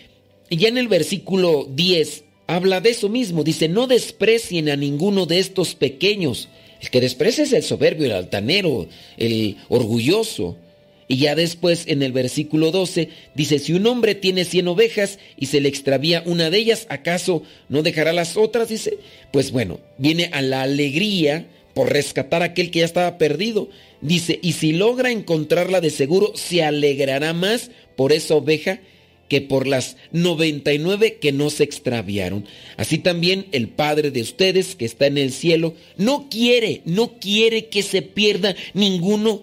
Y 0.51 0.59
ya 0.59 0.69
en 0.69 0.77
el 0.77 0.89
versículo 0.89 1.67
10 1.75 2.25
habla 2.47 2.81
de 2.81 2.91
eso 2.91 3.09
mismo. 3.09 3.43
Dice, 3.43 3.69
no 3.69 3.87
desprecien 3.87 4.69
a 4.69 4.77
ninguno 4.77 5.25
de 5.25 5.39
estos 5.39 5.75
pequeños. 5.75 6.49
El 6.81 6.91
que 6.91 7.01
desprecia 7.01 7.45
es 7.45 7.53
el 7.55 7.63
soberbio, 7.63 8.05
el 8.05 8.13
altanero, 8.13 8.87
el 9.17 9.57
orgulloso. 9.69 10.57
Y 11.09 11.17
ya 11.17 11.35
después 11.35 11.85
en 11.87 12.03
el 12.03 12.13
versículo 12.13 12.71
12 12.71 13.11
dice, 13.35 13.59
si 13.61 13.73
un 13.73 13.87
hombre 13.87 14.15
tiene 14.15 14.45
cien 14.45 14.67
ovejas 14.69 15.19
y 15.39 15.47
se 15.47 15.61
le 15.61 15.69
extravía 15.69 16.23
una 16.27 16.51
de 16.51 16.59
ellas, 16.59 16.87
¿acaso 16.91 17.45
no 17.69 17.83
dejará 17.83 18.13
las 18.13 18.37
otras? 18.37 18.69
Dice, 18.69 18.99
pues 19.31 19.53
bueno, 19.53 19.79
viene 19.99 20.31
a 20.33 20.43
la 20.43 20.63
alegría 20.63 21.47
por 21.77 21.93
rescatar 21.93 22.41
a 22.41 22.47
aquel 22.47 22.71
que 22.71 22.79
ya 22.79 22.87
estaba 22.87 23.19
perdido. 23.19 23.69
Dice, 24.01 24.39
y 24.41 24.53
si 24.53 24.73
logra 24.73 25.11
encontrarla 25.11 25.83
de 25.83 25.91
seguro, 25.91 26.33
se 26.35 26.63
alegrará 26.63 27.35
más 27.35 27.71
por 27.97 28.15
esa 28.15 28.35
oveja 28.35 28.81
que 29.29 29.43
por 29.43 29.67
las 29.67 29.99
99 30.13 31.19
que 31.21 31.33
no 31.33 31.51
se 31.51 31.65
extraviaron. 31.65 32.47
Así 32.79 32.97
también 32.97 33.45
el 33.53 33.69
Padre 33.69 34.11
de 34.11 34.23
ustedes 34.23 34.75
que 34.75 34.87
está 34.87 35.05
en 35.07 35.19
el 35.19 35.31
cielo 35.33 35.75
no 35.99 36.31
quiere, 36.31 36.81
no 36.87 37.19
quiere 37.21 37.67
que 37.67 37.83
se 37.83 38.01
pierda 38.01 38.57
ninguno 38.73 39.43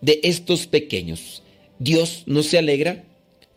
de 0.00 0.20
estos 0.22 0.66
pequeños. 0.66 1.42
Dios 1.78 2.22
no 2.24 2.42
se 2.42 2.56
alegra 2.56 3.04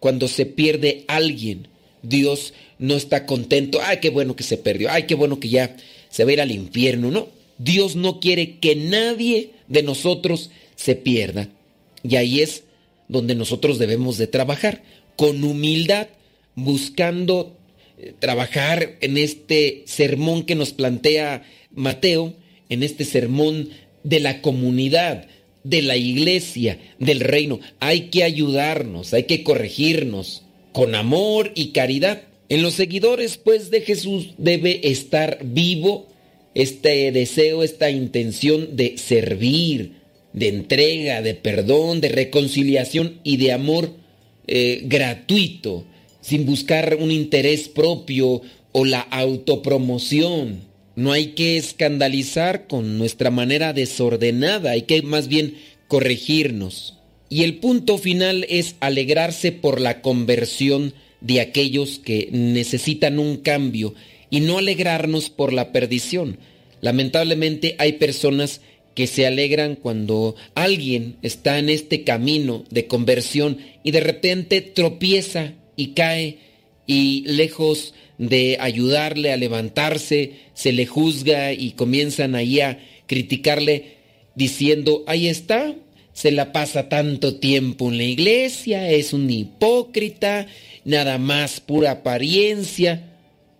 cuando 0.01 0.27
se 0.27 0.45
pierde 0.45 1.05
alguien. 1.07 1.69
Dios 2.03 2.53
no 2.79 2.95
está 2.95 3.25
contento. 3.25 3.79
Ay, 3.81 3.99
qué 4.01 4.09
bueno 4.09 4.35
que 4.35 4.43
se 4.43 4.57
perdió. 4.57 4.89
Ay, 4.91 5.03
qué 5.03 5.15
bueno 5.15 5.39
que 5.39 5.47
ya 5.47 5.77
se 6.09 6.25
va 6.25 6.31
a 6.31 6.33
ir 6.33 6.41
al 6.41 6.51
infierno. 6.51 7.11
No, 7.11 7.38
Dios 7.59 7.95
no 7.95 8.19
quiere 8.19 8.57
que 8.57 8.75
nadie 8.75 9.51
de 9.67 9.83
nosotros 9.83 10.49
se 10.75 10.95
pierda. 10.95 11.49
Y 12.03 12.15
ahí 12.15 12.41
es 12.41 12.63
donde 13.07 13.35
nosotros 13.35 13.77
debemos 13.77 14.17
de 14.17 14.27
trabajar 14.27 14.81
con 15.15 15.43
humildad, 15.43 16.07
buscando 16.55 17.55
eh, 17.97 18.13
trabajar 18.17 18.97
en 19.01 19.17
este 19.17 19.83
sermón 19.85 20.45
que 20.45 20.55
nos 20.55 20.71
plantea 20.71 21.43
Mateo, 21.71 22.33
en 22.69 22.83
este 22.83 23.03
sermón 23.03 23.69
de 24.03 24.21
la 24.21 24.41
comunidad, 24.41 25.27
de 25.63 25.81
la 25.81 25.97
iglesia, 25.97 26.79
del 26.99 27.19
reino. 27.19 27.59
Hay 27.79 28.09
que 28.09 28.23
ayudarnos, 28.23 29.13
hay 29.13 29.23
que 29.23 29.43
corregirnos 29.43 30.43
con 30.71 30.95
amor 30.95 31.51
y 31.55 31.71
caridad. 31.71 32.21
En 32.47 32.61
los 32.61 32.75
seguidores, 32.75 33.37
pues, 33.37 33.69
de 33.69 33.81
Jesús 33.81 34.29
debe 34.37 34.89
estar 34.89 35.39
vivo 35.43 36.08
este 36.55 37.11
deseo, 37.11 37.63
esta 37.63 37.89
intención 37.89 38.75
de 38.75 38.97
servir, 38.97 39.93
de 40.33 40.47
entrega, 40.47 41.21
de 41.21 41.33
perdón, 41.35 42.01
de 42.01 42.09
reconciliación 42.09 43.19
y 43.23 43.37
de 43.37 43.51
amor 43.51 43.91
eh, 44.47 44.81
gratuito, 44.85 45.85
sin 46.21 46.45
buscar 46.45 46.97
un 46.99 47.11
interés 47.11 47.67
propio 47.69 48.41
o 48.71 48.85
la 48.85 49.01
autopromoción. 49.01 50.61
No 50.95 51.11
hay 51.11 51.27
que 51.27 51.57
escandalizar 51.57 52.67
con 52.67 52.97
nuestra 52.97 53.31
manera 53.31 53.73
desordenada, 53.73 54.71
hay 54.71 54.83
que 54.83 55.01
más 55.01 55.27
bien 55.27 55.55
corregirnos. 55.87 56.95
Y 57.29 57.43
el 57.43 57.57
punto 57.57 57.97
final 57.97 58.45
es 58.49 58.75
alegrarse 58.79 59.51
por 59.51 59.79
la 59.79 60.01
conversión 60.01 60.93
de 61.21 61.41
aquellos 61.41 61.99
que 61.99 62.29
necesitan 62.31 63.19
un 63.19 63.37
cambio 63.37 63.93
y 64.29 64.41
no 64.41 64.57
alegrarnos 64.57 65.29
por 65.29 65.53
la 65.53 65.71
perdición. 65.71 66.37
Lamentablemente 66.81 67.75
hay 67.77 67.93
personas 67.93 68.61
que 68.95 69.07
se 69.07 69.25
alegran 69.25 69.75
cuando 69.75 70.35
alguien 70.55 71.17
está 71.21 71.57
en 71.59 71.69
este 71.69 72.03
camino 72.03 72.63
de 72.69 72.87
conversión 72.87 73.57
y 73.83 73.91
de 73.91 74.01
repente 74.01 74.61
tropieza 74.61 75.53
y 75.75 75.93
cae 75.93 76.39
y 76.85 77.23
lejos 77.27 77.93
de 78.17 78.57
ayudarle 78.59 79.31
a 79.31 79.37
levantarse, 79.37 80.33
se 80.53 80.73
le 80.73 80.85
juzga 80.85 81.53
y 81.53 81.71
comienzan 81.71 82.35
ahí 82.35 82.59
a 82.59 82.79
criticarle 83.07 83.99
diciendo, 84.35 85.03
ahí 85.07 85.27
está, 85.27 85.75
se 86.11 86.31
la 86.31 86.51
pasa 86.51 86.89
tanto 86.89 87.35
tiempo 87.35 87.89
en 87.89 87.97
la 87.97 88.03
iglesia, 88.03 88.91
es 88.91 89.13
un 89.13 89.29
hipócrita, 89.29 90.47
nada 90.83 91.17
más 91.17 91.61
pura 91.61 91.91
apariencia. 91.91 93.08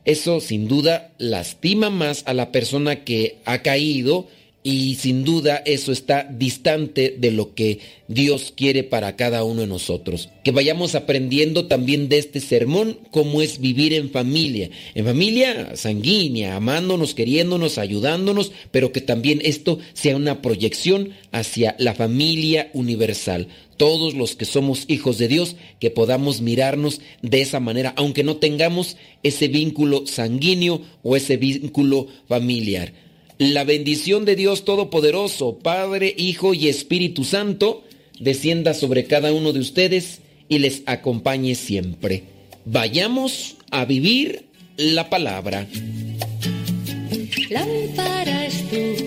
Eso 0.09 0.39
sin 0.39 0.67
duda 0.67 1.11
lastima 1.19 1.91
más 1.91 2.23
a 2.25 2.33
la 2.33 2.51
persona 2.51 3.03
que 3.03 3.37
ha 3.45 3.61
caído 3.61 4.25
y 4.63 4.95
sin 4.95 5.23
duda 5.23 5.61
eso 5.67 5.91
está 5.91 6.23
distante 6.23 7.15
de 7.15 7.29
lo 7.29 7.53
que 7.53 7.77
Dios 8.07 8.51
quiere 8.57 8.83
para 8.83 9.15
cada 9.15 9.43
uno 9.43 9.61
de 9.61 9.67
nosotros. 9.67 10.29
Que 10.43 10.49
vayamos 10.49 10.95
aprendiendo 10.95 11.67
también 11.67 12.09
de 12.09 12.17
este 12.17 12.39
sermón 12.39 12.97
cómo 13.11 13.43
es 13.43 13.59
vivir 13.59 13.93
en 13.93 14.09
familia. 14.09 14.71
En 14.95 15.05
familia 15.05 15.75
sanguínea, 15.75 16.55
amándonos, 16.55 17.13
queriéndonos, 17.13 17.77
ayudándonos, 17.77 18.51
pero 18.71 18.91
que 18.91 19.01
también 19.01 19.41
esto 19.43 19.77
sea 19.93 20.15
una 20.15 20.41
proyección 20.41 21.11
hacia 21.31 21.75
la 21.77 21.93
familia 21.93 22.71
universal. 22.73 23.47
Todos 23.79 24.13
los 24.13 24.35
que 24.35 24.45
somos 24.45 24.85
hijos 24.87 25.17
de 25.17 25.27
Dios, 25.27 25.55
que 25.79 25.89
podamos 25.89 26.41
mirarnos 26.41 27.01
de 27.23 27.41
esa 27.41 27.59
manera, 27.59 27.95
aunque 27.97 28.23
no 28.23 28.37
tengamos 28.37 28.95
ese 29.23 29.47
vínculo 29.47 30.05
sanguíneo 30.05 30.81
o 31.01 31.15
ese 31.15 31.37
vínculo 31.37 32.05
familiar 32.27 32.93
la 33.39 33.63
bendición 33.63 34.25
de 34.25 34.35
Dios 34.35 34.65
Todopoderoso, 34.65 35.59
Padre, 35.59 36.13
Hijo 36.17 36.53
y 36.53 36.67
Espíritu 36.67 37.23
Santo, 37.23 37.85
descienda 38.19 38.73
sobre 38.73 39.05
cada 39.05 39.31
uno 39.31 39.53
de 39.53 39.61
ustedes 39.61 40.19
y 40.49 40.59
les 40.59 40.83
acompañe 40.85 41.55
siempre. 41.55 42.23
Vayamos 42.65 43.55
a 43.71 43.85
vivir 43.85 44.43
la 44.75 45.09
palabra. 45.09 45.67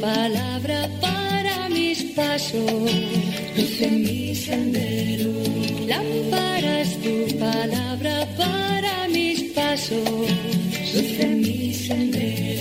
Palabra 0.01 0.89
paso, 2.15 2.59
luce 3.57 3.91
mi 3.91 4.35
sendero. 4.35 5.33
Lámpara 5.87 6.81
es 6.81 7.01
tu 7.01 7.39
palabra 7.39 8.27
para 8.37 9.09
mis 9.09 9.43
pasos, 9.55 10.29
luce 10.95 11.27
mi 11.27 11.75
sendero. 11.75 12.52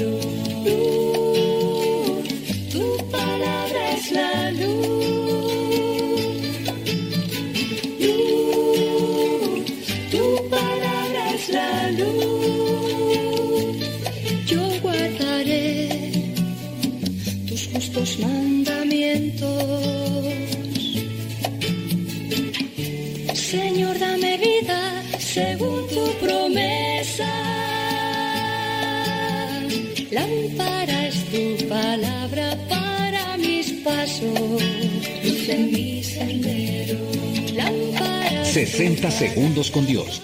60 38.52 39.10
segundos 39.12 39.72
con 39.72 39.88
Dios. 39.88 40.22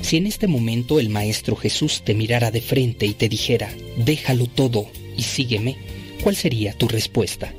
Si 0.00 0.16
en 0.16 0.28
este 0.28 0.46
momento 0.46 1.00
el 1.00 1.08
Maestro 1.08 1.56
Jesús 1.56 2.02
te 2.04 2.14
mirara 2.14 2.52
de 2.52 2.60
frente 2.60 3.04
y 3.04 3.14
te 3.14 3.28
dijera, 3.28 3.74
déjalo 3.96 4.46
todo 4.46 4.86
y 5.16 5.24
sígueme, 5.24 5.76
¿cuál 6.22 6.36
sería 6.36 6.72
tu 6.74 6.86
respuesta? 6.86 7.52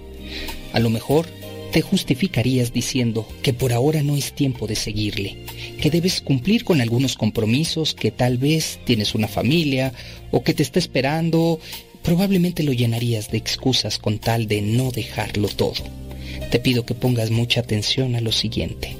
A 0.72 0.80
lo 0.80 0.89
mejor 0.89 1.27
te 1.73 1.81
justificarías 1.81 2.72
diciendo 2.72 3.27
que 3.41 3.52
por 3.52 3.73
ahora 3.73 4.03
no 4.03 4.15
es 4.15 4.31
tiempo 4.31 4.68
de 4.68 4.77
seguirle, 4.77 5.35
que 5.81 5.91
debes 5.91 6.22
cumplir 6.22 6.64
con 6.64 6.80
algunos 6.80 7.18
compromisos, 7.18 7.93
que 7.93 8.10
tal 8.10 8.38
vez 8.38 8.80
tienes 8.85 9.15
una 9.15 9.27
familia 9.27 9.91
o 10.31 10.43
que 10.43 10.53
te 10.53 10.64
está 10.64 10.80
esperando, 10.80 11.60
probablemente 12.03 12.64
lo 12.64 12.72
llenarías 12.72 13.31
de 13.31 13.38
excusas 13.38 13.99
con 13.99 14.19
tal 14.19 14.47
de 14.47 14.61
no 14.61 14.91
dejarlo 14.91 15.49
todo. 15.49 16.05
Te 16.52 16.60
pido 16.60 16.86
que 16.86 16.94
pongas 16.94 17.32
mucha 17.32 17.62
atención 17.62 18.16
a 18.16 18.22
lo 18.22 18.32
siguiente. 18.32 18.95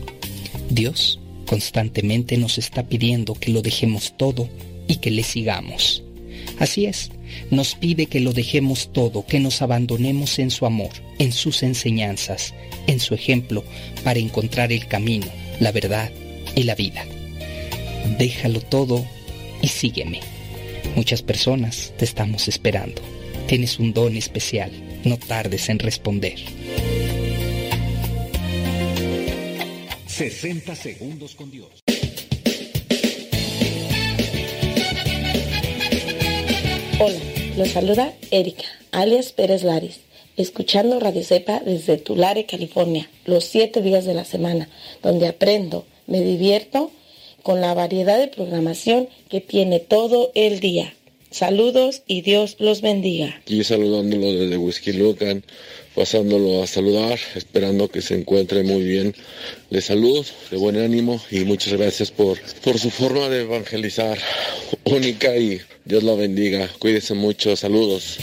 Dios 0.70 1.20
constantemente 1.46 2.38
nos 2.38 2.58
está 2.58 2.84
pidiendo 2.88 3.34
que 3.36 3.52
lo 3.52 3.62
dejemos 3.62 4.16
todo 4.18 4.50
y 4.88 4.98
que 4.98 5.12
le 5.12 5.24
sigamos. 5.24 6.04
Así 6.60 6.86
es, 6.86 7.12
nos 7.52 7.76
pide 7.76 8.06
que 8.06 8.20
lo 8.20 8.34
dejemos 8.34 8.92
todo, 8.94 9.26
que 9.26 9.40
nos 9.40 9.62
abandonemos 9.62 10.40
en 10.40 10.52
su 10.52 10.66
amor, 10.66 10.92
en 11.20 11.32
sus 11.32 11.64
enseñanzas, 11.64 12.54
en 12.88 13.00
su 13.00 13.14
ejemplo, 13.14 13.64
para 14.04 14.20
encontrar 14.20 14.72
el 14.72 14.88
camino, 14.88 15.28
la 15.60 15.72
verdad 15.72 16.12
y 16.56 16.64
la 16.64 16.76
vida. 16.76 17.06
Déjalo 18.18 18.62
todo 18.62 19.06
y 19.62 19.68
sígueme. 19.68 20.22
Muchas 20.96 21.22
personas 21.22 21.94
te 21.98 22.06
estamos 22.06 22.48
esperando. 22.48 23.02
Tienes 23.48 23.80
un 23.80 23.94
don 23.94 24.16
especial. 24.16 24.72
No 25.04 25.18
tardes 25.18 25.70
en 25.70 25.80
responder. 25.80 26.36
60 30.16 30.78
segundos 30.78 31.36
con 31.36 31.52
Dios. 31.52 31.68
Hola, 36.98 37.20
los 37.58 37.68
saluda 37.72 38.14
Erika, 38.32 38.64
alias 38.94 39.34
Pérez 39.34 39.64
Laris, 39.64 40.00
escuchando 40.38 41.02
Radio 41.02 41.22
Cepa 41.22 41.60
desde 41.60 41.98
Tulare, 41.98 42.46
California, 42.46 43.10
los 43.26 43.44
siete 43.44 43.82
días 43.82 44.06
de 44.06 44.14
la 44.14 44.24
semana, 44.24 44.70
donde 45.04 45.28
aprendo, 45.28 45.86
me 46.08 46.22
divierto 46.22 46.92
con 47.44 47.60
la 47.60 47.74
variedad 47.74 48.18
de 48.18 48.30
programación 48.30 49.10
que 49.30 49.42
tiene 49.42 49.82
todo 49.82 50.32
el 50.34 50.62
día. 50.62 50.94
Saludos 51.30 52.04
y 52.08 52.22
Dios 52.22 52.56
los 52.60 52.80
bendiga. 52.80 53.36
Aquí 53.42 53.62
saludándolo 53.66 54.32
desde 54.32 54.56
Whisky 54.56 54.94
Lucan, 54.94 55.44
pasándolo 55.96 56.62
a 56.62 56.68
saludar, 56.68 57.18
esperando 57.36 57.88
que 57.88 58.02
se 58.02 58.16
encuentre 58.16 58.64
muy 58.64 58.84
bien 58.84 59.16
de 59.70 59.82
salud, 59.82 60.26
de 60.52 60.58
buen 60.58 60.78
ánimo 60.78 61.22
y 61.32 61.40
muchas 61.46 61.74
gracias 61.74 62.12
por, 62.12 62.38
por 62.64 62.78
su 62.78 62.92
forma 62.92 63.30
de 63.30 63.42
evangelizar 63.42 64.18
única 64.84 65.36
y 65.38 65.62
Dios 65.86 66.04
la 66.04 66.16
bendiga. 66.16 66.70
Cuídese 66.80 67.14
mucho, 67.14 67.56
saludos. 67.56 68.18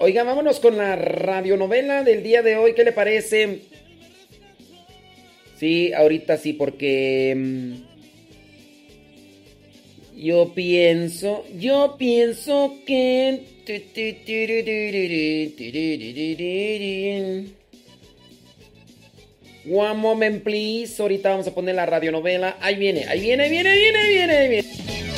Oiga, 0.00 0.22
vámonos 0.24 0.60
con 0.60 0.76
la 0.76 0.96
radionovela 0.96 2.02
del 2.04 2.22
día 2.22 2.42
de 2.42 2.56
hoy. 2.56 2.74
¿Qué 2.74 2.84
le 2.84 2.92
parece? 2.92 3.60
Sí, 5.58 5.92
ahorita 5.92 6.36
sí, 6.36 6.52
porque... 6.52 7.34
mm, 7.36 7.74
Yo 10.16 10.52
pienso, 10.54 11.44
yo 11.58 11.96
pienso 11.98 12.76
que... 12.86 13.40
One 19.70 19.94
moment, 19.94 20.42
please. 20.42 21.00
Ahorita 21.00 21.30
vamos 21.30 21.46
a 21.46 21.54
poner 21.54 21.74
la 21.74 21.86
radionovela. 21.86 22.56
Ahí 22.60 22.76
viene, 22.76 23.04
ahí 23.08 23.20
viene, 23.20 23.44
ahí 23.44 23.50
viene, 23.50 23.68
ahí 23.70 23.80
viene, 23.80 23.98
ahí 23.98 24.12
viene, 24.12 24.36
ahí 24.36 24.48
viene. 24.48 25.09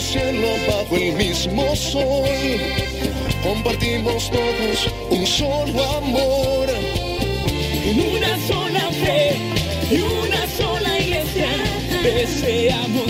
Mismo 0.00 0.12
cielo, 0.12 0.48
bajo 0.66 0.96
el 0.96 1.12
mismo 1.12 1.76
sol, 1.76 2.24
compartimos 3.42 4.30
todos 4.30 4.88
un 5.10 5.26
solo 5.26 5.84
amor. 5.98 6.70
En 7.84 8.00
una 8.00 8.38
sola 8.48 8.80
fe 8.92 9.36
y 9.90 10.00
una 10.00 10.46
sola 10.56 10.98
iglesia, 11.00 11.50
deseamos 12.02 13.09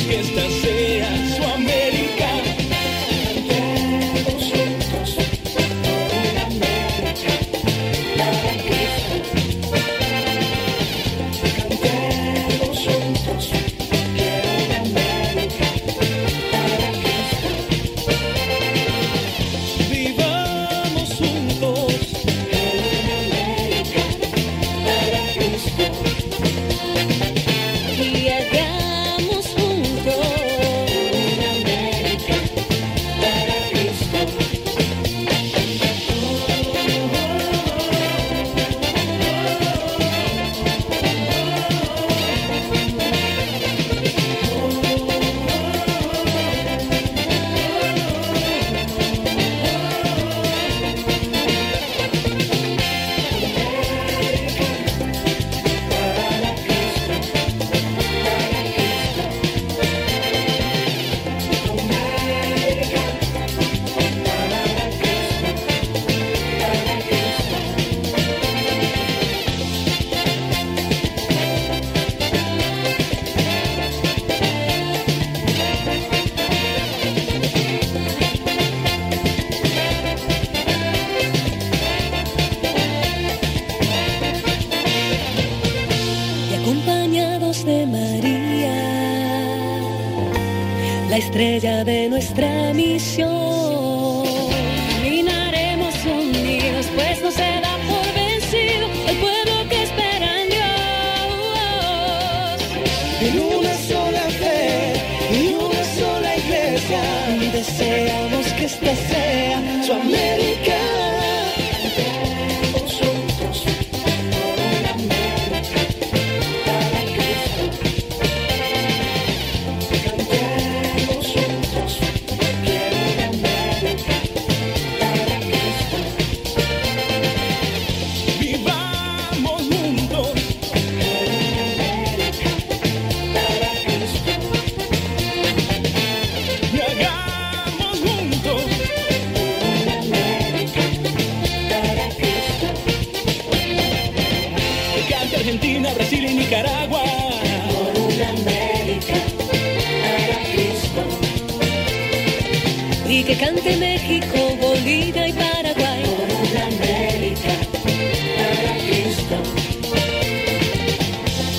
Y 153.12 153.24
que 153.24 153.36
cante 153.36 153.76
México, 153.76 154.56
Bolivia 154.60 155.26
y 155.26 155.32
Paraguay. 155.32 156.04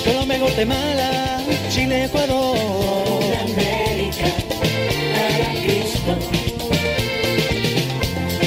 Colombia, 0.02 0.38
Guatemala, 0.38 1.42
Chile, 1.68 2.04
Ecuador. 2.04 2.56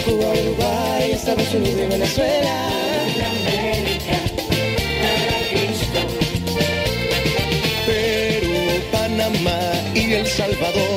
Cuba, 0.03 0.27
Uruguay, 0.41 1.11
Estados 1.11 1.53
Unidos 1.53 1.81
y 1.85 1.87
Venezuela. 1.87 2.69
Perú, 7.85 8.55
Panamá 8.91 9.61
y 9.93 10.13
El 10.13 10.25
Salvador. 10.25 10.94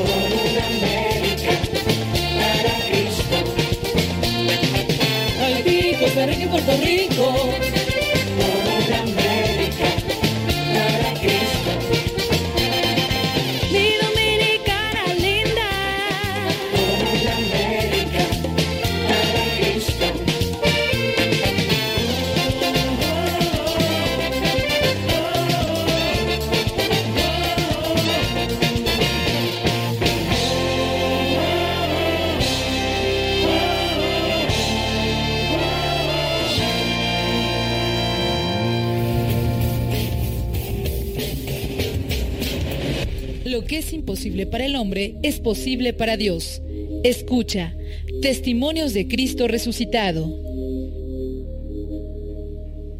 Imposible 44.09 44.47
para 44.47 44.64
el 44.64 44.74
hombre 44.74 45.16
es 45.22 45.39
posible 45.39 45.93
para 45.93 46.16
Dios. 46.16 46.62
Escucha, 47.05 47.74
Testimonios 48.22 48.94
de 48.94 49.06
Cristo 49.06 49.48
resucitado. 49.48 50.35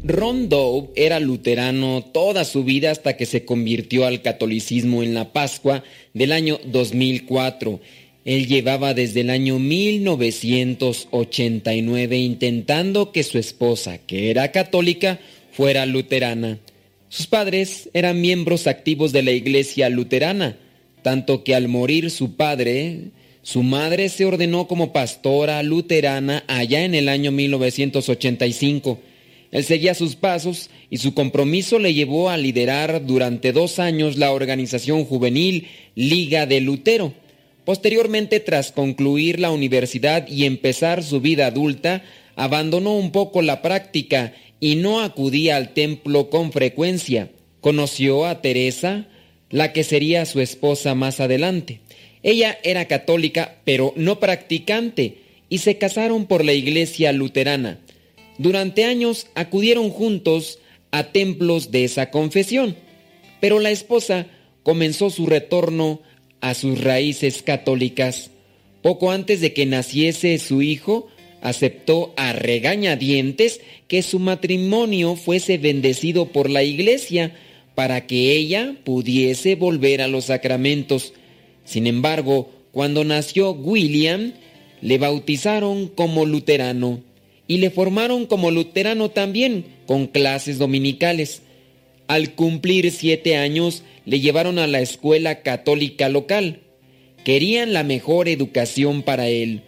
Ron 0.03 0.49
Dove 0.49 0.89
era 0.95 1.19
luterano 1.19 2.05
toda 2.13 2.45
su 2.45 2.63
vida 2.63 2.91
hasta 2.91 3.17
que 3.17 3.25
se 3.25 3.43
convirtió 3.43 4.05
al 4.05 4.21
catolicismo 4.21 5.01
en 5.01 5.15
la 5.15 5.33
Pascua 5.33 5.83
del 6.13 6.31
año 6.31 6.59
2004. 6.65 7.79
Él 8.23 8.45
llevaba 8.45 8.93
desde 8.93 9.21
el 9.21 9.31
año 9.31 9.57
1989 9.57 12.19
intentando 12.19 13.11
que 13.11 13.23
su 13.23 13.39
esposa, 13.39 13.97
que 13.97 14.29
era 14.29 14.51
católica, 14.51 15.19
fuera 15.51 15.87
luterana. 15.87 16.59
Sus 17.07 17.25
padres 17.25 17.89
eran 17.93 18.21
miembros 18.21 18.67
activos 18.67 19.11
de 19.11 19.23
la 19.23 19.31
iglesia 19.31 19.89
luterana, 19.89 20.55
tanto 21.01 21.43
que 21.43 21.55
al 21.55 21.67
morir 21.67 22.11
su 22.11 22.35
padre, 22.35 23.11
su 23.41 23.63
madre 23.63 24.09
se 24.09 24.25
ordenó 24.25 24.67
como 24.67 24.91
pastora 24.93 25.63
luterana 25.63 26.43
allá 26.47 26.83
en 26.83 26.95
el 26.95 27.09
año 27.09 27.31
1985. 27.31 28.99
Él 29.51 29.63
seguía 29.63 29.95
sus 29.95 30.15
pasos 30.15 30.69
y 30.89 30.97
su 30.97 31.13
compromiso 31.13 31.79
le 31.79 31.93
llevó 31.93 32.29
a 32.29 32.37
liderar 32.37 33.05
durante 33.05 33.51
dos 33.51 33.79
años 33.79 34.17
la 34.17 34.31
organización 34.31 35.05
juvenil 35.05 35.67
Liga 35.95 36.45
de 36.45 36.61
Lutero. 36.61 37.13
Posteriormente, 37.65 38.39
tras 38.39 38.71
concluir 38.71 39.39
la 39.39 39.51
universidad 39.51 40.27
y 40.27 40.45
empezar 40.45 41.03
su 41.03 41.19
vida 41.21 41.47
adulta, 41.47 42.03
abandonó 42.35 42.95
un 42.95 43.11
poco 43.11 43.41
la 43.41 43.61
práctica 43.61 44.33
y 44.59 44.75
no 44.75 45.01
acudía 45.01 45.55
al 45.55 45.73
templo 45.73 46.29
con 46.29 46.51
frecuencia. 46.51 47.29
Conoció 47.61 48.25
a 48.25 48.41
Teresa, 48.41 49.07
la 49.49 49.73
que 49.73 49.83
sería 49.83 50.25
su 50.25 50.41
esposa 50.41 50.95
más 50.95 51.19
adelante. 51.19 51.79
Ella 52.23 52.57
era 52.63 52.85
católica, 52.85 53.57
pero 53.63 53.93
no 53.95 54.19
practicante, 54.19 55.17
y 55.49 55.59
se 55.59 55.77
casaron 55.77 56.25
por 56.27 56.45
la 56.45 56.53
iglesia 56.53 57.11
luterana. 57.11 57.79
Durante 58.37 58.85
años 58.85 59.27
acudieron 59.35 59.89
juntos 59.89 60.59
a 60.91 61.11
templos 61.11 61.71
de 61.71 61.83
esa 61.83 62.11
confesión, 62.11 62.75
pero 63.39 63.59
la 63.59 63.71
esposa 63.71 64.27
comenzó 64.63 65.09
su 65.09 65.25
retorno 65.25 66.01
a 66.41 66.53
sus 66.53 66.81
raíces 66.81 67.41
católicas. 67.41 68.31
Poco 68.81 69.11
antes 69.11 69.41
de 69.41 69.53
que 69.53 69.65
naciese 69.65 70.37
su 70.37 70.61
hijo, 70.61 71.07
aceptó 71.41 72.13
a 72.17 72.33
regañadientes 72.33 73.61
que 73.87 74.01
su 74.03 74.19
matrimonio 74.19 75.15
fuese 75.15 75.57
bendecido 75.57 76.27
por 76.27 76.49
la 76.49 76.63
iglesia 76.63 77.33
para 77.79 78.07
que 78.07 78.33
ella 78.33 78.75
pudiese 78.83 79.55
volver 79.55 80.01
a 80.01 80.09
los 80.09 80.25
sacramentos. 80.25 81.13
Sin 81.63 81.87
embargo, 81.87 82.51
cuando 82.73 83.05
nació 83.05 83.51
William, 83.51 84.33
le 84.81 84.97
bautizaron 84.97 85.87
como 85.87 86.25
luterano 86.25 86.99
y 87.47 87.59
le 87.59 87.69
formaron 87.69 88.25
como 88.25 88.51
luterano 88.51 89.11
también, 89.11 89.63
con 89.85 90.07
clases 90.07 90.57
dominicales. 90.57 91.41
Al 92.07 92.35
cumplir 92.35 92.91
siete 92.91 93.37
años, 93.37 93.83
le 94.03 94.19
llevaron 94.19 94.59
a 94.59 94.67
la 94.67 94.81
escuela 94.81 95.41
católica 95.41 96.09
local. 96.09 96.59
Querían 97.23 97.71
la 97.71 97.83
mejor 97.83 98.27
educación 98.27 99.03
para 99.03 99.29
él. 99.29 99.61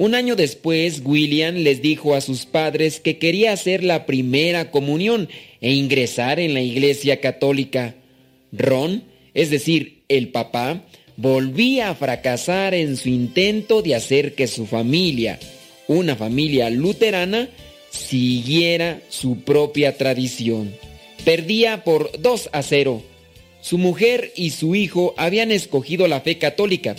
Un 0.00 0.14
año 0.14 0.34
después, 0.34 1.02
William 1.04 1.56
les 1.56 1.82
dijo 1.82 2.14
a 2.14 2.22
sus 2.22 2.46
padres 2.46 3.00
que 3.00 3.18
quería 3.18 3.52
hacer 3.52 3.84
la 3.84 4.06
primera 4.06 4.70
comunión 4.70 5.28
e 5.60 5.74
ingresar 5.74 6.40
en 6.40 6.54
la 6.54 6.62
iglesia 6.62 7.20
católica. 7.20 7.96
Ron, 8.50 9.04
es 9.34 9.50
decir, 9.50 10.00
el 10.08 10.28
papá, 10.28 10.86
volvía 11.18 11.90
a 11.90 11.94
fracasar 11.94 12.72
en 12.72 12.96
su 12.96 13.10
intento 13.10 13.82
de 13.82 13.94
hacer 13.94 14.34
que 14.34 14.46
su 14.46 14.64
familia, 14.64 15.38
una 15.86 16.16
familia 16.16 16.70
luterana, 16.70 17.50
siguiera 17.90 19.02
su 19.10 19.40
propia 19.42 19.98
tradición. 19.98 20.72
Perdía 21.26 21.84
por 21.84 22.10
2 22.18 22.48
a 22.54 22.62
0. 22.62 23.02
Su 23.60 23.76
mujer 23.76 24.32
y 24.34 24.48
su 24.48 24.74
hijo 24.74 25.12
habían 25.18 25.52
escogido 25.52 26.08
la 26.08 26.22
fe 26.22 26.38
católica, 26.38 26.96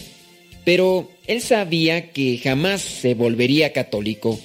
pero 0.63 1.09
él 1.27 1.41
sabía 1.41 2.11
que 2.11 2.37
jamás 2.37 2.81
se 2.81 3.13
volvería 3.13 3.73
católico. 3.73 4.39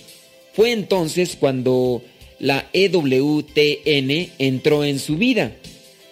Fue 0.52 0.72
entonces 0.72 1.36
cuando 1.38 2.02
la 2.38 2.66
EWTN 2.72 4.30
entró 4.38 4.84
en 4.84 4.98
su 4.98 5.16
vida. 5.16 5.52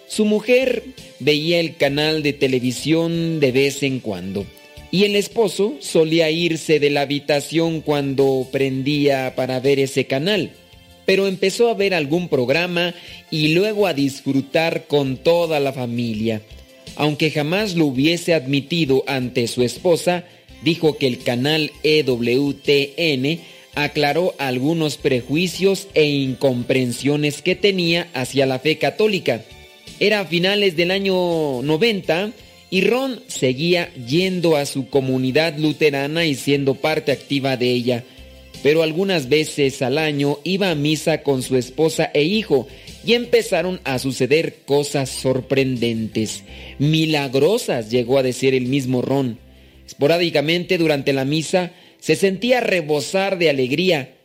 Su 0.07 0.25
mujer 0.25 0.83
veía 1.19 1.59
el 1.59 1.77
canal 1.77 2.23
de 2.23 2.33
televisión 2.33 3.39
de 3.39 3.51
vez 3.51 3.83
en 3.83 3.99
cuando 3.99 4.45
y 4.95 5.03
el 5.03 5.17
esposo 5.17 5.75
solía 5.81 6.31
irse 6.31 6.79
de 6.79 6.89
la 6.89 7.01
habitación 7.01 7.81
cuando 7.81 8.47
prendía 8.49 9.35
para 9.35 9.59
ver 9.59 9.77
ese 9.77 10.05
canal, 10.05 10.51
pero 11.05 11.27
empezó 11.27 11.69
a 11.69 11.73
ver 11.73 11.93
algún 11.93 12.29
programa 12.29 12.95
y 13.29 13.49
luego 13.49 13.87
a 13.87 13.93
disfrutar 13.93 14.87
con 14.87 15.17
toda 15.17 15.59
la 15.59 15.73
familia. 15.73 16.41
Aunque 16.95 17.31
jamás 17.31 17.75
lo 17.75 17.85
hubiese 17.85 18.33
admitido 18.33 19.03
ante 19.07 19.47
su 19.47 19.63
esposa, 19.63 20.25
dijo 20.63 20.97
que 20.97 21.07
el 21.07 21.19
canal 21.19 21.71
EWTN 21.83 23.41
aclaró 23.75 24.33
algunos 24.37 24.97
prejuicios 24.97 25.87
e 25.93 26.05
incomprensiones 26.05 27.41
que 27.41 27.55
tenía 27.55 28.07
hacia 28.13 28.45
la 28.45 28.59
fe 28.59 28.77
católica. 28.77 29.43
Era 29.99 30.21
a 30.21 30.25
finales 30.25 30.75
del 30.75 30.91
año 30.91 31.61
90 31.61 32.31
y 32.69 32.81
Ron 32.81 33.21
seguía 33.27 33.93
yendo 33.93 34.55
a 34.55 34.65
su 34.65 34.89
comunidad 34.89 35.57
luterana 35.57 36.25
y 36.25 36.35
siendo 36.35 36.75
parte 36.75 37.11
activa 37.11 37.57
de 37.57 37.71
ella, 37.71 38.03
pero 38.63 38.81
algunas 38.81 39.29
veces 39.29 39.81
al 39.81 39.97
año 39.97 40.39
iba 40.43 40.71
a 40.71 40.75
misa 40.75 41.21
con 41.21 41.43
su 41.43 41.57
esposa 41.57 42.09
e 42.13 42.23
hijo 42.23 42.67
y 43.05 43.13
empezaron 43.13 43.79
a 43.83 43.99
suceder 43.99 44.57
cosas 44.65 45.09
sorprendentes, 45.09 46.43
milagrosas, 46.79 47.91
llegó 47.91 48.17
a 48.17 48.23
decir 48.23 48.55
el 48.55 48.65
mismo 48.65 49.01
Ron. 49.01 49.37
Esporádicamente 49.85 50.77
durante 50.77 51.13
la 51.13 51.25
misa 51.25 51.71
se 51.99 52.15
sentía 52.15 52.61
rebosar 52.61 53.37
de 53.37 53.49
alegría 53.49 54.15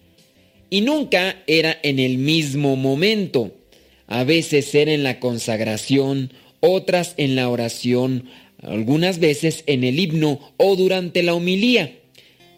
y 0.71 0.81
nunca 0.81 1.43
era 1.47 1.79
en 1.83 1.99
el 1.99 2.17
mismo 2.17 2.77
momento. 2.77 3.53
A 4.07 4.25
veces 4.25 4.75
era 4.75 4.93
en 4.93 5.03
la 5.03 5.21
consagración, 5.21 6.33
otras 6.61 7.15
en 7.17 7.37
la 7.37 7.49
oración, 7.49 8.29
algunas 8.63 9.19
veces 9.19 9.63
en 9.67 9.85
el 9.85 9.99
himno 9.99 10.41
o 10.57 10.77
durante 10.77 11.23
la 11.23 11.35
homilía. 11.35 11.97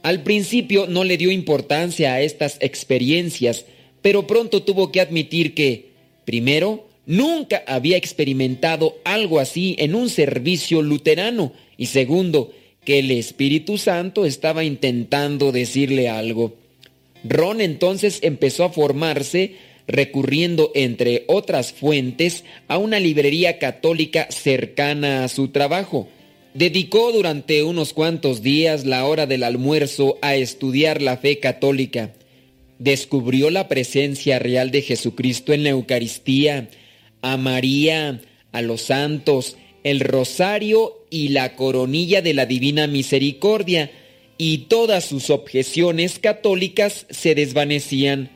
Al 0.03 0.23
principio 0.23 0.86
no 0.89 1.05
le 1.05 1.16
dio 1.16 1.31
importancia 1.31 2.15
a 2.15 2.20
estas 2.20 2.59
experiencias, 2.61 3.66
pero 4.03 4.27
pronto 4.27 4.62
tuvo 4.62 4.90
que 4.90 5.01
admitir 5.01 5.55
que, 5.55 5.91
primero, 6.33 6.89
nunca 7.05 7.63
había 7.67 7.99
experimentado 7.99 8.97
algo 9.05 9.39
así 9.39 9.77
en 9.79 9.95
un 9.95 10.09
servicio 10.09 10.81
luterano 10.81 11.53
y 11.77 11.87
segundo, 11.87 12.55
que 12.87 13.01
el 13.01 13.11
Espíritu 13.11 13.77
Santo 13.77 14.25
estaba 14.25 14.65
intentando 14.65 15.53
decirle 15.53 16.09
algo. 16.09 16.55
Ron 17.23 17.61
entonces 17.61 18.21
empezó 18.23 18.65
a 18.65 18.71
formarse 18.71 19.57
recurriendo, 19.87 20.73
entre 20.75 21.25
otras 21.27 21.75
fuentes, 21.75 22.45
a 22.67 22.79
una 22.79 22.99
librería 22.99 23.59
católica 23.59 24.29
cercana 24.31 25.25
a 25.25 25.29
su 25.29 25.49
trabajo. 25.49 26.09
Dedicó 26.55 27.13
durante 27.13 27.63
unos 27.63 27.93
cuantos 27.93 28.43
días 28.43 28.87
la 28.87 29.05
hora 29.05 29.27
del 29.27 29.43
almuerzo 29.43 30.17
a 30.23 30.35
estudiar 30.35 31.03
la 31.03 31.19
fe 31.19 31.41
católica. 31.41 32.15
Descubrió 32.83 33.51
la 33.51 33.69
presencia 33.69 34.39
real 34.39 34.71
de 34.71 34.83
Jesucristo 34.83 35.53
en 35.53 35.63
la 35.63 35.71
Eucaristía, 35.71 36.69
a 37.21 37.37
María, 37.37 38.21
a 38.51 38.63
los 38.63 38.83
santos, 38.83 39.57
el 39.85 40.01
rosario 40.01 41.05
y 41.09 41.29
la 41.29 41.55
coronilla 41.55 42.23
de 42.23 42.35
la 42.35 42.47
Divina 42.47 42.87
Misericordia, 42.87 43.91
y 44.37 44.67
todas 44.69 45.05
sus 45.05 45.31
objeciones 45.31 46.19
católicas 46.19 47.07
se 47.11 47.37
desvanecían 47.37 48.31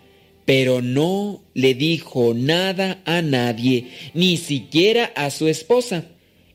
pero 0.47 0.81
no 0.81 1.43
le 1.53 1.75
dijo 1.75 2.33
nada 2.33 3.03
a 3.05 3.21
nadie, 3.21 3.89
ni 4.15 4.39
siquiera 4.39 5.13
a 5.17 5.31
su 5.31 5.49
esposa. 5.49 6.07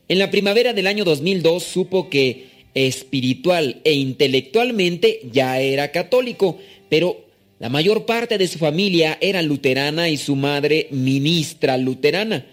En 0.08 0.18
la 0.18 0.30
primavera 0.30 0.72
del 0.72 0.86
año 0.86 1.04
2002 1.04 1.62
supo 1.62 2.08
que 2.08 2.46
espiritual 2.74 3.82
e 3.84 3.92
intelectualmente 3.92 5.20
ya 5.30 5.60
era 5.60 5.92
católico, 5.92 6.58
pero 6.88 7.21
la 7.62 7.68
mayor 7.68 8.06
parte 8.06 8.38
de 8.38 8.48
su 8.48 8.58
familia 8.58 9.18
era 9.20 9.40
luterana 9.40 10.08
y 10.08 10.16
su 10.16 10.34
madre 10.34 10.88
ministra 10.90 11.78
luterana. 11.78 12.44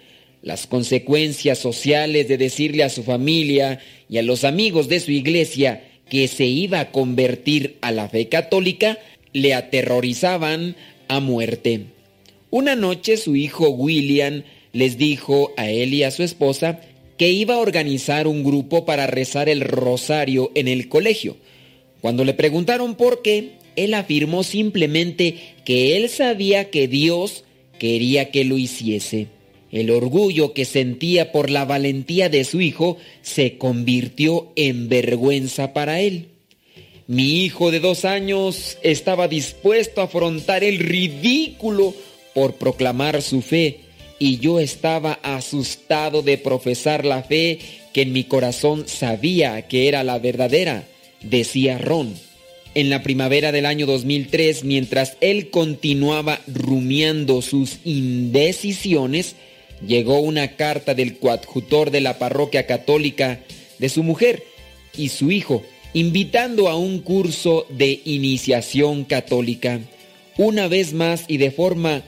Las 0.44 0.68
consecuencias 0.68 1.58
sociales 1.58 2.28
de 2.28 2.38
decirle 2.38 2.84
a 2.84 2.90
su 2.90 3.02
familia 3.02 3.80
y 4.08 4.20
a 4.20 4.22
los 4.22 4.44
amigos 4.44 4.88
de 4.88 5.00
su 5.00 5.12
iglesia 5.12 5.84
que 6.10 6.28
se 6.28 6.46
iba 6.46 6.80
a 6.80 6.92
convertir 6.92 7.78
a 7.82 7.92
la 7.92 8.08
fe 8.08 8.30
católica 8.30 9.00
le 9.34 9.56
aterrorizaban 9.56 10.76
a 11.08 11.20
muerte. 11.20 11.86
Una 12.52 12.76
noche 12.76 13.18
su 13.18 13.36
hijo 13.36 13.68
William 13.70 14.44
les 14.74 15.00
dijo 15.00 15.54
a 15.58 15.72
él 15.72 15.96
y 15.96 16.04
a 16.04 16.12
su 16.12 16.22
esposa 16.22 16.82
que 17.18 17.32
iba 17.32 17.56
a 17.56 17.60
organizar 17.60 18.28
un 18.28 18.44
grupo 18.44 18.86
para 18.86 19.08
rezar 19.08 19.50
el 19.50 19.62
rosario 19.62 20.52
en 20.54 20.68
el 20.68 20.88
colegio. 20.88 21.36
Cuando 22.00 22.24
le 22.24 22.36
preguntaron 22.36 22.94
por 22.94 23.24
qué, 23.24 23.58
él 23.76 23.94
afirmó 23.94 24.44
simplemente 24.44 25.36
que 25.66 25.98
él 25.98 26.10
sabía 26.10 26.70
que 26.70 26.88
Dios 26.88 27.44
quería 27.80 28.32
que 28.32 28.44
lo 28.44 28.58
hiciese. 28.58 29.28
El 29.72 29.92
orgullo 29.92 30.54
que 30.54 30.66
sentía 30.66 31.32
por 31.32 31.50
la 31.50 31.66
valentía 31.66 32.30
de 32.30 32.44
su 32.44 32.60
hijo 32.62 32.98
se 33.22 33.58
convirtió 33.58 34.52
en 34.56 34.90
vergüenza 34.90 35.74
para 35.74 36.02
él. 36.02 36.28
Mi 37.08 37.44
hijo 37.44 37.72
de 37.72 37.80
dos 37.80 38.06
años 38.06 38.78
estaba 38.84 39.28
dispuesto 39.28 40.02
a 40.02 40.06
afrontar 40.06 40.64
el 40.64 40.80
ridículo 40.80 41.94
por 42.34 42.56
proclamar 42.56 43.22
su 43.22 43.42
fe 43.42 43.80
y 44.20 44.38
yo 44.38 44.60
estaba 44.60 45.14
asustado 45.24 46.22
de 46.22 46.38
profesar 46.38 47.06
la 47.06 47.24
fe 47.24 47.60
que 47.94 48.04
en 48.04 48.14
mi 48.14 48.26
corazón 48.26 48.88
sabía 48.88 49.68
que 49.68 49.88
era 49.88 50.04
la 50.04 50.20
verdadera, 50.20 50.88
decía 51.22 51.78
Ron. 51.78 52.29
En 52.76 52.90
la 52.90 53.02
primavera 53.02 53.52
del 53.52 53.66
año 53.66 53.86
2003, 53.86 54.64
mientras 54.64 55.18
él 55.22 55.50
continuaba 55.50 56.40
rumiando 56.48 57.42
sus 57.42 57.80
indecisiones, 57.84 59.36
llegó 59.86 60.20
una 60.20 60.56
carta 60.56 60.94
del 60.94 61.18
coadjutor 61.18 61.90
de 61.90 62.02
la 62.02 62.20
parroquia 62.20 62.68
católica 62.68 63.40
de 63.80 63.90
su 63.90 64.04
mujer 64.04 64.44
y 64.96 65.10
su 65.10 65.32
hijo, 65.32 65.64
invitando 65.94 66.70
a 66.70 66.78
un 66.78 67.00
curso 67.00 67.66
de 67.70 68.02
iniciación 68.06 69.04
católica. 69.04 69.80
Una 70.38 70.68
vez 70.68 70.94
más 70.94 71.26
y 71.28 71.38
de 71.38 71.52
forma 71.52 72.04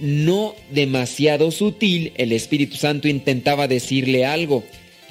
no 0.00 0.54
demasiado 0.72 1.52
sutil, 1.52 2.12
el 2.16 2.32
Espíritu 2.32 2.76
Santo 2.76 3.06
intentaba 3.06 3.68
decirle 3.68 4.26
algo. 4.26 4.64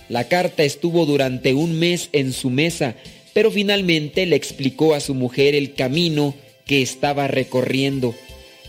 La 0.09 0.27
carta 0.27 0.63
estuvo 0.63 1.05
durante 1.05 1.53
un 1.53 1.79
mes 1.79 2.09
en 2.11 2.33
su 2.33 2.49
mesa, 2.49 2.95
pero 3.33 3.51
finalmente 3.51 4.25
le 4.25 4.35
explicó 4.35 4.93
a 4.93 4.99
su 4.99 5.13
mujer 5.13 5.55
el 5.55 5.73
camino 5.73 6.35
que 6.65 6.81
estaba 6.81 7.27
recorriendo. 7.27 8.15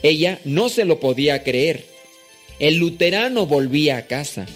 Ella 0.02 0.40
no 0.44 0.68
se 0.68 0.84
lo 0.84 1.01
podía 1.01 1.43
creer. 1.43 1.84
El 2.59 2.76
luterano 2.76 3.47
volvía 3.47 3.97
a 3.97 4.06
casa. 4.06 4.47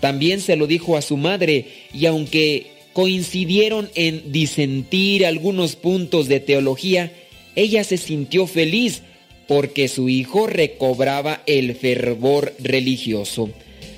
También 0.00 0.40
se 0.40 0.56
lo 0.56 0.66
dijo 0.66 0.96
a 0.96 1.02
su 1.02 1.16
madre 1.16 1.66
y 1.94 2.06
aunque 2.06 2.72
coincidieron 2.92 3.90
en 3.94 4.32
disentir 4.32 5.24
algunos 5.24 5.76
puntos 5.76 6.28
de 6.28 6.40
teología, 6.40 7.12
ella 7.54 7.84
se 7.84 7.96
sintió 7.96 8.46
feliz 8.46 9.02
porque 9.48 9.88
su 9.88 10.08
hijo 10.08 10.46
recobraba 10.46 11.42
el 11.46 11.74
fervor 11.74 12.54
religioso. 12.58 13.50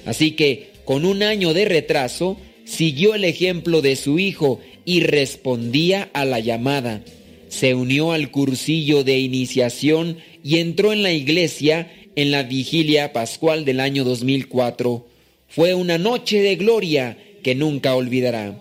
Así 0.04 0.32
que, 0.32 0.70
con 0.84 1.04
un 1.04 1.22
año 1.22 1.54
de 1.54 1.64
retraso, 1.64 2.38
siguió 2.64 3.14
el 3.14 3.24
ejemplo 3.24 3.80
de 3.80 3.96
su 3.96 4.18
hijo 4.18 4.60
y 4.84 5.00
respondía 5.00 6.10
a 6.12 6.24
la 6.24 6.40
llamada. 6.40 7.02
Se 7.48 7.74
unió 7.74 8.12
al 8.12 8.30
cursillo 8.30 9.04
de 9.04 9.18
iniciación 9.18 10.18
y 10.42 10.58
entró 10.58 10.92
en 10.92 11.02
la 11.02 11.12
iglesia 11.12 11.90
en 12.16 12.30
la 12.30 12.42
vigilia 12.42 13.12
pascual 13.12 13.64
del 13.64 13.80
año 13.80 14.04
2004. 14.04 15.06
Fue 15.48 15.74
una 15.74 15.98
noche 15.98 16.42
de 16.42 16.56
gloria 16.56 17.16
que 17.42 17.54
nunca 17.54 17.94
olvidará. 17.94 18.58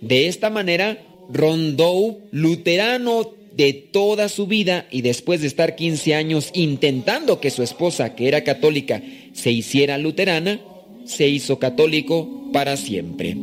De 0.00 0.28
esta 0.28 0.50
manera, 0.50 0.98
Rondeau, 1.30 2.20
luterano 2.30 3.32
de 3.56 3.72
toda 3.72 4.28
su 4.28 4.46
vida 4.46 4.86
y 4.90 5.02
después 5.02 5.40
de 5.40 5.46
estar 5.46 5.76
15 5.76 6.14
años 6.14 6.50
intentando 6.54 7.40
que 7.40 7.50
su 7.50 7.62
esposa, 7.62 8.14
que 8.14 8.28
era 8.28 8.44
católica, 8.44 9.02
se 9.32 9.52
hiciera 9.52 9.96
luterana, 9.96 10.60
se 11.04 11.28
hizo 11.28 11.58
católico 11.58 12.50
para 12.52 12.76
siempre. 12.76 13.36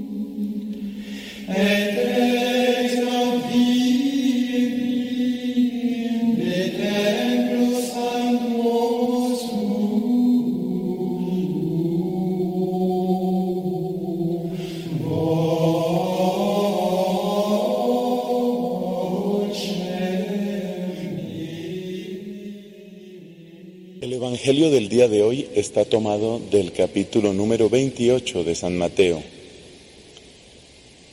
El 24.01 24.13
Evangelio 24.13 24.71
del 24.71 24.87
día 24.87 25.07
de 25.07 25.21
hoy 25.21 25.47
está 25.53 25.83
tomado 25.85 26.39
del 26.51 26.71
capítulo 26.71 27.33
número 27.33 27.69
28 27.69 28.43
de 28.43 28.55
San 28.55 28.77
Mateo. 28.77 29.21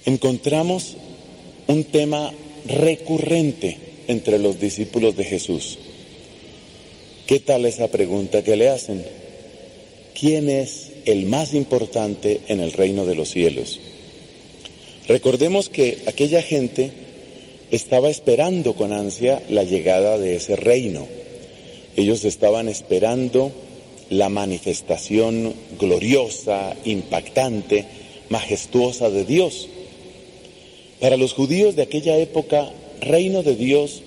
Encontramos 0.05 0.97
un 1.67 1.85
tema 1.85 2.33
recurrente 2.67 3.79
entre 4.07 4.39
los 4.39 4.61
discípulos 4.61 5.17
de 5.17 5.25
Jesús. 5.25 5.79
¿Qué 7.27 7.41
tal 7.41 7.67
esa 7.67 7.89
pregunta 7.89 8.43
que 8.43 8.57
le 8.57 8.71
hacen? 8.71 9.05
¿Quién 10.19 10.49
es 10.49 10.93
el 11.05 11.27
más 11.27 11.55
importante 11.55 12.41
en 12.49 12.61
el 12.61 12.73
reino 12.73 13.05
de 13.05 13.15
los 13.15 13.29
cielos? 13.29 13.81
Recordemos 15.07 15.69
que 15.69 15.99
aquella 16.07 16.43
gente 16.43 16.91
estaba 17.71 18.09
esperando 18.09 18.75
con 18.75 18.93
ansia 18.93 19.43
la 19.49 19.65
llegada 19.65 20.19
de 20.19 20.37
ese 20.37 20.57
reino. 20.57 21.07
Ellos 21.97 22.25
estaban 22.25 22.69
esperando 22.69 23.53
la 24.11 24.29
manifestación 24.29 25.55
gloriosa, 25.79 26.75
impactante, 26.85 27.85
majestuosa 28.31 29.11
de 29.11 29.25
Dios. 29.25 29.69
Para 31.01 31.17
los 31.17 31.33
judíos 31.33 31.77
de 31.77 31.83
aquella 31.83 32.17
época, 32.17 32.71
reino 33.01 33.43
de 33.43 33.55
Dios 33.55 34.03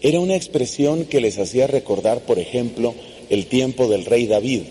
era 0.00 0.20
una 0.20 0.36
expresión 0.36 1.04
que 1.04 1.20
les 1.20 1.38
hacía 1.38 1.66
recordar, 1.66 2.20
por 2.20 2.38
ejemplo, 2.38 2.94
el 3.28 3.46
tiempo 3.46 3.88
del 3.88 4.06
rey 4.06 4.26
David. 4.26 4.62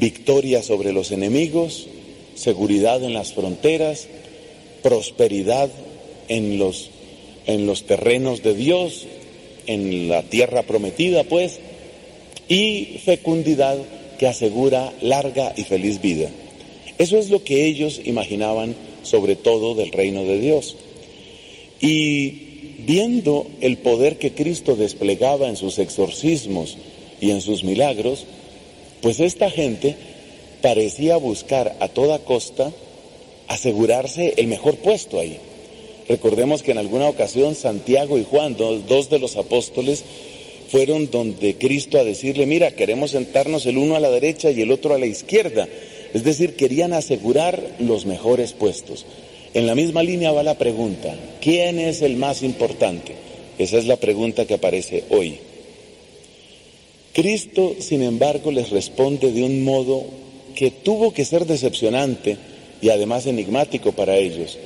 Victoria 0.00 0.62
sobre 0.62 0.92
los 0.92 1.12
enemigos, 1.12 1.86
seguridad 2.34 3.02
en 3.04 3.14
las 3.14 3.32
fronteras, 3.32 4.08
prosperidad 4.82 5.70
en 6.28 6.58
los, 6.58 6.90
en 7.46 7.66
los 7.66 7.84
terrenos 7.84 8.42
de 8.42 8.54
Dios, 8.54 9.06
en 9.66 10.08
la 10.08 10.22
tierra 10.22 10.62
prometida, 10.62 11.22
pues, 11.24 11.60
y 12.48 12.98
fecundidad 13.04 13.78
que 14.18 14.26
asegura 14.26 14.92
larga 15.00 15.52
y 15.56 15.62
feliz 15.62 16.00
vida. 16.00 16.28
Eso 16.98 17.16
es 17.18 17.30
lo 17.30 17.44
que 17.44 17.66
ellos 17.66 18.00
imaginaban 18.04 18.74
sobre 19.10 19.36
todo 19.36 19.74
del 19.74 19.92
reino 19.92 20.24
de 20.24 20.38
Dios. 20.38 20.76
Y 21.80 22.76
viendo 22.86 23.46
el 23.60 23.78
poder 23.78 24.18
que 24.18 24.32
Cristo 24.32 24.76
desplegaba 24.76 25.48
en 25.48 25.56
sus 25.56 25.78
exorcismos 25.78 26.76
y 27.20 27.30
en 27.30 27.40
sus 27.40 27.64
milagros, 27.64 28.26
pues 29.00 29.20
esta 29.20 29.50
gente 29.50 29.96
parecía 30.62 31.16
buscar 31.16 31.76
a 31.80 31.88
toda 31.88 32.18
costa 32.20 32.72
asegurarse 33.48 34.34
el 34.36 34.46
mejor 34.46 34.76
puesto 34.76 35.18
ahí. 35.18 35.38
Recordemos 36.08 36.62
que 36.62 36.72
en 36.72 36.78
alguna 36.78 37.08
ocasión 37.08 37.54
Santiago 37.54 38.18
y 38.18 38.24
Juan, 38.24 38.56
dos, 38.56 39.10
de 39.10 39.18
los 39.18 39.36
apóstoles, 39.36 40.04
fueron 40.68 41.10
donde 41.10 41.56
Cristo 41.56 41.98
a 41.98 42.04
decirle, 42.04 42.46
mira, 42.46 42.72
queremos 42.72 43.12
sentarnos 43.12 43.66
el 43.66 43.78
uno 43.78 43.96
a 43.96 44.00
la 44.00 44.10
derecha 44.10 44.50
y 44.50 44.60
el 44.60 44.70
otro 44.70 44.94
a 44.94 44.98
la 44.98 45.06
izquierda. 45.06 45.68
Es 46.14 46.24
decir, 46.24 46.56
querían 46.56 46.92
asegurar 46.92 47.76
los 47.78 48.06
mejores 48.06 48.52
puestos. 48.52 49.06
En 49.54 49.66
la 49.66 49.74
misma 49.74 50.02
línea 50.02 50.32
va 50.32 50.42
la 50.42 50.58
pregunta, 50.58 51.14
¿quién 51.40 51.78
es 51.78 52.02
el 52.02 52.16
más 52.16 52.42
importante? 52.42 53.14
Esa 53.58 53.78
es 53.78 53.86
la 53.86 53.96
pregunta 53.96 54.46
que 54.46 54.54
aparece 54.54 55.04
hoy. 55.10 55.38
Cristo, 57.12 57.74
sin 57.80 58.02
embargo, 58.02 58.52
les 58.52 58.70
responde 58.70 59.32
de 59.32 59.42
un 59.42 59.64
modo 59.64 60.04
que 60.54 60.70
tuvo 60.70 61.12
que 61.12 61.24
ser 61.24 61.46
decepcionante 61.46 62.36
y 62.80 62.90
además 62.90 63.26
enigmático 63.26 63.92
para 63.92 64.16
ellos. 64.16 64.58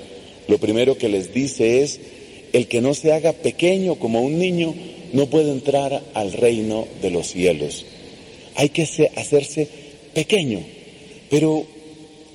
Lo 0.48 0.58
primero 0.58 0.98
que 0.98 1.08
les 1.08 1.32
dice 1.32 1.82
es, 1.82 2.00
el 2.52 2.68
que 2.68 2.80
no 2.80 2.94
se 2.94 3.12
haga 3.12 3.32
pequeño 3.32 3.96
como 3.96 4.20
un 4.22 4.38
niño 4.38 4.74
no 5.12 5.26
puede 5.26 5.50
entrar 5.50 6.02
al 6.12 6.32
reino 6.32 6.86
de 7.02 7.10
los 7.10 7.28
cielos. 7.28 7.86
Hay 8.54 8.68
que 8.68 8.82
hacerse 9.16 9.68
pequeño. 10.12 10.60
Pero, 11.34 11.66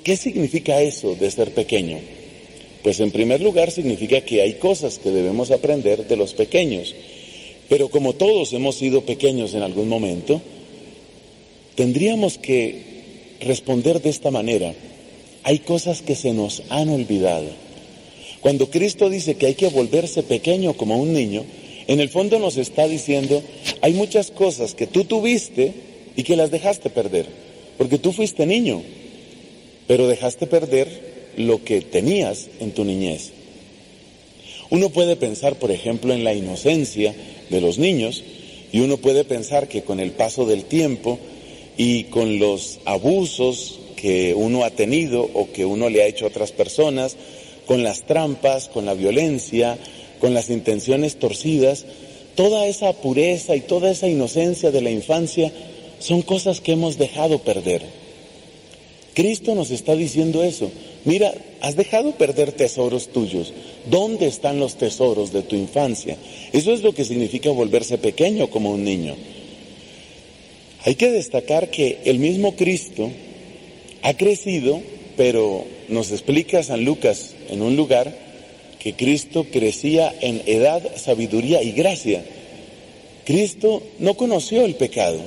¿qué 0.04 0.18
significa 0.18 0.82
eso 0.82 1.16
de 1.16 1.32
ser 1.32 1.54
pequeño? 1.54 2.00
Pues 2.84 3.00
en 3.00 3.12
primer 3.12 3.40
lugar 3.40 3.72
significa 3.72 4.20
que 4.20 4.42
hay 4.42 4.56
cosas 4.56 5.00
que 5.00 5.10
debemos 5.10 5.52
aprender 5.52 6.06
de 6.06 6.18
los 6.18 6.34
pequeños. 6.34 6.94
Pero 7.70 7.88
como 7.88 8.12
todos 8.12 8.52
hemos 8.52 8.76
sido 8.76 9.06
pequeños 9.06 9.54
en 9.54 9.62
algún 9.62 9.88
momento, 9.88 10.42
tendríamos 11.76 12.38
que 12.38 13.38
responder 13.40 14.02
de 14.02 14.10
esta 14.10 14.32
manera. 14.32 14.76
Hay 15.44 15.60
cosas 15.60 16.02
que 16.02 16.16
se 16.16 16.34
nos 16.34 16.64
han 16.68 16.90
olvidado. 16.90 17.48
Cuando 18.42 18.70
Cristo 18.70 19.10
dice 19.10 19.36
que 19.36 19.46
hay 19.46 19.56
que 19.56 19.70
volverse 19.70 20.24
pequeño 20.24 20.74
como 20.74 20.98
un 20.98 21.14
niño, 21.14 21.46
en 21.88 22.02
el 22.02 22.10
fondo 22.10 22.38
nos 22.38 22.58
está 22.58 22.86
diciendo, 22.86 23.42
hay 23.80 23.94
muchas 23.94 24.30
cosas 24.30 24.76
que 24.76 24.88
tú 24.88 25.06
tuviste 25.06 25.72
y 26.18 26.24
que 26.24 26.36
las 26.36 26.52
dejaste 26.52 26.90
perder, 26.90 27.28
porque 27.80 27.98
tú 27.98 28.12
fuiste 28.12 28.46
niño. 28.46 28.84
pero 29.88 30.08
dejaste 30.08 30.46
perder 30.46 31.32
lo 31.36 31.64
que 31.64 31.82
tenías 31.82 32.48
en 32.60 32.74
tu 32.74 32.86
niñez. 32.86 33.32
Uno 34.70 34.92
puede 34.92 35.16
pensar, 35.16 35.56
por 35.56 35.72
ejemplo, 35.72 36.14
en 36.14 36.24
la 36.24 36.36
inocencia 36.36 37.16
de 37.50 37.60
los 37.60 37.80
niños 37.80 38.24
y 38.72 38.82
uno 38.82 38.98
puede 38.98 39.24
pensar 39.24 39.68
que 39.68 39.82
con 39.82 40.00
el 40.00 40.12
paso 40.12 40.46
del 40.46 40.66
tiempo 40.66 41.18
y 41.76 42.04
con 42.04 42.38
los 42.38 42.80
abusos 42.86 43.80
que 43.96 44.36
uno 44.36 44.64
ha 44.64 44.70
tenido 44.70 45.28
o 45.34 45.52
que 45.52 45.66
uno 45.66 45.90
le 45.90 46.04
ha 46.04 46.08
hecho 46.08 46.26
a 46.26 46.28
otras 46.28 46.52
personas, 46.52 47.16
con 47.66 47.82
las 47.82 48.04
trampas, 48.04 48.70
con 48.70 48.86
la 48.86 48.94
violencia, 48.94 49.80
con 50.20 50.36
las 50.36 50.52
intenciones 50.52 51.16
torcidas, 51.16 51.86
toda 52.36 52.68
esa 52.68 52.94
pureza 52.94 53.56
y 53.56 53.62
toda 53.62 53.90
esa 53.90 54.08
inocencia 54.08 54.70
de 54.70 54.82
la 54.82 54.92
infancia 54.92 55.52
son 56.00 56.22
cosas 56.22 56.62
que 56.62 56.74
hemos 56.74 56.98
dejado 56.98 57.40
perder. 57.40 57.84
Cristo 59.14 59.56
nos 59.56 59.72
está 59.72 59.96
diciendo 59.96 60.44
eso. 60.44 60.72
Mira, 61.06 61.34
has 61.62 61.76
dejado 61.76 62.14
perder 62.14 62.52
tesoros 62.52 63.10
tuyos. 63.10 63.54
¿Dónde 63.90 64.28
están 64.28 64.60
los 64.60 64.76
tesoros 64.76 65.34
de 65.34 65.42
tu 65.42 65.56
infancia? 65.56 66.18
Eso 66.54 66.74
es 66.74 66.84
lo 66.84 66.94
que 66.94 67.06
significa 67.06 67.50
volverse 67.52 67.98
pequeño 67.98 68.50
como 68.50 68.72
un 68.72 68.84
niño. 68.84 69.16
Hay 70.86 70.96
que 70.96 71.12
destacar 71.12 71.70
que 71.70 72.00
el 72.06 72.20
mismo 72.20 72.56
Cristo 72.56 73.12
ha 74.02 74.14
crecido, 74.14 74.80
pero 75.18 75.66
nos 75.90 76.12
explica 76.12 76.64
San 76.64 76.86
Lucas 76.86 77.34
en 77.50 77.62
un 77.62 77.76
lugar 77.76 78.16
que 78.80 78.94
Cristo 78.94 79.46
crecía 79.52 80.16
en 80.22 80.42
edad, 80.46 80.82
sabiduría 80.96 81.62
y 81.62 81.74
gracia. 81.74 82.24
Cristo 83.26 83.84
no 84.00 84.16
conoció 84.16 84.64
el 84.64 84.76
pecado, 84.76 85.20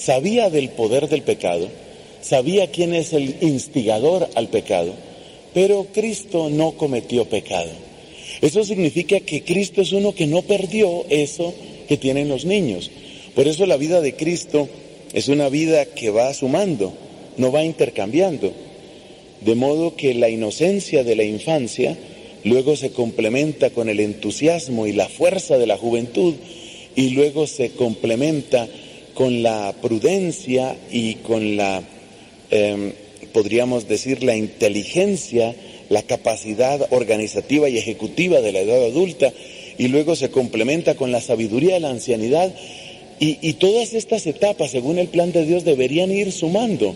sabía 0.00 0.48
del 0.50 0.70
poder 0.70 1.08
del 1.08 1.22
pecado, 1.22 1.68
sabía 2.22 2.70
quién 2.70 2.94
es 2.94 3.12
el 3.12 3.36
instigador 3.42 4.28
al 4.34 4.48
pecado, 4.48 4.94
pero 5.52 5.86
Cristo 5.92 6.48
no 6.50 6.72
cometió 6.72 7.26
pecado. 7.26 7.70
Eso 8.40 8.64
significa 8.64 9.20
que 9.20 9.42
Cristo 9.42 9.82
es 9.82 9.92
uno 9.92 10.14
que 10.14 10.26
no 10.26 10.42
perdió 10.42 11.04
eso 11.10 11.52
que 11.88 11.96
tienen 11.96 12.28
los 12.28 12.44
niños. 12.44 12.90
Por 13.34 13.46
eso 13.48 13.66
la 13.66 13.76
vida 13.76 14.00
de 14.00 14.14
Cristo 14.14 14.68
es 15.12 15.28
una 15.28 15.48
vida 15.48 15.84
que 15.84 16.10
va 16.10 16.32
sumando, 16.32 16.92
no 17.36 17.52
va 17.52 17.64
intercambiando. 17.64 18.52
De 19.40 19.54
modo 19.54 19.96
que 19.96 20.14
la 20.14 20.28
inocencia 20.28 21.04
de 21.04 21.16
la 21.16 21.24
infancia 21.24 21.96
luego 22.44 22.76
se 22.76 22.92
complementa 22.92 23.70
con 23.70 23.88
el 23.88 24.00
entusiasmo 24.00 24.86
y 24.86 24.92
la 24.92 25.08
fuerza 25.08 25.58
de 25.58 25.66
la 25.66 25.76
juventud 25.76 26.34
y 26.96 27.10
luego 27.10 27.46
se 27.46 27.70
complementa 27.70 28.68
con 29.20 29.42
la 29.42 29.74
prudencia 29.82 30.78
y 30.90 31.16
con 31.16 31.58
la, 31.58 31.82
eh, 32.50 32.94
podríamos 33.34 33.86
decir, 33.86 34.24
la 34.24 34.34
inteligencia, 34.34 35.54
la 35.90 36.00
capacidad 36.00 36.88
organizativa 36.90 37.68
y 37.68 37.76
ejecutiva 37.76 38.40
de 38.40 38.52
la 38.52 38.60
edad 38.60 38.82
adulta 38.82 39.30
y 39.76 39.88
luego 39.88 40.16
se 40.16 40.30
complementa 40.30 40.94
con 40.94 41.12
la 41.12 41.20
sabiduría 41.20 41.74
de 41.74 41.80
la 41.80 41.90
ancianidad 41.90 42.50
y, 43.18 43.36
y 43.46 43.52
todas 43.52 43.92
estas 43.92 44.26
etapas, 44.26 44.70
según 44.70 44.98
el 44.98 45.08
plan 45.08 45.32
de 45.32 45.44
Dios, 45.44 45.64
deberían 45.64 46.10
ir 46.10 46.32
sumando, 46.32 46.94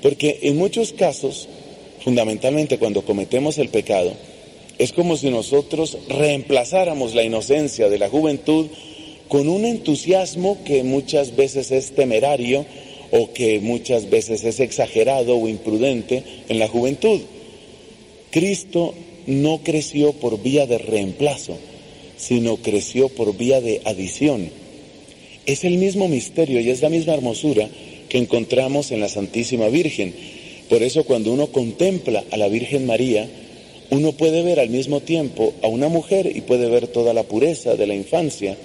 porque 0.00 0.38
en 0.42 0.56
muchos 0.56 0.92
casos, 0.92 1.48
fundamentalmente 2.04 2.78
cuando 2.78 3.04
cometemos 3.04 3.58
el 3.58 3.68
pecado, 3.68 4.12
es 4.78 4.92
como 4.92 5.16
si 5.16 5.28
nosotros 5.28 5.98
reemplazáramos 6.08 7.16
la 7.16 7.24
inocencia 7.24 7.88
de 7.88 7.98
la 7.98 8.08
juventud 8.08 8.68
con 9.28 9.48
un 9.48 9.64
entusiasmo 9.64 10.58
que 10.64 10.82
muchas 10.82 11.36
veces 11.36 11.70
es 11.70 11.92
temerario 11.92 12.66
o 13.10 13.32
que 13.32 13.60
muchas 13.60 14.10
veces 14.10 14.44
es 14.44 14.60
exagerado 14.60 15.36
o 15.36 15.48
imprudente 15.48 16.22
en 16.48 16.58
la 16.58 16.68
juventud. 16.68 17.20
Cristo 18.30 18.94
no 19.26 19.60
creció 19.62 20.12
por 20.12 20.42
vía 20.42 20.66
de 20.66 20.78
reemplazo, 20.78 21.56
sino 22.16 22.56
creció 22.56 23.08
por 23.08 23.36
vía 23.36 23.60
de 23.60 23.80
adición. 23.84 24.48
Es 25.46 25.64
el 25.64 25.78
mismo 25.78 26.08
misterio 26.08 26.60
y 26.60 26.70
es 26.70 26.82
la 26.82 26.88
misma 26.88 27.14
hermosura 27.14 27.68
que 28.08 28.18
encontramos 28.18 28.90
en 28.90 29.00
la 29.00 29.08
Santísima 29.08 29.68
Virgen. 29.68 30.14
Por 30.68 30.82
eso 30.82 31.04
cuando 31.04 31.32
uno 31.32 31.48
contempla 31.48 32.24
a 32.30 32.36
la 32.36 32.48
Virgen 32.48 32.86
María, 32.86 33.28
uno 33.90 34.12
puede 34.12 34.42
ver 34.42 34.60
al 34.60 34.70
mismo 34.70 35.00
tiempo 35.00 35.54
a 35.62 35.68
una 35.68 35.88
mujer 35.88 36.30
y 36.34 36.40
puede 36.40 36.68
ver 36.68 36.88
toda 36.88 37.12
la 37.12 37.24
pureza 37.24 37.76
de 37.76 37.86
la 37.86 37.94
infancia. 37.94 38.56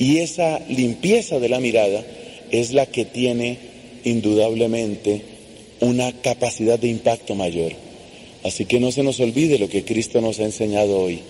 Y 0.00 0.20
esa 0.20 0.60
limpieza 0.66 1.38
de 1.38 1.50
la 1.50 1.60
mirada 1.60 2.02
es 2.50 2.72
la 2.72 2.86
que 2.86 3.04
tiene 3.04 3.58
indudablemente 4.02 5.20
una 5.80 6.10
capacidad 6.22 6.78
de 6.78 6.88
impacto 6.88 7.34
mayor. 7.34 7.72
Así 8.42 8.64
que 8.64 8.80
no 8.80 8.92
se 8.92 9.02
nos 9.02 9.20
olvide 9.20 9.58
lo 9.58 9.68
que 9.68 9.84
Cristo 9.84 10.22
nos 10.22 10.40
ha 10.40 10.44
enseñado 10.44 10.98
hoy. 10.98 11.20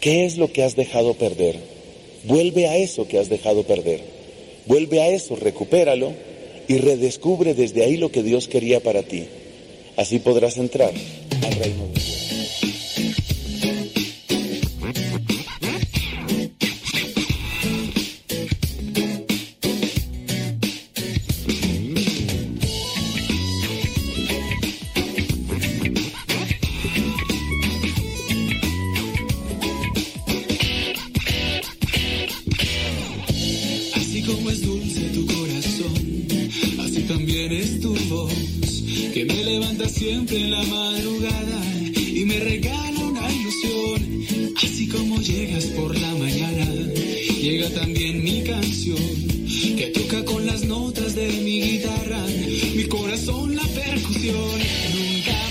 ¿Qué 0.00 0.26
es 0.26 0.36
lo 0.36 0.52
que 0.52 0.62
has 0.62 0.76
dejado 0.76 1.14
perder? 1.14 1.56
Vuelve 2.24 2.68
a 2.68 2.76
eso 2.76 3.08
que 3.08 3.18
has 3.18 3.30
dejado 3.30 3.62
perder. 3.62 4.02
Vuelve 4.66 5.00
a 5.00 5.08
eso, 5.08 5.34
recupéralo 5.34 6.12
y 6.68 6.76
redescubre 6.76 7.54
desde 7.54 7.82
ahí 7.82 7.96
lo 7.96 8.12
que 8.12 8.22
Dios 8.22 8.46
quería 8.46 8.80
para 8.80 9.04
ti. 9.04 9.24
Así 9.96 10.18
podrás 10.18 10.58
entrar 10.58 10.92
al 11.42 11.52
reino 11.54 11.86
de 11.86 11.94
Dios. 11.94 12.15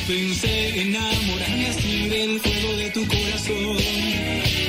Pensé 0.07 0.81
enamorarme 0.81 1.67
así 1.67 2.07
del 2.09 2.39
fuego 2.39 2.77
de 2.77 2.89
tu 2.91 3.07
corazón 3.07 3.77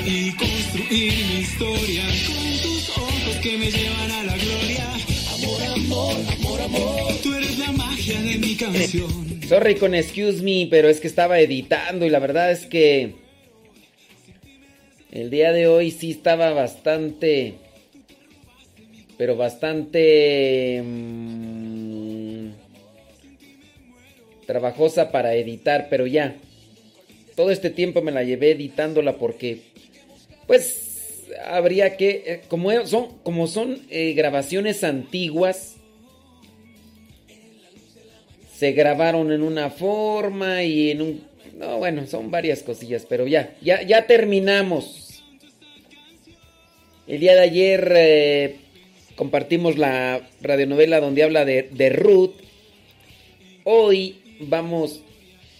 y 0.07 0.33
construir 0.33 1.13
mi 1.27 1.41
historia 1.41 2.05
con 2.27 2.59
tus 2.63 2.91
ojos 2.91 3.37
que 3.43 3.59
me 3.59 3.71
llevan 3.71 4.11
a 4.11 4.25
la 4.25 4.37
gloria. 4.37 4.89
Amor, 5.35 5.63
amor, 5.63 6.17
amor, 6.39 6.61
amor. 6.63 7.15
Tú 7.23 7.35
eres 7.35 7.59
la 7.59 7.73
magia 7.73 8.21
de 8.23 8.39
mi 8.39 8.55
canción. 8.55 9.43
Sorry 9.49 9.75
con 9.77 9.95
excuse 9.95 10.43
me, 10.43 10.69
pero 10.71 10.89
es 10.89 11.01
que 11.01 11.07
estaba 11.07 11.39
editando 11.39 12.07
y 12.07 12.11
la 12.11 12.19
verdad 12.19 12.51
es 12.51 12.65
que 12.67 13.15
el 15.13 15.31
día 15.31 15.53
de 15.53 15.67
hoy 15.67 15.91
sí 15.91 16.13
estaba 16.13 16.53
bastante, 16.53 17.55
pero 19.19 19.37
bastante 19.37 20.83
mm, 20.83 21.46
trabajosa 24.47 25.11
para 25.11 25.35
editar, 25.35 25.89
pero 25.91 26.07
ya. 26.07 26.37
Todo 27.35 27.51
este 27.51 27.69
tiempo 27.69 28.01
me 28.01 28.13
la 28.13 28.25
llevé 28.25 28.53
editándola 28.53 29.19
porque, 29.19 29.61
pues, 30.47 31.27
habría 31.45 31.97
que, 31.97 32.23
eh, 32.27 32.41
como 32.49 32.87
son, 32.87 33.19
como 33.23 33.47
son 33.47 33.83
eh, 33.91 34.15
grabaciones 34.15 34.85
antiguas, 34.85 35.77
se 38.57 38.73
grabaron 38.73 39.33
en 39.33 39.43
una 39.43 39.71
forma 39.71 40.63
y 40.63 40.93
en 40.93 41.03
un... 41.03 41.25
No, 41.59 41.79
bueno, 41.79 42.07
son 42.07 42.31
varias 42.31 42.63
cosillas, 42.63 43.07
pero 43.09 43.27
ya, 43.27 43.55
ya, 43.61 43.83
ya 43.83 44.07
terminamos. 44.07 45.23
El 47.07 47.21
día 47.21 47.35
de 47.35 47.41
ayer 47.41 47.93
eh, 47.95 48.57
compartimos 49.15 49.79
la 49.79 50.27
radionovela 50.41 51.01
donde 51.01 51.23
habla 51.23 51.45
de, 51.45 51.69
de 51.71 51.91
Ruth. 51.91 52.35
Hoy 53.65 54.17
vamos 54.41 55.03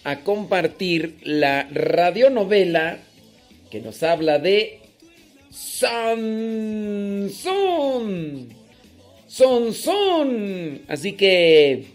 a 0.03 0.21
compartir 0.21 1.17
la 1.23 1.67
radionovela 1.71 2.99
que 3.69 3.81
nos 3.81 4.03
habla 4.03 4.39
de 4.39 4.79
Sansón. 5.49 5.97
Sansón. 9.27 10.81
Así 10.87 11.13
que 11.13 11.85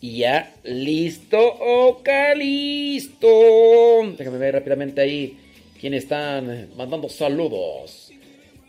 ya, 0.00 0.54
listo, 0.64 1.38
oca, 1.38 2.34
listo. 2.34 3.28
Déjame 4.18 4.38
ver 4.38 4.54
rápidamente 4.54 5.00
ahí 5.00 5.36
quién 5.80 5.94
están 5.94 6.70
mandando 6.76 7.08
saludos. 7.08 8.10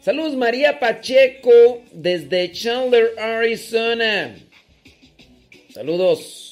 Saludos 0.01 0.35
María 0.35 0.79
Pacheco 0.79 1.81
desde 1.93 2.51
Chandler, 2.51 3.17
Arizona. 3.17 4.35
Saludos. 5.73 6.42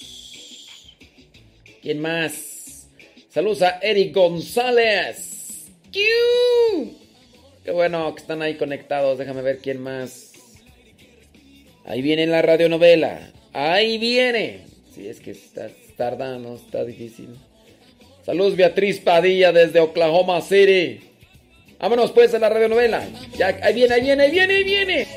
¿Quién 1.81 1.99
más? 1.99 2.87
Saludos 3.29 3.63
a 3.63 3.79
Eric 3.81 4.13
González. 4.13 5.65
Qué 5.91 7.71
bueno 7.71 8.13
que 8.13 8.21
están 8.21 8.41
ahí 8.41 8.55
conectados. 8.55 9.17
Déjame 9.17 9.41
ver 9.41 9.57
quién 9.59 9.81
más. 9.81 10.31
Ahí 11.85 12.01
viene 12.01 12.27
la 12.27 12.41
radionovela. 12.41 13.31
Ahí 13.53 13.97
viene. 13.97 14.65
Sí, 14.93 15.07
es 15.07 15.19
que 15.19 15.31
está 15.31 15.69
tardando, 15.97 16.55
está 16.55 16.85
difícil. 16.85 17.29
Saludos 18.25 18.55
Beatriz 18.55 18.99
Padilla 18.99 19.51
desde 19.51 19.79
Oklahoma 19.79 20.41
City. 20.41 20.99
Vámonos 21.79 22.11
pues 22.11 22.31
a 22.35 22.39
la 22.39 22.49
radionovela. 22.49 23.07
Ya, 23.35 23.59
ahí 23.63 23.73
viene, 23.73 23.95
ahí 23.95 24.01
viene, 24.01 24.23
ahí 24.23 24.31
viene, 24.31 24.53
ahí 24.53 24.63
viene. 24.63 25.07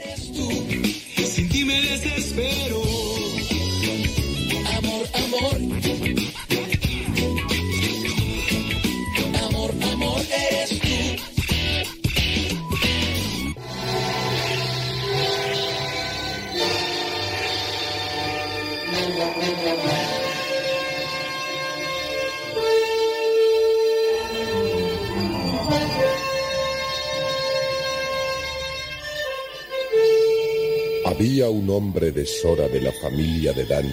Había 31.14 31.48
un 31.48 31.70
hombre 31.70 32.10
de 32.10 32.26
Sora 32.26 32.66
de 32.66 32.80
la 32.80 32.90
familia 32.90 33.52
de 33.52 33.64
Dan, 33.66 33.88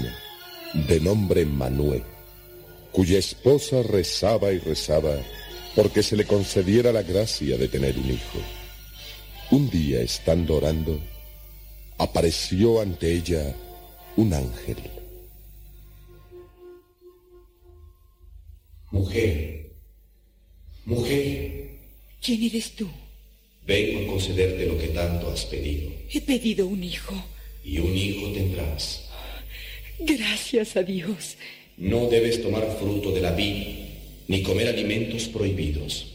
de 0.88 1.00
nombre 1.00 1.46
Manuel, 1.46 2.02
cuya 2.92 3.20
esposa 3.20 3.84
rezaba 3.84 4.52
y 4.52 4.58
rezaba 4.58 5.14
porque 5.76 6.02
se 6.02 6.16
le 6.18 6.26
concediera 6.26 6.92
la 6.92 7.04
gracia 7.04 7.58
de 7.58 7.68
tener 7.68 7.96
un 7.96 8.10
hijo. 8.10 8.40
Un 9.52 9.70
día, 9.70 10.02
estando 10.02 10.58
orando, 10.58 11.00
apareció 12.00 12.82
ante 12.82 13.14
ella 13.14 13.56
un 14.18 14.34
ángel. 14.34 14.78
Mujer, 18.90 19.74
mujer, 20.86 21.70
¿Quién 22.20 22.42
eres 22.42 22.76
tú? 22.76 22.90
Vengo 23.66 24.02
a 24.04 24.08
concederte 24.08 24.66
lo 24.66 24.78
que 24.78 24.88
tanto 24.90 25.30
has 25.32 25.46
pedido, 25.46 25.92
He 26.12 26.22
pedido 26.22 26.68
un 26.68 26.84
hijo. 26.84 27.14
y 27.64 27.78
un 27.80 27.96
hijo 27.96 28.32
tendrás. 28.34 29.08
Gracias 30.00 30.76
a 30.76 30.84
Dios. 30.84 31.38
No 31.78 32.08
debes 32.10 32.42
tomar 32.42 32.66
fruto 32.80 33.12
de 33.12 33.22
la 33.22 33.32
vid, 33.32 33.64
ni 34.28 34.42
comer 34.44 34.68
alimentos 34.68 35.28
prohibidos. 35.28 36.08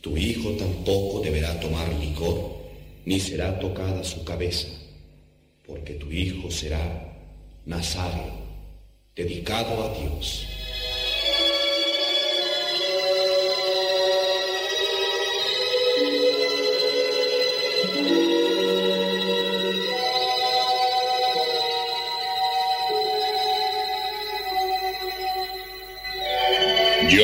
Tu 0.00 0.16
hijo 0.16 0.50
tampoco 0.52 1.20
deberá 1.20 1.58
tomar 1.60 1.92
licor, 2.00 2.62
ni 3.04 3.20
será 3.20 3.58
tocada 3.58 4.04
su 4.04 4.24
cabeza, 4.24 4.68
porque 5.66 5.94
tu 5.94 6.10
hijo 6.10 6.50
será 6.50 7.10
Nazario, 7.66 8.32
dedicado 9.16 9.82
a 9.84 9.98
Dios. 10.00 10.46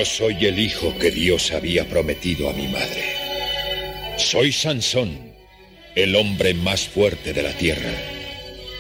Yo 0.00 0.06
soy 0.06 0.46
el 0.46 0.58
hijo 0.58 0.96
que 0.98 1.10
Dios 1.10 1.52
había 1.52 1.86
prometido 1.86 2.48
a 2.48 2.54
mi 2.54 2.66
madre. 2.68 3.04
Soy 4.16 4.50
Sansón, 4.50 5.34
el 5.94 6.16
hombre 6.16 6.54
más 6.54 6.88
fuerte 6.88 7.34
de 7.34 7.42
la 7.42 7.52
tierra, 7.52 7.92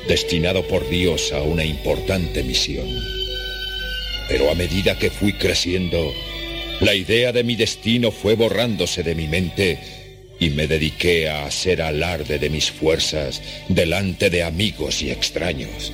destinado 0.08 0.66
por 0.66 0.88
Dios 0.88 1.34
a 1.34 1.42
una 1.42 1.62
importante 1.62 2.42
misión. 2.42 2.88
Pero 4.30 4.50
a 4.50 4.54
medida 4.54 4.98
que 4.98 5.10
fui 5.10 5.34
creciendo, 5.34 6.10
la 6.80 6.94
idea 6.94 7.32
de 7.32 7.44
mi 7.44 7.54
destino 7.54 8.12
fue 8.12 8.34
borrándose 8.34 9.02
de 9.02 9.14
mi 9.14 9.28
mente 9.28 9.78
y 10.38 10.48
me 10.48 10.66
dediqué 10.66 11.28
a 11.28 11.44
hacer 11.44 11.82
alarde 11.82 12.38
de 12.38 12.48
mis 12.48 12.70
fuerzas 12.70 13.42
delante 13.68 14.30
de 14.30 14.42
amigos 14.42 15.02
y 15.02 15.10
extraños. 15.10 15.92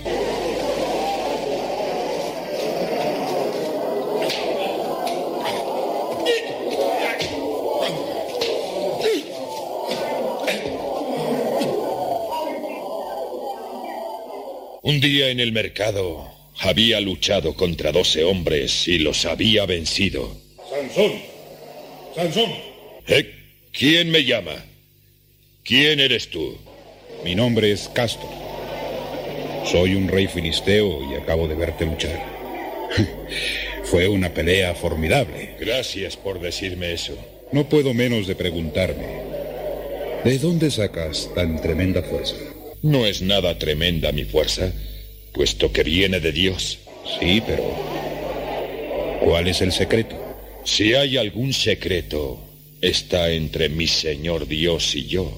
Un 14.86 15.00
día 15.00 15.30
en 15.30 15.40
el 15.40 15.50
mercado 15.50 16.30
había 16.60 17.00
luchado 17.00 17.54
contra 17.54 17.90
doce 17.90 18.22
hombres 18.22 18.86
y 18.86 19.00
los 19.00 19.24
había 19.24 19.66
vencido. 19.66 20.40
Sansón, 20.70 21.12
Sansón. 22.14 22.52
¿Eh? 23.08 23.34
¿Quién 23.72 24.12
me 24.12 24.24
llama? 24.24 24.64
¿Quién 25.64 25.98
eres 25.98 26.30
tú? 26.30 26.56
Mi 27.24 27.34
nombre 27.34 27.72
es 27.72 27.88
Castor. 27.88 28.30
Soy 29.64 29.96
un 29.96 30.06
rey 30.06 30.28
filisteo 30.28 31.00
y 31.10 31.16
acabo 31.16 31.48
de 31.48 31.56
verte 31.56 31.84
luchar. 31.84 32.24
Fue 33.82 34.06
una 34.06 34.32
pelea 34.32 34.76
formidable. 34.76 35.56
Gracias 35.58 36.16
por 36.16 36.40
decirme 36.40 36.92
eso. 36.92 37.18
No 37.50 37.68
puedo 37.68 37.92
menos 37.92 38.28
de 38.28 38.36
preguntarme, 38.36 39.20
¿de 40.22 40.38
dónde 40.38 40.70
sacas 40.70 41.28
tan 41.34 41.60
tremenda 41.60 42.04
fuerza? 42.04 42.36
No 42.86 43.04
es 43.04 43.20
nada 43.20 43.58
tremenda 43.58 44.12
mi 44.12 44.22
fuerza, 44.22 44.72
puesto 45.32 45.72
que 45.72 45.82
viene 45.82 46.20
de 46.20 46.30
Dios. 46.30 46.78
Sí, 47.18 47.42
pero 47.44 47.64
¿cuál 49.24 49.48
es 49.48 49.60
el 49.60 49.72
secreto? 49.72 50.16
Si 50.64 50.94
hay 50.94 51.16
algún 51.16 51.52
secreto, 51.52 52.40
está 52.80 53.32
entre 53.32 53.68
mi 53.70 53.88
Señor 53.88 54.46
Dios 54.46 54.94
y 54.94 55.06
yo. 55.06 55.32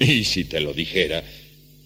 Y 0.00 0.24
si 0.24 0.42
te 0.42 0.58
lo 0.58 0.72
dijera, 0.74 1.22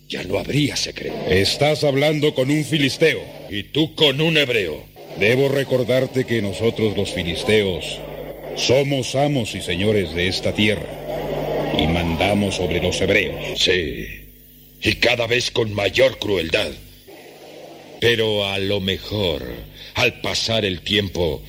ya 0.08 0.24
no 0.24 0.38
habría 0.38 0.76
secreto. 0.76 1.26
Estás 1.28 1.84
hablando 1.84 2.34
con 2.34 2.50
un 2.50 2.64
filisteo. 2.64 3.20
Y 3.50 3.64
tú 3.64 3.94
con 3.94 4.22
un 4.22 4.38
hebreo. 4.38 4.82
Debo 5.18 5.50
recordarte 5.50 6.24
que 6.24 6.40
nosotros 6.40 6.96
los 6.96 7.10
filisteos 7.10 7.98
somos 8.56 9.14
amos 9.14 9.54
y 9.54 9.60
señores 9.60 10.14
de 10.14 10.28
esta 10.28 10.54
tierra 10.54 10.88
y 11.78 11.86
mandamos 11.86 12.54
sobre 12.54 12.80
los 12.80 12.98
hebreos. 13.02 13.60
Sí, 13.60 14.20
y 14.82 14.94
cada 14.94 15.26
vez 15.26 15.50
con 15.50 15.72
mayor 15.74 16.18
crueldad. 16.18 16.70
Pero 18.00 18.46
a 18.46 18.58
lo 18.58 18.80
mejor, 18.80 19.44
al 19.94 20.20
pasar 20.20 20.64
el 20.64 20.80
tiempo, 20.80 21.42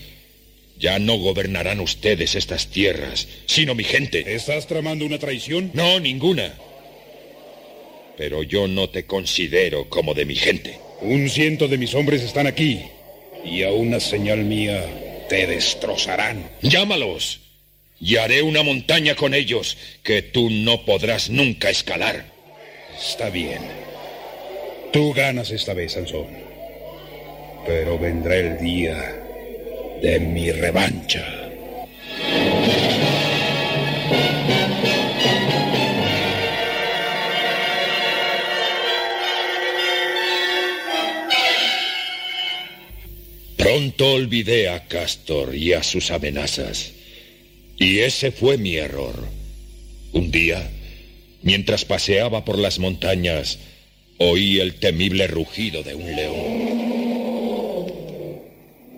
ya 0.77 0.99
no 0.99 1.17
gobernarán 1.17 1.79
ustedes 1.79 2.35
estas 2.35 2.67
tierras, 2.67 3.27
sino 3.45 3.75
mi 3.75 3.83
gente. 3.83 4.35
¿Estás 4.35 4.67
tramando 4.67 5.05
una 5.05 5.19
traición? 5.19 5.71
No, 5.73 5.99
ninguna. 5.99 6.53
Pero 8.17 8.43
yo 8.43 8.67
no 8.67 8.89
te 8.89 9.05
considero 9.05 9.87
como 9.87 10.13
de 10.13 10.25
mi 10.25 10.35
gente. 10.35 10.79
Un 11.01 11.29
ciento 11.29 11.67
de 11.67 11.77
mis 11.77 11.93
hombres 11.93 12.21
están 12.21 12.47
aquí 12.47 12.81
y 13.45 13.63
a 13.63 13.71
una 13.71 13.99
señal 13.99 14.39
mía 14.39 15.25
te 15.29 15.47
destrozarán. 15.47 16.49
Llámalos 16.61 17.39
y 17.99 18.17
haré 18.17 18.41
una 18.41 18.63
montaña 18.63 19.15
con 19.15 19.33
ellos 19.33 19.77
que 20.03 20.21
tú 20.21 20.49
no 20.49 20.83
podrás 20.85 21.29
nunca 21.29 21.69
escalar. 21.69 22.30
Está 23.01 23.31
bien. 23.31 23.61
Tú 24.93 25.11
ganas 25.13 25.49
esta 25.49 25.73
vez, 25.73 25.93
Sansón. 25.93 26.27
Pero 27.65 27.97
vendrá 27.97 28.35
el 28.35 28.59
día 28.59 29.19
de 30.01 30.19
mi 30.19 30.51
revancha. 30.51 31.25
Pronto 43.57 44.13
olvidé 44.13 44.69
a 44.69 44.87
Castor 44.87 45.55
y 45.55 45.73
a 45.73 45.81
sus 45.81 46.11
amenazas. 46.11 46.91
Y 47.77 47.99
ese 47.99 48.31
fue 48.31 48.57
mi 48.57 48.75
error. 48.75 49.15
Un 50.13 50.29
día, 50.29 50.69
mientras 51.43 51.85
paseaba 51.85 52.45
por 52.45 52.57
las 52.57 52.79
montañas, 52.79 53.59
oí 54.17 54.59
el 54.59 54.75
temible 54.75 55.27
rugido 55.27 55.83
de 55.83 55.95
un 55.95 56.15
león. 56.15 56.81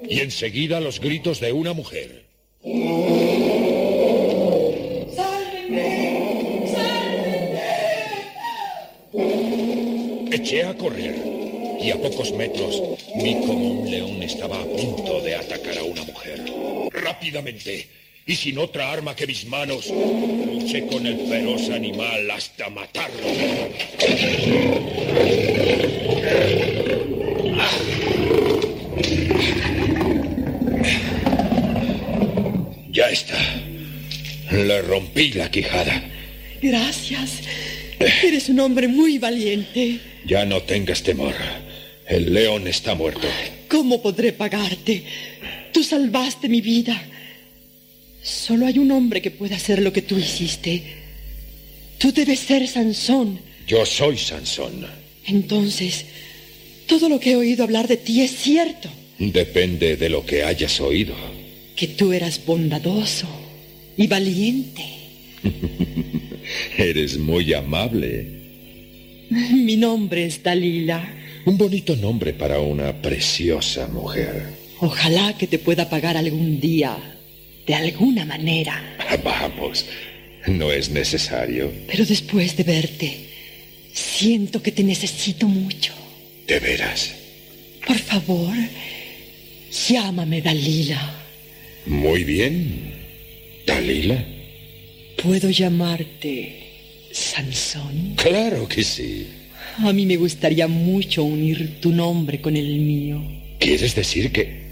Y 0.10 0.20
enseguida 0.20 0.80
los 0.80 1.00
gritos 1.00 1.40
de 1.40 1.54
una 1.54 1.74
mujer. 1.74 2.24
Eché 10.32 10.64
a 10.64 10.74
correr 10.76 11.16
y 11.82 11.92
a 11.92 12.02
pocos 12.02 12.32
metros 12.34 12.82
vi 13.22 13.34
como 13.46 13.82
un 13.82 13.92
león 13.92 14.24
estaba 14.24 14.62
a 14.62 14.66
punto 14.66 15.22
de 15.22 15.36
atacar 15.36 15.78
a 15.78 15.84
una 15.84 16.04
mujer. 16.04 16.44
Rápidamente, 16.92 17.88
y 18.26 18.36
sin 18.36 18.58
otra 18.58 18.92
arma 18.92 19.16
que 19.16 19.28
mis 19.28 19.46
manos, 19.46 19.90
luché 19.90 20.86
con 20.88 21.06
el 21.06 21.28
feroz 21.28 21.70
animal 21.70 22.32
hasta 22.32 22.70
matarlo. 22.70 23.28
Ya 32.92 33.10
está. 33.10 33.40
Le 34.52 34.82
rompí 34.84 35.34
la 35.34 35.50
quijada. 35.50 36.04
Gracias. 36.62 37.42
Eres 38.24 38.50
un 38.50 38.60
hombre 38.60 38.88
muy 38.88 39.18
valiente. 39.18 40.00
Ya 40.26 40.46
no 40.46 40.62
tengas 40.62 41.02
temor. 41.02 41.34
El 42.08 42.34
león 42.34 42.68
está 42.68 42.96
muerto. 42.96 43.28
¿Cómo 43.68 44.02
podré 44.02 44.32
pagarte? 44.32 45.04
Tú 45.74 45.84
salvaste 45.84 46.48
mi 46.48 46.62
vida. 46.62 47.02
Solo 48.24 48.66
hay 48.66 48.80
un 48.80 48.90
hombre 48.92 49.22
que 49.22 49.32
puede 49.32 49.54
hacer 49.54 49.82
lo 49.82 49.92
que 49.92 50.02
tú 50.02 50.18
hiciste. 50.18 50.82
Tú 51.98 52.12
debes 52.14 52.40
ser 52.40 52.68
Sansón. 52.68 53.40
Yo 53.68 53.86
soy 53.86 54.18
Sansón. 54.18 54.86
Entonces, 55.26 56.06
todo 56.88 57.10
lo 57.10 57.20
que 57.20 57.32
he 57.32 57.36
oído 57.36 57.64
hablar 57.64 57.88
de 57.88 57.98
ti 57.98 58.22
es 58.22 58.32
cierto. 58.32 58.90
Depende 59.20 59.98
de 59.98 60.10
lo 60.10 60.26
que 60.26 60.44
hayas 60.44 60.80
oído. 60.80 61.14
Que 61.76 61.88
tú 61.88 62.14
eras 62.14 62.46
bondadoso 62.46 63.28
y 63.98 64.08
valiente. 64.08 64.84
Eres 66.78 67.18
muy 67.18 67.54
amable. 67.54 68.44
Mi 69.30 69.76
nombre 69.76 70.26
es 70.26 70.42
Dalila. 70.42 71.14
Un 71.46 71.58
bonito 71.58 71.96
nombre 71.96 72.34
para 72.34 72.60
una 72.60 73.02
preciosa 73.02 73.88
mujer. 73.88 74.44
Ojalá 74.80 75.38
que 75.38 75.48
te 75.48 75.60
pueda 75.60 75.90
pagar 75.90 76.18
algún 76.18 76.60
día, 76.60 76.98
de 77.66 77.76
alguna 77.76 78.26
manera. 78.26 78.82
Vamos, 79.24 79.86
no 80.48 80.72
es 80.72 80.90
necesario. 80.90 81.72
Pero 81.88 82.06
después 82.06 82.56
de 82.58 82.64
verte, 82.64 83.18
siento 83.94 84.62
que 84.62 84.72
te 84.72 84.84
necesito 84.84 85.48
mucho. 85.48 85.94
¿De 86.48 86.60
veras? 86.60 87.16
Por 87.86 87.98
favor, 87.98 88.56
llámame 89.88 90.42
Dalila. 90.42 91.16
Muy 91.86 92.24
bien. 92.24 92.94
Dalila. 93.66 94.26
¿Puedo 95.22 95.50
llamarte 95.50 97.08
Sansón? 97.12 98.16
Claro 98.16 98.68
que 98.68 98.84
sí. 98.84 99.28
A 99.78 99.92
mí 99.94 100.06
me 100.06 100.18
gustaría 100.18 100.68
mucho 100.68 101.24
unir 101.24 101.80
tu 101.80 101.92
nombre 101.92 102.42
con 102.42 102.56
el 102.56 102.80
mío. 102.80 103.22
¿Quieres 103.60 103.96
decir 103.96 104.32
que... 104.32 104.63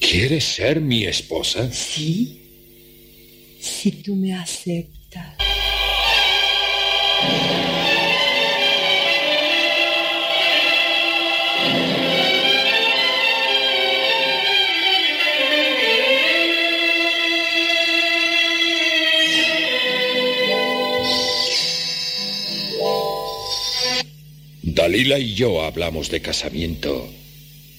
¿Quieres 0.00 0.44
ser 0.44 0.80
mi 0.80 1.04
esposa? 1.04 1.70
Sí. 1.70 2.40
Si 3.60 3.92
tú 3.92 4.16
me 4.16 4.34
aceptas. 4.34 5.36
Dalila 24.62 25.18
y 25.18 25.34
yo 25.34 25.62
hablamos 25.62 26.10
de 26.10 26.22
casamiento 26.22 27.06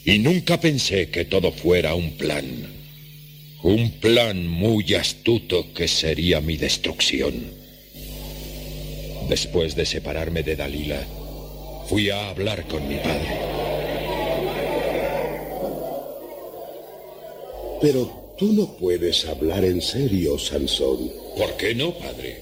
y 0.03 0.19
nunca 0.19 0.60
pensé 0.60 1.10
que 1.10 1.26
todo 1.26 1.52
fuera 1.52 1.94
un 1.95 2.11
plan. 2.18 2.45
Un 3.64 3.91
plan 3.99 4.48
muy 4.48 4.95
astuto 4.95 5.72
que 5.73 5.88
sería 5.88 6.41
mi 6.41 6.57
destrucción. 6.57 7.34
Después 9.30 9.76
de 9.76 9.86
separarme 9.86 10.41
de 10.41 10.56
Dalila, 10.56 11.06
fui 11.88 12.10
a 12.10 12.30
hablar 12.30 12.68
con 12.68 12.88
mi 12.88 12.95
padre. 12.95 13.38
Pero 17.82 18.36
tú 18.38 18.52
no 18.53 18.76
puedes 18.78 19.26
hablar 19.26 19.64
en 19.64 19.82
serio, 19.82 20.40
Sansón. 20.40 21.11
¿Por 21.38 21.56
qué 21.57 21.76
no, 21.76 21.94
padre? 21.94 22.41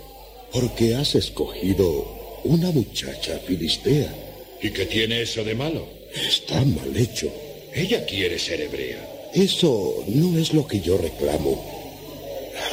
Porque 0.54 0.96
has 0.96 1.16
escogido 1.16 2.42
una 2.46 2.72
muchacha 2.72 3.40
filistea. 3.40 4.14
¿Y 4.62 4.70
qué 4.72 4.86
tiene 4.86 5.22
eso 5.22 5.44
de 5.44 5.56
malo? 5.56 5.88
Está 6.14 6.64
mal 6.64 6.96
hecho. 6.96 7.32
Ella 7.80 8.06
quiere 8.06 8.38
ser 8.38 8.60
hebrea. 8.60 9.30
Eso 9.34 10.04
no 10.08 10.38
es 10.38 10.54
lo 10.54 10.68
que 10.68 10.82
yo 10.82 10.98
reclamo. 10.98 11.54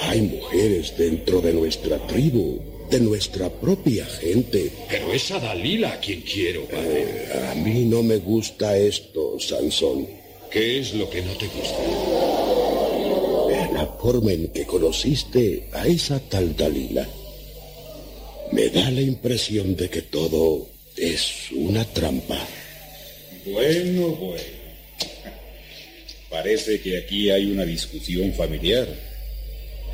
Hay 0.03 0.21
mujeres 0.23 0.99
dentro 0.99 1.41
de 1.41 1.53
nuestra 1.53 2.05
tribu, 2.09 2.59
de 2.91 2.99
nuestra 2.99 3.49
propia 3.49 4.05
gente. 4.05 4.73
Pero 4.89 5.13
es 5.13 5.31
a 5.31 5.39
Dalila 5.39 5.93
a 5.93 6.01
quien 6.01 6.23
quiero, 6.23 6.65
padre. 6.65 7.05
Eh, 7.05 7.49
a 7.53 7.55
mí 7.55 7.85
no 7.85 8.03
me 8.03 8.17
gusta 8.17 8.77
esto, 8.77 9.39
Sansón. 9.39 10.09
¿Qué 10.51 10.81
es 10.81 10.93
lo 10.95 11.09
que 11.09 11.23
no 11.23 11.33
te 11.35 11.47
gusta? 11.47 11.83
Eh, 13.53 13.69
La 13.75 13.87
forma 14.03 14.33
en 14.33 14.49
que 14.49 14.67
conociste 14.67 15.69
a 15.73 15.87
esa 15.87 16.19
tal 16.19 16.57
Dalila. 16.57 17.07
Me 18.51 18.71
da 18.71 18.91
la 18.91 19.03
impresión 19.03 19.77
de 19.77 19.89
que 19.89 20.03
todo 20.03 20.67
es 20.97 21.53
una 21.53 21.85
trampa. 21.85 22.45
Bueno, 23.45 24.09
bueno. 24.09 24.56
Parece 26.31 26.81
que 26.81 26.99
aquí 26.99 27.31
hay 27.31 27.47
una 27.47 27.65
discusión 27.65 28.33
familiar. 28.33 28.89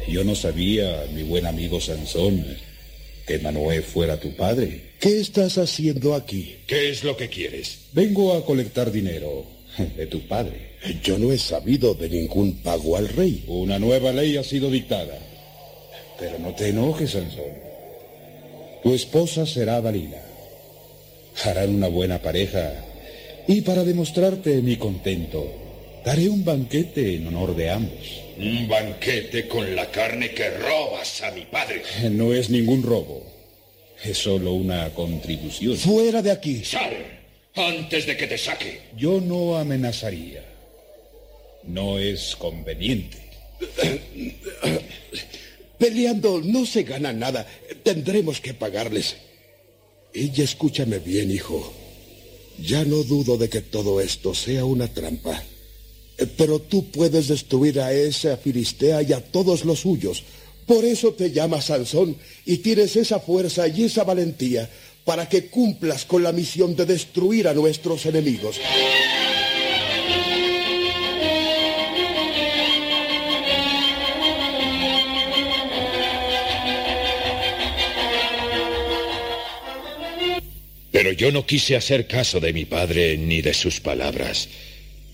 Yo 0.09 0.25
no 0.25 0.35
sabía, 0.35 1.05
mi 1.15 1.23
buen 1.23 1.47
amigo 1.47 1.81
Sansón, 1.81 2.45
que 3.27 3.39
Manoé 3.39 3.83
fuera 3.83 4.19
tu 4.19 4.35
padre. 4.35 4.93
¿Qué 4.99 5.21
estás 5.21 5.59
haciendo 5.59 6.15
aquí? 6.15 6.57
¿Qué 6.67 6.91
es 6.91 7.05
lo 7.05 7.17
que 7.17 7.29
quieres? 7.29 7.79
Vengo 7.93 8.35
a 8.35 8.45
colectar 8.45 8.91
dinero 8.91 9.47
de 9.97 10.07
tu 10.07 10.27
padre. 10.27 10.73
Yo 11.05 11.19
no 11.19 11.33
he 11.33 11.39
sabido 11.39 11.95
de 11.95 12.09
ningún 12.09 12.63
pago 12.63 12.97
al 12.97 13.09
rey. 13.09 13.45
Una 13.47 13.79
nueva 13.79 14.13
ley 14.13 14.37
ha 14.37 14.43
sido 14.43 14.71
dictada. 14.71 15.19
Pero 16.19 16.39
no 16.39 16.55
te 16.55 16.69
enojes, 16.69 17.13
Sansón. 17.13 17.63
Tu 18.83 18.95
esposa 18.95 19.47
será 19.47 19.81
Dalila. 19.81 20.23
Harán 21.45 21.75
una 21.75 21.89
buena 21.89 22.21
pareja. 22.21 22.73
Y 23.47 23.61
para 23.61 23.85
demostrarte 23.85 24.61
mi 24.63 24.77
contento, 24.77 25.62
daré 26.05 26.29
un 26.29 26.45
banquete 26.45 27.17
en 27.17 27.29
honor 27.29 27.55
de 27.55 27.71
ambos. 27.71 28.23
Un 28.39 28.69
banquete 28.69 29.47
con 29.47 29.75
la 29.75 29.91
carne 29.91 30.33
que 30.33 30.51
robas 30.51 31.23
a 31.23 31.31
mi 31.33 31.43
padre. 31.43 31.83
No 32.11 32.33
es 32.33 32.51
ningún 32.51 32.83
robo. 32.83 33.25
Es 34.03 34.19
solo 34.19 34.55
una 34.55 34.93
contribución. 34.95 35.77
Fuera 35.77 36.23
de 36.23 36.31
aquí. 36.31 36.65
¡Sal! 36.65 36.97
Antes 37.55 38.07
de 38.07 38.17
que 38.17 38.27
te 38.27 38.39
saque. 38.39 38.81
Yo 38.97 39.21
no 39.21 39.57
amenazaría. 39.57 40.45
No 41.65 41.99
es 41.99 42.35
conveniente. 42.37 43.19
Peleando 45.79 46.41
no 46.41 46.67
se 46.67 46.83
gana 46.83 47.13
nada. 47.13 47.47
Tendremos 47.83 48.41
que 48.41 48.55
pagarles. 48.55 49.17
Y 50.15 50.41
escúchame 50.41 50.99
bien, 50.99 51.31
hijo. 51.31 51.73
Ya 52.59 52.85
no 52.85 53.03
dudo 53.03 53.37
de 53.37 53.49
que 53.49 53.61
todo 53.61 54.01
esto 54.01 54.35
sea 54.35 54.65
una 54.65 54.89
trampa. 54.89 55.43
Eh, 56.23 56.27
Pero 56.37 56.61
tú 56.61 56.91
puedes 56.91 57.29
destruir 57.29 57.81
a 57.81 57.93
esa 57.93 58.37
filistea 58.37 59.03
y 59.03 59.13
a 59.13 59.21
todos 59.21 59.65
los 59.65 59.81
suyos. 59.81 60.23
Por 60.67 60.85
eso 60.85 61.13
te 61.13 61.33
llamas 61.33 61.67
Sansón 61.67 62.17
y 62.47 62.59
tienes 62.59 62.95
esa 62.97 63.19
fuerza 63.19 63.67
y 63.67 63.85
esa 63.85 64.05
valentía 64.05 64.71
para 65.05 65.29
que 65.29 65.47
cumplas 65.47 66.05
con 66.05 66.23
la 66.23 66.33
misión 66.33 66.77
de 66.77 66.87
destruir 66.87 67.49
a 67.49 67.55
nuestros 67.55 68.07
enemigos. 68.07 68.61
Pero 80.93 81.11
yo 81.11 81.33
no 81.33 81.45
quise 81.45 81.75
hacer 81.75 82.07
caso 82.07 82.39
de 82.39 82.53
mi 82.53 82.65
padre 82.65 83.17
ni 83.17 83.43
de 83.43 83.55
sus 83.55 83.81
palabras. 83.81 84.49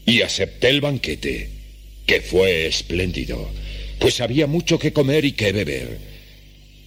Y 0.09 0.23
acepté 0.23 0.71
el 0.71 0.81
banquete, 0.81 1.51
que 2.07 2.23
fue 2.23 2.67
espléndido, 2.67 3.47
pues 3.99 4.23
había 4.23 4.47
mucho 4.47 4.79
que 4.79 4.95
comer 4.95 5.27
y 5.27 5.33
que 5.33 5.53
beber. 5.53 5.99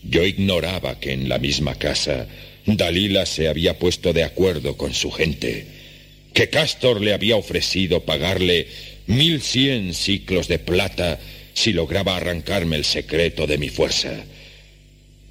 Yo 0.03 0.25
ignoraba 0.25 0.99
que 0.99 1.11
en 1.11 1.29
la 1.29 1.37
misma 1.37 1.75
casa 1.75 2.27
Dalila 2.65 3.27
se 3.27 3.47
había 3.47 3.77
puesto 3.77 4.11
de 4.11 4.23
acuerdo 4.23 4.75
con 4.75 4.95
su 4.95 5.11
gente, 5.11 5.67
que 6.33 6.49
Castor 6.49 6.99
le 6.99 7.13
había 7.13 7.35
ofrecido 7.35 8.05
pagarle 8.05 8.67
mil 9.05 9.39
cien 9.39 9.93
ciclos 9.93 10.47
de 10.47 10.57
plata 10.57 11.19
si 11.53 11.73
lograba 11.73 12.17
arrancarme 12.17 12.75
el 12.75 12.85
secreto 12.85 13.45
de 13.45 13.59
mi 13.59 13.69
fuerza. 13.69 14.25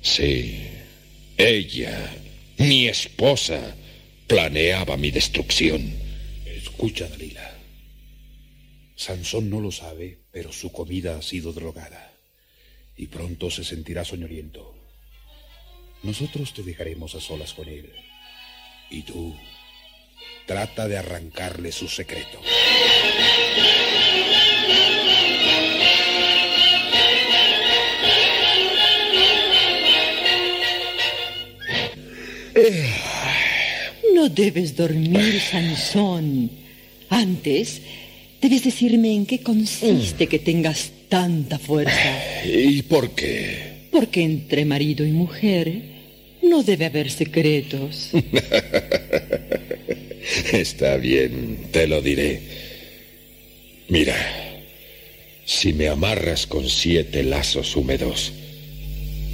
Sí, 0.01 0.61
ella, 1.37 2.13
mi 2.59 2.87
esposa, 2.87 3.75
planeaba 4.29 4.97
mi 4.97 5.11
destrucción. 5.11 5.93
Escucha, 6.47 7.09
Dalila. 7.09 7.50
Sansón 9.01 9.49
no 9.49 9.61
lo 9.63 9.73
sabe, 9.73 10.19
pero 10.31 10.53
su 10.53 10.71
comida 10.73 11.17
ha 11.17 11.23
sido 11.23 11.55
drogada. 11.55 12.13
Y 12.99 13.07
pronto 13.07 13.51
se 13.51 13.65
sentirá 13.65 14.05
soñoliento. 14.05 14.75
Nosotros 16.03 16.53
te 16.53 16.63
dejaremos 16.63 17.15
a 17.15 17.21
solas 17.23 17.55
con 17.55 17.67
él. 17.67 17.91
Y 18.91 19.01
tú, 19.05 19.35
trata 20.47 20.87
de 20.87 20.99
arrancarle 20.99 21.73
su 21.73 21.89
secreto. 21.89 22.43
No 34.13 34.29
debes 34.29 34.77
dormir, 34.77 35.41
Sansón. 35.41 36.51
Antes, 37.09 37.81
debes 38.41 38.65
decirme 38.65 39.15
en 39.15 39.27
qué 39.27 39.41
consiste 39.41 40.27
que 40.27 40.39
tengas 40.39 40.91
tanta 41.09 41.59
fuerza. 41.59 42.45
¿Y 42.45 42.83
por 42.83 43.11
qué? 43.11 43.89
Porque 43.91 44.23
entre 44.23 44.65
marido 44.65 45.05
y 45.05 45.11
mujer 45.11 45.83
no 46.43 46.63
debe 46.63 46.87
haber 46.87 47.11
secretos. 47.11 48.11
Está 50.53 50.97
bien, 50.97 51.69
te 51.73 51.87
lo 51.87 52.01
diré. 52.01 52.41
Mira, 53.89 54.17
si 55.45 55.73
me 55.73 55.89
amarras 55.89 56.47
con 56.47 56.69
siete 56.69 57.25
lazos 57.25 57.77
húmedos, 57.77 58.33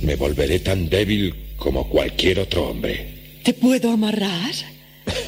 me 0.03 0.17
volveré 0.17 0.61
tan 0.61 0.89
débil 0.89 1.35
como 1.57 1.89
cualquier 1.89 2.41
otro 2.41 2.69
hombre. 2.69 3.07
¿Te 3.43 3.53
puedo 3.53 3.91
amarrar? 3.91 4.53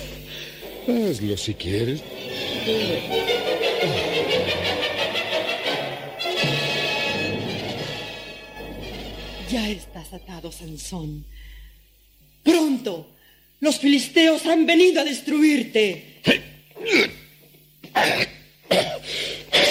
Hazlo 0.89 1.37
si 1.37 1.55
quieres. 1.55 2.01
Ya 9.51 9.69
estás 9.71 10.13
atado, 10.13 10.53
Sansón. 10.53 11.25
Pronto, 12.43 13.09
los 13.61 13.79
filisteos 13.79 14.45
han 14.47 14.67
venido 14.67 15.01
a 15.01 15.05
destruirte. 15.05 16.21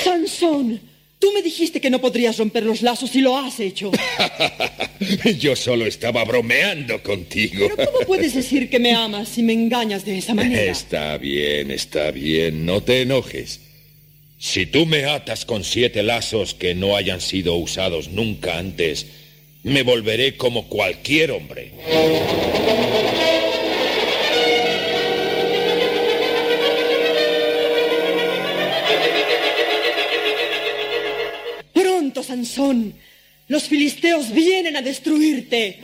Sansón, 0.04 0.82
tú 1.20 1.32
me 1.32 1.44
dijiste 1.44 1.80
que 1.80 1.92
no 1.92 2.02
podrías 2.02 2.38
romper 2.38 2.64
los 2.64 2.82
lazos 2.82 3.16
y 3.16 3.22
lo 3.22 3.38
has 3.38 3.60
hecho. 3.60 3.92
Yo 5.40 5.56
solo 5.56 5.86
estaba 5.86 6.24
bromeando 6.26 7.04
contigo. 7.04 7.70
¿Cómo 7.76 8.00
puedes 8.08 8.34
decir 8.34 8.72
que 8.72 8.80
me 8.80 8.94
amas 8.94 9.30
si 9.30 9.44
me 9.44 9.54
engañas 9.54 10.04
de 10.06 10.18
esa 10.18 10.34
manera? 10.34 10.72
Está 10.72 11.18
bien, 11.18 11.70
está 11.70 12.10
bien, 12.10 12.66
no 12.66 12.82
te 12.82 13.04
enojes. 13.04 13.60
Si 14.40 14.66
tú 14.66 14.88
me 14.88 15.06
atas 15.06 15.46
con 15.46 15.64
siete 15.64 16.02
lazos 16.02 16.56
que 16.56 16.74
no 16.74 16.96
hayan 16.96 17.22
sido 17.22 17.56
usados 17.56 18.10
nunca 18.10 18.58
antes, 18.58 19.08
me 19.68 19.84
volveré 19.84 20.38
como 20.38 20.70
cualquier 20.70 21.32
hombre. 21.32 21.72
Pronto, 31.74 32.24
Sansón, 32.24 32.94
los 33.50 33.64
filisteos 33.64 34.32
vienen 34.32 34.78
a 34.78 34.82
destruirte. 34.82 35.78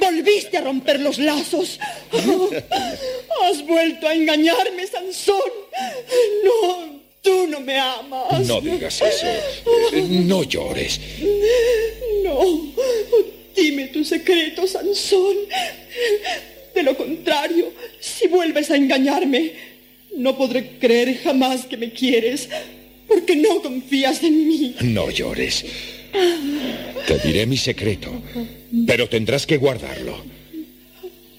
Volviste 0.00 0.58
a 0.58 0.62
romper 0.62 0.98
los 0.98 1.18
lazos. 1.18 1.78
Has 3.44 3.64
vuelto 3.64 4.08
a 4.08 4.14
engañarme, 4.14 4.84
Sansón. 4.86 5.40
No, 6.44 6.97
tú 7.22 7.46
no 7.48 7.60
me 7.60 7.78
amas. 7.78 8.46
No 8.46 8.60
digas 8.60 9.00
eso. 9.02 9.26
No 10.10 10.42
llores. 10.42 11.00
No. 12.24 12.72
Dime 13.54 13.88
tu 13.88 14.04
secreto, 14.04 14.66
Sansón. 14.66 15.36
De 16.74 16.82
lo 16.82 16.96
contrario, 16.96 17.72
si 17.98 18.28
vuelves 18.28 18.70
a 18.70 18.76
engañarme, 18.76 19.52
no 20.16 20.36
podré 20.36 20.78
creer 20.78 21.18
jamás 21.18 21.66
que 21.66 21.76
me 21.76 21.92
quieres, 21.92 22.48
porque 23.08 23.34
no 23.36 23.60
confías 23.62 24.22
en 24.22 24.46
mí. 24.46 24.74
No 24.82 25.10
llores. 25.10 25.64
Te 27.06 27.18
diré 27.18 27.46
mi 27.46 27.56
secreto, 27.56 28.10
pero 28.86 29.08
tendrás 29.08 29.46
que 29.46 29.56
guardarlo. 29.56 30.24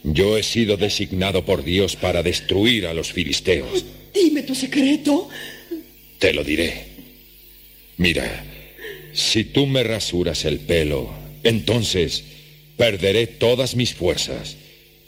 Yo 0.04 0.38
he 0.38 0.44
sido 0.44 0.78
designado 0.78 1.46
por 1.46 1.64
Dios 1.64 1.96
para 1.96 2.24
destruir 2.24 2.88
a 2.88 2.94
los 2.94 3.12
filisteos. 3.12 3.86
Dime 4.14 4.44
tu 4.44 4.56
secreto. 4.56 5.30
Te 6.20 6.34
lo 6.34 6.44
diré. 6.44 6.86
Mira, 7.98 8.46
si 9.14 9.46
tú 9.46 9.66
me 9.66 9.84
rasuras 9.84 10.46
el 10.46 10.60
pelo, 10.60 11.10
entonces 11.44 12.24
perderé 12.78 13.28
todas 13.28 13.76
mis 13.76 13.94
fuerzas 13.94 14.58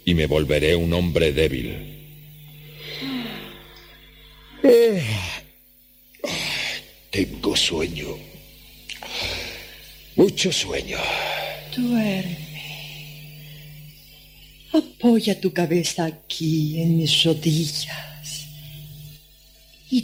y 0.05 0.13
me 0.13 0.25
volveré 0.25 0.75
un 0.75 0.93
hombre 0.93 1.31
débil. 1.33 1.99
Tengo 7.11 7.55
sueño. 7.55 8.17
Mucho 10.15 10.51
sueño. 10.51 10.97
Duerme. 11.75 12.51
Apoya 14.71 15.39
tu 15.39 15.51
cabeza 15.51 16.05
aquí 16.05 16.81
en 16.81 16.97
mis 16.97 17.23
rodillas. 17.23 18.47
Y 19.89 20.03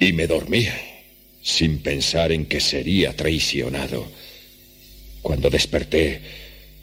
Y 0.00 0.12
me 0.12 0.26
dormí, 0.26 0.66
sin 1.42 1.80
pensar 1.80 2.32
en 2.32 2.46
que 2.46 2.60
sería 2.60 3.16
traicionado. 3.16 4.06
Cuando 5.22 5.50
desperté, 5.50 6.20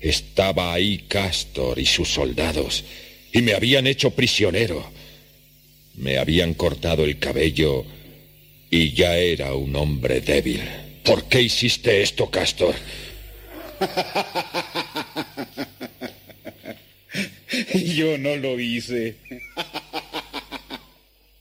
estaba 0.01 0.73
ahí 0.73 1.05
Castor 1.07 1.79
y 1.79 1.85
sus 1.85 2.09
soldados, 2.09 2.83
y 3.31 3.41
me 3.41 3.53
habían 3.53 3.87
hecho 3.87 4.11
prisionero. 4.11 4.91
Me 5.95 6.17
habían 6.17 6.53
cortado 6.53 7.05
el 7.05 7.17
cabello 7.19 7.85
y 8.69 8.91
ya 8.91 9.17
era 9.17 9.53
un 9.53 9.73
hombre 9.75 10.21
débil. 10.21 10.61
¿Por 11.03 11.27
qué 11.29 11.41
hiciste 11.41 12.01
esto, 12.01 12.29
Castor? 12.29 12.75
Yo 17.73 18.17
no 18.17 18.35
lo 18.35 18.59
hice. 18.59 19.15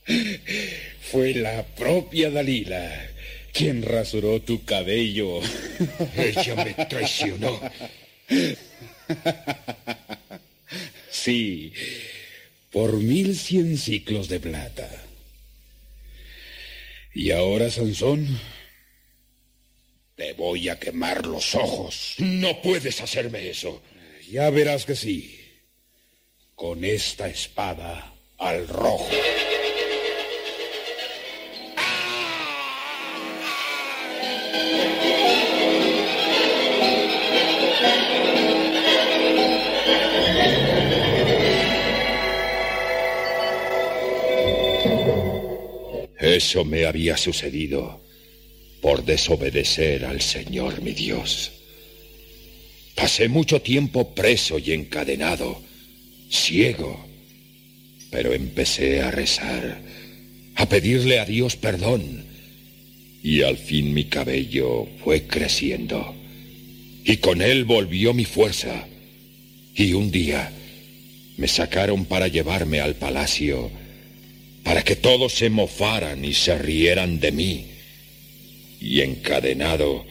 Fue 1.11 1.33
la 1.33 1.63
propia 1.63 2.29
Dalila 2.29 3.11
quien 3.55 3.83
rasuró 3.83 4.41
tu 4.41 4.65
cabello. 4.65 5.39
Ella 6.17 6.55
me 6.55 6.85
traicionó. 6.85 7.59
Sí, 11.09 11.71
por 12.69 12.97
mil 12.97 13.37
cien 13.37 13.77
ciclos 13.77 14.27
de 14.27 14.39
plata. 14.41 14.89
Y 17.13 17.31
ahora, 17.31 17.71
Sansón, 17.71 18.37
te 20.15 20.33
voy 20.33 20.67
a 20.67 20.77
quemar 20.77 21.25
los 21.25 21.55
ojos. 21.55 22.15
No 22.17 22.61
puedes 22.61 22.99
hacerme 22.99 23.49
eso. 23.49 23.81
Ya 24.29 24.49
verás 24.49 24.85
que 24.85 24.95
sí. 24.95 25.39
Con 26.55 26.83
esta 26.83 27.29
espada 27.29 28.13
al 28.37 28.67
rojo. 28.67 29.09
Eso 46.35 46.65
me 46.65 46.85
había 46.85 47.15
sucedido 47.15 48.01
por 48.81 49.05
desobedecer 49.05 50.03
al 50.03 50.19
Señor 50.19 50.81
mi 50.81 50.91
Dios. 50.91 51.53
Pasé 52.93 53.29
mucho 53.29 53.61
tiempo 53.61 54.13
preso 54.13 54.59
y 54.59 54.73
encadenado, 54.73 55.61
ciego, 56.29 57.07
pero 58.11 58.33
empecé 58.33 59.01
a 59.01 59.11
rezar, 59.11 59.81
a 60.55 60.67
pedirle 60.67 61.19
a 61.19 61.25
Dios 61.25 61.55
perdón, 61.55 62.25
y 63.23 63.41
al 63.41 63.57
fin 63.57 63.93
mi 63.93 64.03
cabello 64.03 64.89
fue 65.05 65.27
creciendo, 65.27 66.13
y 67.05 67.15
con 67.17 67.41
él 67.41 67.63
volvió 67.63 68.13
mi 68.13 68.25
fuerza, 68.25 68.87
y 69.73 69.93
un 69.93 70.11
día 70.11 70.51
Me 71.37 71.49
sacaron 71.49 72.05
para 72.05 72.29
llevarme 72.29 72.79
al 72.79 72.95
palacio, 72.95 73.69
para 74.65 74.83
que 74.83 74.95
todos 74.95 75.31
se 75.31 75.51
mofaran 75.51 76.25
y 76.25 76.33
se 76.33 76.57
rieran 76.57 77.19
de 77.19 77.31
mí. 77.31 77.67
Y 78.81 79.01
encadenado 79.01 80.05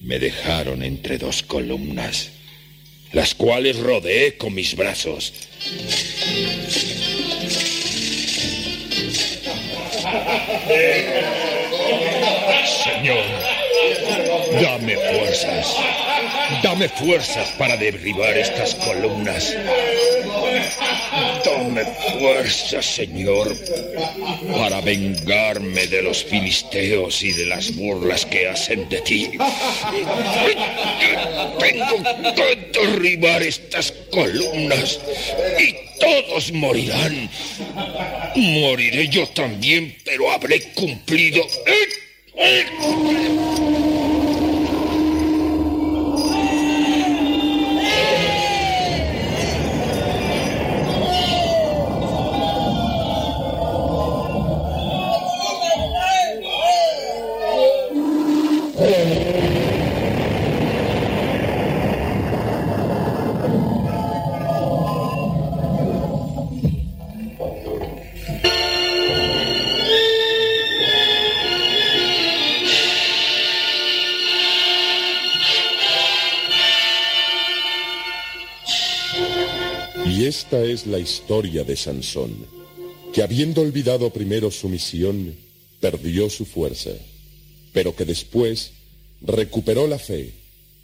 me 0.00 0.20
dejaron 0.20 0.84
entre 0.84 1.18
dos 1.18 1.42
columnas, 1.42 2.30
las 3.12 3.34
cuales 3.34 3.76
rodeé 3.76 4.36
con 4.36 4.54
mis 4.54 4.76
brazos. 4.76 5.32
Señor, 12.84 13.24
dame 14.62 14.96
fuerzas. 14.96 15.74
Dame 16.78 16.90
fuerzas 16.90 17.48
para 17.58 17.76
derribar 17.76 18.38
estas 18.38 18.76
columnas. 18.76 19.52
Dame 21.44 21.84
fuerzas, 22.20 22.86
Señor, 22.86 23.52
para 24.56 24.80
vengarme 24.82 25.88
de 25.88 26.02
los 26.02 26.22
filisteos 26.22 27.20
y 27.24 27.32
de 27.32 27.46
las 27.46 27.74
burlas 27.74 28.24
que 28.26 28.46
hacen 28.46 28.88
de 28.88 29.00
ti. 29.00 29.28
Tengo 31.58 32.34
que 32.36 32.70
derribar 32.72 33.42
estas 33.42 33.90
columnas 34.12 35.00
y 35.58 35.74
todos 35.98 36.52
morirán. 36.52 37.28
Moriré 38.36 39.08
yo 39.08 39.26
también, 39.30 39.96
pero 40.04 40.30
habré 40.30 40.62
cumplido. 40.74 41.44
La 80.88 80.98
historia 80.98 81.64
de 81.64 81.76
Sansón, 81.76 82.34
que 83.12 83.22
habiendo 83.22 83.62
olvidado 83.62 84.10
primero 84.10 84.50
su 84.50 84.68
misión, 84.68 85.36
perdió 85.80 86.28
su 86.28 86.44
fuerza, 86.44 86.90
pero 87.72 87.94
que 87.94 88.04
después 88.04 88.72
recuperó 89.20 89.86
la 89.86 89.98
fe 89.98 90.32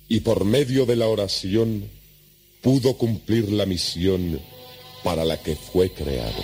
y 0.08 0.20
por 0.20 0.44
medio 0.44 0.86
de 0.86 0.97
la 0.97 1.08
oración 1.08 1.89
pudo 2.60 2.97
cumplir 2.97 3.50
la 3.50 3.66
misión 3.66 4.41
para 5.02 5.24
la 5.24 5.42
que 5.42 5.57
fue 5.57 5.91
creado. 5.91 6.42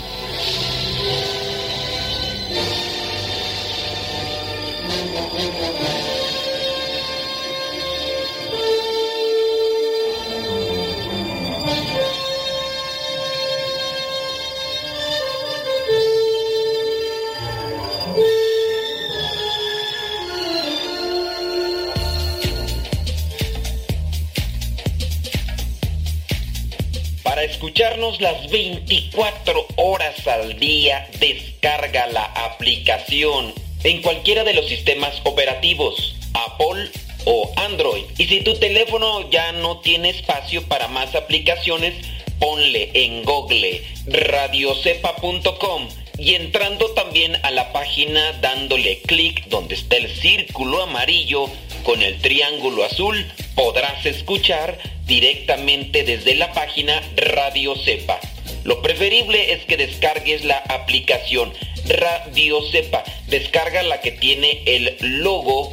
Escucharnos 27.61 28.19
las 28.23 28.51
24 28.51 29.67
horas 29.77 30.27
al 30.27 30.59
día, 30.59 31.07
descarga 31.19 32.07
la 32.07 32.25
aplicación 32.25 33.53
en 33.85 34.01
cualquiera 34.01 34.45
de 34.45 34.55
los 34.55 34.67
sistemas 34.67 35.21
operativos, 35.25 36.15
Apple 36.33 36.91
o 37.27 37.53
Android. 37.57 38.05
Y 38.17 38.25
si 38.25 38.41
tu 38.41 38.55
teléfono 38.55 39.29
ya 39.29 39.53
no 39.53 39.81
tiene 39.81 40.09
espacio 40.09 40.67
para 40.69 40.89
más 40.89 41.15
aplicaciones, 41.15 41.93
ponle 42.39 42.93
en 42.95 43.25
Google 43.25 43.85
radiocepa.com 44.07 45.89
y 46.17 46.37
entrando 46.37 46.91
también 46.93 47.37
a 47.43 47.51
la 47.51 47.75
página 47.75 48.33
dándole 48.41 49.03
clic 49.03 49.49
donde 49.49 49.75
está 49.75 49.99
el 49.99 50.09
círculo 50.09 50.83
amarillo 50.83 51.51
con 51.83 52.03
el 52.03 52.21
triángulo 52.21 52.85
azul, 52.85 53.27
podrás 53.55 54.05
escuchar 54.07 54.79
directamente 55.07 56.05
desde 56.05 56.35
la 56.35 56.53
página 56.53 57.01
Radio 57.17 57.75
Cepa. 57.77 58.21
Lo 58.65 58.83
preferible 58.83 59.53
es 59.53 59.65
que 59.65 59.77
descargues 59.77 60.45
la 60.45 60.59
aplicación 60.59 61.53
Radio 61.87 62.61
Cepa. 62.71 63.05
Descarga 63.29 63.83
la 63.83 64.01
que 64.01 64.13
tiene 64.13 64.63
el 64.67 64.97
logo 65.01 65.73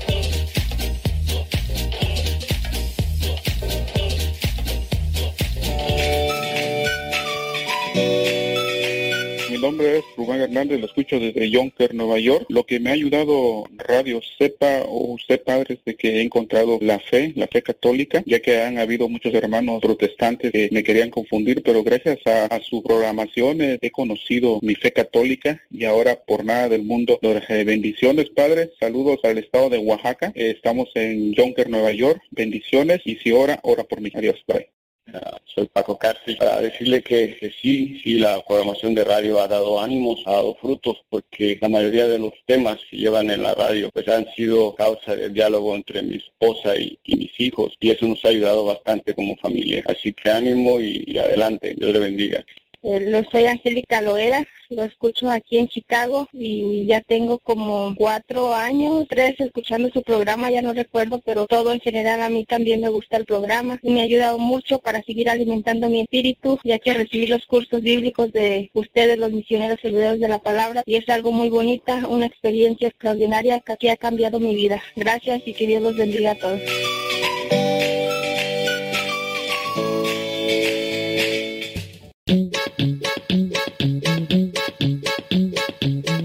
Nombre 9.71 9.99
es 9.99 10.05
Rubén 10.17 10.41
Hernández, 10.41 10.81
lo 10.81 10.85
escucho 10.85 11.17
desde 11.17 11.49
Yonker, 11.49 11.95
Nueva 11.95 12.19
York. 12.19 12.45
Lo 12.49 12.65
que 12.65 12.81
me 12.81 12.89
ha 12.89 12.93
ayudado 12.93 13.63
Radio 13.77 14.19
Sepa 14.37 14.83
o 14.85 15.15
padre, 15.45 15.75
es 15.75 15.85
de 15.85 15.95
que 15.95 16.17
he 16.17 16.21
encontrado 16.23 16.77
la 16.81 16.99
fe, 16.99 17.31
la 17.37 17.47
fe 17.47 17.61
católica, 17.61 18.21
ya 18.25 18.41
que 18.41 18.61
han 18.61 18.79
habido 18.79 19.07
muchos 19.07 19.33
hermanos 19.33 19.79
protestantes 19.81 20.51
que 20.51 20.67
me 20.73 20.83
querían 20.83 21.09
confundir, 21.09 21.63
pero 21.63 21.83
gracias 21.83 22.19
a, 22.25 22.47
a 22.47 22.59
su 22.59 22.83
programación 22.83 23.59
he 23.61 23.91
conocido 23.91 24.59
mi 24.61 24.75
fe 24.75 24.91
católica 24.91 25.61
y 25.69 25.85
ahora 25.85 26.21
por 26.21 26.43
nada 26.43 26.67
del 26.67 26.83
mundo, 26.83 27.17
bendiciones, 27.21 28.29
padre. 28.29 28.71
Saludos 28.77 29.19
al 29.23 29.37
estado 29.37 29.69
de 29.69 29.77
Oaxaca. 29.77 30.33
Eh, 30.35 30.51
estamos 30.53 30.89
en 30.95 31.33
Yonker, 31.33 31.69
Nueva 31.69 31.93
York. 31.93 32.21
Bendiciones 32.31 32.99
y 33.05 33.15
si 33.15 33.31
ora, 33.31 33.59
ora 33.63 33.85
por 33.85 34.01
mí. 34.01 34.11
Adiós, 34.13 34.35
bye. 34.47 34.80
Ah, 35.13 35.37
soy 35.45 35.67
Paco 35.67 35.97
Cárcel, 35.97 36.37
para 36.37 36.61
decirle 36.61 37.01
que, 37.01 37.35
que 37.37 37.51
sí, 37.51 37.99
sí, 38.03 38.19
la 38.19 38.39
programación 38.45 38.95
de 38.95 39.03
radio 39.03 39.41
ha 39.41 39.47
dado 39.47 39.81
ánimos, 39.81 40.21
ha 40.25 40.31
dado 40.33 40.55
frutos, 40.55 41.03
porque 41.09 41.57
la 41.59 41.69
mayoría 41.69 42.07
de 42.07 42.19
los 42.19 42.33
temas 42.45 42.79
que 42.89 42.97
llevan 42.97 43.29
en 43.29 43.43
la 43.43 43.53
radio 43.53 43.89
pues 43.91 44.07
han 44.07 44.31
sido 44.33 44.73
causa 44.75 45.15
del 45.15 45.33
diálogo 45.33 45.75
entre 45.75 46.01
mi 46.03 46.15
esposa 46.15 46.77
y, 46.77 46.97
mis 47.07 47.37
hijos, 47.39 47.73
y 47.79 47.89
eso 47.89 48.07
nos 48.07 48.23
ha 48.23 48.29
ayudado 48.29 48.63
bastante 48.65 49.13
como 49.13 49.35
familia. 49.37 49.83
Así 49.87 50.13
que 50.13 50.29
ánimo 50.29 50.79
y, 50.79 51.03
y 51.05 51.17
adelante, 51.17 51.75
Dios 51.77 51.91
le 51.91 51.99
bendiga. 51.99 52.45
Eh, 52.83 52.99
lo 52.99 53.23
soy 53.25 53.45
Angélica 53.45 54.01
Loera, 54.01 54.43
lo 54.69 54.83
escucho 54.83 55.29
aquí 55.29 55.59
en 55.59 55.67
Chicago 55.67 56.27
y 56.33 56.85
ya 56.87 57.01
tengo 57.01 57.37
como 57.37 57.93
cuatro 57.95 58.55
años, 58.55 59.05
tres 59.07 59.39
escuchando 59.39 59.89
su 59.89 60.01
programa, 60.01 60.49
ya 60.49 60.63
no 60.63 60.73
recuerdo, 60.73 61.21
pero 61.23 61.45
todo 61.45 61.73
en 61.73 61.79
general 61.79 62.21
a 62.21 62.29
mí 62.29 62.43
también 62.43 62.81
me 62.81 62.89
gusta 62.89 63.17
el 63.17 63.25
programa 63.25 63.79
y 63.83 63.91
me 63.91 64.01
ha 64.01 64.05
ayudado 64.05 64.39
mucho 64.39 64.79
para 64.79 65.03
seguir 65.03 65.29
alimentando 65.29 65.89
mi 65.89 66.01
espíritu, 66.01 66.57
ya 66.63 66.79
que 66.79 66.95
recibí 66.95 67.27
los 67.27 67.45
cursos 67.45 67.81
bíblicos 67.81 68.31
de 68.31 68.71
ustedes, 68.73 69.19
los 69.19 69.31
misioneros 69.31 69.79
servidores 69.79 70.19
de 70.19 70.27
la 70.27 70.39
palabra, 70.39 70.81
y 70.87 70.95
es 70.95 71.07
algo 71.09 71.31
muy 71.31 71.49
bonita, 71.49 72.07
una 72.07 72.25
experiencia 72.25 72.87
extraordinaria 72.87 73.59
que 73.59 73.73
aquí 73.73 73.89
ha 73.89 73.97
cambiado 73.97 74.39
mi 74.39 74.55
vida. 74.55 74.81
Gracias 74.95 75.43
y 75.45 75.53
que 75.53 75.67
Dios 75.67 75.83
los 75.83 75.95
bendiga 75.95 76.31
a 76.31 76.35
todos. 76.35 76.61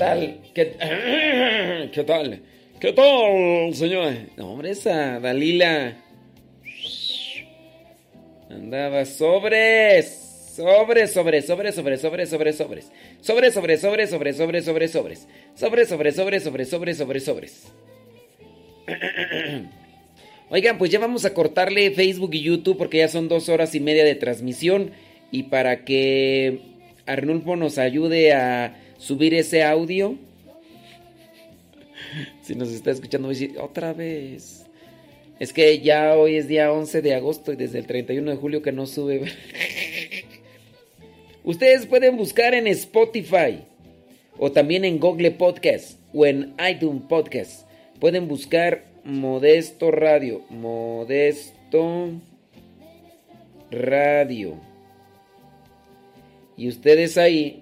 Tal? 0.00 0.40
¿Qué, 0.54 1.90
¿Qué 1.92 2.04
tal? 2.04 2.40
¿Qué 2.80 2.92
tal, 2.94 3.74
señora? 3.74 4.16
No, 4.38 4.52
hombre, 4.52 4.70
esa 4.70 5.20
Dalila 5.20 5.94
andaba 8.48 9.04
sobres. 9.04 10.16
Sobres, 10.56 11.12
sobres, 11.12 11.46
sobres, 11.46 11.74
sobres, 11.74 12.00
sobres, 12.00 12.30
sobres, 12.30 12.56
sobres. 12.56 12.92
Sobres, 13.20 13.54
sobres, 13.54 13.80
sobres, 13.80 14.10
sobres, 14.10 14.36
sobres, 14.36 14.64
sobres, 14.64 14.90
sobres. 14.90 15.28
Sobres, 15.54 15.88
sobres, 15.88 16.16
sobres, 16.16 16.42
sobres, 16.42 16.68
sobres, 16.70 16.96
sobres, 16.96 17.24
sobres. 17.24 17.72
Oigan, 20.50 20.78
pues 20.78 20.90
ya 20.90 20.98
vamos 20.98 21.24
a 21.26 21.34
cortarle 21.34 21.90
Facebook 21.92 22.34
y 22.34 22.40
YouTube 22.42 22.78
porque 22.78 22.98
ya 22.98 23.08
son 23.08 23.28
dos 23.28 23.48
horas 23.50 23.74
y 23.74 23.80
media 23.80 24.04
de 24.04 24.14
transmisión. 24.14 24.92
Y 25.30 25.44
para 25.44 25.84
que 25.84 26.60
Arnulfo 27.06 27.56
nos 27.56 27.78
ayude 27.78 28.32
a 28.32 28.79
subir 29.00 29.34
ese 29.34 29.64
audio. 29.64 30.16
Si 32.42 32.56
nos 32.56 32.70
está 32.70 32.90
escuchando, 32.90 33.30
otra 33.60 33.92
vez. 33.92 34.66
Es 35.38 35.52
que 35.52 35.78
ya 35.78 36.16
hoy 36.16 36.36
es 36.36 36.48
día 36.48 36.72
11 36.72 37.02
de 37.02 37.14
agosto 37.14 37.52
y 37.52 37.56
desde 37.56 37.78
el 37.78 37.86
31 37.86 38.32
de 38.32 38.36
julio 38.36 38.62
que 38.62 38.72
no 38.72 38.86
sube. 38.86 39.22
Ustedes 41.44 41.86
pueden 41.86 42.16
buscar 42.16 42.54
en 42.54 42.66
Spotify 42.66 43.62
o 44.36 44.50
también 44.50 44.84
en 44.84 44.98
Google 44.98 45.30
Podcast 45.30 46.00
o 46.12 46.26
en 46.26 46.52
iTunes 46.68 47.04
Podcast. 47.08 47.68
Pueden 48.00 48.26
buscar 48.26 48.84
Modesto 49.04 49.92
Radio. 49.92 50.42
Modesto 50.50 52.10
Radio. 53.70 54.54
Y 56.56 56.68
ustedes 56.68 57.16
ahí. 57.16 57.59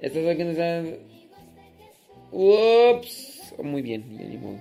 ¿Estás 0.00 0.26
aquí? 0.26 0.42
¿Estás? 0.42 0.86
Ups. 2.32 3.52
Oh, 3.58 3.62
muy 3.62 3.82
bien, 3.82 4.04
ni 4.16 4.38
modo. 4.38 4.58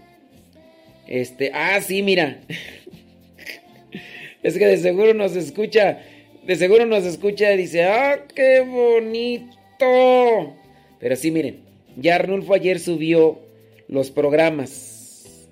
Este, 1.08 1.52
ah, 1.54 1.80
sí, 1.82 2.04
mira. 2.04 2.42
es 4.44 4.58
que 4.58 4.66
de 4.66 4.78
seguro 4.78 5.14
nos 5.14 5.36
escucha. 5.38 6.00
De 6.46 6.56
seguro 6.58 6.86
nos 6.86 7.06
escucha 7.06 7.54
y 7.54 7.58
dice, 7.58 7.86
¡ah, 7.86 8.26
qué 8.36 8.62
bonito! 8.62 10.56
Pero 11.00 11.16
sí, 11.16 11.32
miren, 11.32 11.62
ya 11.96 12.16
Arnulfo 12.16 12.54
ayer 12.54 12.80
subió 12.80 13.40
los 13.88 14.12
programas. 14.12 15.48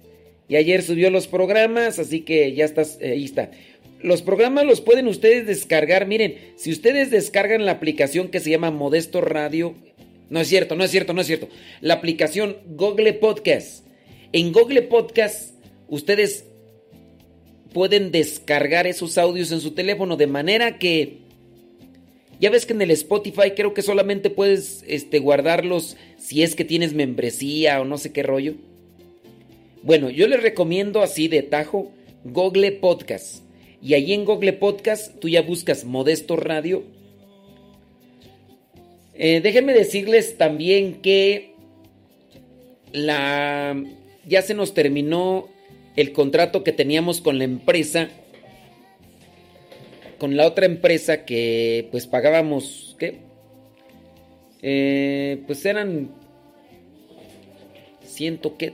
Y 0.49 0.55
ayer 0.57 0.81
subió 0.81 1.09
los 1.09 1.27
programas, 1.27 1.99
así 1.99 2.21
que 2.21 2.53
ya 2.53 2.65
estás, 2.65 2.97
eh, 3.01 3.11
ahí 3.11 3.25
está. 3.25 3.51
Los 4.01 4.21
programas 4.21 4.65
los 4.65 4.81
pueden 4.81 5.07
ustedes 5.07 5.47
descargar. 5.47 6.05
Miren, 6.05 6.35
si 6.55 6.71
ustedes 6.71 7.09
descargan 7.09 7.65
la 7.65 7.73
aplicación 7.73 8.29
que 8.29 8.39
se 8.39 8.49
llama 8.49 8.71
Modesto 8.71 9.21
Radio, 9.21 9.75
no 10.29 10.39
es 10.39 10.47
cierto, 10.47 10.75
no 10.75 10.83
es 10.83 10.91
cierto, 10.91 11.13
no 11.13 11.21
es 11.21 11.27
cierto. 11.27 11.49
La 11.81 11.95
aplicación 11.95 12.57
Google 12.67 13.13
Podcast. 13.13 13.85
En 14.33 14.51
Google 14.51 14.83
Podcast, 14.83 15.53
ustedes 15.87 16.45
pueden 17.73 18.11
descargar 18.11 18.87
esos 18.87 19.17
audios 19.17 19.51
en 19.51 19.61
su 19.61 19.71
teléfono 19.71 20.17
de 20.17 20.27
manera 20.27 20.77
que 20.77 21.19
ya 22.39 22.49
ves 22.49 22.65
que 22.65 22.73
en 22.73 22.81
el 22.81 22.91
Spotify 22.91 23.51
creo 23.55 23.73
que 23.73 23.81
solamente 23.81 24.29
puedes 24.29 24.83
este, 24.87 25.19
guardarlos 25.19 25.97
si 26.17 26.43
es 26.43 26.55
que 26.55 26.65
tienes 26.65 26.93
membresía 26.93 27.81
o 27.81 27.85
no 27.85 27.97
sé 27.97 28.11
qué 28.11 28.21
rollo. 28.21 28.55
Bueno, 29.81 30.09
yo 30.09 30.27
les 30.27 30.41
recomiendo 30.41 31.01
así 31.01 31.27
de 31.27 31.41
tajo 31.41 31.91
Google 32.23 32.73
Podcast. 32.73 33.46
Y 33.81 33.93
ahí 33.93 34.13
en 34.13 34.25
Google 34.25 34.53
Podcast 34.53 35.19
tú 35.19 35.29
ya 35.29 35.41
buscas 35.41 35.85
Modesto 35.85 36.35
Radio. 36.35 36.83
Eh, 39.13 39.41
déjenme 39.41 39.73
decirles 39.73 40.37
también 40.37 41.01
que 41.01 41.53
la 42.91 43.75
ya 44.25 44.41
se 44.41 44.53
nos 44.53 44.73
terminó 44.73 45.47
el 45.95 46.11
contrato 46.13 46.63
que 46.63 46.71
teníamos 46.71 47.21
con 47.21 47.37
la 47.39 47.43
empresa 47.43 48.09
con 50.19 50.37
la 50.37 50.45
otra 50.45 50.65
empresa 50.65 51.25
que 51.25 51.87
pues 51.91 52.05
pagábamos 52.05 52.95
¿qué? 52.99 53.19
Eh, 54.61 55.41
pues 55.47 55.65
eran 55.65 56.11
ciento 58.03 58.57
qué 58.57 58.73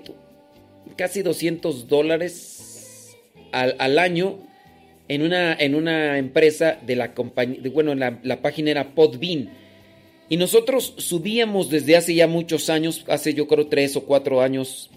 casi 0.98 1.22
200 1.22 1.88
dólares 1.88 3.16
al, 3.52 3.76
al 3.80 3.98
año 3.98 4.40
en 5.08 5.22
una, 5.22 5.54
en 5.54 5.76
una 5.76 6.18
empresa 6.18 6.78
de 6.86 6.96
la 6.96 7.14
compañía, 7.14 7.60
bueno, 7.74 7.96
la, 7.96 8.20
la 8.24 8.42
página 8.42 8.72
era 8.72 8.96
Podbean. 8.96 9.50
Y 10.30 10.38
nosotros 10.38 10.96
subíamos 10.98 11.70
desde 11.70 11.96
hace 11.96 12.16
ya 12.16 12.28
muchos 12.28 12.70
años, 12.70 13.04
hace 13.08 13.34
yo 13.34 13.48
creo 13.48 13.68
tres 13.68 13.96
o 13.96 14.06
cuatro 14.06 14.42
años 14.42 14.90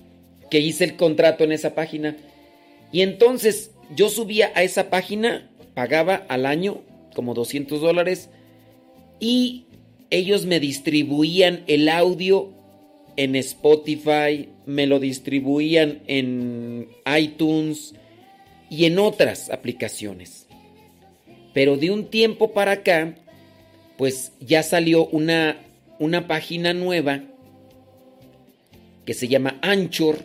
que 0.51 0.61
hice 0.61 0.85
el 0.85 0.97
contrato 0.97 1.45
en 1.45 1.53
esa 1.53 1.75
página. 1.75 2.17
Y 2.93 3.03
entonces 3.03 3.73
yo 3.95 4.09
subía 4.09 4.53
a 4.55 4.63
esa 4.63 4.91
página, 4.91 5.51
pagaba 5.75 6.15
al 6.29 6.47
año 6.47 6.83
como 7.15 7.35
200 7.35 7.81
dólares 7.81 8.31
y 9.21 9.67
ellos 10.11 10.47
me 10.47 10.61
distribuían 10.61 11.65
el 11.67 11.89
audio 11.89 12.51
en 13.17 13.35
Spotify, 13.37 14.49
me 14.67 14.87
lo 14.87 15.01
distribuían 15.01 16.03
en 16.07 16.89
iTunes 17.19 17.95
y 18.71 18.85
en 18.85 18.99
otras 18.99 19.51
aplicaciones. 19.51 20.47
Pero 21.55 21.77
de 21.77 21.91
un 21.91 22.07
tiempo 22.07 22.53
para 22.53 22.73
acá, 22.73 23.15
pues 23.97 24.33
ya 24.41 24.63
salió 24.63 25.07
una, 25.07 25.57
una 25.99 26.27
página 26.27 26.75
nueva 26.75 27.23
que 29.05 29.15
se 29.15 29.29
llama 29.29 29.59
Anchor 29.63 30.19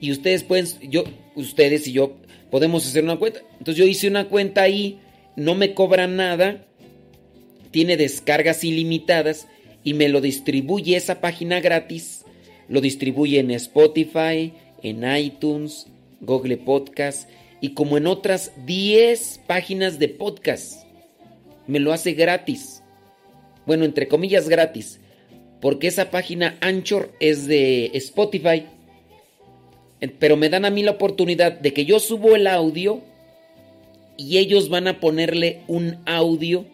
y 0.00 0.10
ustedes 0.12 0.44
pueden, 0.44 0.66
yo, 0.88 1.04
ustedes 1.34 1.86
y 1.88 1.92
yo 1.92 2.16
podemos 2.50 2.86
hacer 2.86 3.04
una 3.04 3.16
cuenta. 3.16 3.40
Entonces 3.58 3.76
yo 3.76 3.84
hice 3.84 4.08
una 4.08 4.28
cuenta 4.28 4.62
ahí, 4.62 4.98
no 5.36 5.54
me 5.54 5.74
cobran 5.74 6.16
nada, 6.16 6.64
tiene 7.70 7.96
descargas 7.96 8.64
ilimitadas 8.64 9.48
y 9.84 9.94
me 9.94 10.08
lo 10.08 10.20
distribuye 10.20 10.96
esa 10.96 11.20
página 11.20 11.60
gratis. 11.60 12.24
Lo 12.68 12.80
distribuye 12.80 13.40
en 13.40 13.50
Spotify, 13.50 14.54
en 14.82 15.16
iTunes, 15.16 15.88
Google 16.20 16.56
Podcast 16.56 17.28
y 17.62 17.74
como 17.74 17.96
en 17.96 18.08
otras 18.08 18.52
10 18.66 19.42
páginas 19.46 20.00
de 20.00 20.08
podcast. 20.08 20.84
Me 21.68 21.78
lo 21.78 21.92
hace 21.92 22.12
gratis. 22.12 22.82
Bueno, 23.66 23.84
entre 23.84 24.08
comillas 24.08 24.48
gratis. 24.48 24.98
Porque 25.60 25.86
esa 25.86 26.10
página 26.10 26.58
Anchor 26.60 27.12
es 27.20 27.46
de 27.46 27.92
Spotify. 27.94 28.66
Pero 30.18 30.36
me 30.36 30.48
dan 30.48 30.64
a 30.64 30.70
mí 30.70 30.82
la 30.82 30.90
oportunidad 30.90 31.52
de 31.52 31.72
que 31.72 31.84
yo 31.84 32.00
subo 32.00 32.34
el 32.34 32.48
audio 32.48 33.00
y 34.16 34.38
ellos 34.38 34.68
van 34.68 34.88
a 34.88 34.98
ponerle 34.98 35.60
un 35.68 35.98
audio. 36.04 36.66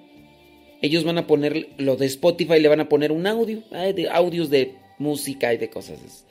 Ellos 0.81 1.05
van 1.05 1.19
a 1.19 1.27
poner 1.27 1.69
lo 1.77 1.97
de 1.97 2.07
Spotify, 2.07 2.61
le 2.61 2.69
van 2.69 2.81
a 2.81 2.89
poner 2.89 3.13
un 3.13 3.27
audio. 3.27 3.63
De 3.71 4.09
audios 4.11 4.49
de 4.49 4.73
música 4.99 5.53
y 5.53 5.59
de 5.59 5.69
cosas. 5.69 6.25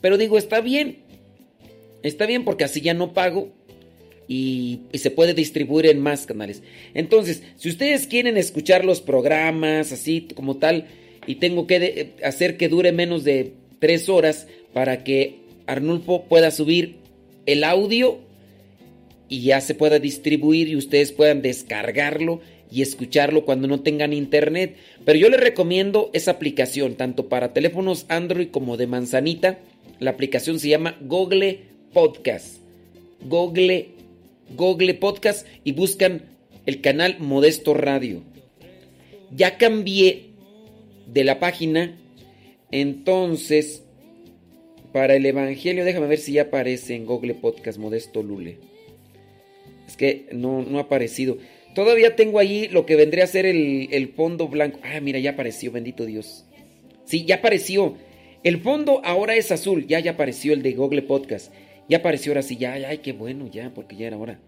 Pero 0.00 0.16
digo, 0.18 0.38
está 0.38 0.60
bien. 0.60 0.98
Está 2.04 2.26
bien 2.26 2.44
porque 2.44 2.62
así 2.62 2.80
ya 2.80 2.94
no 2.94 3.12
pago 3.12 3.50
y, 4.28 4.80
se 4.94 5.10
puede 5.10 5.34
distribuir 5.34 5.86
en 5.86 6.00
más 6.00 6.26
canales. 6.26 6.62
Entonces, 6.94 7.42
si 7.56 7.68
ustedes 7.68 8.06
quieren 8.06 8.36
escuchar 8.36 8.84
los 8.84 9.00
programas 9.00 9.92
así 9.92 10.28
como 10.34 10.56
tal 10.56 10.86
y 11.26 11.36
tengo 11.36 11.66
que 11.66 12.14
hacer 12.22 12.56
que 12.56 12.68
dure 12.68 12.92
menos 12.92 13.24
de 13.24 13.52
tres 13.78 14.08
horas 14.08 14.46
para 14.72 15.04
que 15.04 15.40
Arnulfo 15.66 16.24
pueda 16.24 16.50
subir 16.50 16.96
el 17.46 17.64
audio 17.64 18.18
y 19.28 19.42
ya 19.42 19.60
se 19.60 19.74
pueda 19.74 19.98
distribuir 19.98 20.68
y 20.68 20.76
ustedes 20.76 21.12
puedan 21.12 21.42
descargarlo 21.42 22.40
y 22.70 22.82
escucharlo 22.82 23.44
cuando 23.44 23.68
no 23.68 23.80
tengan 23.80 24.12
internet. 24.12 24.76
Pero 25.04 25.18
yo 25.18 25.28
les 25.28 25.40
recomiendo 25.40 26.10
esa 26.12 26.32
aplicación, 26.32 26.96
tanto 26.96 27.28
para 27.28 27.52
teléfonos 27.52 28.06
Android 28.08 28.48
como 28.48 28.76
de 28.76 28.86
manzanita. 28.86 29.58
La 30.00 30.10
aplicación 30.10 30.58
se 30.58 30.68
llama 30.68 30.96
Google 31.00 31.60
Podcast. 31.92 32.56
Google, 33.24 33.93
Google 34.50 34.94
Podcast 34.94 35.46
y 35.64 35.72
buscan 35.72 36.22
el 36.66 36.80
canal 36.80 37.16
Modesto 37.18 37.74
Radio. 37.74 38.22
Ya 39.34 39.58
cambié 39.58 40.30
de 41.06 41.24
la 41.24 41.40
página, 41.40 41.98
entonces 42.70 43.84
para 44.92 45.16
el 45.16 45.26
Evangelio, 45.26 45.84
déjame 45.84 46.06
ver 46.06 46.18
si 46.18 46.34
ya 46.34 46.42
aparece 46.42 46.94
en 46.94 47.04
Google 47.04 47.34
Podcast 47.34 47.78
Modesto 47.78 48.22
Lule. 48.22 48.58
Es 49.88 49.96
que 49.96 50.26
no, 50.32 50.62
no 50.62 50.78
ha 50.78 50.82
aparecido. 50.82 51.38
Todavía 51.74 52.14
tengo 52.14 52.38
ahí 52.38 52.68
lo 52.68 52.86
que 52.86 52.94
vendría 52.94 53.24
a 53.24 53.26
ser 53.26 53.44
el, 53.44 53.88
el 53.90 54.08
fondo 54.10 54.46
blanco. 54.46 54.78
Ah, 54.84 55.00
mira, 55.00 55.18
ya 55.18 55.32
apareció, 55.32 55.72
bendito 55.72 56.06
Dios. 56.06 56.44
Sí, 57.06 57.24
ya 57.24 57.36
apareció. 57.36 57.96
El 58.44 58.60
fondo 58.60 59.00
ahora 59.04 59.34
es 59.34 59.50
azul. 59.50 59.86
Ya, 59.88 59.98
ya 59.98 60.12
apareció 60.12 60.52
el 60.52 60.62
de 60.62 60.74
Google 60.74 61.02
Podcast. 61.02 61.52
Ya 61.88 61.98
apareció 61.98 62.32
ahora 62.32 62.42
sí, 62.42 62.56
ya, 62.56 62.72
ay, 62.72 62.98
qué 62.98 63.12
bueno, 63.12 63.46
ya, 63.46 63.72
porque 63.74 63.96
ya 63.96 64.06
era 64.06 64.16
hora. 64.16 64.38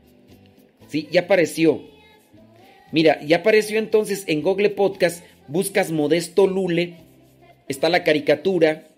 Sí, 0.88 1.08
ya 1.10 1.22
apareció. 1.22 1.82
Mira, 2.92 3.20
ya 3.22 3.38
apareció 3.38 3.78
entonces 3.78 4.24
en 4.26 4.42
Google 4.42 4.70
Podcast. 4.70 5.24
Buscas 5.48 5.90
Modesto 5.90 6.46
Lule. 6.46 6.94
Está 7.68 7.88
la 7.88 8.04
caricatura. 8.04 8.88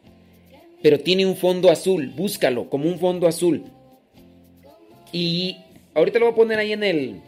Pero 0.82 1.00
tiene 1.00 1.26
un 1.26 1.36
fondo 1.36 1.70
azul. 1.70 2.12
Búscalo 2.14 2.68
como 2.68 2.88
un 2.88 2.98
fondo 2.98 3.26
azul. 3.26 3.64
Y 5.12 5.56
ahorita 5.94 6.18
lo 6.18 6.26
voy 6.26 6.32
a 6.32 6.36
poner 6.36 6.58
ahí 6.58 6.72
en 6.72 6.84
el. 6.84 7.20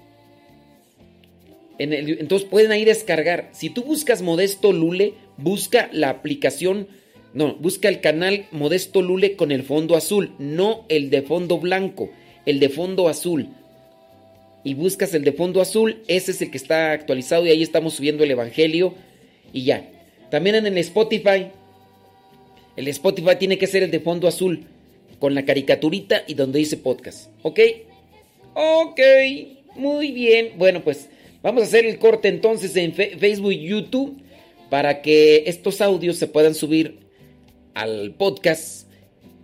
En 1.79 1.93
el 1.93 2.21
entonces 2.21 2.47
pueden 2.49 2.71
ahí 2.73 2.85
descargar. 2.85 3.49
Si 3.53 3.71
tú 3.71 3.83
buscas 3.83 4.23
Modesto 4.23 4.73
Lule, 4.73 5.15
busca 5.39 5.89
la 5.93 6.11
aplicación. 6.11 6.89
No, 7.33 7.55
busca 7.55 7.89
el 7.89 8.01
canal 8.01 8.47
Modesto 8.51 9.03
Lule 9.03 9.37
con 9.37 9.53
el 9.53 9.63
fondo 9.63 9.97
azul. 9.97 10.33
No 10.39 10.85
el 10.89 11.11
de 11.11 11.23
fondo 11.23 11.59
blanco. 11.59 12.11
El 12.45 12.59
de 12.59 12.69
fondo 12.69 13.09
azul. 13.09 13.49
Y 14.65 14.75
buscas 14.75 15.15
el 15.15 15.25
de 15.25 15.33
fondo 15.33 15.61
azul. 15.61 16.03
Ese 16.09 16.33
es 16.33 16.43
el 16.43 16.51
que 16.51 16.57
está 16.57 16.93
actualizado. 16.93 17.47
Y 17.47 17.51
ahí 17.51 17.63
estamos 17.63 17.95
subiendo 17.95 18.25
el 18.25 18.33
Evangelio. 18.33 18.95
Y 19.53 19.65
ya. 19.65 19.89
También 20.31 20.57
en 20.57 20.67
el 20.67 20.79
Spotify. 20.79 21.49
El 22.77 22.89
Spotify 22.89 23.37
tiene 23.39 23.59
que 23.59 23.69
ser 23.69 23.85
el 23.85 23.91
de 23.93 24.01
fondo 24.01 24.27
azul. 24.27 24.65
Con 25.21 25.35
la 25.35 25.45
caricaturita 25.45 26.25
y 26.27 26.35
donde 26.35 26.59
dice 26.59 26.79
podcast. 26.79 27.31
¿Ok? 27.43 27.61
Ok. 28.55 29.01
Muy 29.77 30.11
bien. 30.11 30.55
Bueno, 30.57 30.83
pues 30.83 31.09
vamos 31.43 31.63
a 31.63 31.67
hacer 31.67 31.87
el 31.87 31.99
corte 31.99 32.27
entonces 32.27 32.75
en 32.75 32.93
Facebook 32.93 33.53
y 33.53 33.69
YouTube. 33.69 34.21
Para 34.69 35.03
que 35.03 35.45
estos 35.47 35.81
audios 35.81 36.17
se 36.17 36.27
puedan 36.27 36.55
subir 36.55 37.10
al 37.75 38.15
podcast. 38.15 38.89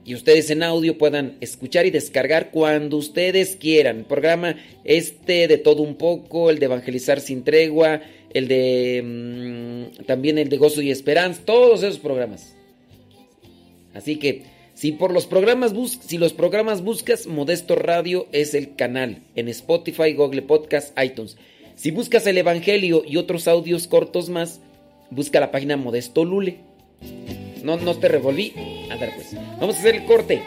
Y 0.05 0.15
ustedes 0.15 0.51
en 0.51 0.63
audio 0.63 0.99
puedan 0.99 1.37
escuchar 1.41 1.85
y 1.85 1.91
descargar 1.91 2.51
cuando 2.53 2.97
ustedes 2.97 3.57
quieran. 3.57 4.05
Programa 4.09 4.57
este 4.85 5.49
de 5.49 5.59
todo 5.59 5.83
un 5.83 5.97
poco. 5.97 6.49
El 6.49 6.61
de 6.61 6.67
Evangelizar 6.67 7.21
sin 7.21 7.43
tregua. 7.43 8.03
El 8.33 8.47
de... 8.47 9.03
mm, 9.05 10.05
también 10.05 10.39
el 10.39 10.49
de 10.49 10.59
Gozo 10.59 10.81
y 10.81 10.91
Esperanza. 10.91 11.43
Todos 11.45 11.83
esos 11.83 11.99
programas. 11.99 12.55
Así 13.95 14.17
que 14.17 14.45
si 14.75 14.93
por 14.93 15.11
los 15.11 15.27
programas 15.27 15.73
bus 15.73 15.99
si 16.07 16.19
los 16.19 16.35
programas 16.35 16.83
buscas 16.83 17.27
Modesto 17.27 17.77
Radio 17.77 18.27
es 18.31 18.53
el 18.53 18.77
canal 18.77 19.23
en 19.35 19.49
Spotify, 19.49 20.13
Google 20.13 20.43
Podcast, 20.43 20.97
iTunes. 21.03 21.39
Si 21.77 21.91
buscas 21.91 22.27
el 22.27 22.39
Evangelio 22.39 23.03
y 23.07 23.17
otros 23.17 23.49
audios 23.49 23.89
cortos 23.89 24.29
más, 24.29 24.61
busca 25.11 25.41
la 25.41 25.51
página 25.51 25.77
Modesto 25.77 26.25
Lule. 26.25 26.59
No, 27.67 27.77
no 27.77 27.97
te 27.97 28.07
revolví. 28.07 28.53
Andar 28.93 29.11
pues. 29.17 29.35
Vamos 29.59 29.75
a 29.75 29.79
hacer 29.81 29.97
el 29.97 30.05
corte. 30.05 30.41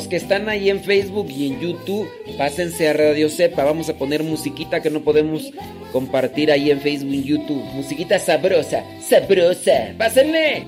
Los 0.00 0.08
que 0.08 0.16
están 0.16 0.48
ahí 0.48 0.70
en 0.70 0.82
Facebook 0.82 1.28
y 1.28 1.48
en 1.48 1.60
YouTube, 1.60 2.08
pásense 2.38 2.88
a 2.88 2.94
Radio 2.94 3.28
Cepa. 3.28 3.64
Vamos 3.64 3.90
a 3.90 3.98
poner 3.98 4.22
musiquita 4.22 4.80
que 4.80 4.88
no 4.88 5.02
podemos 5.02 5.52
compartir 5.92 6.50
ahí 6.50 6.70
en 6.70 6.80
Facebook 6.80 7.12
y 7.12 7.22
YouTube. 7.22 7.62
Musiquita 7.74 8.18
sabrosa, 8.18 8.82
sabrosa. 9.02 9.92
Pásenle 9.98 10.64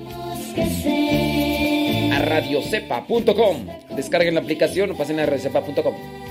a 2.11 2.19
radiocepa.com. 2.19 3.65
Descarguen 3.95 4.35
la 4.35 4.41
aplicación 4.41 4.91
o 4.91 4.95
pasen 4.95 5.19
a 5.19 5.25
radiocepa.com. 5.25 6.22